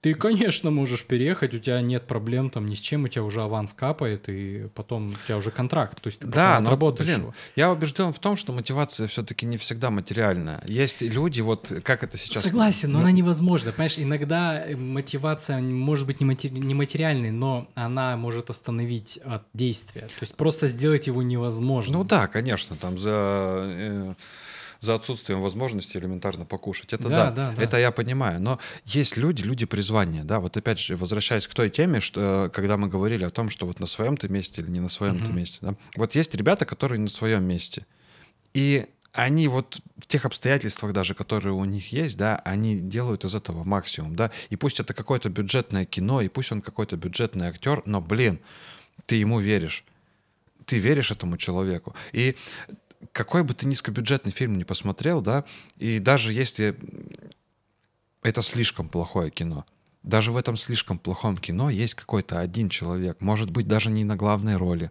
ты, 0.00 0.14
конечно, 0.14 0.70
можешь 0.70 1.04
переехать, 1.04 1.54
у 1.54 1.58
тебя 1.58 1.80
нет 1.80 2.06
проблем 2.06 2.50
там 2.50 2.66
ни 2.66 2.74
с 2.76 2.80
чем, 2.80 3.04
у 3.04 3.08
тебя 3.08 3.24
уже 3.24 3.42
аванс 3.42 3.72
капает, 3.72 4.28
и 4.28 4.68
потом 4.74 5.10
у 5.10 5.26
тебя 5.26 5.36
уже 5.36 5.50
контракт, 5.50 6.00
то 6.00 6.06
есть 6.06 6.20
ты 6.20 6.28
да, 6.28 6.60
но, 6.60 6.76
блин, 6.76 7.20
его. 7.20 7.34
я 7.56 7.72
убежден 7.72 8.12
в 8.12 8.18
том, 8.20 8.36
что 8.36 8.52
мотивация 8.52 9.08
все-таки 9.08 9.44
не 9.44 9.56
всегда 9.56 9.90
материальная. 9.90 10.62
Есть 10.68 11.02
люди, 11.02 11.40
вот 11.40 11.72
как 11.82 12.04
это 12.04 12.16
сейчас... 12.16 12.44
Согласен, 12.44 12.92
но 12.92 13.00
она 13.00 13.10
невозможна, 13.10 13.72
понимаешь, 13.72 13.98
иногда 13.98 14.64
э, 14.64 14.76
мотивация 14.76 15.60
может 15.60 16.06
быть 16.06 16.20
не 16.20 16.74
материальной, 16.74 17.32
но 17.32 17.68
она 17.74 18.16
может 18.16 18.50
остановить 18.50 19.18
от 19.24 19.42
действия, 19.52 20.02
то 20.02 20.20
есть 20.20 20.36
просто 20.36 20.68
сделать 20.68 21.08
его 21.08 21.22
невозможно. 21.22 21.98
Ну 21.98 22.04
да, 22.04 22.28
конечно, 22.28 22.76
там 22.76 22.98
за... 22.98 24.14
Э, 24.80 24.84
за 24.84 24.94
отсутствием 24.94 25.40
возможности 25.40 25.96
элементарно 25.96 26.44
покушать. 26.44 26.92
Это 26.92 27.08
да, 27.08 27.30
да, 27.30 27.52
да, 27.56 27.62
это 27.62 27.78
я 27.78 27.90
понимаю. 27.90 28.40
Но 28.40 28.58
есть 28.84 29.16
люди, 29.16 29.42
люди 29.42 29.66
призвания, 29.66 30.24
да. 30.24 30.40
Вот 30.40 30.56
опять 30.56 30.78
же, 30.78 30.96
возвращаясь 30.96 31.46
к 31.46 31.54
той 31.54 31.70
теме, 31.70 32.00
что 32.00 32.50
когда 32.52 32.76
мы 32.76 32.88
говорили 32.88 33.24
о 33.24 33.30
том, 33.30 33.48
что 33.48 33.66
вот 33.66 33.80
на 33.80 33.86
своем 33.86 34.16
ты 34.16 34.28
месте 34.28 34.62
или 34.62 34.70
не 34.70 34.80
на 34.80 34.88
своем 34.88 35.16
угу. 35.16 35.26
ты 35.26 35.32
месте, 35.32 35.58
да. 35.62 35.74
Вот 35.96 36.14
есть 36.14 36.34
ребята, 36.34 36.64
которые 36.64 37.00
на 37.00 37.08
своем 37.08 37.44
месте. 37.44 37.86
И 38.54 38.86
они 39.12 39.48
вот 39.48 39.80
в 39.96 40.06
тех 40.06 40.24
обстоятельствах 40.24 40.92
даже, 40.92 41.14
которые 41.14 41.54
у 41.54 41.64
них 41.64 41.92
есть, 41.92 42.16
да, 42.16 42.36
они 42.44 42.78
делают 42.78 43.24
из 43.24 43.34
этого 43.34 43.64
максимум, 43.64 44.14
да, 44.14 44.30
и 44.50 44.56
пусть 44.56 44.80
это 44.80 44.94
какое-то 44.94 45.28
бюджетное 45.28 45.84
кино, 45.86 46.20
и 46.20 46.28
пусть 46.28 46.52
он 46.52 46.62
какой-то 46.62 46.96
бюджетный 46.96 47.48
актер, 47.48 47.82
но, 47.84 48.00
блин, 48.00 48.38
ты 49.06 49.16
ему 49.16 49.40
веришь, 49.40 49.84
ты 50.66 50.78
веришь 50.78 51.10
этому 51.10 51.36
человеку, 51.36 51.96
и 52.12 52.36
какой 53.12 53.42
бы 53.42 53.54
ты 53.54 53.66
низкобюджетный 53.66 54.32
фильм 54.32 54.58
не 54.58 54.64
посмотрел, 54.64 55.20
да, 55.20 55.44
и 55.76 55.98
даже 55.98 56.32
если 56.32 56.76
это 58.22 58.42
слишком 58.42 58.88
плохое 58.88 59.30
кино, 59.30 59.64
даже 60.02 60.32
в 60.32 60.36
этом 60.36 60.56
слишком 60.56 60.98
плохом 60.98 61.36
кино 61.36 61.70
есть 61.70 61.94
какой-то 61.94 62.40
один 62.40 62.68
человек, 62.68 63.20
может 63.20 63.50
быть, 63.50 63.66
даже 63.66 63.90
не 63.90 64.04
на 64.04 64.16
главной 64.16 64.56
роли, 64.56 64.90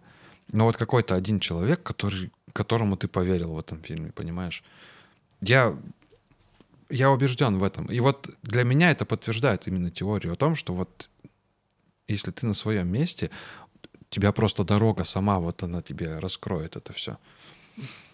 но 0.52 0.64
вот 0.64 0.76
какой-то 0.76 1.14
один 1.14 1.40
человек, 1.40 1.82
который, 1.82 2.30
которому 2.52 2.96
ты 2.96 3.08
поверил 3.08 3.52
в 3.52 3.58
этом 3.58 3.82
фильме, 3.82 4.12
понимаешь? 4.12 4.62
Я, 5.40 5.76
я 6.88 7.10
убежден 7.10 7.58
в 7.58 7.64
этом. 7.64 7.86
И 7.86 8.00
вот 8.00 8.30
для 8.42 8.64
меня 8.64 8.90
это 8.90 9.04
подтверждает 9.04 9.66
именно 9.66 9.90
теорию 9.90 10.32
о 10.32 10.36
том, 10.36 10.54
что 10.54 10.72
вот 10.72 11.10
если 12.06 12.30
ты 12.30 12.46
на 12.46 12.54
своем 12.54 12.88
месте, 12.88 13.30
тебя 14.08 14.32
просто 14.32 14.64
дорога 14.64 15.04
сама, 15.04 15.38
вот 15.38 15.62
она 15.62 15.82
тебе 15.82 16.18
раскроет 16.18 16.76
это 16.76 16.92
все. 16.92 17.18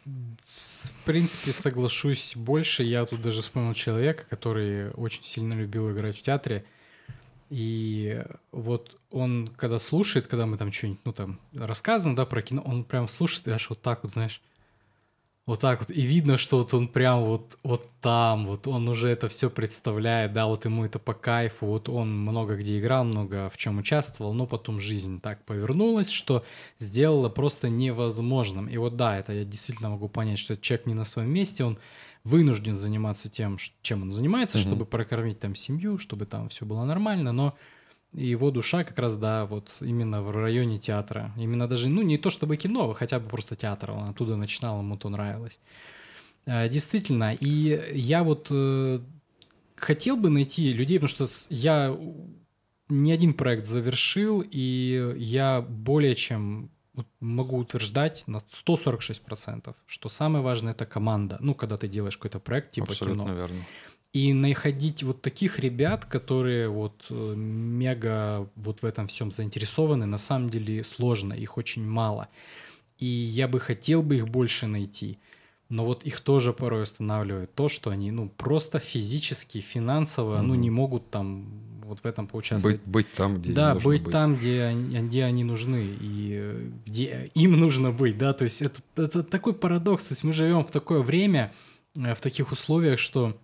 В 0.04 1.04
принципе, 1.04 1.52
соглашусь 1.52 2.36
больше. 2.36 2.82
Я 2.82 3.04
тут 3.04 3.22
даже 3.22 3.42
вспомнил 3.42 3.74
человека, 3.74 4.24
который 4.28 4.90
очень 4.90 5.22
сильно 5.22 5.54
любил 5.54 5.90
играть 5.90 6.18
в 6.18 6.22
театре. 6.22 6.64
И 7.50 8.22
вот 8.52 8.98
он, 9.10 9.48
когда 9.56 9.78
слушает, 9.78 10.26
когда 10.28 10.46
мы 10.46 10.56
там 10.56 10.72
что-нибудь, 10.72 11.00
ну, 11.04 11.12
там, 11.12 11.40
рассказываем, 11.54 12.16
да, 12.16 12.26
про 12.26 12.42
кино, 12.42 12.62
он 12.62 12.84
прям 12.84 13.08
слушает 13.08 13.48
и 13.48 13.50
аж 13.50 13.68
вот 13.70 13.80
так 13.80 14.02
вот, 14.02 14.12
знаешь, 14.12 14.42
вот 15.46 15.60
так 15.60 15.80
вот. 15.80 15.90
И 15.90 16.00
видно, 16.02 16.38
что 16.38 16.58
вот 16.58 16.72
он 16.72 16.88
прям 16.88 17.24
вот, 17.24 17.58
вот 17.62 17.88
там, 18.00 18.46
вот 18.46 18.66
он 18.66 18.88
уже 18.88 19.08
это 19.08 19.28
все 19.28 19.50
представляет, 19.50 20.32
да, 20.32 20.46
вот 20.46 20.64
ему 20.64 20.84
это 20.84 20.98
по 20.98 21.12
кайфу, 21.12 21.66
вот 21.66 21.88
он 21.88 22.18
много 22.18 22.56
где 22.56 22.78
играл, 22.78 23.04
много 23.04 23.50
в 23.50 23.56
чем 23.56 23.78
участвовал, 23.78 24.32
но 24.32 24.46
потом 24.46 24.80
жизнь 24.80 25.20
так 25.20 25.44
повернулась, 25.44 26.08
что 26.08 26.44
сделала 26.78 27.28
просто 27.28 27.68
невозможным. 27.68 28.66
И 28.68 28.76
вот 28.78 28.96
да, 28.96 29.18
это 29.18 29.32
я 29.32 29.44
действительно 29.44 29.90
могу 29.90 30.08
понять, 30.08 30.38
что 30.38 30.56
человек 30.56 30.86
не 30.86 30.94
на 30.94 31.04
своем 31.04 31.30
месте, 31.30 31.64
он 31.64 31.78
вынужден 32.24 32.74
заниматься 32.74 33.28
тем, 33.28 33.58
чем 33.82 34.02
он 34.02 34.12
занимается, 34.12 34.56
mm-hmm. 34.56 34.62
чтобы 34.62 34.86
прокормить 34.86 35.40
там 35.40 35.54
семью, 35.54 35.98
чтобы 35.98 36.24
там 36.24 36.48
все 36.48 36.64
было 36.64 36.84
нормально, 36.84 37.32
но 37.32 37.54
его 38.14 38.50
душа 38.50 38.84
как 38.84 38.98
раз, 38.98 39.16
да, 39.16 39.44
вот 39.46 39.70
именно 39.80 40.22
в 40.22 40.30
районе 40.30 40.78
театра. 40.78 41.32
Именно 41.36 41.68
даже, 41.68 41.88
ну, 41.88 42.02
не 42.02 42.18
то 42.18 42.30
чтобы 42.30 42.56
кино, 42.56 42.90
а 42.90 42.94
хотя 42.94 43.18
бы 43.18 43.28
просто 43.28 43.56
театр. 43.56 43.90
Он 43.90 44.08
оттуда 44.08 44.36
начинал, 44.36 44.78
ему 44.80 44.96
то 44.96 45.08
нравилось. 45.08 45.60
А, 46.46 46.68
действительно, 46.68 47.34
и 47.34 47.80
я 47.92 48.22
вот 48.22 48.48
э, 48.50 49.00
хотел 49.76 50.16
бы 50.16 50.30
найти 50.30 50.72
людей, 50.72 50.98
потому 50.98 51.08
что 51.08 51.26
я 51.50 51.96
не 52.88 53.12
один 53.12 53.34
проект 53.34 53.66
завершил, 53.66 54.44
и 54.48 55.14
я 55.16 55.62
более 55.62 56.14
чем 56.14 56.70
могу 57.20 57.58
утверждать 57.58 58.24
на 58.26 58.42
146%, 58.66 59.74
что 59.86 60.08
самое 60.08 60.44
важное 60.44 60.72
это 60.72 60.86
команда. 60.86 61.38
Ну, 61.40 61.54
когда 61.54 61.76
ты 61.76 61.88
делаешь 61.88 62.16
какой-то 62.16 62.38
проект 62.38 62.72
типа 62.72 62.88
Абсолютно 62.88 63.24
кино. 63.24 63.34
верно. 63.34 63.64
И 64.14 64.32
находить 64.32 65.02
вот 65.02 65.22
таких 65.22 65.58
ребят, 65.58 66.04
которые 66.04 66.68
вот 66.68 67.04
э, 67.10 67.34
мега 67.36 68.48
вот 68.54 68.82
в 68.82 68.86
этом 68.86 69.08
всем 69.08 69.32
заинтересованы, 69.32 70.06
на 70.06 70.18
самом 70.18 70.50
деле 70.50 70.84
сложно, 70.84 71.32
их 71.32 71.58
очень 71.58 71.84
мало. 71.84 72.28
И 73.00 73.06
я 73.06 73.48
бы 73.48 73.58
хотел 73.58 74.04
бы 74.04 74.14
их 74.14 74.28
больше 74.28 74.68
найти. 74.68 75.18
Но 75.68 75.84
вот 75.84 76.04
их 76.04 76.20
тоже 76.20 76.52
порой 76.52 76.82
останавливает 76.82 77.52
то, 77.56 77.68
что 77.68 77.90
они, 77.90 78.12
ну, 78.12 78.28
просто 78.28 78.78
физически, 78.78 79.60
финансово, 79.60 80.36
угу. 80.36 80.46
ну, 80.46 80.54
не 80.54 80.70
могут 80.70 81.10
там 81.10 81.48
вот 81.82 81.98
в 81.98 82.06
этом 82.06 82.28
поучаствовать. 82.28 82.82
Быть, 82.82 82.86
быть 82.86 83.12
там, 83.12 83.40
где 83.40 83.52
Да, 83.52 83.74
быть, 83.74 83.84
быть 83.84 84.10
там, 84.10 84.36
где 84.36 84.62
они, 84.62 85.08
где 85.08 85.24
они 85.24 85.42
нужны 85.42 85.88
и 86.00 86.70
где 86.86 87.32
им 87.34 87.58
нужно 87.58 87.90
быть, 87.90 88.16
да, 88.16 88.32
то 88.32 88.44
есть 88.44 88.62
это, 88.62 88.80
это 88.94 89.24
такой 89.24 89.54
парадокс, 89.54 90.04
то 90.04 90.12
есть 90.12 90.22
мы 90.22 90.32
живем 90.32 90.64
в 90.64 90.70
такое 90.70 91.00
время, 91.00 91.52
э, 91.96 92.14
в 92.14 92.20
таких 92.20 92.52
условиях, 92.52 92.98
что 92.98 93.36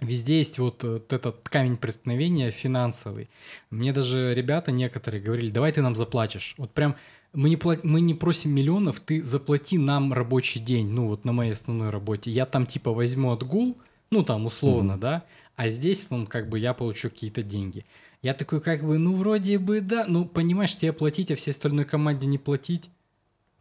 Везде 0.00 0.38
есть 0.38 0.58
вот, 0.58 0.82
вот 0.82 1.12
этот 1.12 1.48
камень 1.48 1.76
преткновения 1.76 2.50
финансовый. 2.50 3.30
Мне 3.70 3.92
даже 3.92 4.34
ребята 4.34 4.72
некоторые 4.72 5.22
говорили, 5.22 5.50
давай 5.50 5.72
ты 5.72 5.82
нам 5.82 5.94
заплатишь. 5.94 6.54
Вот 6.58 6.72
прям 6.72 6.96
мы 7.32 7.48
не, 7.48 7.56
пла- 7.56 7.80
мы 7.82 8.00
не 8.00 8.14
просим 8.14 8.52
миллионов, 8.54 9.00
ты 9.00 9.22
заплати 9.22 9.78
нам 9.78 10.12
рабочий 10.12 10.60
день, 10.60 10.88
ну 10.88 11.08
вот 11.08 11.24
на 11.24 11.32
моей 11.32 11.52
основной 11.52 11.90
работе. 11.90 12.30
Я 12.30 12.46
там 12.46 12.66
типа 12.66 12.92
возьму 12.92 13.32
отгул, 13.32 13.76
ну 14.10 14.24
там 14.24 14.46
условно, 14.46 14.92
mm-hmm. 14.92 14.98
да, 14.98 15.24
а 15.56 15.68
здесь 15.68 16.00
там 16.00 16.26
как 16.26 16.48
бы 16.48 16.58
я 16.58 16.74
получу 16.74 17.10
какие-то 17.10 17.42
деньги. 17.42 17.84
Я 18.22 18.34
такой 18.34 18.60
как 18.60 18.84
бы, 18.84 18.98
ну 18.98 19.14
вроде 19.16 19.58
бы 19.58 19.80
да, 19.80 20.06
ну 20.08 20.24
понимаешь, 20.24 20.76
тебе 20.76 20.92
платить, 20.92 21.30
а 21.30 21.36
всей 21.36 21.50
остальной 21.50 21.84
команде 21.84 22.26
не 22.26 22.38
платить. 22.38 22.90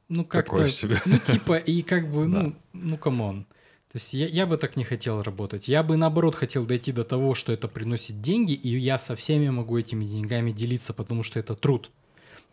Ну 0.10 0.26
как-то, 0.26 0.68
ну 1.06 1.18
типа 1.20 1.58
и 1.58 1.82
как 1.82 2.12
бы, 2.12 2.28
ну, 2.28 2.56
ну 2.74 2.98
come 2.98 3.25
on. 3.25 3.46
То 3.94 3.98
есть 3.98 4.14
я, 4.16 4.26
я 4.26 4.48
бы 4.48 4.58
так 4.58 4.76
не 4.76 4.84
хотел 4.84 5.22
работать. 5.22 5.68
Я 5.68 5.84
бы 5.84 5.98
наоборот 5.98 6.34
хотел 6.34 6.66
дойти 6.66 6.92
до 6.92 7.04
того, 7.04 7.36
что 7.36 7.54
это 7.54 7.68
приносит 7.68 8.22
деньги, 8.22 8.54
и 8.54 8.70
я 8.76 8.98
со 8.98 9.16
всеми 9.16 9.50
могу 9.50 9.78
этими 9.78 10.04
деньгами 10.04 10.52
делиться, 10.52 10.94
потому 10.96 11.22
что 11.22 11.40
это 11.40 11.56
труд. 11.56 11.92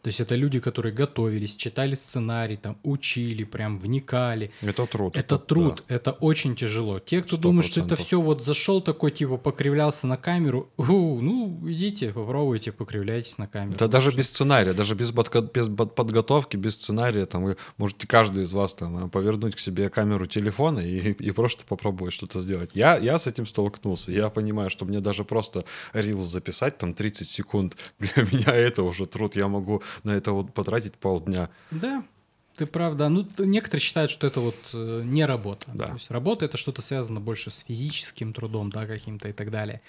То 0.03 0.09
есть 0.09 0.21
это 0.21 0.35
люди, 0.35 0.61
которые 0.61 0.95
готовились, 0.95 1.57
читали 1.57 1.95
сценарий, 1.95 2.57
там, 2.57 2.79
учили, 2.83 3.45
прям 3.45 3.79
вникали. 3.79 4.51
Это 4.63 4.87
труд. 4.87 5.17
Это, 5.17 5.35
это 5.37 5.39
труд, 5.45 5.85
да. 5.89 5.95
это 5.95 6.13
очень 6.13 6.57
тяжело. 6.57 6.99
Те, 7.01 7.23
кто 7.23 7.37
100%. 7.37 7.41
думает, 7.41 7.67
что 7.67 7.81
это 7.81 7.97
все 7.97 8.21
вот 8.21 8.43
зашел 8.45 8.81
такой, 8.81 9.11
типа, 9.11 9.37
покривлялся 9.37 10.07
на 10.07 10.17
камеру, 10.17 10.71
у, 10.77 11.21
ну, 11.21 11.61
идите, 11.69 12.13
попробуйте, 12.13 12.73
покривляйтесь 12.73 13.39
на 13.39 13.47
камеру. 13.47 13.77
Да 13.79 13.89
даже 13.89 14.17
без 14.17 14.29
сценария, 14.29 14.73
даже 14.73 14.95
без, 14.95 15.13
подго- 15.13 15.51
без 15.53 15.69
подготовки, 15.69 16.57
без 16.57 16.75
сценария, 16.75 17.27
там, 17.27 17.45
вы 17.45 17.57
можете 17.77 18.07
каждый 18.07 18.45
из 18.45 18.53
вас 18.53 18.75
там 18.75 19.11
повернуть 19.11 19.55
к 19.55 19.59
себе 19.59 19.91
камеру 19.91 20.27
телефона 20.27 20.81
и, 20.81 21.13
и 21.13 21.31
просто 21.33 21.65
попробовать 21.67 22.15
что-то 22.15 22.41
сделать. 22.41 22.71
Я, 22.75 22.97
я 22.97 23.19
с 23.19 23.27
этим 23.27 23.47
столкнулся. 23.47 24.13
Я 24.13 24.31
понимаю, 24.31 24.71
что 24.71 24.85
мне 24.85 25.01
даже 25.01 25.25
просто 25.25 25.65
рилс 25.93 26.25
записать, 26.25 26.79
там, 26.79 26.95
30 26.95 27.29
секунд, 27.29 27.77
для 27.99 28.23
меня 28.25 28.55
это 28.55 28.83
уже 28.83 29.07
труд. 29.07 29.37
Я 29.37 29.49
могу 29.49 29.83
на 30.05 30.13
это 30.13 30.33
вот 30.33 30.53
потратить 30.55 30.95
полдня. 30.95 31.51
Да, 31.71 32.05
ты 32.61 32.67
правда. 32.67 33.09
Ну, 33.09 33.27
некоторые 33.39 33.81
считают, 33.81 34.11
что 34.11 34.27
это 34.27 34.41
вот 34.41 34.57
э, 34.75 35.03
не 35.05 35.25
работа. 35.25 35.67
Да. 35.73 35.87
То 35.87 35.95
есть 35.95 36.11
работа 36.11 36.45
это 36.45 36.59
что-то 36.59 36.83
связано 36.83 37.19
больше 37.19 37.51
с 37.51 37.61
физическим 37.61 38.35
трудом, 38.35 38.71
да, 38.71 38.87
каким-то 38.87 39.29
и 39.29 39.33
так 39.33 39.51
далее. 39.51 39.81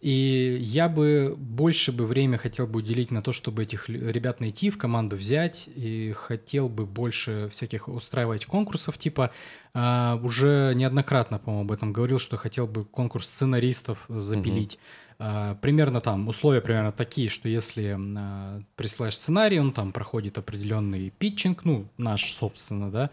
И 0.00 0.56
я 0.62 0.88
бы 0.88 1.34
больше 1.36 1.92
бы 1.92 2.06
время 2.06 2.38
хотел 2.38 2.66
бы 2.66 2.78
уделить 2.78 3.10
на 3.10 3.22
то, 3.22 3.32
чтобы 3.32 3.64
этих 3.64 3.90
ребят 3.90 4.40
найти, 4.40 4.70
в 4.70 4.78
команду 4.78 5.16
взять, 5.16 5.68
и 5.74 6.12
хотел 6.16 6.70
бы 6.70 6.86
больше 6.86 7.48
всяких 7.50 7.86
устраивать 7.86 8.46
конкурсов, 8.46 8.96
типа 8.96 9.30
э, 9.74 10.18
уже 10.22 10.72
неоднократно, 10.74 11.38
по-моему, 11.38 11.64
об 11.64 11.72
этом 11.72 11.92
говорил, 11.92 12.18
что 12.18 12.38
хотел 12.38 12.66
бы 12.66 12.84
конкурс 12.84 13.28
сценаристов 13.28 14.06
запилить. 14.08 14.78
А, 15.22 15.54
примерно 15.56 16.00
там 16.00 16.28
условия 16.28 16.62
примерно 16.62 16.92
такие, 16.92 17.28
что 17.28 17.46
если 17.46 17.94
а, 18.16 18.62
присылаешь 18.74 19.18
сценарий, 19.18 19.60
он 19.60 19.72
там 19.72 19.92
проходит 19.92 20.38
определенный 20.38 21.10
питчинг, 21.10 21.66
ну, 21.66 21.86
наш, 21.98 22.32
собственно, 22.32 22.90
да. 22.90 23.10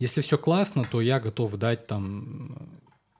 Если 0.00 0.20
все 0.20 0.36
классно, 0.36 0.84
то 0.84 1.00
я 1.00 1.20
готов 1.20 1.54
дать 1.54 1.86
там 1.86 2.56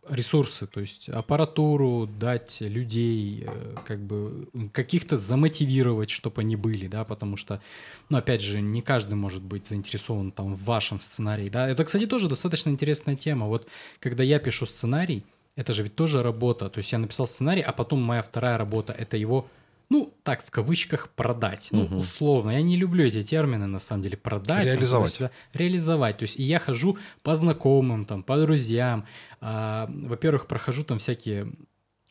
ресурсы, 0.08 0.66
то 0.66 0.80
есть 0.80 1.08
аппаратуру, 1.08 2.06
дать 2.06 2.60
людей, 2.60 3.44
э, 3.46 3.76
как 3.86 4.00
бы 4.00 4.48
каких-то 4.72 5.16
замотивировать, 5.16 6.10
чтобы 6.10 6.42
они 6.42 6.56
были, 6.56 6.88
да, 6.88 7.04
потому 7.04 7.36
что, 7.36 7.62
ну, 8.10 8.18
опять 8.18 8.42
же, 8.42 8.60
не 8.60 8.82
каждый 8.82 9.14
может 9.14 9.42
быть 9.42 9.68
заинтересован 9.68 10.32
там 10.32 10.56
в 10.56 10.64
вашем 10.64 11.00
сценарии, 11.00 11.48
да. 11.48 11.68
Это, 11.68 11.84
кстати, 11.84 12.06
тоже 12.06 12.28
достаточно 12.28 12.70
интересная 12.70 13.14
тема. 13.14 13.46
Вот 13.46 13.68
когда 14.00 14.24
я 14.24 14.40
пишу 14.40 14.66
сценарий, 14.66 15.24
это 15.56 15.72
же 15.72 15.82
ведь 15.82 15.94
тоже 15.94 16.22
работа. 16.22 16.68
То 16.68 16.78
есть 16.78 16.92
я 16.92 16.98
написал 16.98 17.26
сценарий, 17.26 17.62
а 17.62 17.72
потом 17.72 18.02
моя 18.02 18.22
вторая 18.22 18.58
работа— 18.58 18.92
это 18.98 19.16
его, 19.16 19.48
ну, 19.88 20.12
так, 20.22 20.42
в 20.42 20.50
кавычках, 20.50 21.10
продать. 21.10 21.68
Ну, 21.72 21.84
угу. 21.84 21.98
условно. 21.98 22.50
Я 22.50 22.62
не 22.62 22.76
люблю 22.76 23.04
эти 23.04 23.22
термины, 23.22 23.66
на 23.66 23.78
самом 23.78 24.02
деле. 24.02 24.16
Продать. 24.16 24.64
Реализовать. 24.64 25.18
Там, 25.18 25.30
реализовать. 25.52 26.18
То 26.18 26.24
есть 26.24 26.38
и 26.38 26.42
я 26.42 26.58
хожу 26.58 26.98
по 27.22 27.36
знакомым, 27.36 28.04
там, 28.04 28.22
по 28.22 28.36
друзьям. 28.38 29.06
А, 29.40 29.88
во-первых, 29.88 30.46
прохожу 30.46 30.84
там 30.84 30.98
всякие, 30.98 31.52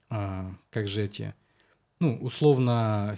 а, 0.10 0.54
как 0.70 0.88
же 0.88 1.04
эти, 1.04 1.34
ну, 2.00 2.18
условно, 2.22 3.18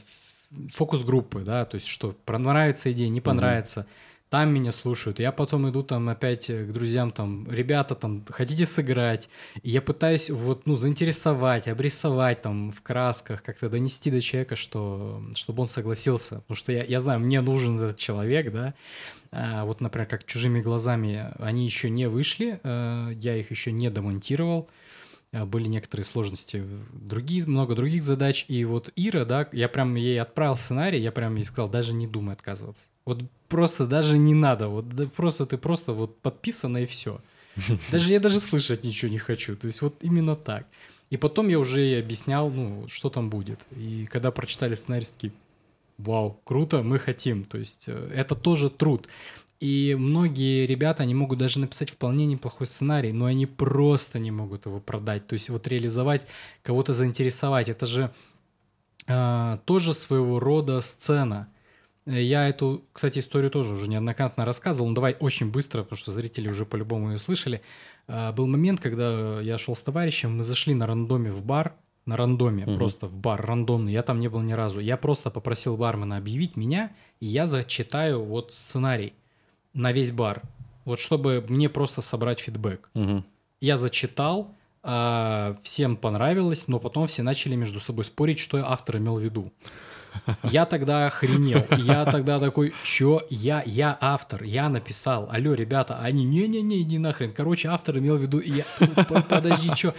фокус-группы, 0.70 1.42
да, 1.42 1.66
то 1.66 1.76
есть 1.76 1.88
что, 1.88 2.16
понравится 2.26 2.92
идея, 2.92 3.10
не 3.10 3.22
понравится. 3.22 3.82
Угу 3.82 3.89
там 4.36 4.53
меня 4.53 4.74
слушают. 4.74 5.20
Я 5.20 5.32
потом 5.32 5.70
иду 5.70 5.82
там 5.82 6.09
опять 6.09 6.47
к 6.47 6.71
друзьям, 6.74 7.12
там, 7.12 7.49
ребята, 7.49 7.95
там, 7.95 8.25
хотите 8.29 8.66
сыграть? 8.66 9.29
И 9.63 9.70
я 9.70 9.82
пытаюсь 9.82 10.29
вот, 10.29 10.67
ну, 10.67 10.75
заинтересовать, 10.75 11.70
обрисовать 11.70 12.41
там 12.41 12.71
в 12.74 12.82
красках, 12.82 13.41
как-то 13.43 13.70
донести 13.70 14.12
до 14.12 14.20
человека, 14.20 14.57
что, 14.57 15.24
чтобы 15.36 15.63
он 15.63 15.70
согласился. 15.70 16.41
Потому 16.41 16.57
что 16.57 16.74
я, 16.74 16.83
я 16.83 16.99
знаю, 16.99 17.21
мне 17.21 17.39
нужен 17.39 17.79
этот 17.79 17.97
человек, 17.97 18.51
да. 18.51 18.74
А, 19.32 19.63
вот, 19.63 19.79
например, 19.79 20.05
как 20.05 20.25
«Чужими 20.25 20.59
глазами» 20.59 21.32
они 21.39 21.63
еще 21.63 21.89
не 21.89 22.09
вышли, 22.09 22.59
а, 22.63 23.12
я 23.12 23.37
их 23.37 23.51
еще 23.51 23.71
не 23.71 23.89
демонтировал. 23.89 24.67
А, 25.36 25.45
были 25.45 25.67
некоторые 25.67 26.05
сложности, 26.05 26.63
другие, 26.93 27.45
много 27.45 27.75
других 27.75 28.03
задач. 28.03 28.45
И 28.47 28.63
вот 28.63 28.91
Ира, 28.95 29.25
да, 29.25 29.49
я 29.51 29.67
прям 29.67 29.95
ей 29.95 30.21
отправил 30.21 30.55
сценарий, 30.55 31.01
я 31.01 31.12
прям 31.12 31.36
ей 31.36 31.43
сказал, 31.43 31.70
даже 31.70 31.93
не 31.93 32.07
думай 32.07 32.33
отказываться. 32.33 32.89
Вот 33.03 33.21
просто 33.49 33.86
даже 33.86 34.17
не 34.17 34.33
надо, 34.33 34.70
вот 34.70 34.87
да, 34.87 35.07
просто 35.07 35.45
ты 35.45 35.57
просто 35.57 35.91
вот 35.91 36.17
подписана 36.21 36.78
и 36.78 36.86
все. 36.86 37.20
Даже 37.91 38.12
я 38.12 38.20
даже 38.20 38.41
слышать 38.41 38.83
ничего 38.83 39.09
не 39.09 39.17
хочу. 39.17 39.55
То 39.55 39.67
есть 39.67 39.82
вот 39.82 39.95
именно 40.01 40.36
так. 40.36 40.67
И 41.09 41.16
потом 41.16 41.47
я 41.47 41.57
уже 41.57 41.79
ей 41.79 41.99
объяснял, 42.01 42.49
ну, 42.49 42.86
что 42.89 43.09
там 43.09 43.29
будет. 43.29 43.62
И 43.78 44.07
когда 44.12 44.29
прочитали 44.32 44.75
сценарий, 44.75 45.05
такие, 45.05 45.32
вау, 45.97 46.37
круто, 46.43 46.83
мы 46.83 46.99
хотим. 46.99 47.45
То 47.45 47.57
есть 47.57 47.86
э, 47.87 48.12
это 48.13 48.36
тоже 48.36 48.70
труд. 48.70 49.07
И 49.60 49.96
многие 49.98 50.66
ребята, 50.66 51.04
они 51.04 51.16
могут 51.16 51.40
даже 51.40 51.60
написать 51.60 51.90
вполне 51.90 52.26
неплохой 52.26 52.68
сценарий, 52.68 53.12
но 53.12 53.26
они 53.26 53.46
просто 53.46 54.20
не 54.20 54.32
могут 54.32 54.66
его 54.66 54.80
продать. 54.80 55.28
То 55.28 55.34
есть 55.34 55.50
вот 55.50 55.68
реализовать, 55.68 56.28
кого-то 56.62 56.94
заинтересовать. 56.94 57.70
Это 57.70 57.86
же 57.86 58.14
э, 59.08 59.58
тоже 59.66 59.94
своего 59.94 60.40
рода 60.40 60.82
сцена. 60.82 61.48
Я 62.06 62.48
эту, 62.50 62.84
кстати, 62.92 63.20
историю 63.20 63.50
тоже 63.50 63.74
уже 63.74 63.90
неоднократно 63.90 64.46
рассказывал. 64.46 64.90
Но 64.90 64.96
давай 64.96 65.16
очень 65.20 65.50
быстро, 65.50 65.84
потому 65.84 65.98
что 65.98 66.12
зрители 66.12 66.50
уже 66.50 66.66
по-любому 66.66 67.12
ее 67.12 67.18
слышали. 67.18 67.62
Э, 68.08 68.34
был 68.34 68.48
момент, 68.48 68.82
когда 68.82 69.40
я 69.40 69.58
шел 69.58 69.76
с 69.76 69.82
товарищем, 69.82 70.36
мы 70.36 70.44
зашли 70.44 70.74
на 70.74 70.86
рандоме 70.86 71.32
в 71.32 71.46
бар, 71.46 71.76
на 72.06 72.18
рандоме, 72.18 72.66
угу. 72.66 72.76
просто 72.76 73.08
в 73.08 73.16
бар 73.16 73.44
рандомный. 73.44 73.94
Я 73.94 74.04
там 74.04 74.20
не 74.20 74.28
был 74.28 74.42
ни 74.42 74.52
разу. 74.52 74.82
Я 74.82 74.98
просто 74.98 75.32
попросил 75.32 75.78
бармена 75.78 76.18
объявить 76.18 76.58
меня, 76.58 76.92
и 77.22 77.26
я 77.26 77.48
зачитаю 77.48 78.22
вот 78.22 78.54
сценарий 78.54 79.14
на 79.76 79.92
весь 79.92 80.12
бар. 80.12 80.42
Вот 80.86 81.00
чтобы 81.00 81.46
мне 81.47 81.70
просто 81.70 82.02
собрать 82.02 82.39
фидбэк. 82.39 82.89
Угу. 82.96 83.24
Я 83.62 83.78
зачитал, 83.78 84.56
э, 84.84 85.56
всем 85.62 85.97
понравилось, 85.97 86.68
но 86.68 86.80
потом 86.80 87.08
все 87.08 87.22
начали 87.22 87.56
между 87.56 87.80
собой 87.80 88.06
спорить, 88.06 88.39
что 88.39 88.58
автор 88.58 88.97
имел 88.97 89.18
в 89.18 89.22
виду. 89.22 89.52
Я 90.43 90.66
тогда 90.66 91.08
охренел. 91.08 91.66
Я 91.78 92.06
тогда 92.06 92.39
такой, 92.39 92.74
чё? 92.84 93.22
Я, 93.30 93.64
я 93.66 93.97
автор, 94.00 94.43
я 94.43 94.70
написал. 94.70 95.28
Алло, 95.30 95.54
ребята, 95.54 96.00
они, 96.00 96.24
не-не-не, 96.24 96.82
иди 96.82 96.97
нахрен. 96.97 97.34
Короче, 97.34 97.68
автор 97.68 97.97
имел 97.97 98.18
в 98.18 98.22
виду, 98.22 98.39
и 98.39 98.52
я, 98.52 98.66
подожди, 99.30 99.72
чё? 99.76 99.93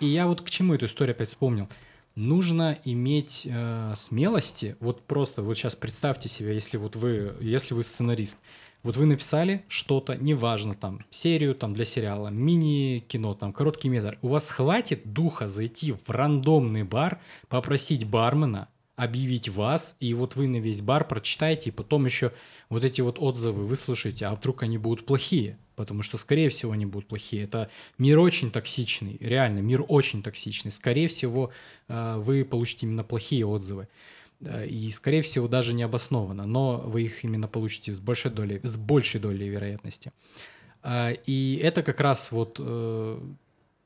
И 0.00 0.06
я 0.06 0.26
вот 0.26 0.42
к 0.42 0.50
чему 0.50 0.74
эту 0.74 0.86
историю 0.86 1.14
опять 1.14 1.28
вспомнил. 1.28 1.68
Нужно 2.14 2.78
иметь 2.84 3.46
э, 3.46 3.94
смелости, 3.96 4.76
вот 4.80 5.00
просто, 5.06 5.42
вот 5.42 5.56
сейчас 5.56 5.74
представьте 5.74 6.28
себе, 6.28 6.52
если 6.52 6.76
вот 6.76 6.94
вы, 6.94 7.34
если 7.40 7.72
вы 7.72 7.82
сценарист, 7.82 8.36
вот 8.82 8.96
вы 8.96 9.06
написали 9.06 9.64
что-то, 9.68 10.16
неважно, 10.16 10.74
там, 10.74 11.04
серию 11.10 11.54
там 11.54 11.74
для 11.74 11.84
сериала, 11.84 12.28
мини-кино, 12.28 13.34
там, 13.34 13.52
короткий 13.52 13.88
метр. 13.88 14.18
У 14.22 14.28
вас 14.28 14.50
хватит 14.50 15.12
духа 15.12 15.48
зайти 15.48 15.92
в 15.92 16.10
рандомный 16.10 16.82
бар, 16.82 17.20
попросить 17.48 18.06
бармена 18.06 18.68
объявить 18.96 19.48
вас, 19.48 19.96
и 20.00 20.12
вот 20.14 20.36
вы 20.36 20.48
на 20.48 20.58
весь 20.58 20.80
бар 20.80 21.06
прочитаете, 21.06 21.70
и 21.70 21.72
потом 21.72 22.04
еще 22.04 22.32
вот 22.68 22.84
эти 22.84 23.00
вот 23.00 23.18
отзывы 23.18 23.66
выслушаете, 23.66 24.26
а 24.26 24.34
вдруг 24.34 24.62
они 24.62 24.78
будут 24.78 25.06
плохие, 25.06 25.58
потому 25.76 26.02
что, 26.02 26.18
скорее 26.18 26.50
всего, 26.50 26.72
они 26.72 26.86
будут 26.86 27.08
плохие. 27.08 27.44
Это 27.44 27.70
мир 27.98 28.18
очень 28.18 28.50
токсичный, 28.50 29.16
реально, 29.20 29.60
мир 29.60 29.84
очень 29.88 30.22
токсичный. 30.22 30.70
Скорее 30.70 31.08
всего, 31.08 31.50
э, 31.88 32.16
вы 32.18 32.44
получите 32.44 32.86
именно 32.86 33.02
плохие 33.02 33.46
отзывы. 33.46 33.88
И, 34.68 34.90
скорее 34.90 35.22
всего, 35.22 35.48
даже 35.48 35.72
не 35.72 35.82
обоснованно, 35.82 36.46
но 36.46 36.78
вы 36.78 37.02
их 37.02 37.24
именно 37.24 37.48
получите 37.48 37.94
с 37.94 38.00
большой 38.00 38.32
долей, 38.32 38.60
с 38.62 38.76
большей 38.76 39.20
долей 39.20 39.48
вероятности. 39.48 40.12
Э, 40.82 41.14
и 41.26 41.60
это 41.62 41.82
как 41.82 42.00
раз 42.00 42.32
вот 42.32 42.56
э, 42.58 43.20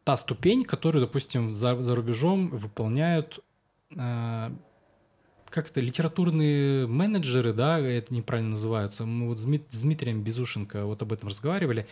та 0.05 0.17
ступень, 0.17 0.65
которую, 0.65 1.05
допустим, 1.05 1.51
за, 1.51 1.83
за 1.83 1.95
рубежом 1.95 2.49
выполняют 2.49 3.41
как 5.57 5.71
это, 5.71 5.81
литературные 5.81 6.87
менеджеры, 6.87 7.55
да, 7.55 7.79
это 7.81 8.13
неправильно 8.13 8.51
называются. 8.51 9.07
Мы 9.07 9.27
вот 9.27 9.41
с 9.41 9.81
Дмитрием 9.81 10.23
Безушенко 10.23 10.85
вот 10.85 11.01
об 11.01 11.15
этом 11.15 11.31
разговаривали. 11.31 11.87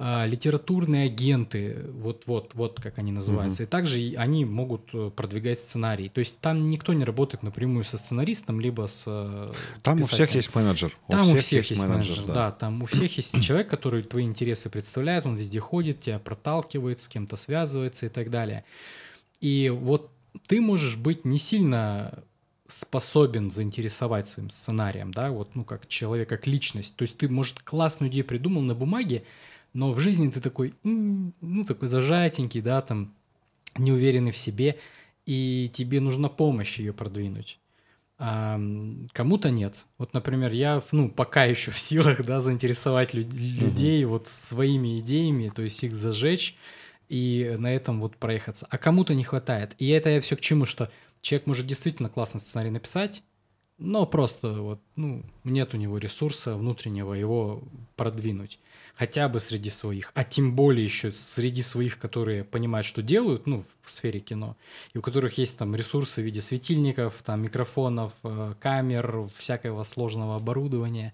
А, 0.00 0.26
литературные 0.26 1.06
агенты, 1.06 1.76
вот-вот, 1.92 2.50
вот 2.54 2.80
как 2.80 2.98
они 2.98 3.12
называются. 3.12 3.62
Угу. 3.62 3.68
И 3.68 3.70
также 3.70 4.14
они 4.16 4.44
могут 4.44 4.90
э, 4.92 5.12
продвигать 5.14 5.60
сценарий. 5.60 6.08
То 6.08 6.18
есть 6.18 6.40
там 6.40 6.66
никто 6.66 6.92
не 6.92 7.04
работает 7.04 7.44
напрямую 7.44 7.84
со 7.84 7.98
сценаристом, 7.98 8.58
либо 8.60 8.88
с 8.88 9.04
э, 9.06 9.52
Там 9.82 9.98
писателем. 9.98 10.02
у 10.02 10.06
всех 10.08 10.34
есть 10.34 10.54
менеджер. 10.56 10.98
Там 11.06 11.20
у 11.20 11.24
всех, 11.24 11.36
у 11.36 11.40
всех 11.40 11.70
есть 11.70 11.82
менеджер, 11.82 12.16
менеджер 12.16 12.26
да. 12.26 12.34
да. 12.34 12.50
Там 12.50 12.82
у 12.82 12.86
всех 12.86 13.16
есть 13.16 13.40
человек, 13.40 13.68
который 13.68 14.02
твои 14.02 14.24
интересы 14.24 14.70
представляет, 14.70 15.24
он 15.24 15.36
везде 15.36 15.60
ходит, 15.60 16.00
тебя 16.00 16.18
проталкивает, 16.18 17.00
с 17.00 17.06
кем-то 17.06 17.36
связывается 17.36 18.06
и 18.06 18.08
так 18.08 18.30
далее. 18.30 18.64
И 19.40 19.70
вот 19.70 20.10
ты 20.48 20.60
можешь 20.60 20.96
быть 20.96 21.24
не 21.24 21.38
сильно 21.38 22.24
способен 22.74 23.52
заинтересовать 23.52 24.26
своим 24.26 24.50
сценарием, 24.50 25.12
да, 25.12 25.30
вот, 25.30 25.54
ну, 25.54 25.64
как 25.64 25.86
человек, 25.86 26.28
как 26.28 26.48
личность. 26.48 26.96
То 26.96 27.02
есть 27.02 27.16
ты, 27.16 27.28
может, 27.28 27.60
классную 27.62 28.10
идею 28.10 28.24
придумал 28.24 28.62
на 28.62 28.74
бумаге, 28.74 29.22
но 29.74 29.92
в 29.92 30.00
жизни 30.00 30.28
ты 30.28 30.40
такой, 30.40 30.74
ну, 30.82 31.64
такой 31.64 31.86
зажатенький, 31.86 32.60
да, 32.60 32.82
там, 32.82 33.14
неуверенный 33.78 34.32
в 34.32 34.36
себе, 34.36 34.76
и 35.24 35.70
тебе 35.72 36.00
нужна 36.00 36.28
помощь 36.28 36.80
ее 36.80 36.92
продвинуть. 36.92 37.60
А 38.18 38.60
кому-то 39.12 39.50
нет. 39.50 39.86
Вот, 39.98 40.12
например, 40.12 40.52
я, 40.52 40.82
ну, 40.90 41.08
пока 41.08 41.44
еще 41.44 41.70
в 41.70 41.78
силах, 41.78 42.24
да, 42.24 42.40
заинтересовать 42.40 43.14
люд- 43.14 43.32
людей 43.32 44.04
угу. 44.04 44.14
вот 44.14 44.28
своими 44.28 44.98
идеями, 44.98 45.52
то 45.54 45.62
есть 45.62 45.82
их 45.84 45.94
зажечь 45.94 46.56
и 47.08 47.54
на 47.56 47.72
этом 47.72 48.00
вот 48.00 48.16
проехаться. 48.16 48.66
А 48.68 48.78
кому-то 48.78 49.14
не 49.14 49.22
хватает. 49.22 49.76
И 49.78 49.88
это 49.88 50.10
я 50.10 50.20
все 50.20 50.36
к 50.36 50.40
чему, 50.40 50.66
что 50.66 50.90
человек 51.24 51.46
может 51.46 51.66
действительно 51.66 52.08
классно 52.08 52.38
сценарий 52.38 52.70
написать, 52.70 53.22
но 53.78 54.06
просто 54.06 54.52
вот, 54.52 54.80
ну, 54.94 55.24
нет 55.42 55.74
у 55.74 55.76
него 55.76 55.98
ресурса 55.98 56.54
внутреннего 56.54 57.12
его 57.14 57.64
продвинуть. 57.96 58.60
Хотя 58.94 59.28
бы 59.28 59.40
среди 59.40 59.70
своих. 59.70 60.12
А 60.14 60.22
тем 60.22 60.54
более 60.54 60.84
еще 60.84 61.10
среди 61.10 61.62
своих, 61.62 61.98
которые 61.98 62.44
понимают, 62.44 62.86
что 62.86 63.02
делают, 63.02 63.46
ну, 63.46 63.64
в 63.80 63.90
сфере 63.90 64.20
кино. 64.20 64.56
И 64.92 64.98
у 64.98 65.02
которых 65.02 65.38
есть 65.38 65.58
там 65.58 65.74
ресурсы 65.74 66.20
в 66.20 66.24
виде 66.24 66.40
светильников, 66.40 67.20
там, 67.24 67.42
микрофонов, 67.42 68.12
э, 68.22 68.54
камер, 68.60 69.26
всякого 69.26 69.82
сложного 69.82 70.36
оборудования. 70.36 71.12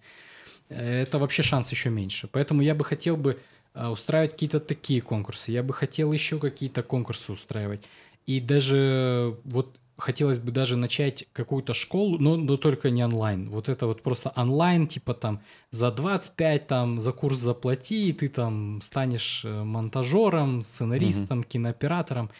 Это 0.68 1.18
вообще 1.18 1.42
шанс 1.42 1.70
еще 1.70 1.88
меньше. 1.88 2.28
Поэтому 2.30 2.60
я 2.60 2.74
бы 2.74 2.84
хотел 2.84 3.16
бы 3.16 3.38
э, 3.72 3.88
устраивать 3.88 4.32
какие-то 4.32 4.60
такие 4.60 5.00
конкурсы. 5.00 5.50
Я 5.50 5.62
бы 5.62 5.72
хотел 5.72 6.12
еще 6.12 6.38
какие-то 6.38 6.82
конкурсы 6.82 7.32
устраивать. 7.32 7.80
И 8.26 8.38
даже 8.40 9.38
вот 9.44 9.79
хотелось 10.00 10.38
бы 10.38 10.50
даже 10.50 10.76
начать 10.76 11.26
какую-то 11.32 11.74
школу, 11.74 12.18
но, 12.18 12.36
но 12.36 12.56
только 12.56 12.90
не 12.90 13.04
онлайн. 13.04 13.48
Вот 13.48 13.68
это 13.68 13.86
вот 13.86 14.02
просто 14.02 14.32
онлайн, 14.34 14.86
типа 14.86 15.14
там 15.14 15.40
за 15.70 15.92
25 15.92 16.66
там 16.66 17.00
за 17.00 17.12
курс 17.12 17.38
заплати, 17.38 18.08
и 18.08 18.12
ты 18.12 18.28
там 18.28 18.80
станешь 18.80 19.42
э, 19.44 19.62
монтажером, 19.62 20.62
сценаристом, 20.62 21.40
угу. 21.40 21.48
кинооператором. 21.48 22.30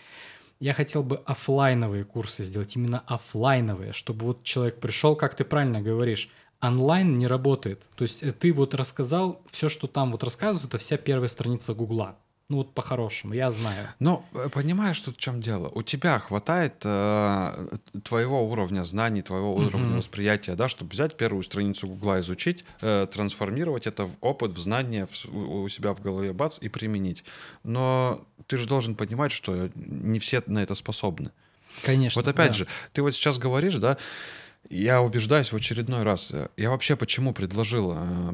Я 0.58 0.74
хотел 0.74 1.02
бы 1.02 1.16
офлайновые 1.24 2.04
курсы 2.04 2.44
сделать, 2.44 2.76
именно 2.76 3.02
офлайновые, 3.06 3.92
чтобы 3.92 4.26
вот 4.26 4.42
человек 4.42 4.80
пришел, 4.80 5.16
как 5.16 5.34
ты 5.34 5.44
правильно 5.44 5.80
говоришь, 5.80 6.30
онлайн 6.60 7.18
не 7.18 7.26
работает. 7.26 7.88
То 7.94 8.02
есть 8.02 8.22
э, 8.22 8.32
ты 8.32 8.52
вот 8.52 8.74
рассказал, 8.74 9.40
все, 9.50 9.68
что 9.68 9.86
там 9.86 10.12
вот 10.12 10.24
рассказывают, 10.24 10.68
это 10.68 10.78
вся 10.78 10.96
первая 10.96 11.28
страница 11.28 11.74
Гугла. 11.74 12.16
Ну 12.50 12.56
вот 12.56 12.74
по-хорошему, 12.74 13.32
я 13.32 13.52
знаю. 13.52 13.86
Ну, 14.00 14.24
э, 14.34 14.48
понимаешь, 14.48 15.00
тут 15.00 15.14
в 15.14 15.18
чем 15.20 15.40
дело? 15.40 15.70
У 15.72 15.82
тебя 15.82 16.18
хватает 16.18 16.82
э, 16.84 17.78
твоего 18.02 18.44
уровня 18.44 18.82
знаний, 18.82 19.22
твоего 19.22 19.54
уровня 19.54 19.96
восприятия, 19.96 20.56
да, 20.56 20.66
чтобы 20.66 20.90
взять 20.90 21.16
первую 21.16 21.44
страницу 21.44 21.86
Гугла, 21.86 22.18
изучить, 22.18 22.64
э, 22.80 23.06
трансформировать 23.06 23.86
это 23.86 24.06
в 24.06 24.16
опыт, 24.20 24.50
в 24.50 24.58
знания 24.58 25.06
в, 25.06 25.26
у 25.32 25.68
себя 25.68 25.94
в 25.94 26.02
голове, 26.02 26.32
бац, 26.32 26.58
и 26.60 26.68
применить. 26.68 27.22
Но 27.62 28.26
ты 28.48 28.56
же 28.56 28.66
должен 28.66 28.96
понимать, 28.96 29.30
что 29.30 29.70
не 29.76 30.18
все 30.18 30.42
на 30.46 30.60
это 30.60 30.74
способны. 30.74 31.30
Конечно. 31.84 32.20
Вот 32.20 32.28
опять 32.28 32.50
да. 32.50 32.58
же, 32.58 32.66
ты 32.92 33.02
вот 33.02 33.14
сейчас 33.14 33.38
говоришь, 33.38 33.76
да, 33.76 33.96
я 34.68 35.02
убеждаюсь 35.02 35.52
в 35.52 35.56
очередной 35.56 36.02
раз. 36.02 36.32
Я 36.56 36.70
вообще 36.70 36.96
почему 36.96 37.32
предложил 37.32 37.92
э, 37.94 38.32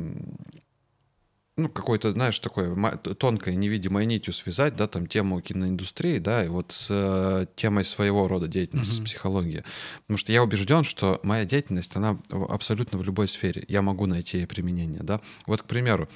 ну, 1.57 1.69
какой-то, 1.71 2.13
знаешь, 2.13 2.39
такой 2.39 2.75
тонкой, 3.19 3.57
невидимой 3.57 4.05
нитью 4.07 4.33
связать, 4.35 4.77
да, 4.77 4.87
там, 4.87 5.07
тему 5.07 5.41
киноиндустрии, 5.41 6.19
да, 6.19 6.45
и 6.45 6.49
вот 6.49 6.73
с 6.73 6.89
э, 6.91 7.47
темой 7.57 7.85
своего 7.85 8.29
рода 8.29 8.47
деятельности, 8.47 8.95
Мгм. 8.99 9.07
с 9.07 9.09
психологией. 9.11 9.65
Потому 10.03 10.19
что 10.19 10.33
я 10.33 10.43
убежден, 10.43 10.83
что 10.83 11.19
моя 11.23 11.45
деятельность, 11.47 11.97
она 11.97 12.19
абсолютно 12.31 12.99
в 12.99 13.03
любой 13.05 13.27
сфере. 13.29 13.65
Я 13.69 13.81
могу 13.83 14.07
найти 14.07 14.39
ей 14.39 14.47
применение, 14.47 15.01
да. 15.03 15.21
Вот, 15.47 15.63
к 15.63 15.65
примеру, 15.65 16.09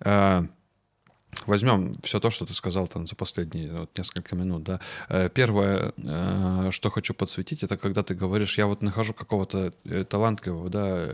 э, 0.00 0.46
возьмем 1.46 1.94
все 2.02 2.20
то, 2.20 2.30
что 2.30 2.46
ты 2.46 2.54
сказал 2.54 2.86
там 2.88 3.06
за 3.06 3.14
последние 3.16 3.72
вот, 3.72 3.96
несколько 3.96 4.36
минут, 4.36 4.62
да. 4.62 4.80
Э, 5.08 5.28
Первое, 5.28 5.92
э, 5.96 6.68
что 6.70 6.90
хочу 6.90 7.14
подсветить, 7.14 7.62
это 7.62 7.76
когда 7.76 8.02
ты 8.02 8.14
говоришь, 8.14 8.58
я 8.58 8.66
вот 8.66 8.82
нахожу 8.82 9.14
какого-то 9.14 9.72
э, 9.84 10.04
талантливого, 10.04 10.70
да, 10.70 11.08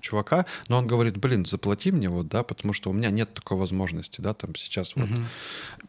чувака, 0.00 0.46
но 0.68 0.78
он 0.78 0.86
говорит, 0.86 1.16
блин, 1.18 1.44
заплати 1.44 1.90
мне 1.92 2.08
вот, 2.08 2.28
да, 2.28 2.42
потому 2.42 2.72
что 2.72 2.90
у 2.90 2.92
меня 2.92 3.10
нет 3.10 3.34
такой 3.34 3.56
возможности, 3.56 4.20
да, 4.20 4.34
там 4.34 4.54
сейчас 4.54 4.96
вот 4.96 5.08
Мгм. 5.08 5.26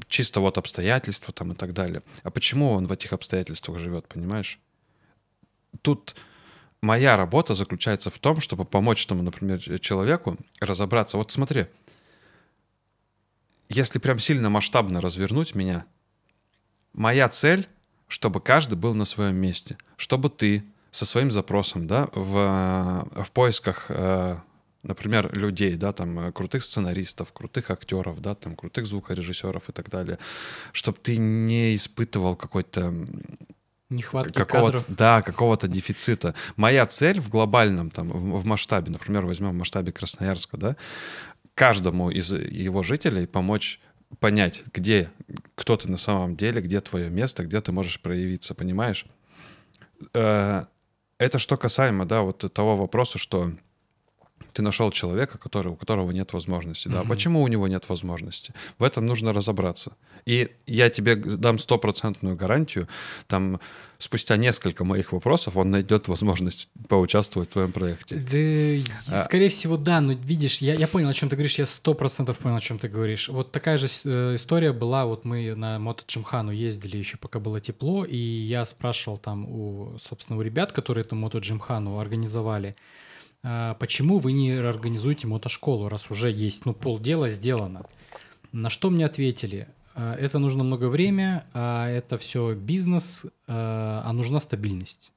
чисто 0.07 0.39
вот 0.39 0.57
обстоятельства 0.57 1.33
там 1.33 1.51
и 1.51 1.55
так 1.55 1.73
далее. 1.73 2.01
А 2.23 2.31
почему 2.31 2.71
он 2.71 2.87
в 2.87 2.91
этих 2.91 3.13
обстоятельствах 3.13 3.79
живет, 3.79 4.07
понимаешь? 4.07 4.59
Тут 5.81 6.15
моя 6.81 7.17
работа 7.17 7.53
заключается 7.53 8.09
в 8.09 8.19
том, 8.19 8.39
чтобы 8.39 8.65
помочь 8.65 9.05
тому, 9.05 9.23
например, 9.23 9.59
человеку 9.79 10.37
разобраться. 10.59 11.17
Вот 11.17 11.31
смотри, 11.31 11.67
если 13.73 13.99
прям 13.99 14.19
сильно 14.19 14.49
масштабно 14.49 15.01
развернуть 15.01 15.55
меня, 15.55 15.85
моя 16.93 17.27
цель, 17.29 17.67
чтобы 18.07 18.39
каждый 18.39 18.75
был 18.75 18.93
на 18.93 19.05
своем 19.05 19.35
месте, 19.35 19.77
чтобы 19.97 20.29
ты 20.29 20.63
со 20.91 21.05
своим 21.05 21.31
запросом, 21.31 21.87
да, 21.87 22.09
в, 22.13 23.07
в 23.23 23.31
поисках, 23.31 23.87
э, 23.89 24.37
например, 24.83 25.35
людей, 25.35 25.75
да, 25.75 25.91
там, 25.91 26.19
э, 26.19 26.31
крутых 26.31 26.63
сценаристов, 26.63 27.33
крутых 27.33 27.71
актеров, 27.71 28.21
да, 28.21 28.35
там, 28.35 28.55
крутых 28.55 28.85
звукорежиссеров 28.85 29.69
и 29.69 29.71
так 29.71 29.89
далее, 29.89 30.19
чтобы 30.71 30.99
ты 31.01 31.17
не 31.17 31.75
испытывал 31.75 32.35
какой-то 32.35 32.93
Нехватки 33.89 34.33
какого-то, 34.33 34.77
кадров. 34.79 34.97
да, 34.97 35.21
какого-то 35.21 35.67
дефицита. 35.67 36.35
Моя 36.55 36.85
цель 36.85 37.19
в 37.19 37.29
глобальном, 37.29 37.89
там, 37.89 38.09
в, 38.09 38.41
в 38.41 38.45
масштабе, 38.45 38.91
например, 38.91 39.25
возьмем 39.25 39.51
в 39.51 39.53
масштабе 39.55 39.91
Красноярска, 39.91 40.57
да, 40.57 40.75
каждому 41.55 42.09
из 42.09 42.31
его 42.33 42.83
жителей 42.83 43.27
помочь 43.27 43.79
понять, 44.19 44.63
где, 44.73 45.09
кто 45.55 45.75
ты 45.77 45.89
на 45.89 45.97
самом 45.97 46.35
деле, 46.35 46.61
где 46.61 46.81
твое 46.81 47.09
место, 47.09 47.43
где 47.43 47.61
ты 47.61 47.71
можешь 47.71 47.99
проявиться, 47.99 48.53
понимаешь? 48.53 49.05
Э, 50.13 50.65
Это 51.17 51.39
что 51.39 51.57
касаемо, 51.57 52.05
да, 52.05 52.21
вот 52.21 52.51
того 52.53 52.75
вопроса, 52.75 53.17
что 53.17 53.51
ты 54.53 54.61
нашел 54.61 54.91
человека, 54.91 55.37
который, 55.37 55.71
у 55.71 55.75
которого 55.75 56.11
нет 56.11 56.33
возможности. 56.33 56.87
Да? 56.87 56.99
Мгм. 56.99 57.09
Почему 57.09 57.41
у 57.41 57.47
него 57.47 57.67
нет 57.67 57.89
возможности? 57.89 58.53
В 58.77 58.83
этом 58.83 59.05
нужно 59.05 59.33
разобраться. 59.33 59.95
И 60.25 60.51
я 60.67 60.89
тебе 60.89 61.15
дам 61.15 61.57
стопроцентную 61.57 62.35
гарантию, 62.35 62.87
там 63.27 63.59
спустя 64.03 64.35
несколько 64.35 64.83
моих 64.83 65.13
вопросов 65.13 65.55
он 65.57 65.71
найдет 65.71 66.07
возможность 66.07 66.67
поучаствовать 66.89 67.49
в 67.49 67.53
твоем 67.53 67.71
проекте. 67.71 68.15
Да, 68.15 69.15
А- 69.15 69.23
скорее 69.23 69.49
всего, 69.49 69.77
да, 69.77 70.01
но 70.01 70.13
видишь, 70.13 70.61
я, 70.61 70.73
я 70.73 70.87
понял, 70.87 71.09
о 71.09 71.13
чем 71.13 71.29
ты 71.29 71.35
говоришь, 71.35 71.57
я 71.57 71.65
сто 71.65 71.93
процентов 71.93 72.37
понял, 72.37 72.57
о 72.57 72.61
чем 72.61 72.79
ты 72.79 72.89
говоришь. 72.89 73.29
Вот 73.29 73.51
такая 73.51 73.77
же 73.77 73.87
э, 74.03 74.35
история 74.35 74.73
была, 74.73 75.05
вот 75.05 75.25
мы 75.25 75.55
на 75.55 75.79
Мото 75.79 76.03
Джимхану 76.07 76.51
ездили 76.51 76.97
еще, 76.97 77.17
пока 77.17 77.39
было 77.39 77.61
тепло, 77.61 78.03
и 78.03 78.17
я 78.17 78.65
спрашивал 78.65 79.17
там 79.17 79.45
у, 79.45 79.97
собственно, 79.99 80.37
у 80.37 80.41
ребят, 80.41 80.71
которые 80.71 81.03
эту 81.03 81.15
Мото 81.15 81.37
Джимхану 81.39 81.99
организовали, 81.99 82.75
а, 83.43 83.75
почему 83.75 84.19
вы 84.19 84.31
не 84.31 84.51
организуете 84.51 85.27
мотошколу, 85.27 85.89
раз 85.89 86.09
уже 86.11 86.31
есть, 86.31 86.65
ну, 86.65 86.73
полдела 86.73 87.29
сделано. 87.29 87.85
На 88.51 88.69
что 88.69 88.89
мне 88.89 89.05
ответили, 89.05 89.67
«А, 89.67 89.82
это 89.95 90.39
нужно 90.39 90.63
много 90.63 90.89
время, 90.89 91.45
а 91.53 91.87
это 91.87 92.17
все 92.17 92.53
бизнес, 92.53 93.25
а 93.47 94.03
а 94.05 94.13
нужна 94.13 94.39
стабильность 94.39 95.11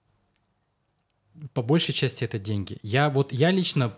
по 1.53 1.63
большей 1.63 1.95
части 1.95 2.25
это 2.25 2.39
деньги. 2.39 2.79
Я 2.83 3.11
вот 3.11 3.33
я 3.33 3.51
лично 3.51 3.93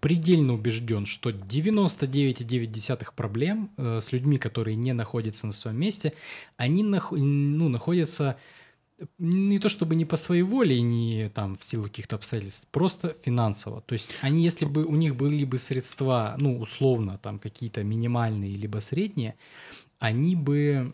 предельно 0.00 0.54
убежден, 0.54 1.06
что 1.06 1.30
99,9 1.30 3.08
проблем 3.14 3.70
э, 3.76 4.00
с 4.00 4.12
людьми, 4.12 4.36
которые 4.36 4.76
не 4.76 4.92
находятся 4.92 5.46
на 5.46 5.52
своем 5.52 5.78
месте, 5.78 6.12
они 6.56 6.82
нах- 6.82 7.16
ну, 7.16 7.68
находятся 7.68 8.36
не 9.18 9.58
то 9.58 9.68
чтобы 9.68 9.94
не 9.94 10.04
по 10.04 10.16
своей 10.16 10.42
воле, 10.42 10.80
не 10.80 11.28
там 11.34 11.56
в 11.56 11.64
силу 11.64 11.84
каких-то 11.84 12.16
обстоятельств, 12.16 12.68
просто 12.70 13.16
финансово. 13.24 13.80
То 13.80 13.94
есть 13.94 14.10
они, 14.20 14.44
если 14.44 14.64
бы 14.64 14.84
у 14.84 14.94
них 14.96 15.16
были 15.16 15.44
бы 15.44 15.58
средства, 15.58 16.36
ну, 16.38 16.58
условно, 16.58 17.18
там 17.18 17.38
какие-то 17.38 17.82
минимальные, 17.82 18.56
либо 18.56 18.78
средние, 18.78 19.34
они 20.02 20.34
бы 20.36 20.92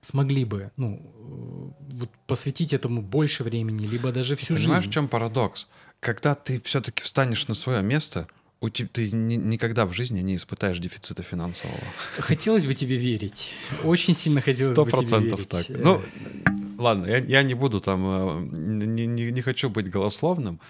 смогли 0.00 0.44
бы, 0.44 0.70
ну, 0.76 0.96
э, 0.96 1.96
вот 1.98 2.10
посвятить 2.26 2.72
этому 2.72 3.02
больше 3.02 3.44
времени, 3.44 3.86
либо 3.86 4.12
даже 4.12 4.34
всю 4.36 4.54
Понимаешь, 4.54 4.80
жизнь. 4.84 4.90
в 4.90 4.94
чем 4.94 5.08
парадокс? 5.08 5.68
Когда 6.00 6.34
ты 6.34 6.60
все-таки 6.64 7.02
встанешь 7.02 7.48
на 7.48 7.54
свое 7.54 7.82
место, 7.82 8.26
у 8.60 8.70
те- 8.70 8.86
ты 8.86 9.10
ни- 9.10 9.34
никогда 9.36 9.84
в 9.84 9.92
жизни 9.92 10.20
не 10.22 10.34
испытаешь 10.36 10.78
дефицита 10.78 11.22
финансового. 11.22 11.78
Хотелось 12.18 12.64
бы 12.64 12.74
тебе 12.74 12.96
верить. 12.96 13.50
Очень 13.84 14.14
сильно 14.14 14.40
хотелось 14.40 14.76
бы 14.76 14.90
тебе 14.90 15.18
верить. 15.30 15.48
так. 15.48 15.68
Э, 15.70 15.76
Ну, 15.84 16.00
ладно, 16.78 17.06
я, 17.06 17.18
я 17.18 17.42
не 17.42 17.54
буду 17.54 17.80
там, 17.80 18.00
э, 18.06 18.86
не, 18.86 19.06
не- 19.06 19.30
не 19.32 19.42
хочу 19.42 19.68
быть 19.68 19.90
голословным. 19.90 20.60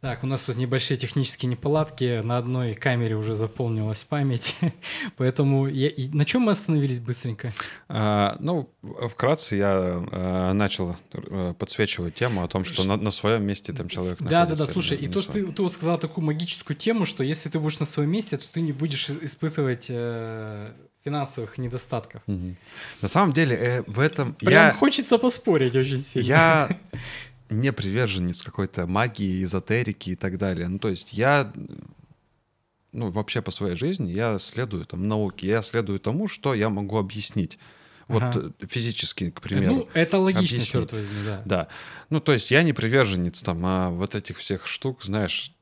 Так, 0.00 0.22
у 0.22 0.28
нас 0.28 0.44
тут 0.44 0.56
небольшие 0.56 0.96
технические 0.96 1.50
неполадки. 1.50 2.20
На 2.22 2.38
одной 2.38 2.74
камере 2.74 3.16
уже 3.16 3.34
заполнилась 3.34 4.04
память. 4.04 4.54
Поэтому 5.16 5.66
я... 5.66 5.90
на 6.12 6.24
чем 6.24 6.42
мы 6.42 6.52
остановились 6.52 7.00
быстренько? 7.00 7.52
А, 7.88 8.36
ну, 8.38 8.70
вкратце 9.08 9.56
я 9.56 10.06
э, 10.10 10.52
начал 10.52 10.94
э, 11.12 11.52
подсвечивать 11.58 12.14
тему 12.14 12.44
о 12.44 12.48
том, 12.48 12.62
что 12.62 12.84
на, 12.84 12.96
на 12.96 13.10
своем 13.10 13.42
месте 13.42 13.72
там 13.72 13.88
человек 13.88 14.18
Да, 14.20 14.46
да, 14.46 14.54
да, 14.54 14.66
слушай, 14.68 14.96
и 14.96 15.10
своем. 15.10 15.48
ты, 15.48 15.52
ты 15.52 15.62
вот 15.62 15.72
сказал 15.72 15.98
такую 15.98 16.24
магическую 16.24 16.76
тему, 16.76 17.04
что 17.04 17.24
если 17.24 17.48
ты 17.48 17.58
будешь 17.58 17.80
на 17.80 17.86
своем 17.86 18.10
месте, 18.10 18.36
то 18.36 18.44
ты 18.52 18.60
не 18.60 18.72
будешь 18.72 19.10
испытывать 19.10 19.86
э, 19.88 20.74
финансовых 21.04 21.58
недостатков. 21.58 22.22
Мгм. 22.26 22.56
На 23.02 23.08
самом 23.08 23.32
деле 23.32 23.56
э, 23.56 23.82
в 23.86 23.98
этом 23.98 24.34
Прям 24.34 24.66
я, 24.66 24.72
хочется 24.72 25.18
поспорить 25.18 25.74
очень 25.74 25.96
сильно. 25.96 26.26
я 26.26 26.68
не 27.50 27.72
приверженец 27.72 28.42
какой-то 28.42 28.86
магии, 28.86 29.42
эзотерики 29.42 30.10
и 30.10 30.16
так 30.16 30.38
далее. 30.38 30.68
Ну, 30.68 30.78
то 30.78 30.88
есть 30.88 31.12
я, 31.12 31.52
ну, 32.92 33.10
вообще 33.10 33.42
по 33.42 33.50
своей 33.50 33.76
жизни 33.76 34.10
я 34.10 34.38
следую 34.38 34.84
там 34.84 35.06
науке, 35.08 35.46
я 35.48 35.62
следую 35.62 35.98
тому, 36.00 36.28
что 36.28 36.54
я 36.54 36.68
могу 36.70 36.98
объяснить. 36.98 37.58
Вот 38.06 38.22
Ага. 38.22 38.52
э, 38.60 38.66
физически, 38.66 39.30
к 39.30 39.38
Э, 39.38 39.42
примеру. 39.42 39.74
Ну, 39.74 39.88
это 39.92 40.18
логично, 40.18 40.40
объяснить. 40.40 40.70
черт 40.70 40.92
возьми, 40.92 41.14
да. 41.26 41.42
Да. 41.44 41.68
Ну, 42.08 42.20
то 42.20 42.32
есть 42.32 42.50
я 42.50 42.62
не 42.62 42.72
приверженец 42.72 43.42
там 43.42 43.60
а 43.66 43.90
вот 43.90 44.14
этих 44.14 44.38
всех 44.38 44.66
штук, 44.66 45.02
знаешь, 45.02 45.52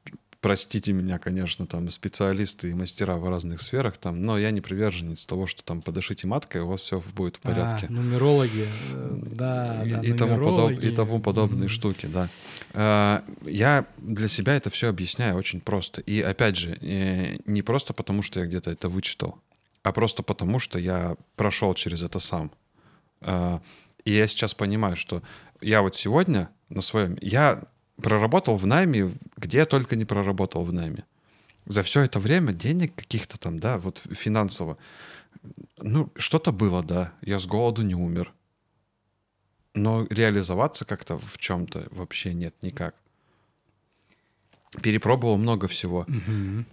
простите 0.46 0.92
меня, 0.92 1.18
конечно, 1.18 1.66
там 1.66 1.88
специалисты 1.90 2.70
и 2.70 2.74
мастера 2.74 3.16
в 3.16 3.28
разных 3.28 3.60
сферах, 3.60 3.96
там, 3.98 4.22
но 4.22 4.38
я 4.38 4.50
не 4.50 4.60
приверженец 4.60 5.26
того, 5.26 5.46
что 5.46 5.62
там 5.64 5.82
подышите 5.82 6.26
маткой, 6.26 6.62
у 6.62 6.68
вас 6.68 6.80
все 6.82 7.02
будет 7.14 7.36
в 7.36 7.40
порядке. 7.40 7.86
А, 7.88 7.92
нумерологи, 7.92 8.66
э, 8.92 9.18
да, 9.32 9.82
и, 9.84 9.90
да, 9.90 10.00
и 10.00 10.12
тому, 10.12 10.34
подоб- 10.34 10.38
нумерологи. 10.38 10.86
и 10.86 10.90
тому 10.90 11.20
подобные 11.20 11.58
Мгм. 11.66 11.68
штуки, 11.68 12.06
да. 12.06 12.28
А, 12.74 13.24
Я 13.44 13.86
для 13.98 14.28
себя 14.28 14.54
это 14.54 14.70
все 14.70 14.88
объясняю 14.88 15.36
очень 15.36 15.60
просто. 15.60 16.00
И 16.02 16.20
опять 16.20 16.56
же, 16.56 16.78
э, 16.80 17.38
не 17.46 17.62
просто 17.62 17.92
потому, 17.92 18.22
что 18.22 18.40
я 18.40 18.46
где-то 18.46 18.70
это 18.70 18.88
вычитал, 18.88 19.38
а 19.82 19.92
просто 19.92 20.22
потому, 20.22 20.58
что 20.58 20.78
я 20.78 21.16
прошел 21.36 21.74
через 21.74 22.02
это 22.02 22.18
сам. 22.18 22.50
А, 23.20 23.60
И 24.04 24.12
я 24.12 24.26
сейчас 24.28 24.54
понимаю, 24.54 24.94
что 24.96 25.22
я 25.60 25.82
вот 25.82 25.96
сегодня 25.96 26.48
на 26.68 26.80
своем... 26.80 27.18
Я 27.20 27.64
проработал 28.02 28.56
в 28.56 28.66
найме, 28.66 29.12
где 29.36 29.58
я 29.58 29.64
только 29.66 29.96
не 29.96 30.04
проработал 30.04 30.64
в 30.64 30.72
найме. 30.72 31.04
За 31.66 31.82
все 31.82 32.02
это 32.02 32.18
время 32.18 32.52
денег 32.52 32.94
каких-то 32.94 33.38
там, 33.38 33.58
да, 33.58 33.78
вот 33.78 33.98
финансово, 33.98 34.78
ну, 35.78 36.10
что-то 36.16 36.52
было, 36.52 36.82
да. 36.82 37.12
Я 37.20 37.38
с 37.38 37.46
голоду 37.46 37.82
не 37.82 37.94
умер. 37.94 38.32
Но 39.74 40.06
реализоваться 40.08 40.84
как-то 40.84 41.18
в 41.18 41.38
чем-то 41.38 41.88
вообще 41.90 42.32
нет 42.32 42.54
никак. 42.62 42.94
Перепробовал 44.82 45.36
много 45.36 45.68
всего. 45.68 46.04
Мгм. 46.08 46.66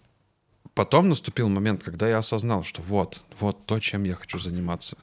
Потом 0.74 1.10
наступил 1.10 1.50
момент, 1.50 1.84
когда 1.84 2.08
я 2.10 2.18
осознал, 2.18 2.64
что 2.64 2.82
вот, 2.82 3.24
вот 3.40 3.66
то, 3.66 3.80
чем 3.80 4.04
я 4.04 4.16
хочу 4.16 4.40
заниматься. 4.40 4.98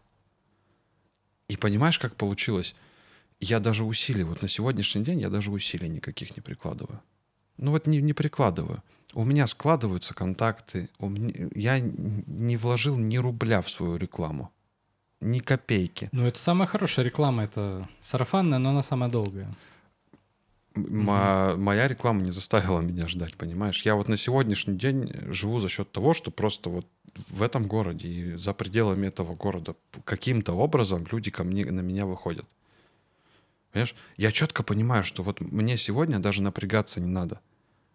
И 1.48 1.56
понимаешь, 1.56 1.98
как 1.98 2.16
получилось? 2.16 2.74
Я 3.40 3.58
даже 3.60 3.84
усилий, 3.84 4.22
вот 4.24 4.42
на 4.42 4.48
сегодняшний 4.48 5.02
день 5.02 5.20
я 5.20 5.30
даже 5.30 5.50
усилий 5.50 5.88
никаких 5.88 6.36
не 6.36 6.42
прикладываю. 6.42 7.00
Ну 7.56 7.70
вот 7.70 7.86
не, 7.86 8.00
не 8.02 8.12
прикладываю. 8.12 8.82
У 9.14 9.24
меня 9.24 9.46
складываются 9.46 10.14
контакты. 10.14 10.88
у 10.98 11.08
меня- 11.08 11.48
я 11.54 11.78
не 11.80 12.56
вложил 12.56 12.96
ни 12.96 13.16
рубля 13.18 13.60
в 13.60 13.70
свою 13.70 13.96
рекламу. 13.96 14.50
Ни 15.20 15.40
копейки. 15.40 16.08
Ну, 16.12 16.24
это 16.26 16.38
самая 16.38 16.66
хорошая 16.66 17.04
реклама, 17.04 17.44
это 17.44 17.86
сарафанная, 18.00 18.58
но 18.58 18.70
она 18.70 18.82
самая 18.82 19.10
долгая. 19.10 19.54
Мо- 20.74 21.56
Моя 21.56 21.88
реклама 21.88 22.22
не 22.22 22.30
заставила 22.30 22.80
меня 22.80 23.08
ждать, 23.08 23.34
понимаешь? 23.36 23.82
Я 23.84 23.94
вот 23.96 24.08
на 24.08 24.16
сегодняшний 24.16 24.76
день 24.78 25.12
живу 25.32 25.58
за 25.60 25.68
счет 25.68 25.90
того, 25.92 26.14
что 26.14 26.30
просто 26.30 26.70
вот 26.70 26.86
в 27.14 27.42
этом 27.42 27.64
городе 27.64 28.08
и 28.08 28.36
за 28.36 28.52
пределами 28.54 29.08
этого 29.08 29.34
города 29.34 29.74
каким-то 30.04 30.52
образом 30.52 31.06
люди 31.10 31.30
ко 31.30 31.42
мне, 31.44 31.64
на 31.64 31.80
меня 31.80 32.06
выходят. 32.06 32.46
Понимаешь? 33.72 33.94
Я 34.16 34.32
четко 34.32 34.62
понимаю, 34.62 35.05
что 35.05 35.22
вот 35.22 35.40
мне 35.40 35.76
сегодня 35.76 36.18
даже 36.18 36.42
напрягаться 36.42 37.01
не 37.01 37.06
надо. 37.06 37.40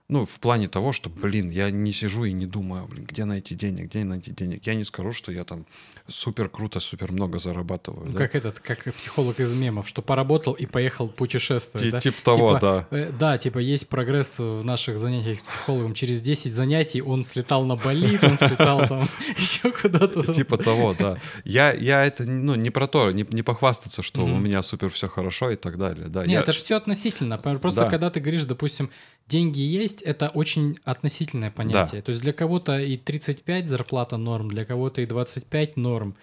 Ну, 0.07 0.23
в 0.23 0.39
плане 0.39 0.67
того, 0.67 0.91
что, 0.91 1.09
блин, 1.09 1.49
я 1.49 1.71
не 1.71 1.91
сижу 1.91 2.25
и 2.25 2.31
не 2.31 2.45
думаю, 2.45 2.85
блин, 2.85 3.05
где 3.05 3.25
найти 3.25 3.55
денег, 3.55 3.85
где 3.89 4.03
найти 4.03 4.29
денег. 4.29 4.61
Я 4.67 4.75
не 4.75 4.83
скажу, 4.83 5.11
что 5.13 5.31
я 5.31 5.43
там 5.45 5.65
супер 6.07 6.47
круто, 6.47 6.79
супер 6.79 7.11
много 7.11 7.39
зарабатываю. 7.39 8.05
Ну, 8.05 8.11
да? 8.13 8.19
как 8.19 8.35
этот, 8.35 8.59
как 8.59 8.93
психолог 8.93 9.39
из 9.39 9.51
мемов, 9.55 9.87
что 9.89 10.03
поработал 10.03 10.53
и 10.53 10.67
поехал 10.67 11.07
путешествовать. 11.07 11.85
Ти- 11.87 11.91
да? 11.91 11.99
Типа 11.99 12.17
того, 12.23 12.53
Типа, 12.53 12.59
да. 12.91 12.97
э, 12.97 13.11
да, 13.17 13.37
типа 13.39 13.57
есть 13.57 13.89
прогресс 13.89 14.37
в 14.37 14.63
наших 14.63 14.99
занятиях 14.99 15.39
с 15.39 15.41
психологом. 15.41 15.95
Через 15.95 16.21
10 16.21 16.53
занятий 16.53 17.01
он 17.01 17.25
слетал 17.25 17.65
на 17.65 17.75
Бали, 17.75 18.19
он 18.21 18.37
слетал 18.37 18.87
там 18.87 19.09
еще 19.37 19.71
куда-то. 19.71 20.21
Типа 20.33 20.59
того, 20.59 20.93
да. 20.99 21.17
Я, 21.45 21.73
я 21.73 22.05
это, 22.05 22.25
ну, 22.25 22.53
не 22.53 22.69
про 22.69 22.87
то, 22.87 23.09
не, 23.09 23.25
не 23.31 23.41
похвастаться, 23.41 24.03
что 24.03 24.23
у 24.23 24.37
меня 24.37 24.61
супер 24.61 24.89
все 24.91 25.07
хорошо 25.07 25.49
и 25.49 25.55
так 25.55 25.79
далее. 25.79 26.09
Да, 26.09 26.27
Не, 26.27 26.33
я- 26.33 26.41
это 26.41 26.53
же 26.53 26.59
все 26.59 26.75
относительно. 26.75 27.39
Пр- 27.39 27.57
Просто 27.57 27.81
Да. 27.85 27.89
когда 27.89 28.11
ты 28.11 28.19
говоришь, 28.19 28.43
допустим, 28.43 28.91
деньги 29.27 29.59
есть, 29.61 30.01
это 30.01 30.29
очень 30.29 30.77
относительное 30.83 31.51
понятие. 31.51 32.01
То 32.01 32.11
есть 32.11 32.21
для 32.21 32.33
кого-то 32.33 32.79
и 32.79 32.97
35 32.97 33.67
зарплата 33.67 34.17
норм, 34.17 34.49
для 34.49 34.65
кого-то 34.65 35.01
и 35.01 35.05
25 35.05 35.77
норм. 35.77 36.15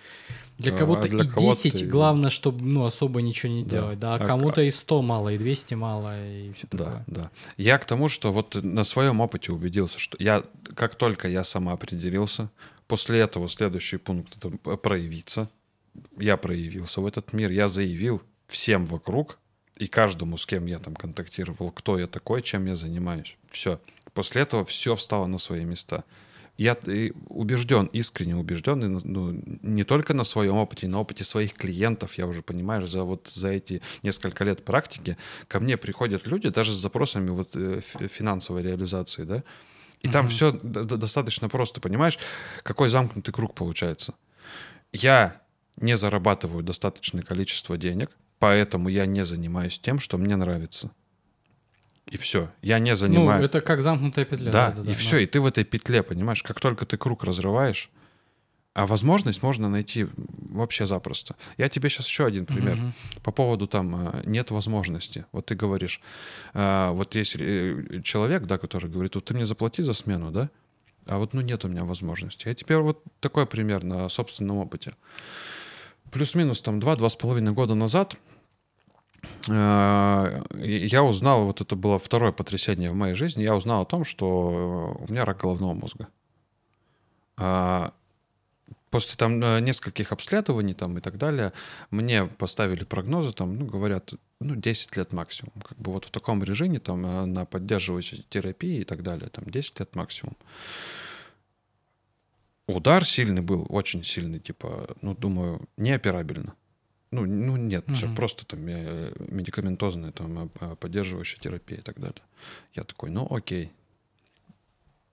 Для 0.59 0.73
А 0.75 0.77
кого-то 0.77 1.09
для 1.09 1.25
и 1.25 1.27
кого-то 1.27 1.57
10, 1.57 1.83
и- 1.83 1.87
главное, 1.87 2.31
чтобы 2.31 2.63
ну, 2.65 2.85
особо 2.85 3.21
ничего 3.21 3.51
не 3.53 3.65
Да. 3.65 3.71
делать. 3.71 3.99
Да, 3.99 4.15
а 4.15 4.17
А- 4.23 4.27
кому-то 4.27 4.63
и 4.63 4.71
100 4.71 5.03
мало, 5.03 5.31
и 5.31 5.39
200 5.39 5.75
мало, 5.75 6.13
и 6.25 6.53
все 6.53 6.67
Да, 6.71 6.79
такое. 6.85 7.05
да. 7.09 7.31
Я 7.57 7.79
к 7.79 7.85
тому, 7.87 8.09
что 8.09 8.31
вот 8.31 8.55
на 8.63 8.85
своем 8.85 9.21
опыте 9.21 9.51
убедился, 9.51 9.99
что 9.99 10.17
я, 10.21 10.45
как 10.77 10.95
только 10.95 11.27
я 11.29 11.43
самоопределился, 11.43 12.49
после 12.87 13.21
этого 13.21 13.49
следующий 13.49 13.97
пункт 13.97 14.37
это 14.37 14.51
проявиться. 14.77 15.49
Я 16.19 16.37
проявился 16.37 17.01
в 17.01 17.07
этот 17.07 17.33
мир, 17.33 17.51
я 17.51 17.67
заявил 17.67 18.23
всем 18.47 18.85
вокруг 18.87 19.39
и 19.79 19.87
каждому, 19.87 20.37
с 20.37 20.47
кем 20.47 20.67
я 20.67 20.79
там 20.79 20.95
контактировал, 20.95 21.71
кто 21.71 21.99
я 21.99 22.07
такой, 22.07 22.43
чем 22.43 22.67
я 22.67 22.77
занимаюсь. 22.77 23.37
Все. 23.51 23.81
После 24.15 24.43
этого 24.43 24.65
все 24.65 24.95
встало 24.95 25.27
на 25.27 25.39
свои 25.39 25.65
места. 25.65 26.05
Я 26.59 26.75
и 26.87 27.13
убежден, 27.29 27.87
искренне 27.87 28.37
убежден, 28.37 29.01
ну, 29.05 29.43
не 29.63 29.85
только 29.85 30.13
на 30.13 30.23
своем 30.23 30.57
опыте, 30.57 30.87
на 30.87 31.01
опыте 31.01 31.25
своих 31.25 31.55
клиентов, 31.55 32.19
я 32.19 32.27
уже, 32.27 32.43
понимаешь, 32.43 32.89
за 32.89 33.05
вот 33.05 33.29
за 33.33 33.49
эти 33.49 33.81
несколько 34.03 34.45
лет 34.45 34.63
практики 34.63 35.17
ко 35.49 35.61
мне 35.61 35.79
приходят 35.79 36.27
люди 36.27 36.51
даже 36.51 36.75
с 36.75 36.77
запросами 36.77 37.31
вот 37.31 37.53
э, 37.55 37.81
финансовой 37.81 38.63
реализации, 38.63 39.25
да, 39.25 39.43
и 40.03 40.09
там 40.09 40.27
Мгм. 40.27 40.31
все 40.31 40.53
достаточно 40.53 41.49
просто, 41.49 41.81
понимаешь, 41.81 42.19
какой 42.63 42.91
замкнутый 42.91 43.33
круг 43.33 43.55
получается. 43.55 44.15
Я 44.93 45.41
не 45.77 45.97
зарабатываю 45.97 46.63
достаточное 46.63 47.23
количество 47.23 47.79
денег, 47.79 48.11
поэтому 48.43 48.89
я 48.89 49.07
не 49.07 49.25
занимаюсь 49.25 49.79
тем, 49.79 50.01
что 50.01 50.19
мне 50.19 50.35
нравится. 50.37 50.91
И 52.11 52.17
все. 52.17 52.51
Я 52.61 52.81
не 52.81 52.91
Ну, 52.91 52.97
занимаюсь. 52.97 53.45
это 53.45 53.61
как 53.61 53.81
замкнутая 53.83 54.25
петля. 54.25 54.51
Да, 54.51 54.73
да, 54.73 54.83
и 54.83 54.87
да, 54.87 54.93
все, 54.95 55.19
и 55.19 55.27
ты 55.27 55.41
в 55.41 55.47
этой 55.47 55.63
петле, 55.65 56.03
понимаешь, 56.03 56.43
как 56.43 56.59
только 56.59 56.85
ты 56.85 56.97
круг 56.97 57.23
разрываешь, 57.23 57.89
а 58.75 58.87
возможность 58.87 59.43
можно 59.45 59.69
найти 59.69 60.09
вообще 60.17 60.87
запросто. 60.87 61.37
Я 61.57 61.69
тебе 61.69 61.89
сейчас 61.89 62.07
еще 62.09 62.27
один 62.27 62.45
пример 62.47 62.77
Мгм. 62.77 62.93
по 63.23 63.31
поводу 63.31 63.67
там 63.69 64.09
э, 64.09 64.23
нет 64.27 64.51
возможности. 64.51 65.25
Вот 65.31 65.47
ты 65.47 65.55
говоришь, 65.55 66.01
э, 66.55 66.91
вот 66.93 67.15
есть 67.15 67.37
э, 67.39 68.01
человек, 68.03 68.47
да, 68.47 68.59
который 68.59 68.91
говорит, 68.91 69.15
вот 69.15 69.25
ты 69.25 69.35
мне 69.35 69.47
заплати 69.47 69.83
за 69.83 69.93
смену, 69.93 70.33
да, 70.33 70.51
а 71.07 71.19
вот 71.19 71.33
ну 71.35 71.43
нет 71.43 71.65
у 71.65 71.69
меня 71.69 71.85
возможности. 71.85 72.49
Я 72.49 72.55
теперь 72.55 72.79
вот 72.79 73.03
такой 73.21 73.47
пример 73.47 73.85
на 73.85 74.09
собственном 74.09 74.57
опыте. 74.57 74.95
Плюс-минус 76.11 76.61
там 76.61 76.79
два-два 76.81 77.09
с 77.09 77.17
половиной 77.17 77.53
года 77.53 77.75
назад 77.75 78.17
я 79.49 81.03
узнал, 81.03 81.45
вот 81.47 81.61
это 81.61 81.75
было 81.77 81.99
второе 81.99 82.33
потрясение 82.33 82.91
в 82.91 82.95
моей 82.95 83.15
жизни, 83.15 83.43
я 83.43 83.55
узнал 83.57 83.83
о 83.83 83.87
том, 83.87 84.05
что 84.05 84.97
э, 84.99 85.05
у 85.05 85.13
меня 85.13 85.25
рак 85.25 85.41
головного 85.41 85.75
мозга. 85.75 86.09
А, 87.37 87.93
После 88.93 89.17
там 89.17 89.43
э, 89.43 89.61
нескольких 89.61 90.13
обследований 90.13 90.75
там 90.75 90.99
и 90.99 91.01
так 91.01 91.17
далее, 91.17 91.55
мне 91.91 92.27
поставили 92.27 92.85
прогнозы, 92.85 93.33
там, 93.33 93.59
ну, 93.59 93.65
говорят, 93.65 94.13
ну, 94.39 94.55
10 94.55 94.97
лет 94.99 95.13
максимум. 95.15 95.55
Как 95.67 95.79
бы 95.79 95.93
вот 95.93 96.05
в 96.05 96.11
таком 96.11 96.45
режиме, 96.45 96.79
там, 96.79 97.07
э, 97.07 97.25
на 97.25 97.47
поддерживающей 97.47 98.27
терапии 98.29 98.81
и 98.81 98.85
так 98.85 99.03
далее, 99.03 99.31
там, 99.31 99.45
10 99.47 99.81
лет 99.81 99.97
максимум. 99.97 100.37
Удар 102.67 103.03
сильный 103.07 103.41
был, 103.41 103.65
очень 103.71 104.05
сильный, 104.05 104.41
типа, 104.41 104.95
ну, 105.01 105.17
думаю, 105.17 105.63
неоперабельно. 105.79 106.53
Ну, 107.13 107.25
ну 107.27 107.57
нет, 107.57 107.85
все, 107.95 108.07
Мгм. 108.07 108.17
просто 108.17 108.45
там 108.47 108.67
э, 108.67 109.13
медикаментозная, 109.29 110.11
там, 110.13 110.51
э, 110.61 110.77
поддерживающая 110.81 111.39
терапия 111.39 111.79
и 111.79 111.83
так 111.83 112.01
далее. 112.01 112.23
Я 112.75 112.85
такой, 112.85 113.11
ну, 113.11 113.27
окей, 113.31 113.71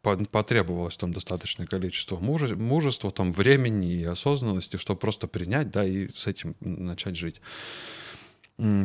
по- 0.02 0.16
потребовалось 0.16 0.96
там 0.98 1.12
достаточное 1.12 1.68
количество 1.68 2.16
муже- 2.18 2.56
мужества, 2.56 3.12
там, 3.12 3.34
времени 3.34 3.92
и 3.94 4.06
осознанности, 4.06 4.78
чтобы 4.78 5.00
просто 5.00 5.28
принять, 5.28 5.72
да, 5.72 5.86
и 5.86 6.08
с 6.14 6.26
этим 6.26 6.56
начать 6.62 7.18
жить. 7.18 7.42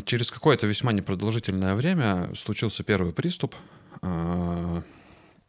Через 0.04 0.30
какое-то 0.32 0.66
весьма 0.66 0.92
непродолжительное 0.92 1.74
время 1.76 2.32
случился 2.34 2.82
первый 2.82 3.12
приступ. 3.12 3.54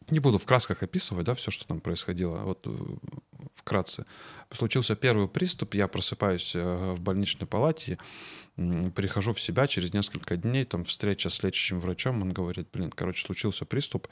Не 0.09 0.19
буду 0.19 0.37
в 0.37 0.45
красках 0.45 0.83
описывать, 0.83 1.25
да, 1.25 1.33
все, 1.33 1.51
что 1.51 1.65
там 1.65 1.79
происходило. 1.79 2.37
Вот 2.39 2.59
э, 2.65 2.77
вкратце. 3.55 4.05
Случился 4.51 4.95
первый 4.95 5.27
приступ, 5.27 5.73
я 5.73 5.87
просыпаюсь 5.87 6.55
э, 6.55 6.93
в 6.93 7.01
больничной 7.01 7.47
палате, 7.47 7.97
прихожу 8.55 9.33
в 9.33 9.39
себя 9.41 9.67
через 9.67 9.93
несколько 9.93 10.37
дней, 10.37 10.65
там 10.65 10.85
встреча 10.85 11.29
с 11.29 11.43
лечащим 11.43 11.79
врачом, 11.79 12.21
он 12.21 12.31
говорит, 12.31 12.67
блин, 12.71 12.91
короче, 12.91 13.25
случился 13.25 13.65
приступ, 13.65 14.07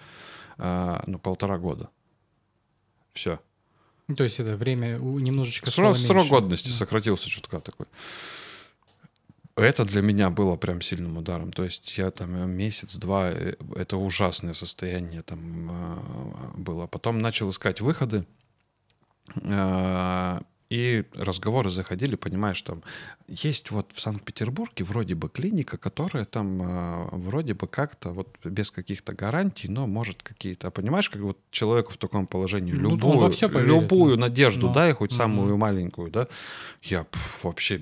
а, 0.57 1.03
ну, 1.07 1.17
полтора 1.17 1.57
года. 1.57 1.89
Все. 3.13 3.39
Ну, 4.07 4.15
То 4.15 4.23
есть 4.23 4.39
это 4.39 4.57
время 4.57 4.97
немножечко 4.97 5.71
Срок, 5.71 5.95
срок 5.95 6.27
годности 6.27 6.69
Да. 6.69 6.75
сократился 6.75 7.29
чутка 7.29 7.59
такой. 7.59 7.85
Это 9.55 9.85
для 9.85 10.01
меня 10.01 10.31
было 10.31 10.55
прям 10.55 10.81
сильным 10.81 11.17
ударом. 11.17 11.51
То 11.53 11.63
есть 11.63 11.95
я 11.97 12.09
там 12.09 12.35
э, 12.35 12.45
месяц-два, 12.47 13.29
э, 13.29 13.53
это 13.75 13.97
ужасное 13.97 14.53
состояние 14.53 15.21
там 15.21 15.69
э, 15.69 16.57
было. 16.57 16.87
Потом 16.87 17.19
начал 17.19 17.49
искать 17.49 17.79
выходы. 17.79 18.25
И 20.73 21.03
разговоры 21.13 21.69
заходили, 21.69 22.15
понимаешь, 22.15 22.59
там 22.63 22.81
есть 23.27 23.69
вот 23.69 23.91
в 23.93 24.01
Санкт-Петербурге 24.01 24.83
вроде 24.83 25.13
бы 25.13 25.29
клиника, 25.29 25.77
которая 25.77 26.25
там 26.25 26.63
э, 26.63 27.09
вроде 27.11 27.53
бы 27.53 27.67
как-то 27.67 28.09
вот 28.09 28.35
без 28.43 28.71
каких-то 28.71 29.13
гарантий, 29.13 29.67
но 29.67 29.85
может 29.85 30.23
какие-то, 30.23 30.71
понимаешь, 30.71 31.11
как 31.11 31.21
вот 31.21 31.37
человеку 31.51 31.91
в 31.93 31.97
таком 31.97 32.25
положении 32.25 32.71
Ну, 32.73 32.89
любую, 32.89 33.19
во 33.19 33.29
всё 33.29 33.49
поверит, 33.49 33.67
любую 33.83 34.15
ну. 34.15 34.21
надежду, 34.21 34.65
Ну. 34.65 34.73
дай 34.73 34.93
хоть 34.93 35.11
Мгм. 35.11 35.17
самую 35.17 35.57
маленькую, 35.57 36.09
да, 36.09 36.27
я 36.81 37.03
пф, 37.03 37.43
вообще, 37.43 37.79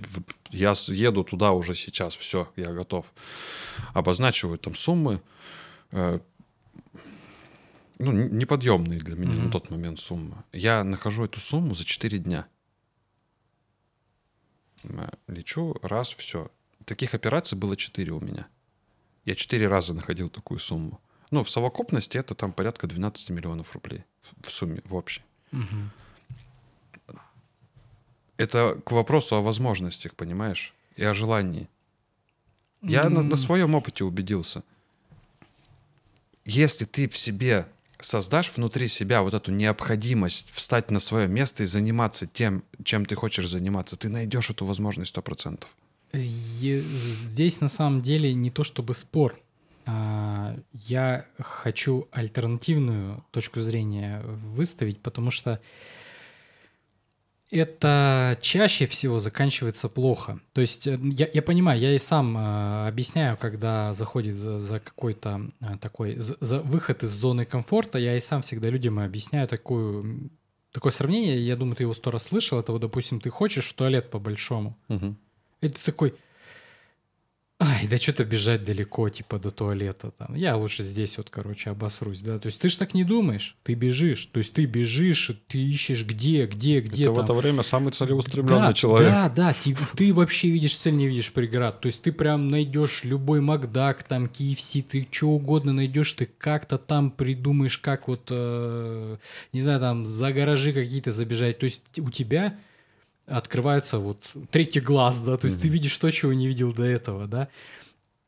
я 0.49 0.73
еду 0.88 1.23
туда 1.23 1.53
уже 1.53 1.76
сейчас, 1.76 2.13
все, 2.13 2.49
я 2.57 2.73
готов. 2.73 3.13
Обозначиваю 3.93 4.57
там 4.57 4.76
суммы, 4.76 5.22
э, 5.93 6.19
ну, 7.99 8.11
неподъемные 8.11 8.99
для 8.99 9.15
меня 9.15 9.31
Мгм. 9.35 9.45
на 9.45 9.49
тот 9.51 9.69
момент 9.72 9.97
суммы. 9.99 10.43
Я 10.51 10.84
нахожу 10.84 11.23
эту 11.23 11.39
сумму 11.39 11.73
за 11.73 11.85
4 11.85 12.18
дня. 12.18 12.47
Лечу, 15.27 15.75
раз, 15.81 16.09
все. 16.09 16.49
Таких 16.85 17.13
операций 17.13 17.57
было 17.57 17.75
4 17.77 18.11
у 18.11 18.19
меня. 18.19 18.47
Я 19.25 19.35
4 19.35 19.67
раза 19.67 19.93
находил 19.93 20.29
такую 20.29 20.59
сумму. 20.59 20.99
Ну, 21.29 21.43
в 21.43 21.49
совокупности 21.49 22.17
это 22.17 22.33
там 22.35 22.51
порядка 22.51 22.87
12 22.87 23.29
миллионов 23.29 23.73
рублей 23.73 24.03
в- 24.41 24.49
сумме, 24.49 24.81
в 24.85 24.95
общей. 24.95 25.21
Мгм. 25.51 25.91
Это 28.37 28.81
к 28.83 28.91
вопросу 28.91 29.35
о 29.35 29.41
возможностях, 29.41 30.15
понимаешь? 30.15 30.73
И 30.95 31.03
о 31.03 31.13
желании. 31.13 31.67
Я 32.81 33.03
на, 33.09 33.19
М. 33.19 33.29
на 33.29 33.35
своем 33.35 33.75
опыте 33.75 34.03
убедился. 34.03 34.63
Если 36.43 36.85
ты 36.85 37.07
в 37.07 37.15
себе 37.17 37.67
создашь 38.02 38.52
внутри 38.56 38.88
себя 38.88 39.22
вот 39.22 39.34
эту 39.34 39.52
необходимость 39.52 40.49
встать 40.53 40.91
на 40.91 40.99
свое 40.99 41.28
место 41.28 41.64
и 41.64 41.65
заниматься 41.65 42.28
тем, 42.28 42.64
чем 42.84 43.06
ты 43.06 43.15
хочешь 43.15 43.48
заниматься, 43.49 43.95
ты 43.95 44.10
найдешь 44.10 44.49
эту 44.49 44.65
возможность 44.65 45.10
сто 45.11 45.22
процентов. 45.22 45.69
Е- 46.14 46.82
Здесь 46.82 47.61
на 47.61 47.69
самом 47.69 48.02
деле 48.02 48.34
не 48.34 48.52
то 48.52 48.64
чтобы 48.64 48.94
спор. 48.94 49.40
А, 49.86 50.56
Я 50.73 51.26
хочу 51.40 52.07
альтернативную 52.11 53.23
точку 53.32 53.61
зрения 53.61 54.22
выставить, 54.26 54.99
потому 54.99 55.32
что 55.32 55.60
это 57.52 58.38
чаще 58.41 58.88
всего 58.88 59.19
заканчивается 59.19 59.90
плохо. 59.90 60.40
То 60.53 60.61
есть 60.61 60.88
э, 60.88 60.98
я, 61.02 61.30
я 61.32 61.41
понимаю, 61.41 61.80
я 61.80 61.94
и 61.94 61.98
сам 61.98 62.38
э, 62.38 62.88
объясняю, 62.88 63.38
когда 63.38 63.94
заходит 63.94 64.38
за, 64.38 64.57
за 64.57 64.80
какой-то 64.80 65.52
э, 65.60 65.78
такой 65.80 66.15
за, 66.18 66.38
за 66.40 66.60
выход 66.60 67.03
из 67.03 67.10
зоны 67.10 67.45
комфорта, 67.45 67.99
я 67.99 68.15
и 68.15 68.19
сам 68.19 68.41
всегда 68.41 68.69
людям 68.69 68.99
объясняю 68.99 69.48
такую 69.48 70.32
такое 70.72 70.91
сравнение. 70.91 71.40
Я 71.45 71.57
думаю, 71.57 71.76
ты 71.76 71.84
его 71.84 71.94
сто 71.94 72.11
раз 72.11 72.28
слышал. 72.28 72.60
Это 72.60 72.72
вот, 72.72 72.82
допустим, 72.82 73.19
ты 73.19 73.30
хочешь 73.30 73.68
в 73.68 73.73
туалет 73.73 74.10
по 74.10 74.19
большому. 74.19 74.78
Угу. 74.88 75.15
Это 75.61 75.86
такой 75.86 76.15
Ай, 77.63 77.88
да 77.88 77.97
что-то 77.97 78.25
бежать 78.25 78.63
далеко, 78.63 79.07
типа, 79.09 79.38
до 79.38 79.51
туалета 79.51 80.09
там. 80.17 80.33
Я 80.33 80.57
лучше 80.57 80.83
здесь 80.83 81.17
вот, 81.19 81.29
короче, 81.29 81.69
обосрусь, 81.69 82.21
да. 82.21 82.39
То 82.39 82.47
есть 82.47 82.59
ты 82.59 82.69
ж 82.69 82.75
так 82.75 82.95
не 82.95 83.03
думаешь, 83.03 83.55
ты 83.61 83.75
бежишь. 83.75 84.25
То 84.31 84.39
есть 84.39 84.53
ты 84.53 84.65
бежишь, 84.65 85.29
ты 85.47 85.59
ищешь 85.59 86.03
где, 86.03 86.47
где, 86.47 86.79
где 86.79 87.03
Это 87.03 87.13
там. 87.13 87.21
в 87.21 87.25
это 87.25 87.33
время 87.33 87.61
самый 87.61 87.91
целеустремленный 87.91 88.69
да, 88.69 88.73
человек. 88.73 89.11
Да, 89.11 89.29
да, 89.29 89.53
ты, 89.63 89.77
ты 89.95 90.11
вообще 90.11 90.49
видишь 90.49 90.75
цель, 90.75 90.95
не 90.95 91.07
видишь 91.07 91.31
преград. 91.31 91.79
То 91.81 91.85
есть 91.85 92.01
ты 92.01 92.11
прям 92.11 92.47
найдешь 92.47 93.03
любой 93.03 93.41
Макдак, 93.41 94.01
там, 94.03 94.25
KFC, 94.25 94.81
ты 94.81 95.07
что 95.11 95.27
угодно 95.27 95.71
найдешь, 95.71 96.13
ты 96.13 96.25
как-то 96.25 96.79
там 96.79 97.11
придумаешь, 97.11 97.77
как 97.77 98.07
вот, 98.07 98.29
э, 98.31 99.17
не 99.53 99.61
знаю, 99.61 99.79
там, 99.79 100.07
за 100.07 100.33
гаражи 100.33 100.73
какие-то 100.73 101.11
забежать. 101.11 101.59
То 101.59 101.65
есть 101.65 101.99
у 101.99 102.09
тебя 102.09 102.57
открывается 103.27 103.99
вот 103.99 104.35
третий 104.49 104.80
глаз, 104.80 105.22
да, 105.22 105.38
то 105.38 105.45
есть 105.48 105.60
mm-hmm. 105.60 105.61
ты 105.61 105.68
видишь 105.68 105.98
то, 105.98 106.11
чего 106.11 106.34
не 106.34 106.48
видел 106.48 106.73
до 106.73 106.84
этого, 106.84 107.27
да. 107.27 107.48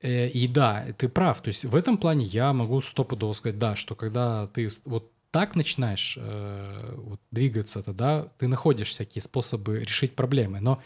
Э, 0.01 0.27
и 0.29 0.47
да, 0.47 0.85
ты 0.97 1.09
прав, 1.09 1.41
то 1.41 1.49
есть 1.49 1.65
в 1.65 1.75
этом 1.75 1.97
плане 1.97 2.25
я 2.25 2.53
могу 2.53 2.81
стопудово 2.81 3.33
сказать, 3.33 3.57
да, 3.57 3.75
что 3.75 3.95
когда 3.95 4.47
ты 4.47 4.69
вот 4.85 5.11
так 5.31 5.55
начинаешь 5.55 6.17
э, 6.19 6.93
вот, 6.95 7.19
двигаться, 7.31 7.81
тогда 7.81 8.27
ты 8.37 8.47
находишь 8.47 8.89
всякие 8.89 9.21
способы 9.21 9.79
решить 9.79 10.15
проблемы, 10.15 10.59
но 10.59 10.81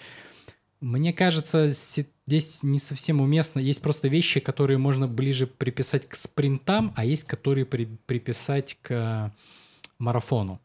мне 0.79 1.11
кажется, 1.11 1.67
здесь 1.67 2.61
не 2.61 2.77
совсем 2.77 3.19
уместно. 3.19 3.59
Есть 3.59 3.81
просто 3.81 4.07
вещи, 4.07 4.39
которые 4.39 4.77
можно 4.77 5.07
ближе 5.07 5.47
приписать 5.47 6.07
к 6.07 6.13
спринтам, 6.13 6.93
а 6.95 7.03
есть, 7.03 7.23
которые 7.23 7.65
при, 7.65 7.85
приписать 8.05 8.77
к 8.83 9.33
марафону. 9.97 10.61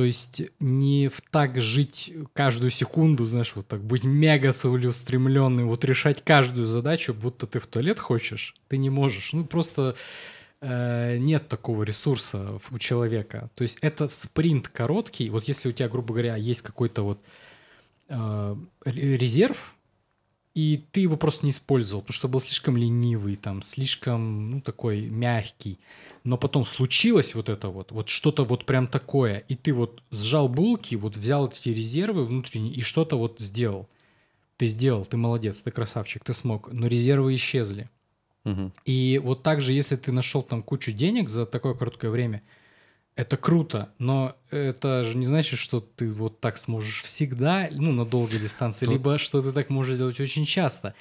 То 0.00 0.04
есть 0.04 0.40
не 0.60 1.08
в 1.08 1.20
так 1.20 1.60
жить 1.60 2.10
каждую 2.32 2.70
секунду, 2.70 3.26
знаешь, 3.26 3.52
вот 3.54 3.68
так 3.68 3.84
быть 3.84 4.02
мега 4.02 4.54
целеустремленный, 4.54 5.64
вот 5.64 5.84
решать 5.84 6.24
каждую 6.24 6.64
задачу, 6.64 7.12
будто 7.12 7.46
ты 7.46 7.58
в 7.58 7.66
туалет 7.66 7.98
хочешь, 7.98 8.56
ты 8.68 8.78
не 8.78 8.88
можешь. 8.88 9.34
Ну 9.34 9.44
просто 9.44 9.94
э, 10.62 11.18
нет 11.18 11.48
такого 11.48 11.82
ресурса 11.82 12.58
у 12.70 12.78
человека. 12.78 13.50
То 13.54 13.60
есть 13.60 13.76
это 13.82 14.08
спринт 14.08 14.68
короткий. 14.68 15.28
Вот 15.28 15.44
если 15.48 15.68
у 15.68 15.72
тебя, 15.72 15.90
грубо 15.90 16.14
говоря, 16.14 16.34
есть 16.36 16.62
какой-то 16.62 17.02
вот 17.02 17.22
э, 18.08 18.56
резерв, 18.86 19.74
и 20.54 20.84
ты 20.90 21.00
его 21.00 21.16
просто 21.16 21.44
не 21.44 21.50
использовал, 21.50 22.02
потому 22.02 22.14
что 22.14 22.28
был 22.28 22.40
слишком 22.40 22.76
ленивый, 22.76 23.36
там, 23.36 23.62
слишком, 23.62 24.50
ну, 24.50 24.60
такой 24.60 25.02
мягкий. 25.02 25.78
Но 26.24 26.36
потом 26.36 26.64
случилось 26.64 27.34
вот 27.34 27.48
это 27.48 27.68
вот, 27.68 27.92
вот 27.92 28.08
что-то 28.08 28.44
вот 28.44 28.66
прям 28.66 28.86
такое, 28.86 29.38
и 29.48 29.54
ты 29.54 29.72
вот 29.72 30.02
сжал 30.10 30.48
булки, 30.48 30.96
вот 30.96 31.16
взял 31.16 31.48
эти 31.48 31.70
резервы 31.70 32.24
внутренние 32.24 32.74
и 32.74 32.82
что-то 32.82 33.16
вот 33.16 33.38
сделал. 33.38 33.88
Ты 34.56 34.66
сделал, 34.66 35.06
ты 35.06 35.16
молодец, 35.16 35.62
ты 35.62 35.70
красавчик, 35.70 36.22
ты 36.24 36.34
смог, 36.34 36.72
но 36.72 36.86
резервы 36.86 37.34
исчезли. 37.34 37.88
Угу. 38.44 38.72
И 38.84 39.20
вот 39.22 39.42
также, 39.42 39.72
если 39.72 39.96
ты 39.96 40.12
нашел 40.12 40.42
там 40.42 40.62
кучу 40.62 40.92
денег 40.92 41.28
за 41.28 41.46
такое 41.46 41.74
короткое 41.74 42.10
время– 42.10 42.42
это 43.20 43.36
круто, 43.36 43.92
но 43.98 44.36
это 44.50 45.04
же 45.04 45.18
не 45.18 45.26
значит, 45.26 45.58
что 45.58 45.80
ты 45.80 46.08
вот 46.08 46.40
так 46.40 46.56
сможешь 46.56 47.02
всегда, 47.02 47.68
ну, 47.70 47.92
на 47.92 48.06
долгой 48.06 48.38
дистанции, 48.40 48.86
Тут... 48.86 48.94
либо 48.94 49.18
что 49.18 49.42
ты 49.42 49.52
так 49.52 49.68
можешь 49.68 49.98
делать 49.98 50.18
очень 50.20 50.46
часто. 50.46 50.94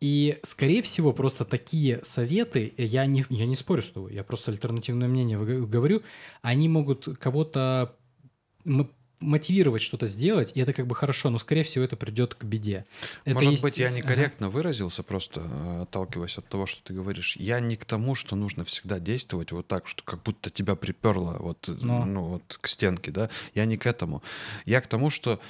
И, 0.00 0.38
скорее 0.42 0.80
всего, 0.80 1.12
просто 1.12 1.44
такие 1.44 2.00
советы, 2.04 2.72
я 2.76 3.04
не, 3.06 3.24
я 3.28 3.46
не 3.46 3.56
спорю 3.56 3.82
с 3.82 3.90
тобой, 3.90 4.14
я 4.14 4.24
просто 4.24 4.50
альтернативное 4.50 5.08
мнение 5.08 5.38
говорю, 5.38 6.02
они 6.40 6.68
могут 6.68 7.18
кого-то 7.18 7.96
мотивировать 9.20 9.82
что-то 9.82 10.06
сделать, 10.06 10.52
и 10.54 10.60
это 10.60 10.72
как 10.72 10.86
бы 10.86 10.94
хорошо, 10.94 11.30
но, 11.30 11.38
скорее 11.38 11.62
всего, 11.62 11.84
это 11.84 11.96
придет 11.96 12.34
к 12.34 12.44
беде. 12.44 12.84
Это 13.24 13.34
Может 13.34 13.50
есть... 13.52 13.62
быть, 13.62 13.78
я 13.78 13.90
некорректно 13.90 14.46
ага. 14.46 14.54
выразился, 14.54 15.02
просто 15.02 15.40
э, 15.44 15.82
отталкиваясь 15.82 16.38
от 16.38 16.46
того, 16.48 16.66
что 16.66 16.82
ты 16.82 16.94
говоришь. 16.94 17.36
Я 17.36 17.60
не 17.60 17.76
к 17.76 17.84
тому, 17.84 18.14
что 18.14 18.36
нужно 18.36 18.64
всегда 18.64 18.98
действовать 18.98 19.52
вот 19.52 19.66
так, 19.66 19.86
что 19.88 20.02
как 20.04 20.22
будто 20.22 20.50
тебя 20.50 20.76
приперло 20.76 21.36
вот, 21.38 21.68
но... 21.68 22.04
ну, 22.04 22.24
вот 22.24 22.58
к 22.60 22.66
стенке, 22.66 23.10
да. 23.10 23.30
Я 23.54 23.64
не 23.64 23.76
к 23.76 23.86
этому. 23.86 24.22
Я 24.64 24.80
к 24.80 24.86
тому, 24.86 25.10
что 25.10 25.40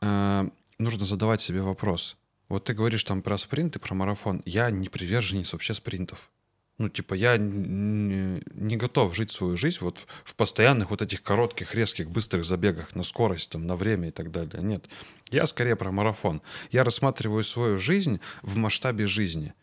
э, 0.00 0.48
нужно 0.78 1.04
задавать 1.04 1.42
себе 1.42 1.62
вопрос. 1.62 2.16
Вот 2.48 2.64
ты 2.64 2.74
говоришь 2.74 3.04
там 3.04 3.22
про 3.22 3.36
спринт 3.36 3.76
и 3.76 3.78
про 3.78 3.94
марафон. 3.94 4.42
Я 4.44 4.70
не 4.70 4.88
приверженец 4.88 5.52
вообще 5.52 5.74
спринтов. 5.74 6.30
Ну, 6.78 6.88
типа, 6.88 7.14
я 7.14 7.36
не 7.38 8.76
готов 8.76 9.14
жить 9.14 9.32
свою 9.32 9.56
жизнь 9.56 9.78
вот 9.80 10.06
в 10.24 10.36
постоянных 10.36 10.90
вот 10.90 11.02
этих 11.02 11.22
коротких, 11.22 11.74
резких, 11.74 12.08
быстрых 12.08 12.44
забегах 12.44 12.94
на 12.94 13.02
скорость, 13.02 13.50
там, 13.50 13.66
на 13.66 13.74
время 13.74 14.08
и 14.08 14.10
так 14.12 14.30
далее. 14.30 14.62
Нет. 14.62 14.88
Я 15.30 15.46
скорее 15.46 15.74
про 15.74 15.90
марафон. 15.90 16.40
Я 16.70 16.84
рассматриваю 16.84 17.42
свою 17.42 17.78
жизнь 17.78 18.20
в 18.42 18.56
масштабе 18.56 19.06
жизни. 19.06 19.54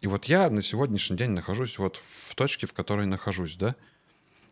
И 0.00 0.06
вот 0.06 0.24
я 0.24 0.48
на 0.48 0.62
сегодняшний 0.62 1.18
день 1.18 1.30
нахожусь 1.30 1.78
вот 1.78 1.96
в 1.96 2.34
точке, 2.34 2.66
в 2.66 2.72
которой 2.72 3.06
нахожусь, 3.06 3.56
да? 3.56 3.76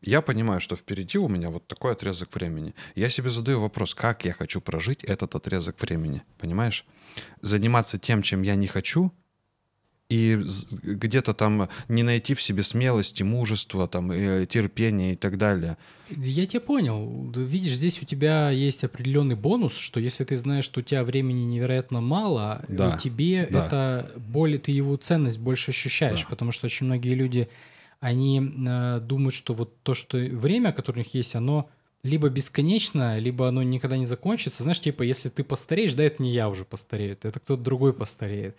Я 0.02 0.20
понимаю, 0.22 0.60
что 0.60 0.76
впереди 0.76 1.18
у 1.18 1.28
меня 1.28 1.51
вот 1.51 1.66
такой 1.66 1.92
отрезок 1.92 2.34
времени. 2.34 2.74
Я 2.94 3.09
себе 3.09 3.30
задаю 3.30 3.60
вопрос, 3.60 3.94
как 3.94 4.24
я 4.24 4.32
хочу 4.32 4.60
прожить 4.60 5.05
этот 5.05 5.34
отрезок 5.34 5.80
времени, 5.80 6.22
понимаешь? 6.38 6.84
Заниматься 7.42 7.98
тем, 7.98 8.22
чем 8.22 8.42
я 8.42 8.55
не 8.55 8.66
хочу, 8.66 9.12
и 10.11 10.39
где-то 10.82 11.32
там 11.35 11.69
не 11.89 12.03
найти 12.03 12.35
в 12.35 12.43
себе 12.43 12.65
смелости, 12.65 13.23
мужества, 13.23 13.87
там, 13.87 14.11
э, 14.11 14.45
терпения 14.45 15.12
и 15.12 15.16
так 15.16 15.39
далее. 15.39 15.78
Я 16.11 16.47
тебя 16.47 16.61
понял. 16.61 17.31
Видишь, 17.37 17.74
здесь 17.74 18.03
у 18.03 18.05
тебя 18.05 18.51
есть 18.51 18.82
определенный 18.82 19.37
бонус, 19.37 19.77
что 19.77 20.01
если 20.01 20.24
ты 20.24 20.35
знаешь, 20.35 20.65
что 20.65 20.81
у 20.81 20.82
тебя 20.82 21.05
времени 21.05 21.45
невероятно 21.45 22.01
мало, 22.01 22.65
да, 22.69 22.99
тебе 22.99 23.47
да. 23.49 23.66
это 23.66 24.11
более, 24.16 24.59
ты 24.59 24.73
его 24.73 24.97
ценность 24.97 25.39
больше 25.39 25.70
ощущаешь, 25.70 26.23
да. 26.23 26.27
потому 26.28 26.51
что 26.51 26.66
очень 26.66 26.87
многие 26.87 27.15
люди, 27.15 27.49
они 28.01 28.41
э, 28.41 29.01
думают, 29.01 29.35
что 29.35 29.55
вот 29.55 29.81
то, 29.85 29.95
что 29.95 30.19
время, 30.19 30.73
которое 30.73 31.03
у 31.03 31.05
них 31.05 31.15
есть, 31.15 31.37
оно 31.37 31.70
либо 32.03 32.28
бесконечно, 32.31 33.19
либо 33.19 33.47
оно 33.47 33.62
никогда 33.62 33.97
не 33.97 34.07
закончится. 34.07 34.65
Знаешь, 34.65 34.81
типа, 34.81 35.03
если 35.03 35.28
ты 35.28 35.45
постареешь, 35.45 35.95
да, 35.95 36.03
это 36.03 36.23
не 36.23 36.32
я 36.32 36.49
уже 36.49 36.65
постарею, 36.65 37.12
это 37.12 37.39
кто-то 37.39 37.62
другой 37.62 37.93
постареет. 37.93 38.57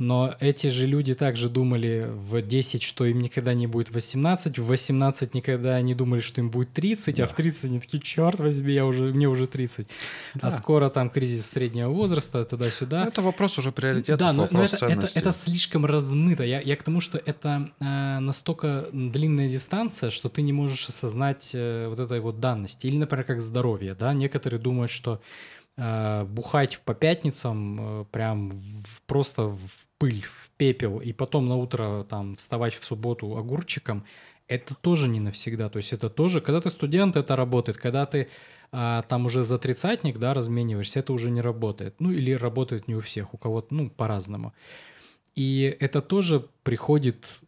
Но 0.00 0.36
эти 0.38 0.68
же 0.68 0.86
люди 0.86 1.12
также 1.16 1.50
думали 1.50 2.06
в 2.08 2.40
10, 2.40 2.84
что 2.84 3.04
им 3.04 3.20
никогда 3.20 3.52
не 3.52 3.66
будет 3.66 3.90
18, 3.90 4.56
в 4.56 4.66
18 4.66 5.34
никогда 5.34 5.80
не 5.80 5.92
думали, 5.92 6.20
что 6.20 6.40
им 6.40 6.50
будет 6.50 6.72
30, 6.72 7.16
да. 7.16 7.24
а 7.24 7.26
в 7.26 7.34
30 7.34 7.64
они 7.64 7.80
такие, 7.80 8.00
черт 8.00 8.38
возьми, 8.38 8.72
я 8.72 8.86
уже, 8.86 9.12
мне 9.12 9.28
уже 9.28 9.48
30. 9.48 9.88
А 10.34 10.38
да. 10.38 10.46
А 10.46 10.50
скоро 10.52 10.88
там 10.88 11.10
кризис 11.10 11.46
среднего 11.46 11.88
возраста, 11.90 12.44
туда-сюда. 12.44 13.02
Ну, 13.02 13.08
это 13.08 13.22
вопрос 13.22 13.58
уже 13.58 13.72
приоритетов, 13.72 14.20
да, 14.20 14.32
но, 14.32 14.46
но 14.52 14.62
это, 14.62 14.86
это, 14.86 15.08
это 15.12 15.32
слишком 15.32 15.84
размыто. 15.84 16.44
Я, 16.44 16.60
я 16.60 16.76
к 16.76 16.84
тому, 16.84 17.00
что 17.00 17.18
это 17.18 17.72
э, 17.80 18.18
настолько 18.20 18.86
длинная 18.92 19.50
дистанция, 19.50 20.10
что 20.10 20.28
ты 20.28 20.42
не 20.42 20.52
можешь 20.52 20.88
осознать 20.88 21.50
э, 21.54 21.88
вот 21.88 21.98
этой 21.98 22.20
вот 22.20 22.38
данности. 22.38 22.86
Или, 22.86 22.98
например, 22.98 23.24
как 23.24 23.40
здоровье, 23.40 23.96
да, 23.98 24.14
некоторые 24.14 24.60
думают, 24.60 24.92
что 24.92 25.20
э, 25.76 26.22
бухать 26.22 26.80
по 26.84 26.94
пятницам 26.94 28.02
э, 28.02 28.04
прям 28.12 28.50
в, 28.50 29.02
просто 29.06 29.48
в 29.48 29.87
пыль, 29.98 30.22
в 30.22 30.50
пепел, 30.56 31.00
и 31.00 31.12
потом 31.12 31.48
на 31.48 31.56
утро 31.56 32.04
там 32.08 32.36
вставать 32.36 32.74
в 32.74 32.84
субботу 32.84 33.36
огурчиком, 33.36 34.04
это 34.46 34.74
тоже 34.74 35.08
не 35.08 35.20
навсегда. 35.20 35.68
То 35.68 35.78
есть 35.78 35.92
это 35.92 36.08
тоже, 36.08 36.40
когда 36.40 36.60
ты 36.60 36.70
студент, 36.70 37.16
это 37.16 37.36
работает. 37.36 37.78
Когда 37.78 38.06
ты 38.06 38.28
а, 38.72 39.02
там 39.02 39.26
уже 39.26 39.44
за 39.44 39.58
тридцатник, 39.58 40.18
да, 40.18 40.34
размениваешься, 40.34 41.00
это 41.00 41.12
уже 41.12 41.30
не 41.30 41.40
работает. 41.40 41.96
Ну 41.98 42.10
или 42.10 42.32
работает 42.32 42.88
не 42.88 42.94
у 42.94 43.00
всех, 43.00 43.34
у 43.34 43.36
кого-то, 43.36 43.74
ну, 43.74 43.90
по-разному. 43.90 44.54
И 45.34 45.76
это 45.80 46.00
тоже 46.00 46.48
приходит, 46.62 47.40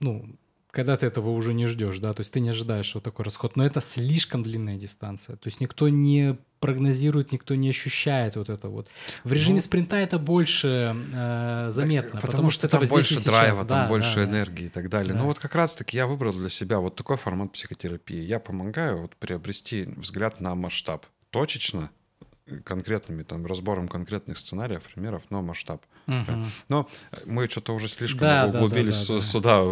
ну, 0.00 0.26
когда 0.70 0.96
ты 0.96 1.06
этого 1.06 1.30
уже 1.30 1.54
не 1.54 1.66
ждешь, 1.66 1.98
да, 1.98 2.12
то 2.12 2.20
есть 2.20 2.32
ты 2.32 2.40
не 2.40 2.50
ожидаешь 2.50 2.94
вот 2.94 3.02
такой 3.02 3.24
расход, 3.24 3.56
но 3.56 3.64
это 3.64 3.80
слишком 3.80 4.42
длинная 4.42 4.76
дистанция, 4.76 5.36
то 5.36 5.46
есть 5.46 5.58
никто 5.60 5.88
не 5.88 6.36
прогнозирует, 6.60 7.32
никто 7.32 7.54
не 7.54 7.70
ощущает 7.70 8.36
вот 8.36 8.50
это 8.50 8.68
вот. 8.68 8.88
В 9.24 9.32
режиме 9.32 9.56
ну, 9.56 9.60
спринта 9.62 9.96
это 9.96 10.18
больше 10.18 10.96
э, 11.12 11.66
заметно, 11.70 12.12
так, 12.12 12.20
потому, 12.22 12.32
потому 12.32 12.50
что, 12.50 12.68
что 12.68 12.78
там 12.78 12.88
больше 12.88 13.24
драйва, 13.24 13.64
там 13.64 13.66
да, 13.66 13.88
больше 13.88 14.16
да, 14.16 14.24
энергии 14.24 14.62
да. 14.62 14.66
и 14.66 14.68
так 14.68 14.88
далее. 14.88 15.12
Да. 15.14 15.20
Ну 15.20 15.26
вот 15.26 15.38
как 15.38 15.54
раз-таки 15.54 15.96
я 15.96 16.06
выбрал 16.06 16.32
для 16.32 16.48
себя 16.48 16.78
вот 16.78 16.96
такой 16.96 17.16
формат 17.16 17.52
психотерапии. 17.52 18.20
Я 18.20 18.40
помогаю 18.40 18.98
вот 19.02 19.16
приобрести 19.16 19.84
взгляд 19.96 20.40
на 20.40 20.54
масштаб 20.54 21.06
точечно, 21.30 21.90
конкретными, 22.64 23.22
там, 23.22 23.44
разбором 23.46 23.88
конкретных 23.88 24.38
сценариев, 24.38 24.82
примеров, 24.84 25.24
но 25.30 25.42
масштаб. 25.42 25.84
Но 26.68 26.88
мы 27.24 27.48
что-то 27.48 27.74
уже 27.74 27.88
слишком 27.88 28.20
Да, 28.20 28.46
да, 28.46 28.52
да, 28.52 28.58
углубились 28.58 29.06
да, 29.06 29.14
да. 29.14 29.20
с- 29.20 29.26
сюда, 29.30 29.62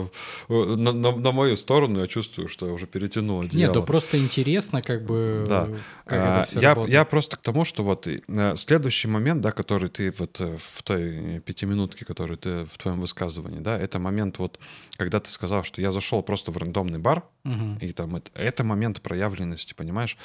э, 0.49 0.53
на, 0.77 0.93
на- 0.93 1.17
на 1.17 1.33
мою 1.33 1.57
сторону, 1.57 2.01
я 2.01 2.07
чувствую, 2.07 2.49
что 2.49 2.67
я 2.67 2.73
уже 2.73 2.87
перетянул 2.87 3.43
Нет, 3.43 3.53
одеяло. 3.53 3.75
да 3.75 3.81
просто 3.83 4.19
интересно, 4.19 4.83
как 4.83 5.05
бы, 5.05 5.47
Да. 5.49 5.69
как 6.05 6.19
А, 6.21 6.41
это 6.41 6.51
все 6.51 6.61
я, 6.61 6.69
работает. 6.71 6.93
я 6.93 7.05
просто 7.05 7.37
к 7.37 7.41
тому, 7.43 7.65
что 7.65 7.83
вот 7.85 8.07
э, 8.09 8.21
следующий 8.57 9.09
момент, 9.09 9.41
да, 9.43 9.53
который 9.53 9.89
ты 9.89 10.13
вот 10.19 10.41
э, 10.41 10.57
в 10.61 10.83
той 10.83 11.41
пятиминутке, 11.41 12.05
который 12.05 12.37
ты 12.37 12.65
в 12.65 12.79
твоем 12.79 13.01
высказывании, 13.01 13.61
да, 13.61 13.79
это 13.79 13.99
момент 13.99 14.39
вот, 14.39 14.59
когда 14.97 15.21
ты 15.21 15.31
сказал, 15.31 15.63
что 15.63 15.81
я 15.81 15.91
зашел 15.93 16.23
просто 16.23 16.51
в 16.53 16.57
рандомный 16.57 16.99
бар, 16.99 17.23
Мгм. 17.45 17.79
и 17.79 17.93
там 17.93 18.17
это, 18.17 18.31
это 18.35 18.65
момент 18.65 19.01
проявленности, 19.03 19.75
понимаешь? 19.75 20.17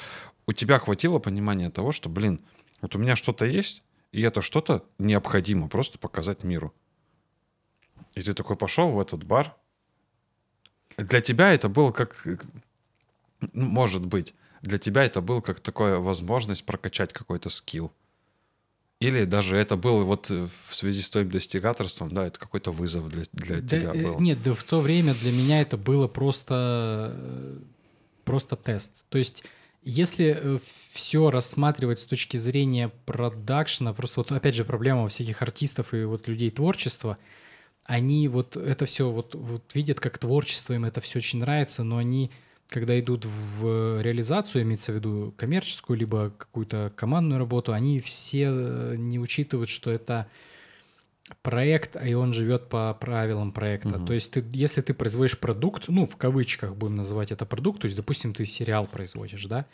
У 0.46 0.52
тебя 0.52 0.78
хватило 0.78 1.18
понимания 1.18 1.70
того, 1.70 1.92
что, 1.92 2.08
блин, 2.08 2.40
вот 2.82 2.96
у 2.96 2.98
меня 2.98 3.14
что-то 3.14 3.44
есть, 3.44 3.82
и 4.12 4.22
это 4.22 4.42
что-то 4.42 4.84
необходимо 4.98 5.68
просто 5.68 5.98
показать 5.98 6.42
миру. 6.42 6.74
И 8.14 8.22
ты 8.22 8.34
такой 8.34 8.56
пошел 8.56 8.90
в 8.90 9.00
этот 9.00 9.24
бар. 9.24 9.56
Для 10.96 11.20
тебя 11.20 11.52
это 11.52 11.68
было 11.68 11.92
как... 11.92 12.26
ну, 13.52 13.68
Может 13.68 14.06
быть. 14.06 14.34
Для 14.62 14.78
тебя 14.78 15.04
это 15.04 15.20
был 15.20 15.40
как 15.40 15.60
такая 15.60 15.96
возможность 15.98 16.64
прокачать 16.64 17.12
какой-то 17.12 17.48
скилл. 17.48 17.92
Или 19.00 19.24
даже 19.24 19.56
это 19.56 19.76
было 19.76 20.04
вот 20.04 20.30
э, 20.30 20.46
в 20.68 20.74
связи 20.76 21.00
с 21.00 21.08
твоим 21.08 21.30
достигаторством, 21.30 22.10
да, 22.10 22.26
это 22.26 22.38
какой-то 22.38 22.70
вызов 22.70 23.08
для, 23.08 23.24
для 23.32 23.60
Да, 23.62 23.66
тебя 23.66 23.92
э, 23.94 24.02
был. 24.04 24.20
Нет, 24.20 24.42
да 24.42 24.52
в 24.52 24.62
то 24.62 24.80
время 24.80 25.14
для 25.14 25.32
меня 25.32 25.62
это 25.62 25.78
было 25.78 26.06
просто, 26.06 27.14
э, 27.16 27.58
просто 28.26 28.56
тест. 28.56 29.04
То 29.08 29.16
есть, 29.16 29.44
если 29.82 30.60
все 30.92 31.30
рассматривать 31.30 32.00
с 32.00 32.04
точки 32.04 32.36
зрения 32.36 32.90
продакшена, 33.06 33.92
просто 33.94 34.20
вот 34.20 34.32
опять 34.32 34.54
же 34.54 34.64
проблема 34.64 35.08
всяких 35.08 35.40
артистов 35.42 35.94
и 35.94 36.04
вот 36.04 36.28
людей 36.28 36.50
творчества, 36.50 37.18
они 37.84 38.28
вот 38.28 38.56
это 38.56 38.84
все 38.84 39.10
вот, 39.10 39.34
вот 39.34 39.74
видят 39.74 39.98
как 39.98 40.18
творчество, 40.18 40.74
им 40.74 40.84
это 40.84 41.00
все 41.00 41.18
очень 41.18 41.40
нравится, 41.40 41.82
но 41.82 41.96
они, 41.96 42.30
когда 42.68 42.98
идут 43.00 43.24
в 43.24 44.02
реализацию, 44.02 44.62
имеется 44.62 44.92
в 44.92 44.96
виду 44.96 45.34
коммерческую, 45.36 45.98
либо 45.98 46.30
какую-то 46.30 46.92
командную 46.94 47.38
работу, 47.38 47.72
они 47.72 48.00
все 48.00 48.48
э, 48.50 48.94
не 48.96 49.18
учитывают, 49.18 49.70
что 49.70 49.90
это 49.90 50.28
проект, 51.36 51.96
и 52.04 52.14
он 52.14 52.32
живет 52.32 52.68
по 52.68 52.94
правилам 52.94 53.52
проекта. 53.52 53.98
Мгм. 53.98 54.06
То 54.06 54.12
есть, 54.12 54.32
ты, 54.32 54.44
если 54.52 54.80
ты 54.80 54.94
производишь 54.94 55.38
продукт, 55.38 55.88
ну, 55.88 56.06
в 56.06 56.16
кавычках 56.16 56.76
будем 56.76 56.96
называть 56.96 57.32
это 57.32 57.46
продукт, 57.46 57.80
то 57.80 57.86
есть, 57.86 57.96
допустим, 57.96 58.34
ты 58.34 58.46
сериал 58.46 58.86
производишь, 58.86 59.46
да, 59.46 59.66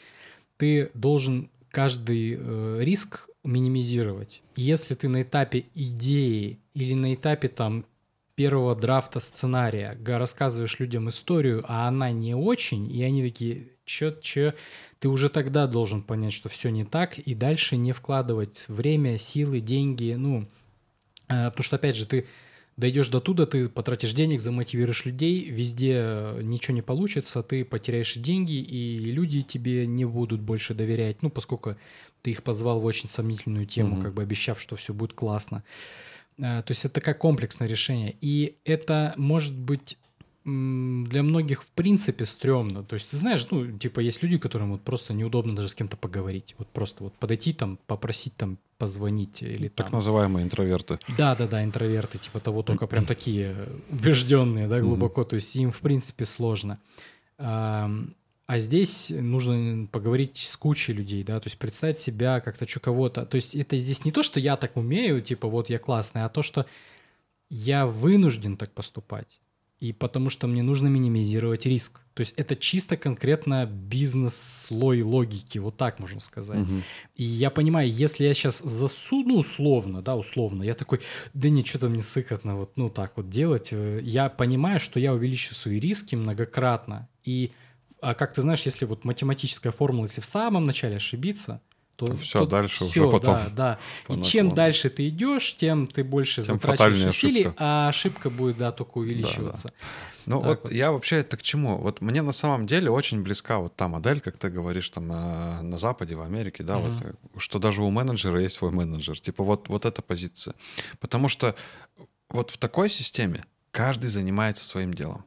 ты 0.57 0.91
должен 0.95 1.51
каждый 1.71 2.37
э, 2.39 2.79
риск 2.81 3.29
минимизировать. 3.45 4.43
И 4.57 4.63
Если 4.63 4.95
ты 4.95 5.09
на 5.09 5.23
этапе 5.23 5.67
идеи 5.75 6.59
или 6.75 6.95
на 6.95 7.15
этапе 7.15 7.49
там 7.49 7.85
первого 8.35 8.77
драфта 8.77 9.21
сценария 9.21 9.99
рассказываешь 10.07 10.79
людям 10.79 11.09
историю, 11.09 11.65
а 11.67 11.89
она 11.89 12.11
не 12.11 12.35
очень, 12.35 12.91
и 12.91 13.03
они 13.03 13.23
такие, 13.23 13.69
чё, 13.85 14.11
чё, 14.11 14.53
ты 14.99 15.09
уже 15.09 15.29
тогда 15.29 15.67
должен 15.67 16.03
понять, 16.03 16.33
что 16.33 16.49
все 16.49 16.71
не 16.71 16.85
так, 16.85 17.19
и 17.19 17.35
дальше 17.35 17.77
не 17.77 17.93
вкладывать 17.93 18.67
время, 18.69 19.19
силы, 19.19 19.61
деньги, 19.61 20.15
ну, 20.19 20.49
потому 21.29 21.63
что, 21.63 21.77
опять 21.77 21.97
же, 21.97 22.07
ты 22.07 22.27
дойдешь 22.77 23.09
до 23.09 23.21
туда, 23.21 23.47
ты 23.47 23.69
потратишь 23.69 24.13
денег, 24.13 24.41
замотивируешь 24.41 25.05
людей, 25.07 25.49
везде 25.51 25.95
э, 25.97 26.41
ничего 26.43 26.75
не 26.75 26.83
получится, 26.83 27.43
ты 27.43 27.65
потеряешь 27.65 28.15
деньги, 28.15 28.53
и 28.61 28.99
люди 28.99 29.43
тебе 29.43 29.87
не 29.87 30.05
будут 30.05 30.41
больше 30.41 30.75
доверять, 30.75 31.23
ну, 31.23 31.31
поскольку 31.31 31.77
ты 32.23 32.33
их 32.33 32.43
позвал 32.43 32.81
в 32.81 32.85
очень 32.85 33.09
сомнительную 33.09 33.67
тему, 33.67 33.95
Мгм. 33.95 34.03
как 34.03 34.15
бы 34.15 34.23
обещав, 34.23 34.61
что 34.61 34.77
все 34.77 34.93
будет 34.93 35.15
классно. 35.15 35.65
Э, 36.39 36.63
То 36.63 36.73
есть 36.73 36.85
это 36.85 37.01
как 37.01 37.19
комплексное 37.19 37.67
решение. 37.69 38.15
И 38.21 38.57
это 38.65 39.15
может 39.17 39.55
быть 39.55 39.97
для 40.45 41.23
многих 41.25 41.65
в 41.65 41.71
принципе 41.73 42.25
стрёмно. 42.25 42.85
То 42.85 42.95
есть 42.95 43.11
ты 43.11 43.17
знаешь, 43.17 43.45
ну, 43.51 43.77
типа 43.79 43.99
есть 43.99 44.23
люди, 44.23 44.39
которым 44.39 44.71
вот 44.73 44.83
просто 44.83 45.13
неудобно 45.13 45.57
даже 45.57 45.69
с 45.69 45.75
кем-то 45.75 45.97
поговорить. 45.97 46.55
Вот 46.59 46.69
просто 46.69 47.03
вот 47.05 47.15
подойти 47.15 47.53
там, 47.53 47.79
попросить 47.89 48.37
там 48.37 48.59
позвонить 48.79 49.43
или 49.43 49.69
Так 49.69 49.87
там. 49.91 49.97
называемые 49.99 50.45
интроверты. 50.45 50.99
Да, 51.17 51.35
да, 51.35 51.47
да, 51.47 51.65
интроверты, 51.65 52.19
типа 52.19 52.41
того, 52.41 52.63
только 52.63 52.87
прям 52.87 53.07
такие 53.07 53.55
убежденные, 53.91 54.69
да, 54.69 54.81
глубоко. 54.81 55.25
То 55.25 55.37
есть 55.37 55.55
им, 55.57 55.71
в 55.73 55.81
принципе, 55.81 56.25
сложно. 56.25 56.79
Ам, 57.39 58.15
А 58.49 58.59
здесь 58.61 59.11
нужно 59.11 59.87
поговорить 59.89 60.37
с 60.37 60.57
кучей 60.57 60.93
людей, 60.93 61.25
да, 61.25 61.41
то 61.41 61.49
есть 61.49 61.59
представить 61.59 61.99
себя 61.99 62.41
как-то 62.41 62.67
что 62.69 62.79
кого-то. 62.81 63.27
То 63.27 63.35
есть 63.35 63.55
это 63.57 63.77
здесь 63.77 64.05
не 64.05 64.13
то, 64.13 64.23
что 64.23 64.39
я 64.39 64.57
так 64.57 64.77
умею, 64.77 65.21
типа 65.21 65.49
вот 65.49 65.69
я 65.69 65.79
классный, 65.81 66.23
а 66.23 66.29
то, 66.29 66.43
что 66.43 66.65
я 67.51 67.87
вынужден 67.87 68.57
так 68.57 68.71
поступать. 68.73 69.41
И 69.79 69.93
потому 69.93 70.31
что 70.31 70.47
мне 70.47 70.63
нужно 70.63 70.89
минимизировать 70.89 71.67
риск. 71.67 72.01
То 72.15 72.23
есть 72.23 72.33
это 72.39 72.57
чисто 72.57 72.97
конкретно 72.97 73.67
бизнес-слой 73.67 75.03
логики, 75.03 75.59
вот 75.59 75.77
так 75.77 75.99
можно 75.99 76.19
сказать. 76.19 76.61
Мгм. 76.61 76.83
И 77.15 77.25
я 77.25 77.51
понимаю, 77.51 77.91
если 77.91 78.25
я 78.25 78.33
сейчас 78.33 78.61
засуну 78.61 79.37
условно, 79.37 80.01
да, 80.01 80.17
условно, 80.17 80.63
я 80.63 80.75
такой, 80.75 81.01
да 81.35 81.51
ничего 81.51 81.81
там 81.81 81.93
не 81.93 82.01
сыкотно 82.01 82.57
вот, 82.57 82.73
ну 82.77 82.89
так 82.89 83.13
вот 83.17 83.29
делать, 83.29 83.69
э, 83.73 84.01
я 84.03 84.31
понимаю, 84.31 84.81
что 84.81 84.99
я 84.99 85.13
увеличу 85.13 85.55
свои 85.55 85.79
риски 85.79 86.15
многократно. 86.15 87.07
И, 87.23 87.53
а 88.01 88.15
как 88.15 88.33
ты 88.33 88.41
знаешь, 88.41 88.63
если 88.63 88.87
вот 88.87 89.05
математическая 89.05 89.73
формула, 89.73 90.07
если 90.07 90.23
в 90.23 90.27
самом 90.27 90.65
начале 90.65 90.97
ошибиться, 90.97 91.61
то, 91.97 92.09
То 92.09 92.17
всё, 92.17 92.45
дальше 92.47 92.85
уже 92.85 92.91
всё, 92.93 93.11
потом 93.11 93.35
Да, 93.37 93.51
да. 93.57 93.79
по 94.07 94.13
И 94.13 94.23
чем 94.23 94.51
дальше 94.51 94.91
ты 94.91 95.09
идешь, 95.09 95.57
тем 95.57 95.87
ты 95.87 96.05
больше 96.05 96.43
Тем 96.43 96.57
затрачиваешь 96.61 97.07
усилий, 97.07 97.41
ошибка. 97.45 97.57
а 97.59 97.89
ошибка 97.89 98.31
будет, 98.31 98.59
да, 98.59 98.71
только 98.73 98.99
увеличиваться. 98.99 99.73
Ну 100.27 100.41
Так 100.41 100.49
вот, 100.49 100.63
вот. 100.65 100.73
я 100.73 100.91
вообще 100.93 101.17
это 101.21 101.37
к 101.37 101.43
чему? 101.43 101.79
Вот 101.79 102.01
мне 102.01 102.21
на 102.21 102.33
самом 102.33 102.67
деле 102.67 102.91
очень 102.91 103.23
близка 103.23 103.59
вот 103.59 103.77
та 103.77 103.87
модель, 103.89 104.21
как 104.21 104.37
ты 104.39 104.51
говоришь 104.51 104.89
там 104.91 105.07
на, 105.07 105.63
на 105.63 105.79
Западе, 105.79 106.17
в 106.17 106.21
Америке, 106.23 106.65
да, 106.65 106.79
вот, 106.79 106.93
э, 107.01 107.13
что 107.39 107.59
даже 107.61 107.83
у 107.83 107.91
менеджера 107.91 108.41
есть 108.43 108.57
свой 108.57 108.73
менеджер. 108.73 109.19
Типа 109.21 109.45
вот, 109.45 109.69
вот 109.69 109.87
эта 109.87 110.03
позиция. 110.03 110.55
Потому 110.99 111.29
что 111.29 111.55
вот 112.29 112.51
в 112.51 112.59
такой 112.59 112.89
системе 112.89 113.45
каждый 113.71 114.11
занимается 114.11 114.65
своим 114.65 114.93
делом. 114.93 115.25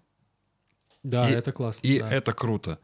Да, 1.03 1.29
И- 1.29 1.33
это 1.33 1.51
классно. 1.53 1.87
И 1.87 1.99
да. 1.99 2.09
это 2.11 2.33
круто. 2.33 2.77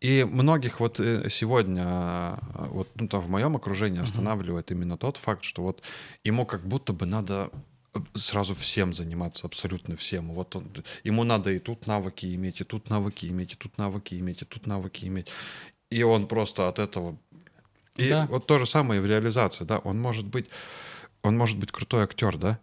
И 0.00 0.24
многих 0.24 0.80
вот 0.80 1.00
э, 1.00 1.28
сегодня, 1.30 1.82
а, 1.84 2.68
вот 2.70 2.88
ну, 2.96 3.08
там 3.08 3.20
в 3.20 3.30
моем 3.30 3.56
окружении 3.56 4.00
останавливает 4.02 4.70
именно 4.70 4.98
тот 4.98 5.16
факт, 5.16 5.42
что 5.42 5.62
вот 5.62 5.82
ему 6.22 6.44
как 6.44 6.66
будто 6.66 6.92
бы 6.92 7.06
надо 7.06 7.50
э, 7.94 8.00
сразу 8.14 8.54
всем 8.54 8.92
заниматься, 8.92 9.46
абсолютно 9.46 9.96
всем. 9.96 10.32
Вот 10.32 10.54
он, 10.54 10.68
ему 11.02 11.24
надо 11.24 11.50
и 11.50 11.58
тут 11.58 11.86
навыки 11.86 12.26
иметь, 12.34 12.60
и 12.60 12.64
тут 12.64 12.90
навыки 12.90 13.26
иметь, 13.26 13.52
и 13.52 13.56
тут 13.56 13.78
навыки 13.78 14.14
иметь, 14.16 14.42
и 14.42 14.44
тут 14.44 14.66
навыки 14.66 15.06
иметь. 15.06 15.28
И 15.90 16.02
он 16.02 16.26
просто 16.26 16.68
от 16.68 16.78
этого... 16.78 17.16
И 17.96 18.10
Да. 18.10 18.26
вот 18.26 18.46
то 18.46 18.58
же 18.58 18.66
самое 18.66 19.00
и 19.00 19.02
в 19.02 19.06
реализации, 19.06 19.64
да, 19.64 19.78
он 19.78 19.98
может 19.98 20.26
быть, 20.26 20.50
он 21.22 21.38
может 21.38 21.58
быть 21.58 21.72
крутой 21.72 22.04
актер, 22.04 22.36
да, 22.36 22.58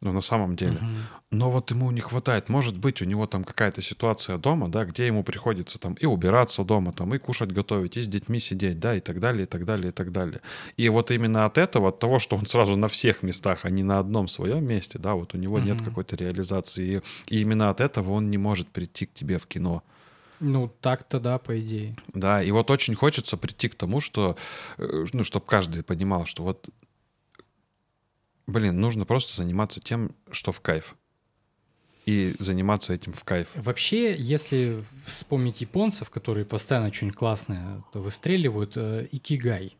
ну, 0.00 0.12
на 0.12 0.20
самом 0.20 0.54
деле. 0.54 0.80
Мгм. 0.80 1.08
Но 1.30 1.50
вот 1.50 1.70
ему 1.70 1.90
не 1.90 2.00
хватает. 2.00 2.48
Может 2.48 2.78
быть, 2.78 3.02
у 3.02 3.04
него 3.04 3.26
там 3.26 3.44
какая-то 3.44 3.82
ситуация 3.82 4.38
дома, 4.38 4.68
да, 4.68 4.84
где 4.84 5.06
ему 5.06 5.24
приходится 5.24 5.78
там 5.78 5.94
и 5.94 6.06
убираться 6.06 6.64
дома, 6.64 6.92
там, 6.92 7.14
и 7.14 7.18
кушать 7.18 7.52
готовить, 7.52 7.96
и 7.96 8.00
с 8.00 8.06
детьми 8.06 8.38
сидеть, 8.40 8.78
да, 8.78 8.94
и 8.94 9.00
так 9.00 9.18
далее, 9.20 9.42
и 9.42 9.46
так 9.46 9.64
далее, 9.64 9.88
и 9.88 9.92
так 9.92 10.12
далее. 10.12 10.40
И 10.76 10.88
вот 10.88 11.10
именно 11.10 11.44
от 11.44 11.58
этого, 11.58 11.88
от 11.88 11.98
того, 11.98 12.18
что 12.18 12.36
он 12.36 12.46
сразу 12.46 12.76
на 12.76 12.86
всех 12.88 13.22
местах, 13.22 13.64
а 13.64 13.70
не 13.70 13.82
на 13.82 13.98
одном 13.98 14.28
своем 14.28 14.64
месте, 14.64 14.98
да, 14.98 15.14
вот 15.14 15.34
у 15.34 15.38
него 15.38 15.58
нет 15.58 15.76
Мгм. 15.76 15.84
какой-то 15.84 16.16
реализации. 16.16 17.02
И, 17.28 17.34
и 17.34 17.40
именно 17.40 17.70
от 17.70 17.80
этого 17.80 18.12
он 18.12 18.30
не 18.30 18.38
может 18.38 18.68
прийти 18.68 19.06
к 19.06 19.14
тебе 19.14 19.38
в 19.38 19.46
кино. 19.46 19.82
Ну, 20.40 20.70
так-то 20.80 21.18
да, 21.18 21.38
по 21.38 21.58
идее. 21.60 21.96
Да, 22.14 22.42
и 22.42 22.52
вот 22.52 22.70
очень 22.70 22.94
хочется 22.94 23.36
прийти 23.36 23.68
к 23.68 23.74
тому, 23.74 24.00
что, 24.00 24.36
э, 24.78 25.06
ну, 25.12 25.24
чтобы 25.24 25.44
каждый 25.46 25.82
понимал, 25.82 26.26
что 26.26 26.44
вот, 26.44 26.68
блин, 28.48 28.80
нужно 28.80 29.04
просто 29.04 29.36
заниматься 29.36 29.80
тем, 29.80 30.16
что 30.32 30.50
в 30.50 30.60
кайф. 30.60 30.96
И 32.06 32.34
заниматься 32.38 32.94
этим 32.94 33.12
в 33.12 33.22
кайф. 33.22 33.50
Вообще, 33.54 34.16
если 34.16 34.82
вспомнить 35.06 35.60
японцев, 35.60 36.08
которые 36.08 36.46
постоянно 36.46 36.90
что-нибудь 36.92 37.18
классное 37.18 37.84
выстреливают, 37.92 38.72
э, 38.76 39.06
икигай, 39.12 39.76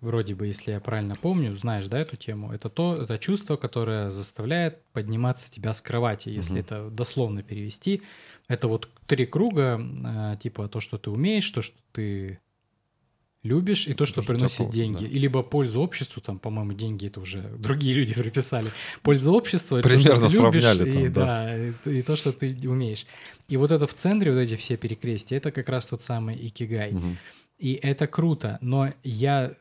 вроде 0.00 0.34
бы, 0.34 0.46
если 0.46 0.70
я 0.72 0.80
правильно 0.80 1.16
помню, 1.16 1.54
знаешь, 1.54 1.86
да, 1.88 1.98
эту 1.98 2.16
тему, 2.16 2.50
это 2.50 2.70
то, 2.70 2.96
это 3.02 3.18
чувство, 3.18 3.56
которое 3.56 4.08
заставляет 4.08 4.82
подниматься 4.94 5.50
тебя 5.50 5.74
с 5.74 5.82
кровати, 5.82 6.30
если 6.30 6.52
Мгм. 6.52 6.60
это 6.60 6.90
дословно 6.90 7.42
перевести. 7.42 8.02
Это 8.48 8.68
вот 8.68 8.88
три 9.06 9.26
круга, 9.26 9.78
э, 9.78 10.36
типа 10.42 10.68
то, 10.68 10.80
что 10.80 10.96
ты 10.96 11.10
умеешь, 11.10 11.50
то, 11.50 11.60
что 11.60 11.76
ты 11.92 12.38
любишь, 13.46 13.86
и 13.86 13.94
то, 13.94 14.04
что 14.04 14.22
приносит 14.22 14.70
деньги. 14.70 15.04
да. 15.04 15.10
И 15.10 15.18
либо 15.18 15.42
пользу 15.42 15.80
обществу, 15.80 16.20
там, 16.20 16.38
по-моему, 16.38 16.72
деньги 16.72 17.06
это 17.06 17.20
уже 17.20 17.40
другие 17.58 17.94
люди 17.94 18.14
приписали. 18.22 18.70
Польза 19.02 19.32
общества, 19.32 19.78
это 19.78 19.88
то, 19.88 19.98
что 19.98 20.10
Примерно 20.10 20.26
любишь, 20.26 20.62
сравняли 20.62 20.88
и, 20.88 20.92
там, 20.92 21.12
да. 21.12 21.24
да, 21.24 21.90
и, 21.90 21.98
и 21.98 22.02
то, 22.02 22.16
что 22.16 22.32
ты 22.32 22.56
умеешь. 22.68 23.06
И 23.48 23.56
вот 23.56 23.70
это 23.70 23.86
в 23.86 23.94
центре, 23.94 24.32
вот 24.32 24.38
эти 24.38 24.56
все 24.56 24.76
перекрестия, 24.76 25.38
это 25.38 25.50
как 25.50 25.68
раз 25.68 25.86
тот 25.86 26.02
самый 26.02 26.36
икигай. 26.36 26.92
Мгм. 26.92 27.16
И 27.58 27.72
это 27.74 28.06
круто, 28.06 28.58
но 28.60 28.92
я 29.02 29.54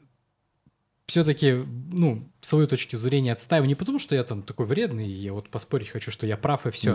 все-таки, 1.07 1.63
ну, 1.91 2.27
свою 2.41 2.67
точку 2.67 2.97
зрения 2.97 3.31
отстаиваю. 3.31 3.67
Не 3.67 3.75
потому, 3.75 3.99
что 3.99 4.15
я 4.15 4.23
там 4.23 4.41
такой 4.41 4.65
вредный, 4.65 5.07
я 5.07 5.33
вот 5.33 5.49
поспорить 5.49 5.89
хочу, 5.89 6.09
что 6.09 6.25
я 6.25 6.35
прав 6.35 6.65
и 6.65 6.71
все. 6.71 6.93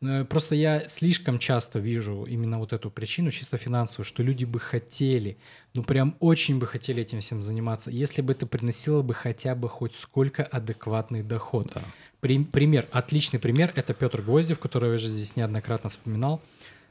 Угу. 0.00 0.26
Просто 0.26 0.54
я 0.54 0.86
слишком 0.86 1.40
часто 1.40 1.80
вижу 1.80 2.24
именно 2.24 2.58
вот 2.58 2.72
эту 2.72 2.90
причину, 2.90 3.32
чисто 3.32 3.58
финансовую, 3.58 4.04
что 4.04 4.22
люди 4.22 4.44
бы 4.44 4.60
хотели, 4.60 5.38
ну, 5.74 5.82
прям 5.82 6.16
очень 6.20 6.58
бы 6.60 6.66
хотели 6.66 7.02
этим 7.02 7.20
всем 7.20 7.42
заниматься, 7.42 7.90
если 7.90 8.22
бы 8.22 8.32
это 8.32 8.46
приносило 8.46 9.02
бы 9.02 9.12
хотя 9.12 9.56
бы 9.56 9.68
хоть 9.68 9.96
сколько 9.96 10.44
адекватный 10.44 11.24
доход. 11.24 11.68
Да. 11.74 11.82
При, 12.20 12.44
пример, 12.44 12.86
отличный 12.92 13.40
пример, 13.40 13.72
это 13.74 13.92
Петр 13.92 14.22
Гвоздев, 14.22 14.60
которого 14.60 14.92
я 14.92 14.98
же 14.98 15.08
здесь 15.08 15.34
неоднократно 15.34 15.90
вспоминал. 15.90 16.40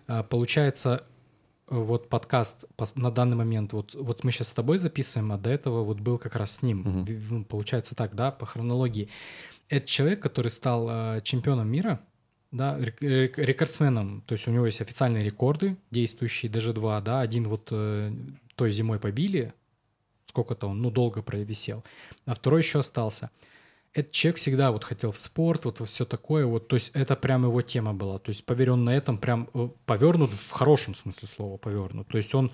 А, 0.08 0.24
получается, 0.24 1.04
вот 1.70 2.10
подкаст 2.10 2.66
на 2.96 3.12
данный 3.12 3.36
момент, 3.36 3.74
вот, 3.74 3.94
вот 3.96 4.24
мы 4.24 4.32
сейчас 4.32 4.50
с 4.50 4.54
тобой 4.54 4.78
записываем, 4.78 5.32
а 5.32 5.38
до 5.38 5.50
этого 5.50 5.84
вот 5.84 6.00
был 6.00 6.18
как 6.18 6.36
раз 6.36 6.56
с 6.56 6.62
ним. 6.62 7.04
Угу. 7.04 7.46
Получается 7.46 7.96
так, 7.96 8.16
да, 8.16 8.32
по 8.32 8.46
хронологии. 8.46 9.10
Это 9.70 9.86
человек, 9.86 10.22
который 10.22 10.50
стал 10.50 10.88
э, 10.90 11.22
чемпионом 11.24 11.70
мира, 11.70 12.00
да, 12.52 12.78
рекордсменом, 12.80 14.22
то 14.26 14.34
есть 14.34 14.48
у 14.48 14.52
него 14.52 14.66
есть 14.66 14.80
официальные 14.80 15.24
рекорды, 15.24 15.76
действующие, 15.92 16.50
даже 16.50 16.72
два, 16.72 17.02
да, 17.02 17.20
один 17.20 17.44
вот 17.44 17.68
э, 17.72 18.14
той 18.56 18.72
зимой 18.72 19.00
побили, 19.00 19.54
сколько-то 20.28 20.68
он, 20.68 20.82
ну, 20.82 20.90
долго 20.90 21.22
провисел, 21.22 21.84
а 22.26 22.36
второй 22.36 22.62
еще 22.62 22.80
остался 22.80 23.30
этот 23.98 24.12
человек 24.12 24.38
всегда 24.38 24.72
вот 24.72 24.84
хотел 24.84 25.12
в 25.12 25.18
спорт, 25.18 25.66
вот 25.66 25.82
все 25.88 26.06
такое, 26.06 26.46
вот, 26.46 26.68
то 26.68 26.76
есть 26.76 26.92
это 26.94 27.16
прям 27.16 27.46
его 27.46 27.62
тема 27.64 27.94
была, 27.94 28.20
то 28.20 28.30
есть 28.30 28.46
поверь, 28.46 28.72
он 28.72 28.86
на 28.86 28.96
этом 28.96 29.18
прям 29.18 29.50
э, 29.56 29.70
повернут 29.86 30.34
в 30.34 30.52
хорошем 30.52 30.94
смысле 30.94 31.28
слова 31.28 31.58
повернут, 31.58 32.08
то 32.08 32.18
есть 32.18 32.34
он, 32.36 32.52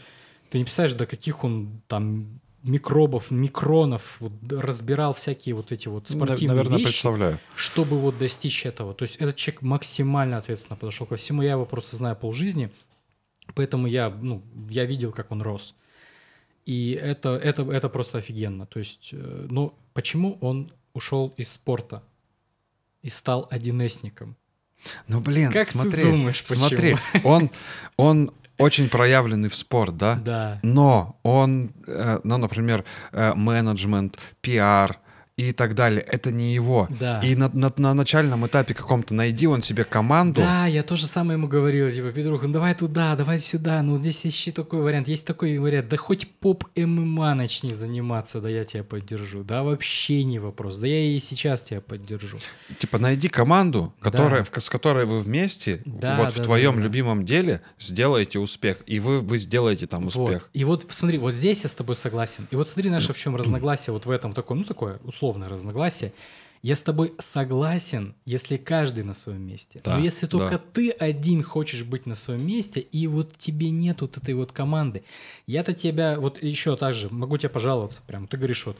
ты 0.49 0.57
не 0.57 0.63
представляешь, 0.63 0.97
до 0.97 1.05
каких 1.05 1.43
он 1.43 1.81
там 1.87 2.39
микробов, 2.63 3.29
микронов 3.29 4.21
вот, 4.21 4.31
разбирал 4.49 5.13
всякие 5.13 5.53
вот 5.53 5.73
эти 5.73 5.89
вот 5.89 6.07
спортивные 6.07 6.55
Наверное, 6.55 6.77
вещи, 6.77 6.91
представляю. 6.91 7.39
чтобы 7.55 7.99
вот 7.99 8.17
достичь 8.17 8.65
этого. 8.65 8.93
То 8.93 9.03
есть 9.03 9.17
этот 9.17 9.35
человек 9.35 9.61
максимально 9.63 10.37
ответственно 10.37 10.77
подошел 10.77 11.05
ко 11.05 11.17
всему. 11.17 11.41
Я 11.41 11.51
его 11.51 11.65
просто 11.65 11.97
знаю 11.97 12.15
полжизни, 12.15 12.71
поэтому 13.53 13.85
я, 13.85 14.09
ну, 14.09 14.41
я 14.69 14.85
видел, 14.85 15.11
как 15.11 15.31
он 15.31 15.41
рос. 15.41 15.75
И 16.65 16.91
это, 16.91 17.35
это, 17.35 17.63
это 17.63 17.89
просто 17.89 18.19
офигенно. 18.19 18.65
То 18.65 18.79
есть, 18.79 19.09
э, 19.11 19.47
ну, 19.49 19.73
почему 19.93 20.37
он 20.39 20.71
ушел 20.93 21.33
из 21.37 21.51
спорта 21.51 22.03
и 23.01 23.09
стал 23.09 23.47
одинесником. 23.49 24.35
Ну, 25.07 25.21
блин, 25.21 25.51
как 25.51 25.67
смотри, 25.67 26.01
ты 26.01 26.11
думаешь, 26.11 26.41
почему? 26.41 26.67
смотри, 26.67 26.97
он, 27.23 27.51
он 27.97 28.31
очень 28.57 28.89
проявленный 28.89 29.49
в 29.49 29.55
спорт, 29.55 29.97
да? 29.97 30.15
Да. 30.15 30.59
Но 30.61 31.19
он, 31.23 31.71
э, 31.87 32.19
ну, 32.23 32.37
например, 32.37 32.83
э, 33.11 33.33
менеджмент, 33.33 34.17
пиар, 34.41 34.99
и 35.35 35.51
так 35.51 35.73
далее. 35.73 36.01
Это 36.01 36.31
не 36.31 36.53
его. 36.53 36.87
Да. 36.99 37.19
И 37.21 37.35
на, 37.35 37.49
на, 37.53 37.73
на 37.75 37.93
начальном 37.93 38.45
этапе 38.45 38.73
каком-то 38.73 39.15
найди 39.15 39.47
он 39.47 39.63
себе 39.63 39.83
команду. 39.83 40.41
Да, 40.41 40.67
я 40.67 40.83
тоже 40.83 41.07
самое 41.07 41.37
ему 41.37 41.47
говорил, 41.47 41.91
типа, 41.91 42.11
Петруха, 42.11 42.47
ну 42.47 42.53
давай 42.53 42.75
туда, 42.75 43.15
давай 43.15 43.39
сюда, 43.39 43.81
ну 43.81 43.97
здесь 43.97 44.23
еще 44.25 44.51
такой 44.51 44.81
вариант, 44.81 45.07
есть 45.07 45.25
такой 45.25 45.57
вариант, 45.57 45.89
да 45.89 45.97
хоть 45.97 46.27
поп 46.27 46.65
ММА 46.75 47.33
начни 47.33 47.73
заниматься, 47.73 48.41
да 48.41 48.49
я 48.49 48.63
тебя 48.63 48.83
поддержу, 48.83 49.43
да 49.43 49.63
вообще 49.63 50.23
не 50.23 50.37
вопрос, 50.37 50.77
да 50.77 50.85
я 50.85 50.99
и 50.99 51.19
сейчас 51.19 51.63
тебя 51.63 51.81
поддержу. 51.81 52.37
Типа 52.77 52.99
найди 52.99 53.27
команду, 53.27 53.93
которая, 53.99 54.45
да. 54.53 54.61
с 54.61 54.69
которой 54.69 55.05
вы 55.05 55.19
вместе, 55.19 55.81
да, 55.85 56.15
вот 56.15 56.35
да, 56.35 56.41
в 56.41 56.45
твоем 56.45 56.75
да, 56.75 56.77
да. 56.77 56.83
любимом 56.83 57.25
деле 57.25 57.61
сделаете 57.79 58.37
успех, 58.37 58.77
и 58.85 58.99
вы, 58.99 59.19
вы 59.19 59.39
сделаете 59.39 59.87
там 59.87 60.05
успех. 60.05 60.43
Вот. 60.43 60.49
И 60.53 60.63
вот 60.63 60.85
смотри, 60.89 61.17
вот 61.17 61.33
здесь 61.33 61.63
я 61.63 61.69
с 61.69 61.73
тобой 61.73 61.95
согласен, 61.95 62.47
и 62.51 62.55
вот 62.55 62.67
смотри 62.67 62.91
наше 62.91 63.13
в 63.13 63.17
чем 63.17 63.35
разногласие 63.35 63.93
вот 63.93 64.05
в 64.05 64.11
этом 64.11 64.33
такое, 64.33 64.59
ну 64.59 64.63
такое 64.63 64.99
условно 65.03 65.22
условное 65.23 65.49
разногласие. 65.49 66.11
Я 66.61 66.75
с 66.75 66.81
тобой 66.81 67.13
согласен, 67.19 68.13
если 68.25 68.55
каждый 68.55 69.03
на 69.03 69.13
своем 69.13 69.41
месте. 69.41 69.81
Да, 69.83 69.97
Но 69.97 70.03
если 70.03 70.27
только 70.27 70.57
да. 70.57 70.63
ты 70.71 70.91
один 70.91 71.43
хочешь 71.43 71.83
быть 71.83 72.05
на 72.05 72.15
своем 72.15 72.45
месте, 72.45 72.79
и 72.79 73.07
вот 73.07 73.37
тебе 73.37 73.69
нет 73.69 74.01
вот 74.01 74.17
этой 74.17 74.33
вот 74.33 74.53
команды, 74.53 75.03
я-то 75.45 75.73
тебя, 75.73 76.19
вот 76.19 76.41
еще 76.41 76.77
так 76.77 76.93
же, 76.93 77.09
могу 77.09 77.37
тебе 77.37 77.49
пожаловаться 77.49 78.01
прям, 78.07 78.27
ты 78.27 78.37
говоришь 78.37 78.65
вот, 78.65 78.77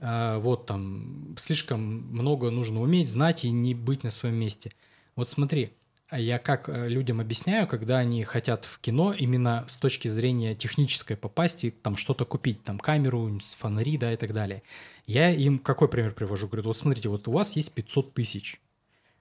а, 0.00 0.38
вот 0.40 0.66
там, 0.66 1.34
слишком 1.38 1.80
много 1.80 2.50
нужно 2.50 2.82
уметь, 2.82 3.08
знать 3.08 3.44
и 3.44 3.50
не 3.50 3.74
быть 3.74 4.02
на 4.02 4.10
своем 4.10 4.34
месте. 4.34 4.70
Вот 5.16 5.30
смотри, 5.30 5.72
я 6.18 6.38
как 6.38 6.68
э, 6.68 6.88
людям 6.88 7.20
объясняю, 7.20 7.66
когда 7.66 7.98
они 7.98 8.24
хотят 8.24 8.64
в 8.64 8.78
кино 8.80 9.12
именно 9.12 9.64
с 9.68 9.78
точки 9.78 10.08
зрения 10.08 10.54
технической 10.54 11.16
попасть 11.16 11.64
и 11.64 11.70
там 11.70 11.96
что-то 11.96 12.24
купить, 12.24 12.62
там 12.62 12.78
камеру, 12.78 13.38
фонари, 13.56 13.96
да, 13.96 14.12
и 14.12 14.16
так 14.16 14.32
далее. 14.32 14.62
Я 15.06 15.30
им 15.30 15.58
какой 15.58 15.88
пример 15.88 16.12
привожу? 16.12 16.48
Говорю, 16.48 16.64
вот 16.64 16.76
смотрите, 16.76 17.08
вот 17.08 17.28
у 17.28 17.32
вас 17.32 17.56
есть 17.56 17.72
500 17.72 18.14
тысяч, 18.14 18.60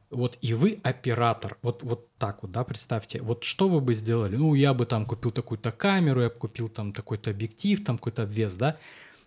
вот 0.10 0.38
и 0.42 0.54
вы 0.54 0.80
оператор, 0.84 1.58
вот, 1.62 1.84
вот 1.84 2.10
так 2.18 2.44
вот, 2.44 2.52
да, 2.52 2.64
представьте, 2.64 3.22
вот 3.22 3.44
что 3.44 3.70
вы 3.70 3.80
бы 3.80 3.94
сделали? 3.94 4.36
Ну, 4.36 4.54
я 4.54 4.74
бы 4.74 4.86
там 4.86 5.06
купил 5.06 5.32
такую-то 5.32 5.72
камеру, 5.72 6.22
я 6.22 6.30
бы 6.30 6.36
купил 6.36 6.68
там 6.68 6.94
такой-то 6.94 7.32
объектив, 7.32 7.84
там 7.84 7.98
какой-то 7.98 8.24
обвес, 8.24 8.56
да? 8.56 8.78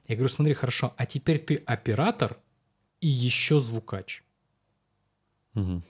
Я 0.07 0.16
говорю, 0.16 0.28
смотри, 0.28 0.55
хорошо, 0.55 0.93
а 0.97 1.07
теперь 1.07 1.39
ты 1.39 1.62
оператор 1.65 2.36
и 3.01 3.09
еще 3.09 3.59
звукач. 3.61 4.23
Угу 5.55 5.82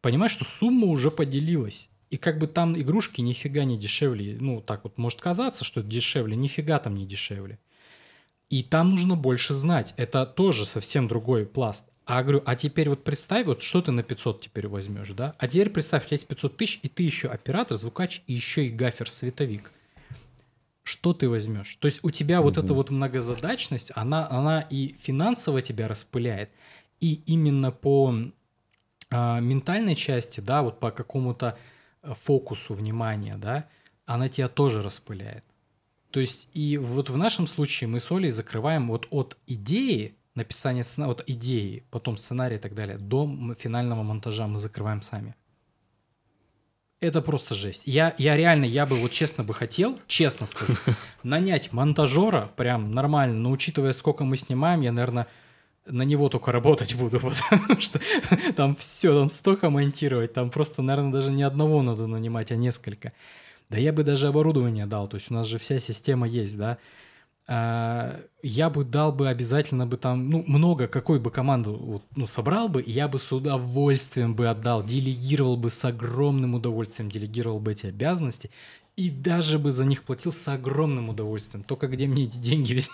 понимаешь, 0.00 0.32
что 0.32 0.44
сумма 0.44 0.86
уже 0.86 1.10
поделилась. 1.10 1.88
И 2.10 2.16
как 2.16 2.38
бы 2.38 2.46
там 2.46 2.78
игрушки 2.78 3.20
нифига 3.20 3.64
не 3.64 3.76
дешевле. 3.76 4.36
Ну, 4.40 4.60
так 4.60 4.84
вот 4.84 4.96
может 4.96 5.20
казаться, 5.20 5.64
что 5.64 5.82
дешевле. 5.82 6.36
Нифига 6.36 6.78
там 6.78 6.94
не 6.94 7.06
дешевле. 7.06 7.58
И 8.48 8.62
там 8.62 8.88
нужно 8.88 9.14
больше 9.14 9.52
знать. 9.52 9.92
Это 9.96 10.24
тоже 10.24 10.64
совсем 10.64 11.06
другой 11.06 11.44
пласт. 11.44 11.86
А 12.06 12.22
говорю, 12.22 12.42
а 12.46 12.56
теперь 12.56 12.88
вот 12.88 13.04
представь, 13.04 13.44
вот 13.44 13.60
что 13.60 13.82
ты 13.82 13.92
на 13.92 14.02
500 14.02 14.40
теперь 14.40 14.66
возьмешь, 14.66 15.10
да? 15.10 15.34
А 15.38 15.46
теперь 15.46 15.68
представь, 15.68 16.04
у 16.04 16.06
тебя 16.06 16.14
есть 16.14 16.26
500 16.26 16.56
тысяч, 16.56 16.80
и 16.82 16.88
ты 16.88 17.02
еще 17.02 17.28
оператор, 17.28 17.76
звукач, 17.76 18.22
и 18.26 18.32
еще 18.32 18.66
и 18.66 18.70
гафер-световик. 18.70 19.70
Что 20.82 21.12
ты 21.12 21.28
возьмешь? 21.28 21.76
То 21.76 21.84
есть 21.84 22.00
у 22.02 22.10
тебя 22.10 22.40
угу. 22.40 22.48
вот 22.48 22.56
эта 22.56 22.72
вот 22.72 22.88
многозадачность, 22.88 23.92
она, 23.94 24.26
она 24.30 24.62
и 24.62 24.94
финансово 24.98 25.60
тебя 25.60 25.86
распыляет, 25.86 26.48
и 26.98 27.20
именно 27.26 27.72
по 27.72 28.14
а, 29.10 29.40
ментальной 29.40 29.94
части, 29.94 30.40
да, 30.40 30.62
вот 30.62 30.80
по 30.80 30.90
какому-то 30.90 31.56
э, 32.02 32.12
фокусу 32.14 32.74
внимания, 32.74 33.36
да, 33.36 33.68
она 34.04 34.28
тебя 34.28 34.48
тоже 34.48 34.82
распыляет. 34.82 35.44
То 36.10 36.20
есть 36.20 36.48
и 36.52 36.78
вот 36.78 37.10
в 37.10 37.16
нашем 37.16 37.46
случае 37.46 37.88
мы 37.88 38.00
с 38.00 38.10
Олей 38.10 38.30
закрываем 38.30 38.88
вот 38.88 39.06
от 39.10 39.36
идеи, 39.46 40.14
написания 40.34 40.84
сценария, 40.84 41.12
от 41.12 41.24
идеи, 41.26 41.84
потом 41.90 42.16
сценария 42.16 42.56
и 42.56 42.60
так 42.60 42.74
далее, 42.74 42.98
до 42.98 43.54
финального 43.58 44.02
монтажа 44.02 44.46
мы 44.46 44.58
закрываем 44.58 45.02
сами. 45.02 45.34
Это 47.00 47.22
просто 47.22 47.54
жесть. 47.54 47.84
Я, 47.86 48.14
я 48.18 48.36
реально, 48.36 48.64
я 48.64 48.84
бы 48.84 48.96
вот 48.96 49.12
честно 49.12 49.44
бы 49.44 49.54
хотел, 49.54 49.98
честно 50.08 50.46
скажу, 50.46 50.74
нанять 51.22 51.72
монтажера 51.72 52.50
прям 52.56 52.92
нормально, 52.92 53.36
но 53.36 53.50
учитывая, 53.50 53.92
сколько 53.92 54.24
мы 54.24 54.36
снимаем, 54.36 54.80
я, 54.80 54.90
наверное, 54.90 55.28
на 55.90 56.02
него 56.02 56.28
только 56.28 56.52
работать 56.52 56.94
буду, 56.94 57.20
потому 57.50 57.80
что 57.80 58.00
там 58.56 58.74
все, 58.76 59.18
там 59.18 59.30
столько 59.30 59.70
монтировать, 59.70 60.32
там 60.32 60.50
просто, 60.50 60.82
наверное, 60.82 61.12
даже 61.12 61.32
не 61.32 61.42
одного 61.42 61.82
надо 61.82 62.06
нанимать, 62.06 62.52
а 62.52 62.56
несколько. 62.56 63.12
Да 63.70 63.78
я 63.78 63.92
бы 63.92 64.02
даже 64.02 64.28
оборудование 64.28 64.86
дал, 64.86 65.08
то 65.08 65.16
есть 65.16 65.30
у 65.30 65.34
нас 65.34 65.46
же 65.46 65.58
вся 65.58 65.78
система 65.78 66.26
есть, 66.26 66.56
да. 66.56 66.78
А, 67.50 68.20
я 68.42 68.68
бы 68.68 68.84
дал 68.84 69.10
бы 69.10 69.28
обязательно 69.28 69.86
бы 69.86 69.96
там, 69.96 70.28
ну, 70.28 70.44
много, 70.46 70.86
какой 70.86 71.18
бы 71.18 71.30
команду 71.30 71.78
вот, 71.80 72.02
ну, 72.14 72.26
собрал 72.26 72.68
бы, 72.68 72.84
я 72.86 73.08
бы 73.08 73.18
с 73.18 73.32
удовольствием 73.32 74.34
бы 74.34 74.48
отдал, 74.48 74.84
делегировал 74.84 75.56
бы 75.56 75.70
с 75.70 75.82
огромным 75.84 76.54
удовольствием, 76.54 77.10
делегировал 77.10 77.58
бы 77.58 77.72
эти 77.72 77.86
обязанности, 77.86 78.50
и 78.98 79.10
даже 79.10 79.60
бы 79.60 79.70
за 79.70 79.84
них 79.84 80.02
платил 80.02 80.32
с 80.32 80.48
огромным 80.48 81.08
удовольствием. 81.08 81.62
Только 81.62 81.86
где 81.86 82.08
мне 82.08 82.24
эти 82.24 82.36
деньги 82.36 82.74
взять? 82.74 82.90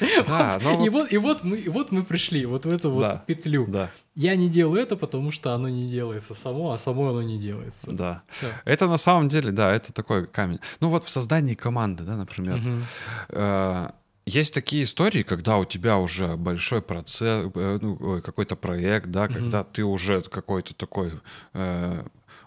Да, 0.26 0.58
вот. 0.60 0.78
Но... 0.78 0.84
И, 0.84 0.88
вот, 0.88 1.12
и, 1.12 1.16
вот 1.16 1.44
мы, 1.44 1.58
и 1.58 1.68
вот 1.68 1.92
мы 1.92 2.02
пришли 2.02 2.44
вот 2.44 2.66
в 2.66 2.70
эту 2.70 2.90
вот 2.90 3.02
да, 3.02 3.22
петлю. 3.24 3.64
Да. 3.68 3.88
Я 4.16 4.34
не 4.34 4.48
делаю 4.48 4.82
это, 4.82 4.96
потому 4.96 5.30
что 5.30 5.54
оно 5.54 5.68
не 5.68 5.86
делается 5.86 6.34
само, 6.34 6.72
а 6.72 6.78
само 6.78 7.10
оно 7.10 7.22
не 7.22 7.38
делается. 7.38 7.92
Да. 7.92 8.22
Все. 8.30 8.48
Это 8.64 8.88
на 8.88 8.96
самом 8.96 9.28
деле, 9.28 9.52
да, 9.52 9.72
это 9.72 9.92
такой 9.92 10.26
камень. 10.26 10.58
Ну 10.80 10.88
вот 10.88 11.04
в 11.04 11.10
создании 11.10 11.54
команды, 11.54 12.02
да, 12.02 12.16
например. 12.16 12.56
Угу. 12.56 12.82
Э 13.28 13.88
есть 14.26 14.54
такие 14.54 14.84
истории, 14.84 15.22
когда 15.22 15.58
у 15.58 15.66
тебя 15.66 15.98
уже 15.98 16.36
большой 16.36 16.80
процесс, 16.80 17.50
э, 17.54 17.78
ну, 17.82 18.22
какой-то 18.22 18.56
проект, 18.56 19.10
да, 19.10 19.24
угу. 19.24 19.34
когда 19.34 19.64
ты 19.64 19.84
уже 19.84 20.22
какой-то 20.22 20.74
такой 20.74 21.12
э, 21.52 22.04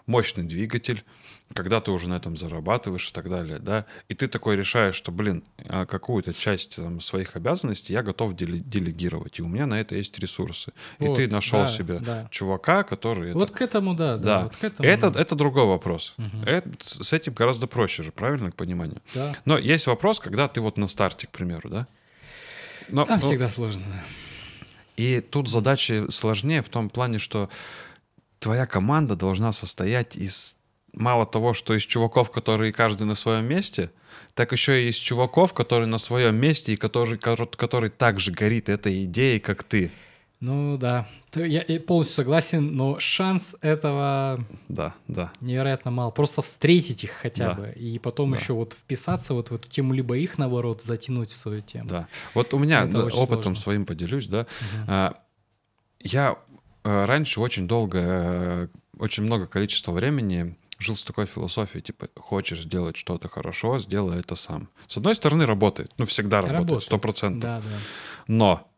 мощный 0.08 0.42
двигатель, 0.42 1.04
когда 1.54 1.80
ты 1.80 1.90
уже 1.90 2.08
на 2.08 2.14
этом 2.14 2.36
зарабатываешь 2.36 3.08
и 3.08 3.12
так 3.12 3.28
далее, 3.28 3.58
да, 3.58 3.86
и 4.08 4.14
ты 4.14 4.28
такой 4.28 4.56
решаешь, 4.56 4.94
что, 4.94 5.10
блин, 5.10 5.42
а 5.64 5.86
какую-то 5.86 6.34
часть 6.34 6.76
там, 6.76 7.00
своих 7.00 7.36
обязанностей 7.36 7.92
я 7.92 8.02
готов 8.02 8.36
делегировать, 8.36 9.38
и 9.38 9.42
у 9.42 9.48
меня 9.48 9.66
на 9.66 9.80
это 9.80 9.94
есть 9.94 10.18
ресурсы. 10.18 10.72
Вот, 10.98 11.18
и 11.18 11.26
ты 11.26 11.32
нашел 11.32 11.60
да, 11.60 11.66
себе 11.66 11.98
да. 12.00 12.28
чувака, 12.30 12.82
который... 12.82 13.32
Вот 13.32 13.50
это... 13.50 13.58
к 13.58 13.62
этому, 13.62 13.94
да, 13.94 14.16
да. 14.16 14.22
да. 14.22 14.42
Вот 14.44 14.56
к 14.56 14.64
этому, 14.64 14.88
это, 14.88 15.06
это 15.16 15.34
другой 15.34 15.64
вопрос. 15.64 16.14
Угу. 16.18 16.44
Это, 16.44 16.70
с 16.80 17.12
этим 17.12 17.32
гораздо 17.32 17.66
проще 17.66 18.02
же, 18.02 18.12
правильно, 18.12 18.50
к 18.50 18.56
пониманию? 18.56 19.00
Да. 19.14 19.34
Но 19.44 19.58
есть 19.58 19.86
вопрос, 19.86 20.20
когда 20.20 20.48
ты 20.48 20.60
вот 20.60 20.76
на 20.76 20.86
старте, 20.86 21.26
к 21.26 21.30
примеру, 21.30 21.68
да, 21.70 21.86
Но, 22.88 23.04
Там 23.04 23.18
ну, 23.20 23.26
всегда 23.26 23.48
сложно. 23.48 23.84
да. 23.86 24.04
И 24.96 25.20
тут 25.20 25.48
задачи 25.48 26.10
сложнее 26.10 26.60
в 26.60 26.68
том 26.68 26.90
плане, 26.90 27.18
что 27.18 27.48
твоя 28.40 28.66
команда 28.66 29.16
должна 29.16 29.52
состоять 29.52 30.16
из 30.16 30.57
мало 30.92 31.26
того, 31.26 31.54
что 31.54 31.74
из 31.74 31.82
чуваков, 31.82 32.30
которые 32.30 32.72
каждый 32.72 33.04
на 33.06 33.14
своем 33.14 33.44
месте, 33.46 33.90
так 34.34 34.52
еще 34.52 34.84
и 34.84 34.88
из 34.88 34.96
чуваков, 34.96 35.52
которые 35.54 35.86
на 35.86 35.98
своем 35.98 36.36
месте 36.36 36.72
и 36.72 36.76
который, 36.76 37.18
который, 37.18 37.48
который 37.56 37.90
так 37.90 38.20
же 38.20 38.32
горит 38.32 38.68
этой 38.68 39.04
идеей, 39.04 39.40
как 39.40 39.64
ты. 39.64 39.90
Ну 40.40 40.76
да, 40.78 41.08
я 41.34 41.64
полностью 41.80 42.14
согласен, 42.14 42.76
но 42.76 43.00
шанс 43.00 43.56
этого 43.60 44.44
Да, 44.68 44.94
да. 45.08 45.32
невероятно 45.40 45.90
мало. 45.90 46.12
Просто 46.12 46.42
встретить 46.42 47.02
их 47.02 47.10
хотя 47.10 47.48
Да. 47.48 47.54
бы, 47.54 47.72
и 47.74 47.98
потом 47.98 48.30
Да. 48.30 48.38
еще 48.38 48.52
вот 48.52 48.72
вписаться 48.74 49.34
вот 49.34 49.50
в 49.50 49.54
эту 49.54 49.68
тему, 49.68 49.92
либо 49.94 50.16
их, 50.16 50.38
наоборот, 50.38 50.82
затянуть 50.84 51.30
в 51.30 51.36
свою 51.36 51.60
тему. 51.60 51.88
Да. 51.88 52.08
Вот 52.34 52.54
у 52.54 52.58
меня 52.58 52.84
Это 52.84 52.92
да, 52.92 53.04
опытом 53.06 53.42
сложно. 53.42 53.54
своим 53.56 53.84
поделюсь, 53.86 54.28
да. 54.28 54.46
А, 54.86 55.14
Я 56.00 56.36
э, 56.84 57.04
раньше 57.04 57.40
очень 57.40 57.66
долго, 57.66 57.98
э, 58.00 58.68
очень 59.00 59.24
много 59.24 59.46
количества 59.48 59.90
времени 59.90 60.56
жил 60.78 60.96
с 60.96 61.04
такой 61.04 61.26
философией, 61.26 61.82
типа, 61.82 62.08
хочешь 62.16 62.62
сделать 62.62 62.96
что-то 62.96 63.28
хорошо, 63.28 63.78
сделай 63.78 64.20
это 64.20 64.34
сам. 64.36 64.68
С 64.86 64.96
одной 64.96 65.14
стороны, 65.14 65.46
работает, 65.46 65.92
ну, 65.98 66.04
всегда 66.04 66.40
работает, 66.40 66.82
сто 66.82 66.98
процентов. 66.98 67.42
Да, 67.42 67.60
да. 67.60 67.76
Но 68.26 68.70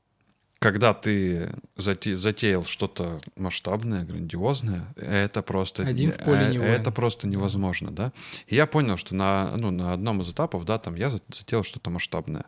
когда 0.59 0.93
ты 0.93 1.55
зате- 1.77 2.14
затеял 2.14 2.64
что-то 2.64 3.20
масштабное, 3.36 4.05
грандиозное, 4.05 4.93
это 4.97 5.40
просто... 5.43 5.86
Один 5.86 6.12
в 6.12 6.18
поле 6.18 6.55
э. 6.55 6.62
Это 6.62 6.90
просто 6.90 7.27
невозможно, 7.27 7.90
да? 7.90 8.12
И 8.47 8.56
я 8.56 8.66
понял, 8.66 8.97
что 8.98 9.14
на, 9.14 9.56
ну, 9.56 9.70
на 9.70 9.94
одном 9.94 10.20
из 10.20 10.31
этапов, 10.31 10.64
да, 10.66 10.78
там 10.78 10.97
я 10.97 11.09
за- 11.09 11.22
затеял 11.28 11.64
что-то 11.64 11.90
масштабное. 11.90 12.44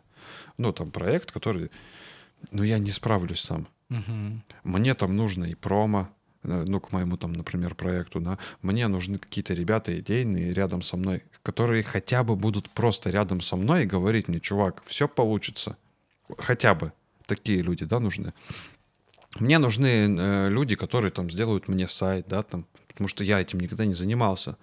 Ну, 0.57 0.71
там 0.71 0.91
проект, 0.91 1.31
который... 1.31 1.71
Ну, 2.51 2.63
я 2.63 2.77
не 2.77 2.91
справлюсь 2.91 3.41
сам. 3.41 3.67
Мгм. 3.89 4.43
Мне 4.63 4.93
там 4.93 5.15
нужно 5.15 5.45
и 5.45 5.55
промо, 5.55 6.09
ну, 6.43 6.79
к 6.79 6.91
моему 6.91 7.17
там, 7.17 7.33
например, 7.33 7.75
проекту, 7.75 8.19
да, 8.19 8.37
мне 8.61 8.87
нужны 8.87 9.17
какие-то 9.17 9.53
ребята 9.53 9.97
идейные 9.99 10.51
рядом 10.51 10.81
со 10.81 10.97
мной, 10.97 11.23
которые 11.41 11.83
хотя 11.83 12.23
бы 12.23 12.35
будут 12.35 12.69
просто 12.69 13.09
рядом 13.09 13.41
со 13.41 13.55
мной 13.55 13.83
и 13.83 13.87
говорить 13.87 14.27
мне, 14.27 14.39
чувак, 14.39 14.83
все 14.85 15.07
получится. 15.07 15.77
Хотя 16.37 16.73
бы 16.75 16.93
такие 17.25 17.61
люди, 17.61 17.85
да, 17.85 17.99
нужны. 17.99 18.33
Мне 19.39 19.57
нужны 19.57 19.87
э, 19.87 20.49
люди, 20.49 20.75
которые 20.75 21.11
там 21.11 21.29
сделают 21.29 21.67
мне 21.67 21.87
сайт, 21.87 22.27
да, 22.27 22.43
там, 22.43 22.65
потому 22.87 23.07
что 23.07 23.23
я 23.23 23.41
этим 23.41 23.59
никогда 23.59 23.85
не 23.85 23.95
занимался. 23.95 24.57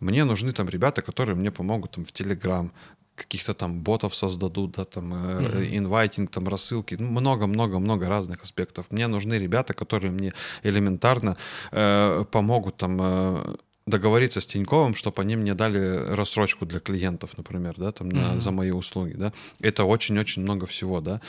Мне 0.00 0.24
нужны 0.24 0.52
там 0.52 0.68
ребята, 0.68 1.02
которые 1.02 1.36
мне 1.36 1.50
помогут 1.50 1.92
там 1.92 2.04
в 2.04 2.12
Телеграм, 2.12 2.72
каких-то 3.18 3.54
там 3.54 3.80
ботов 3.82 4.14
создадут, 4.14 4.72
да, 4.76 4.84
там, 4.84 5.08
Мгм. 5.08 5.64
инвайтинг, 5.76 6.30
там, 6.30 6.48
рассылки, 6.48 6.96
ну, 7.00 7.08
много-много-много 7.08 8.08
разных 8.08 8.42
аспектов. 8.42 8.86
Мне 8.90 9.06
нужны 9.08 9.34
ребята, 9.38 9.74
которые 9.74 10.10
мне 10.12 10.32
элементарно 10.62 11.36
э, 11.72 12.24
помогут 12.30 12.76
там 12.76 12.98
э, 13.00 13.54
договориться 13.86 14.40
с 14.40 14.46
Тиньковым, 14.46 14.94
чтобы 14.94 15.22
они 15.22 15.36
мне 15.36 15.54
дали 15.54 15.78
рассрочку 16.14 16.66
для 16.66 16.80
клиентов, 16.80 17.30
например, 17.36 17.74
да, 17.78 17.90
там, 17.92 18.08
на- 18.08 18.30
Мгм. 18.32 18.40
за 18.40 18.50
мои 18.50 18.70
услуги, 18.70 19.14
да. 19.14 19.32
Это 19.60 19.84
очень-очень 19.84 20.42
много 20.42 20.66
всего, 20.66 21.00
да. 21.00 21.20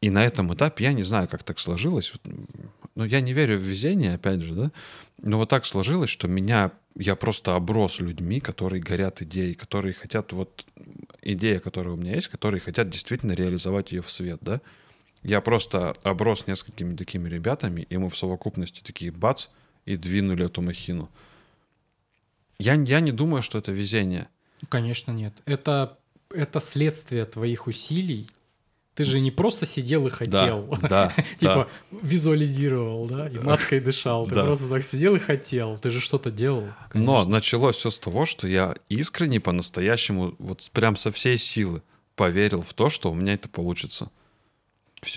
И 0.00 0.10
на 0.10 0.24
этом 0.24 0.52
этапе 0.52 0.84
я 0.84 0.92
не 0.92 1.02
знаю, 1.04 1.28
как 1.28 1.42
так 1.44 1.58
сложилось. 1.60 2.12
Вот, 2.12 2.34
Ну, 2.94 3.04
я 3.06 3.20
не 3.22 3.32
верю 3.32 3.56
в 3.56 3.60
везение, 3.62 4.14
опять 4.14 4.42
же, 4.42 4.54
да. 4.54 4.70
Но 5.22 5.38
вот 5.38 5.48
так 5.48 5.64
сложилось, 5.66 6.10
что 6.10 6.28
меня 6.28 6.70
я 6.98 7.14
просто 7.16 7.56
оброс 7.56 8.00
людьми, 8.00 8.38
которые 8.40 8.82
горят 8.82 9.22
идеей, 9.22 9.54
которые 9.54 9.94
хотят 9.94 10.32
вот 10.32 10.66
идея, 11.22 11.60
которая 11.60 11.94
у 11.94 11.96
меня 11.96 12.14
есть, 12.14 12.28
которые 12.28 12.60
хотят 12.60 12.90
действительно 12.90 13.32
реализовать 13.32 13.92
ее 13.92 14.02
в 14.02 14.10
свет, 14.10 14.38
да. 14.40 14.60
Я 15.22 15.40
просто 15.40 15.92
оброс 16.02 16.46
несколькими 16.46 16.96
такими 16.96 17.28
ребятами, 17.28 17.86
и 17.88 17.96
мы 17.96 18.08
в 18.08 18.16
совокупности 18.16 18.82
такие 18.82 19.12
бац 19.12 19.48
и 19.84 19.96
двинули 19.96 20.46
эту 20.46 20.62
махину. 20.62 21.08
Я, 22.58 22.74
я 22.74 23.00
не 23.00 23.12
думаю, 23.12 23.42
что 23.42 23.58
это 23.58 23.72
везение. 23.72 24.28
Конечно, 24.68 25.12
нет. 25.12 25.34
Это, 25.46 25.98
это 26.30 26.60
следствие 26.60 27.24
твоих 27.24 27.66
усилий. 27.66 28.28
Ты 28.94 29.04
же 29.04 29.20
не 29.20 29.30
просто 29.30 29.64
сидел 29.64 30.06
и 30.06 30.10
хотел. 30.10 30.66
Да, 30.82 30.88
да, 30.88 31.14
Типа 31.38 31.66
визуализировал, 31.90 33.06
да, 33.06 33.28
и 33.28 33.38
маткой 33.38 33.80
дышал. 33.80 34.26
Ты 34.26 34.34
Да. 34.34 34.44
просто 34.44 34.68
так 34.68 34.84
сидел 34.84 35.16
и 35.16 35.18
хотел. 35.18 35.78
Ты 35.78 35.90
же 35.90 36.00
что-то 36.00 36.30
делал. 36.30 36.64
Но 36.92 37.24
началось 37.24 37.76
все 37.76 37.90
с 37.90 37.98
того, 37.98 38.26
что 38.26 38.46
я 38.46 38.74
искренне 38.88 39.40
по-настоящему, 39.40 40.34
вот 40.38 40.68
прям 40.72 40.96
со 40.96 41.10
всей 41.10 41.38
силы 41.38 41.82
поверил 42.16 42.60
в 42.60 42.74
то, 42.74 42.90
что 42.90 43.10
у 43.10 43.14
меня 43.14 43.32
это 43.34 43.48
получится. 43.48 44.10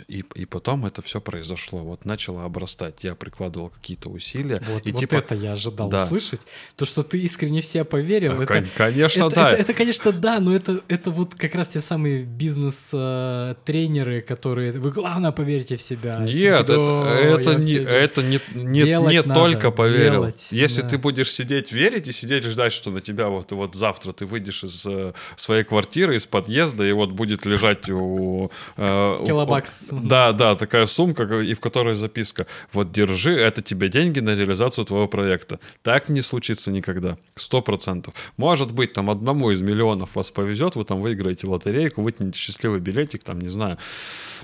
И, 0.07 0.23
и 0.33 0.45
потом 0.45 0.87
это 0.87 1.03
все 1.03 1.21
произошло. 1.21 1.83
Вот 1.83 2.05
начало 2.05 2.43
обрастать. 2.43 3.03
Я 3.03 3.13
прикладывал 3.13 3.69
какие-то 3.69 4.09
усилия. 4.09 4.59
Вот, 4.67 4.83
и 4.87 4.91
вот 4.91 4.99
типа, 4.99 5.15
это 5.15 5.35
я 5.35 5.51
ожидал 5.51 5.89
да. 5.89 6.05
услышать. 6.05 6.41
То, 6.75 6.85
что 6.85 7.03
ты 7.03 7.19
искренне 7.19 7.61
в 7.61 7.65
себя 7.65 7.85
поверил, 7.85 8.31
а, 8.31 8.35
это, 8.35 8.45
кон- 8.47 8.67
конечно, 8.75 9.25
это, 9.25 9.35
да. 9.35 9.51
это, 9.51 9.61
это, 9.61 9.73
конечно, 9.75 10.11
да, 10.11 10.39
но 10.39 10.55
это, 10.55 10.81
это 10.87 11.11
вот 11.11 11.35
как 11.35 11.53
раз 11.53 11.67
те 11.67 11.81
самые 11.81 12.23
бизнес-тренеры, 12.23 14.21
которые... 14.21 14.71
Вы, 14.71 14.89
главное, 14.89 15.31
поверьте 15.31 15.75
в 15.75 15.81
себя. 15.83 16.17
Нет, 16.17 16.61
это, 16.61 16.75
«Да, 16.77 17.19
это 17.19 17.53
не, 17.53 17.63
себе». 17.63 17.83
это 17.85 18.23
не, 18.23 18.39
не, 18.55 18.81
не 18.81 19.21
надо, 19.21 19.33
только 19.35 19.69
поверил. 19.69 20.13
делать, 20.13 20.47
Если 20.49 20.81
да. 20.81 20.89
ты 20.89 20.97
будешь 20.97 21.31
сидеть 21.31 21.71
верить 21.71 22.07
и 22.07 22.11
сидеть 22.11 22.43
ждать, 22.45 22.73
что 22.73 22.89
на 22.89 23.01
тебя 23.01 23.29
вот, 23.29 23.51
вот 23.51 23.75
завтра 23.75 24.13
ты 24.13 24.25
выйдешь 24.25 24.63
из 24.63 24.83
э, 24.87 25.13
своей 25.35 25.63
квартиры, 25.63 26.15
из 26.15 26.25
подъезда, 26.25 26.83
и 26.85 26.91
вот 26.91 27.11
будет 27.11 27.45
лежать 27.45 27.87
у... 27.87 28.49
э, 28.77 29.17
у- 29.19 29.23
Килобакс. 29.23 29.74
У- 29.91 29.99
Да, 29.99 30.31
да, 30.31 30.55
такая 30.55 30.85
сумка, 30.85 31.23
и 31.39 31.53
в 31.53 31.59
которой 31.59 31.95
записка. 31.95 32.47
Вот 32.73 32.91
держи, 32.91 33.33
это 33.33 33.61
тебе 33.61 33.89
деньги 33.89 34.19
на 34.19 34.35
реализацию 34.35 34.85
твоего 34.85 35.07
проекта. 35.07 35.59
Так 35.83 36.09
не 36.09 36.21
случится 36.21 36.71
никогда. 36.71 37.17
Сто 37.35 37.61
процентов. 37.61 38.13
Может 38.37 38.71
быть, 38.71 38.93
там 38.93 39.09
одному 39.09 39.51
из 39.51 39.61
миллионов 39.61 40.15
вас 40.15 40.31
повезет, 40.31 40.75
вы 40.75 40.83
там 40.85 41.01
выиграете 41.01 41.47
лотерейку, 41.47 42.01
вытянете 42.01 42.37
счастливый 42.39 42.79
билетик, 42.79 43.23
там, 43.23 43.39
не 43.39 43.49
знаю, 43.49 43.77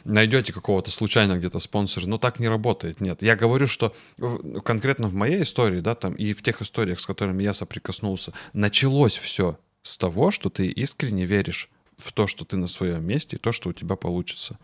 найдете 0.03 0.53
какого-то 0.53 0.91
случайно 0.91 1.37
где-то 1.37 1.59
спонсора, 1.59 2.07
но 2.07 2.17
так 2.17 2.39
не 2.39 2.47
работает, 2.47 3.01
нет. 3.01 3.21
Я 3.21 3.35
говорю, 3.35 3.67
что 3.67 3.93
конкретно 4.63 5.07
в 5.07 5.13
моей 5.13 5.41
истории, 5.43 5.79
да, 5.81 5.95
там, 5.95 6.13
и 6.13 6.33
в 6.33 6.41
тех 6.41 6.61
историях, 6.61 6.99
с 6.99 7.05
которыми 7.05 7.43
я 7.43 7.53
соприкоснулся, 7.53 8.33
началось 8.53 9.17
все 9.17 9.57
с 9.83 9.97
того, 9.97 10.31
что 10.31 10.49
ты 10.49 10.67
искренне 10.67 11.25
веришь 11.25 11.69
в 11.97 12.11
то, 12.13 12.25
что 12.27 12.45
ты 12.45 12.57
на 12.57 12.67
своем 12.67 13.05
месте, 13.05 13.35
и 13.35 13.39
то, 13.39 13.51
что 13.51 13.69
у 13.69 13.73
тебя 13.73 13.95
получится. 13.95 14.57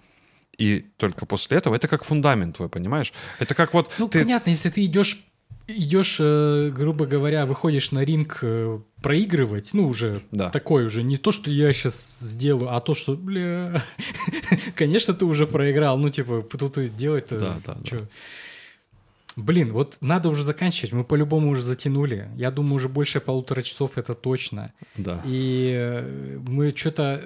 И 0.57 0.85
только 0.97 1.25
после 1.25 1.57
этого, 1.57 1.75
это 1.75 1.87
как 1.87 2.03
фундамент 2.03 2.57
твой, 2.57 2.67
понимаешь? 2.69 3.13
Это 3.39 3.53
как 3.53 3.73
вот 3.73 3.91
Ну, 3.99 4.07
ты... 4.07 4.19
понятно, 4.21 4.49
если 4.49 4.69
ты 4.69 4.83
идешь, 4.85 5.23
идешь, 5.67 6.17
э, 6.19 6.71
грубо 6.75 7.05
говоря, 7.05 7.45
выходишь 7.45 7.91
на 7.91 8.03
ринг 8.03 8.39
э, 8.41 8.79
проигрывать, 9.03 9.71
ну, 9.73 9.87
уже 9.87 10.21
Да. 10.31 10.49
такой 10.49 10.85
уже, 10.85 11.03
не 11.03 11.17
то, 11.17 11.31
что 11.31 11.51
я 11.51 11.71
сейчас 11.73 12.17
сделаю, 12.19 12.73
а 12.75 12.79
то, 12.81 12.95
что, 12.95 13.15
бля, 13.15 13.83
конечно, 14.75 15.13
ты 15.13 15.25
уже 15.25 15.45
проиграл, 15.45 15.97
ну, 15.99 16.09
типа, 16.09 16.41
тут 16.41 16.95
делать-то 16.95 17.37
Да, 17.39 17.55
да, 17.65 17.77
чё? 17.83 18.07
Блин, 19.35 19.71
вот 19.71 19.97
надо 20.01 20.29
уже 20.29 20.43
заканчивать, 20.43 20.93
мы 20.93 21.03
по-любому 21.03 21.51
уже 21.51 21.61
затянули. 21.61 22.27
Я 22.35 22.49
думаю, 22.49 22.73
уже 22.77 22.89
больше 22.89 23.19
полутора 23.19 23.61
часов 23.61 23.91
это 23.99 24.15
точно. 24.15 24.73
Да. 24.95 25.21
И 25.23 25.71
э, 25.77 26.39
мы 26.39 26.73
что-то 26.75 27.21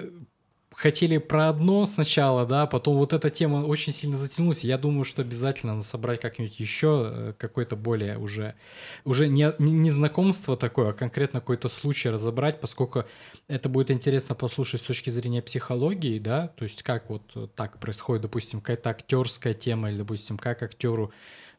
хотели 0.82 1.18
про 1.18 1.48
одно 1.48 1.86
сначала, 1.86 2.44
да, 2.44 2.66
потом 2.66 2.96
вот 2.96 3.12
эта 3.12 3.30
тема 3.30 3.58
очень 3.58 3.92
сильно 3.92 4.18
затянулась. 4.18 4.64
Я 4.64 4.78
думаю, 4.78 5.04
что 5.04 5.22
обязательно 5.22 5.74
надо 5.74 5.86
собрать 5.86 6.20
как-нибудь 6.20 6.58
еще 6.58 7.06
э, 7.08 7.34
какой-то 7.38 7.76
более 7.76 8.18
уже, 8.18 8.56
уже 9.04 9.28
не, 9.28 9.52
не, 9.60 9.90
знакомство 9.90 10.56
такое, 10.56 10.90
а 10.90 10.92
конкретно 10.92 11.38
какой-то 11.38 11.68
случай 11.68 12.10
разобрать, 12.10 12.60
поскольку 12.60 13.04
это 13.46 13.68
будет 13.68 13.92
интересно 13.92 14.34
послушать 14.34 14.80
с 14.80 14.84
точки 14.84 15.08
зрения 15.10 15.40
психологии, 15.40 16.18
да, 16.18 16.48
то 16.48 16.64
есть 16.64 16.82
как 16.82 17.08
вот 17.10 17.22
э, 17.36 17.46
так 17.54 17.78
происходит, 17.78 18.22
допустим, 18.22 18.60
какая-то 18.60 18.90
актерская 18.90 19.54
тема, 19.54 19.88
или, 19.88 19.98
допустим, 19.98 20.36
как 20.36 20.64
актеру 20.64 21.12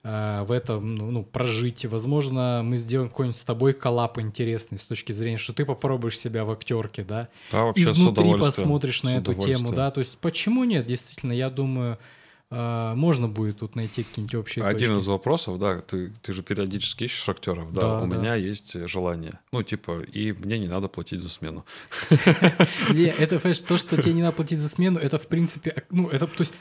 в 0.03 0.47
этом 0.51 0.95
ну, 0.95 1.11
ну, 1.11 1.23
прожить. 1.23 1.85
Возможно, 1.85 2.61
мы 2.61 2.75
сделаем 2.75 3.09
какой-нибудь 3.09 3.37
с 3.37 3.43
тобой 3.43 3.73
коллап 3.73 4.19
интересный 4.19 4.77
с 4.77 4.83
точки 4.83 5.13
зрения, 5.13 5.37
что 5.37 5.53
ты 5.53 5.65
попробуешь 5.65 6.17
себя 6.19 6.43
в 6.43 6.51
актерке, 6.51 7.03
да, 7.03 7.29
Да, 7.51 7.63
вообще 7.63 7.83
изнутри 7.83 8.37
посмотришь 8.37 9.03
на 9.03 9.17
эту 9.17 9.33
тему, 9.33 9.71
да, 9.71 9.91
то 9.91 9.99
есть 9.99 10.17
почему 10.17 10.65
нет, 10.65 10.85
действительно, 10.85 11.31
я 11.31 11.49
думаю, 11.49 11.97
э, 12.51 12.93
можно 12.95 13.27
будет 13.29 13.59
тут 13.59 13.75
найти 13.75 14.03
какие-нибудь 14.03 14.35
общие 14.35 14.65
Один 14.65 14.89
точки. 14.89 15.01
из 15.03 15.07
вопросов, 15.07 15.57
да, 15.57 15.79
ты, 15.79 16.11
ты 16.21 16.33
же 16.33 16.43
периодически 16.43 17.05
ищешь 17.05 17.27
актеров, 17.29 17.71
да, 17.73 17.81
Да, 17.81 18.01
у 18.01 18.07
да. 18.07 18.17
меня 18.17 18.35
есть 18.35 18.75
желание. 18.87 19.39
Ну, 19.51 19.63
типа, 19.63 20.01
и 20.01 20.33
мне 20.33 20.59
не 20.59 20.67
надо 20.67 20.87
платить 20.89 21.21
за 21.21 21.29
смену. 21.29 21.65
Не, 22.91 23.05
это, 23.05 23.39
понимаешь, 23.39 23.61
то, 23.61 23.77
что 23.77 24.01
тебе 24.01 24.13
не 24.13 24.21
надо 24.21 24.35
платить 24.35 24.59
за 24.59 24.69
смену, 24.69 24.99
это, 24.99 25.17
в 25.17 25.27
принципе, 25.27 25.83
ну, 25.89 26.09
это, 26.09 26.27
то 26.27 26.41
есть, 26.41 26.53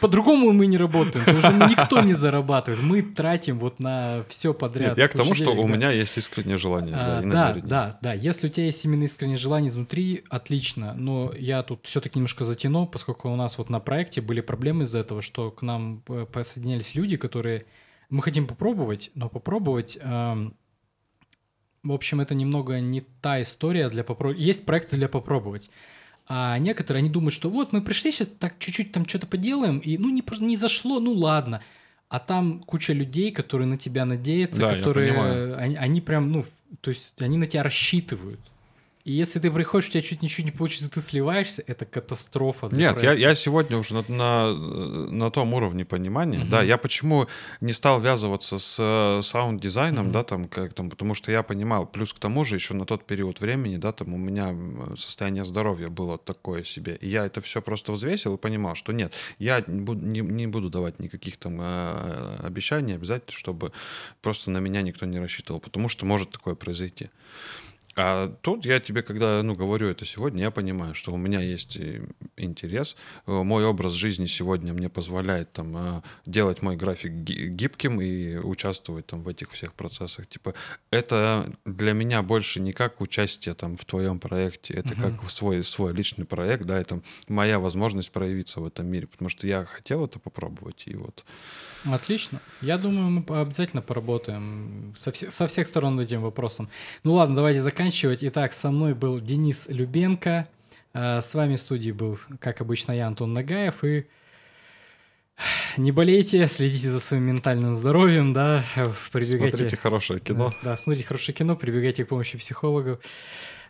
По-другому 0.00 0.52
мы 0.52 0.66
не 0.66 0.76
работаем, 0.76 1.24
потому 1.24 1.40
что 1.42 1.68
никто 1.68 2.00
не 2.02 2.14
зарабатывает. 2.14 2.82
Мы 2.82 3.02
тратим 3.02 3.58
вот 3.58 3.80
на 3.80 4.24
все 4.28 4.52
подряд. 4.52 4.90
Нет, 4.90 4.98
я 4.98 5.08
к 5.08 5.14
тому, 5.14 5.34
что 5.34 5.52
у 5.52 5.66
меня 5.66 5.90
есть 5.90 6.16
искреннее 6.18 6.58
желание. 6.58 6.94
А, 6.96 7.22
да, 7.22 7.54
да, 7.62 7.98
да. 8.02 8.12
Если 8.12 8.48
у 8.48 8.50
тебя 8.50 8.66
есть 8.66 8.84
именно 8.84 9.04
искреннее 9.04 9.38
желание 9.38 9.70
изнутри, 9.70 10.24
отлично. 10.28 10.94
Но 10.94 11.32
я 11.36 11.62
тут 11.62 11.86
все-таки 11.86 12.18
немножко 12.18 12.44
затяну, 12.44 12.86
поскольку 12.86 13.30
у 13.30 13.36
нас 13.36 13.58
вот 13.58 13.70
на 13.70 13.80
проекте 13.80 14.20
были 14.20 14.40
проблемы 14.40 14.84
из-за 14.84 14.98
этого, 14.98 15.22
что 15.22 15.50
к 15.50 15.62
нам 15.62 16.02
э, 16.08 16.26
присоединялись 16.30 16.94
люди, 16.94 17.16
которые 17.16 17.64
мы 18.10 18.22
хотим 18.22 18.46
попробовать, 18.46 19.10
но 19.14 19.28
попробовать. 19.28 19.98
эм, 20.02 20.54
в 21.82 21.92
общем, 21.92 22.20
это 22.20 22.34
немного 22.34 22.78
не 22.80 23.00
та 23.00 23.40
история 23.40 23.88
для 23.88 24.04
попробовать. 24.04 24.42
Есть 24.42 24.66
проекты 24.66 24.96
для 24.96 25.08
попробовать. 25.08 25.70
А 26.32 26.58
некоторые, 26.58 27.00
они 27.00 27.10
думают, 27.10 27.34
что 27.34 27.50
вот 27.50 27.72
мы 27.72 27.82
пришли 27.82 28.12
сейчас 28.12 28.28
так 28.28 28.54
чуть-чуть 28.60 28.92
там 28.92 29.04
что-то 29.04 29.26
поделаем, 29.26 29.80
и 29.80 29.98
ну 29.98 30.10
не, 30.10 30.22
не 30.38 30.56
зашло, 30.56 31.00
ну 31.00 31.12
ладно. 31.12 31.60
А 32.08 32.20
там 32.20 32.60
куча 32.60 32.92
людей, 32.92 33.32
которые 33.32 33.66
на 33.66 33.76
тебя 33.76 34.04
надеются, 34.04 34.60
Да, 34.60 34.76
которые, 34.76 35.56
они, 35.56 35.74
они 35.74 36.00
прям, 36.00 36.30
ну, 36.30 36.44
то 36.82 36.90
есть 36.90 37.20
они 37.20 37.36
на 37.36 37.48
тебя 37.48 37.64
рассчитывают. 37.64 38.38
И 39.04 39.12
если 39.12 39.38
ты 39.38 39.50
приходишь, 39.50 39.88
у 39.88 39.92
тебя 39.92 40.02
чуть 40.02 40.20
ничего 40.20 40.44
не 40.44 40.50
получится, 40.50 40.90
ты 40.90 41.00
сливаешься, 41.00 41.64
это 41.66 41.86
катастрофа. 41.86 42.66
Нет, 42.66 42.80
я, 42.80 42.92
проекта. 42.92 43.14
я 43.14 43.34
сегодня 43.34 43.78
уже 43.78 43.94
на, 43.94 44.04
на, 44.08 44.54
на 45.10 45.30
том 45.30 45.54
уровне 45.54 45.86
понимания, 45.86 46.44
да, 46.44 46.62
я 46.62 46.76
почему 46.76 47.26
не 47.62 47.72
стал 47.72 48.00
ввязываться 48.00 48.58
с 48.58 48.76
э, 48.78 49.22
саунд-дизайном, 49.22 50.12
да, 50.12 50.22
там, 50.22 50.48
как 50.48 50.74
там, 50.74 50.90
потому 50.90 51.14
что 51.14 51.32
я 51.32 51.42
понимал, 51.42 51.86
плюс 51.86 52.12
к 52.12 52.18
тому 52.18 52.44
же 52.44 52.56
еще 52.56 52.74
на 52.74 52.84
тот 52.84 53.06
период 53.06 53.40
времени, 53.40 53.76
да, 53.76 53.92
там 53.92 54.12
у 54.12 54.18
меня 54.18 54.54
состояние 54.96 55.44
здоровья 55.44 55.88
было 55.88 56.18
такое 56.18 56.64
себе, 56.64 56.96
и 57.00 57.08
я 57.08 57.24
это 57.24 57.40
все 57.40 57.62
просто 57.62 57.92
взвесил 57.92 58.34
и 58.34 58.38
понимал, 58.38 58.74
что 58.74 58.92
нет, 58.92 59.14
я 59.38 59.64
не 59.66 59.80
буду, 59.80 60.04
не, 60.04 60.20
не 60.20 60.46
буду 60.46 60.68
давать 60.68 60.98
никаких 60.98 61.38
там 61.38 61.58
э, 61.58 62.36
обещаний 62.40 62.96
обязательно, 62.96 63.32
чтобы 63.32 63.72
просто 64.20 64.50
на 64.50 64.58
меня 64.58 64.82
никто 64.82 65.06
не 65.06 65.18
рассчитывал, 65.18 65.58
потому 65.58 65.88
что 65.88 66.04
может 66.04 66.30
такое 66.30 66.54
произойти. 66.54 67.08
А 68.02 68.28
тут 68.40 68.64
я 68.64 68.80
тебе, 68.80 69.02
когда 69.02 69.42
ну, 69.42 69.54
говорю 69.54 69.88
это 69.88 70.06
сегодня, 70.06 70.42
я 70.44 70.50
понимаю, 70.50 70.94
что 70.94 71.12
у 71.12 71.18
меня 71.18 71.40
есть 71.40 71.76
э, 71.76 72.02
интерес. 72.38 72.96
Э, 73.26 73.32
Мой 73.42 73.64
образ 73.66 73.92
жизни 73.92 74.24
сегодня 74.24 74.72
мне 74.72 74.88
позволяет 74.88 75.52
там, 75.52 75.76
э, 75.76 76.02
делать 76.24 76.62
мой 76.62 76.76
график 76.76 77.12
ги- 77.12 77.48
гибким 77.48 78.00
и 78.00 78.36
участвовать 78.36 79.06
там, 79.06 79.22
в 79.22 79.28
этих 79.28 79.50
всех 79.50 79.74
процессах. 79.74 80.26
Типа, 80.28 80.54
это 80.90 81.52
для 81.66 81.92
меня 81.92 82.22
больше 82.22 82.60
не 82.60 82.72
как 82.72 83.02
участие 83.02 83.54
там, 83.54 83.76
в 83.76 83.84
твоем 83.84 84.18
проекте, 84.18 84.74
это 84.74 84.94
как 84.94 85.30
свой, 85.30 85.62
свой 85.62 85.92
личный 85.92 86.24
проект, 86.24 86.64
да, 86.64 86.78
это 86.80 87.02
моя 87.28 87.58
возможность 87.58 88.12
проявиться 88.12 88.60
в 88.60 88.66
этом 88.66 88.86
мире, 88.86 89.08
потому 89.08 89.28
что 89.28 89.46
я 89.46 89.64
хотел 89.66 90.04
это 90.06 90.18
попробовать, 90.18 90.84
и 90.86 90.94
вот 90.94 91.24
Отлично. 91.84 92.40
Я 92.60 92.76
думаю, 92.76 93.24
мы 93.26 93.40
обязательно 93.40 93.80
поработаем 93.82 94.94
со, 94.98 95.12
все- 95.12 95.30
со 95.30 95.46
всех 95.46 95.66
сторон 95.66 95.96
над 95.96 96.06
этим 96.06 96.20
вопросом. 96.20 96.68
Ну 97.04 97.14
ладно, 97.14 97.36
давайте 97.36 97.60
заканчивать. 97.90 98.22
Итак, 98.22 98.52
со 98.52 98.70
мной 98.70 98.94
был 98.94 99.20
Денис 99.20 99.66
Любенко. 99.68 100.46
А, 100.94 101.20
С 101.20 101.34
вами 101.34 101.56
в 101.56 101.60
студии 101.60 101.90
был, 101.90 102.18
как 102.38 102.60
обычно, 102.60 102.92
я, 102.92 103.08
Антон 103.08 103.32
Нагаев. 103.32 103.82
И 103.82 104.06
не 105.76 105.90
болейте, 105.90 106.46
следите 106.46 106.88
за 106.88 107.00
своим 107.00 107.24
ментальным 107.24 107.74
здоровьем, 107.74 108.32
да, 108.32 108.64
прибегайте... 109.12 109.56
смотрите 109.56 109.76
хорошее 109.76 110.20
кино. 110.20 110.50
Да, 110.62 110.70
да, 110.70 110.76
смотрите 110.76 111.08
хорошее 111.08 111.34
кино, 111.34 111.56
прибегайте 111.56 112.04
к 112.04 112.08
помощи 112.08 112.38
психологов. 112.38 113.00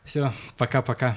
Все, 0.04 0.34
пока-пока. 0.58 1.16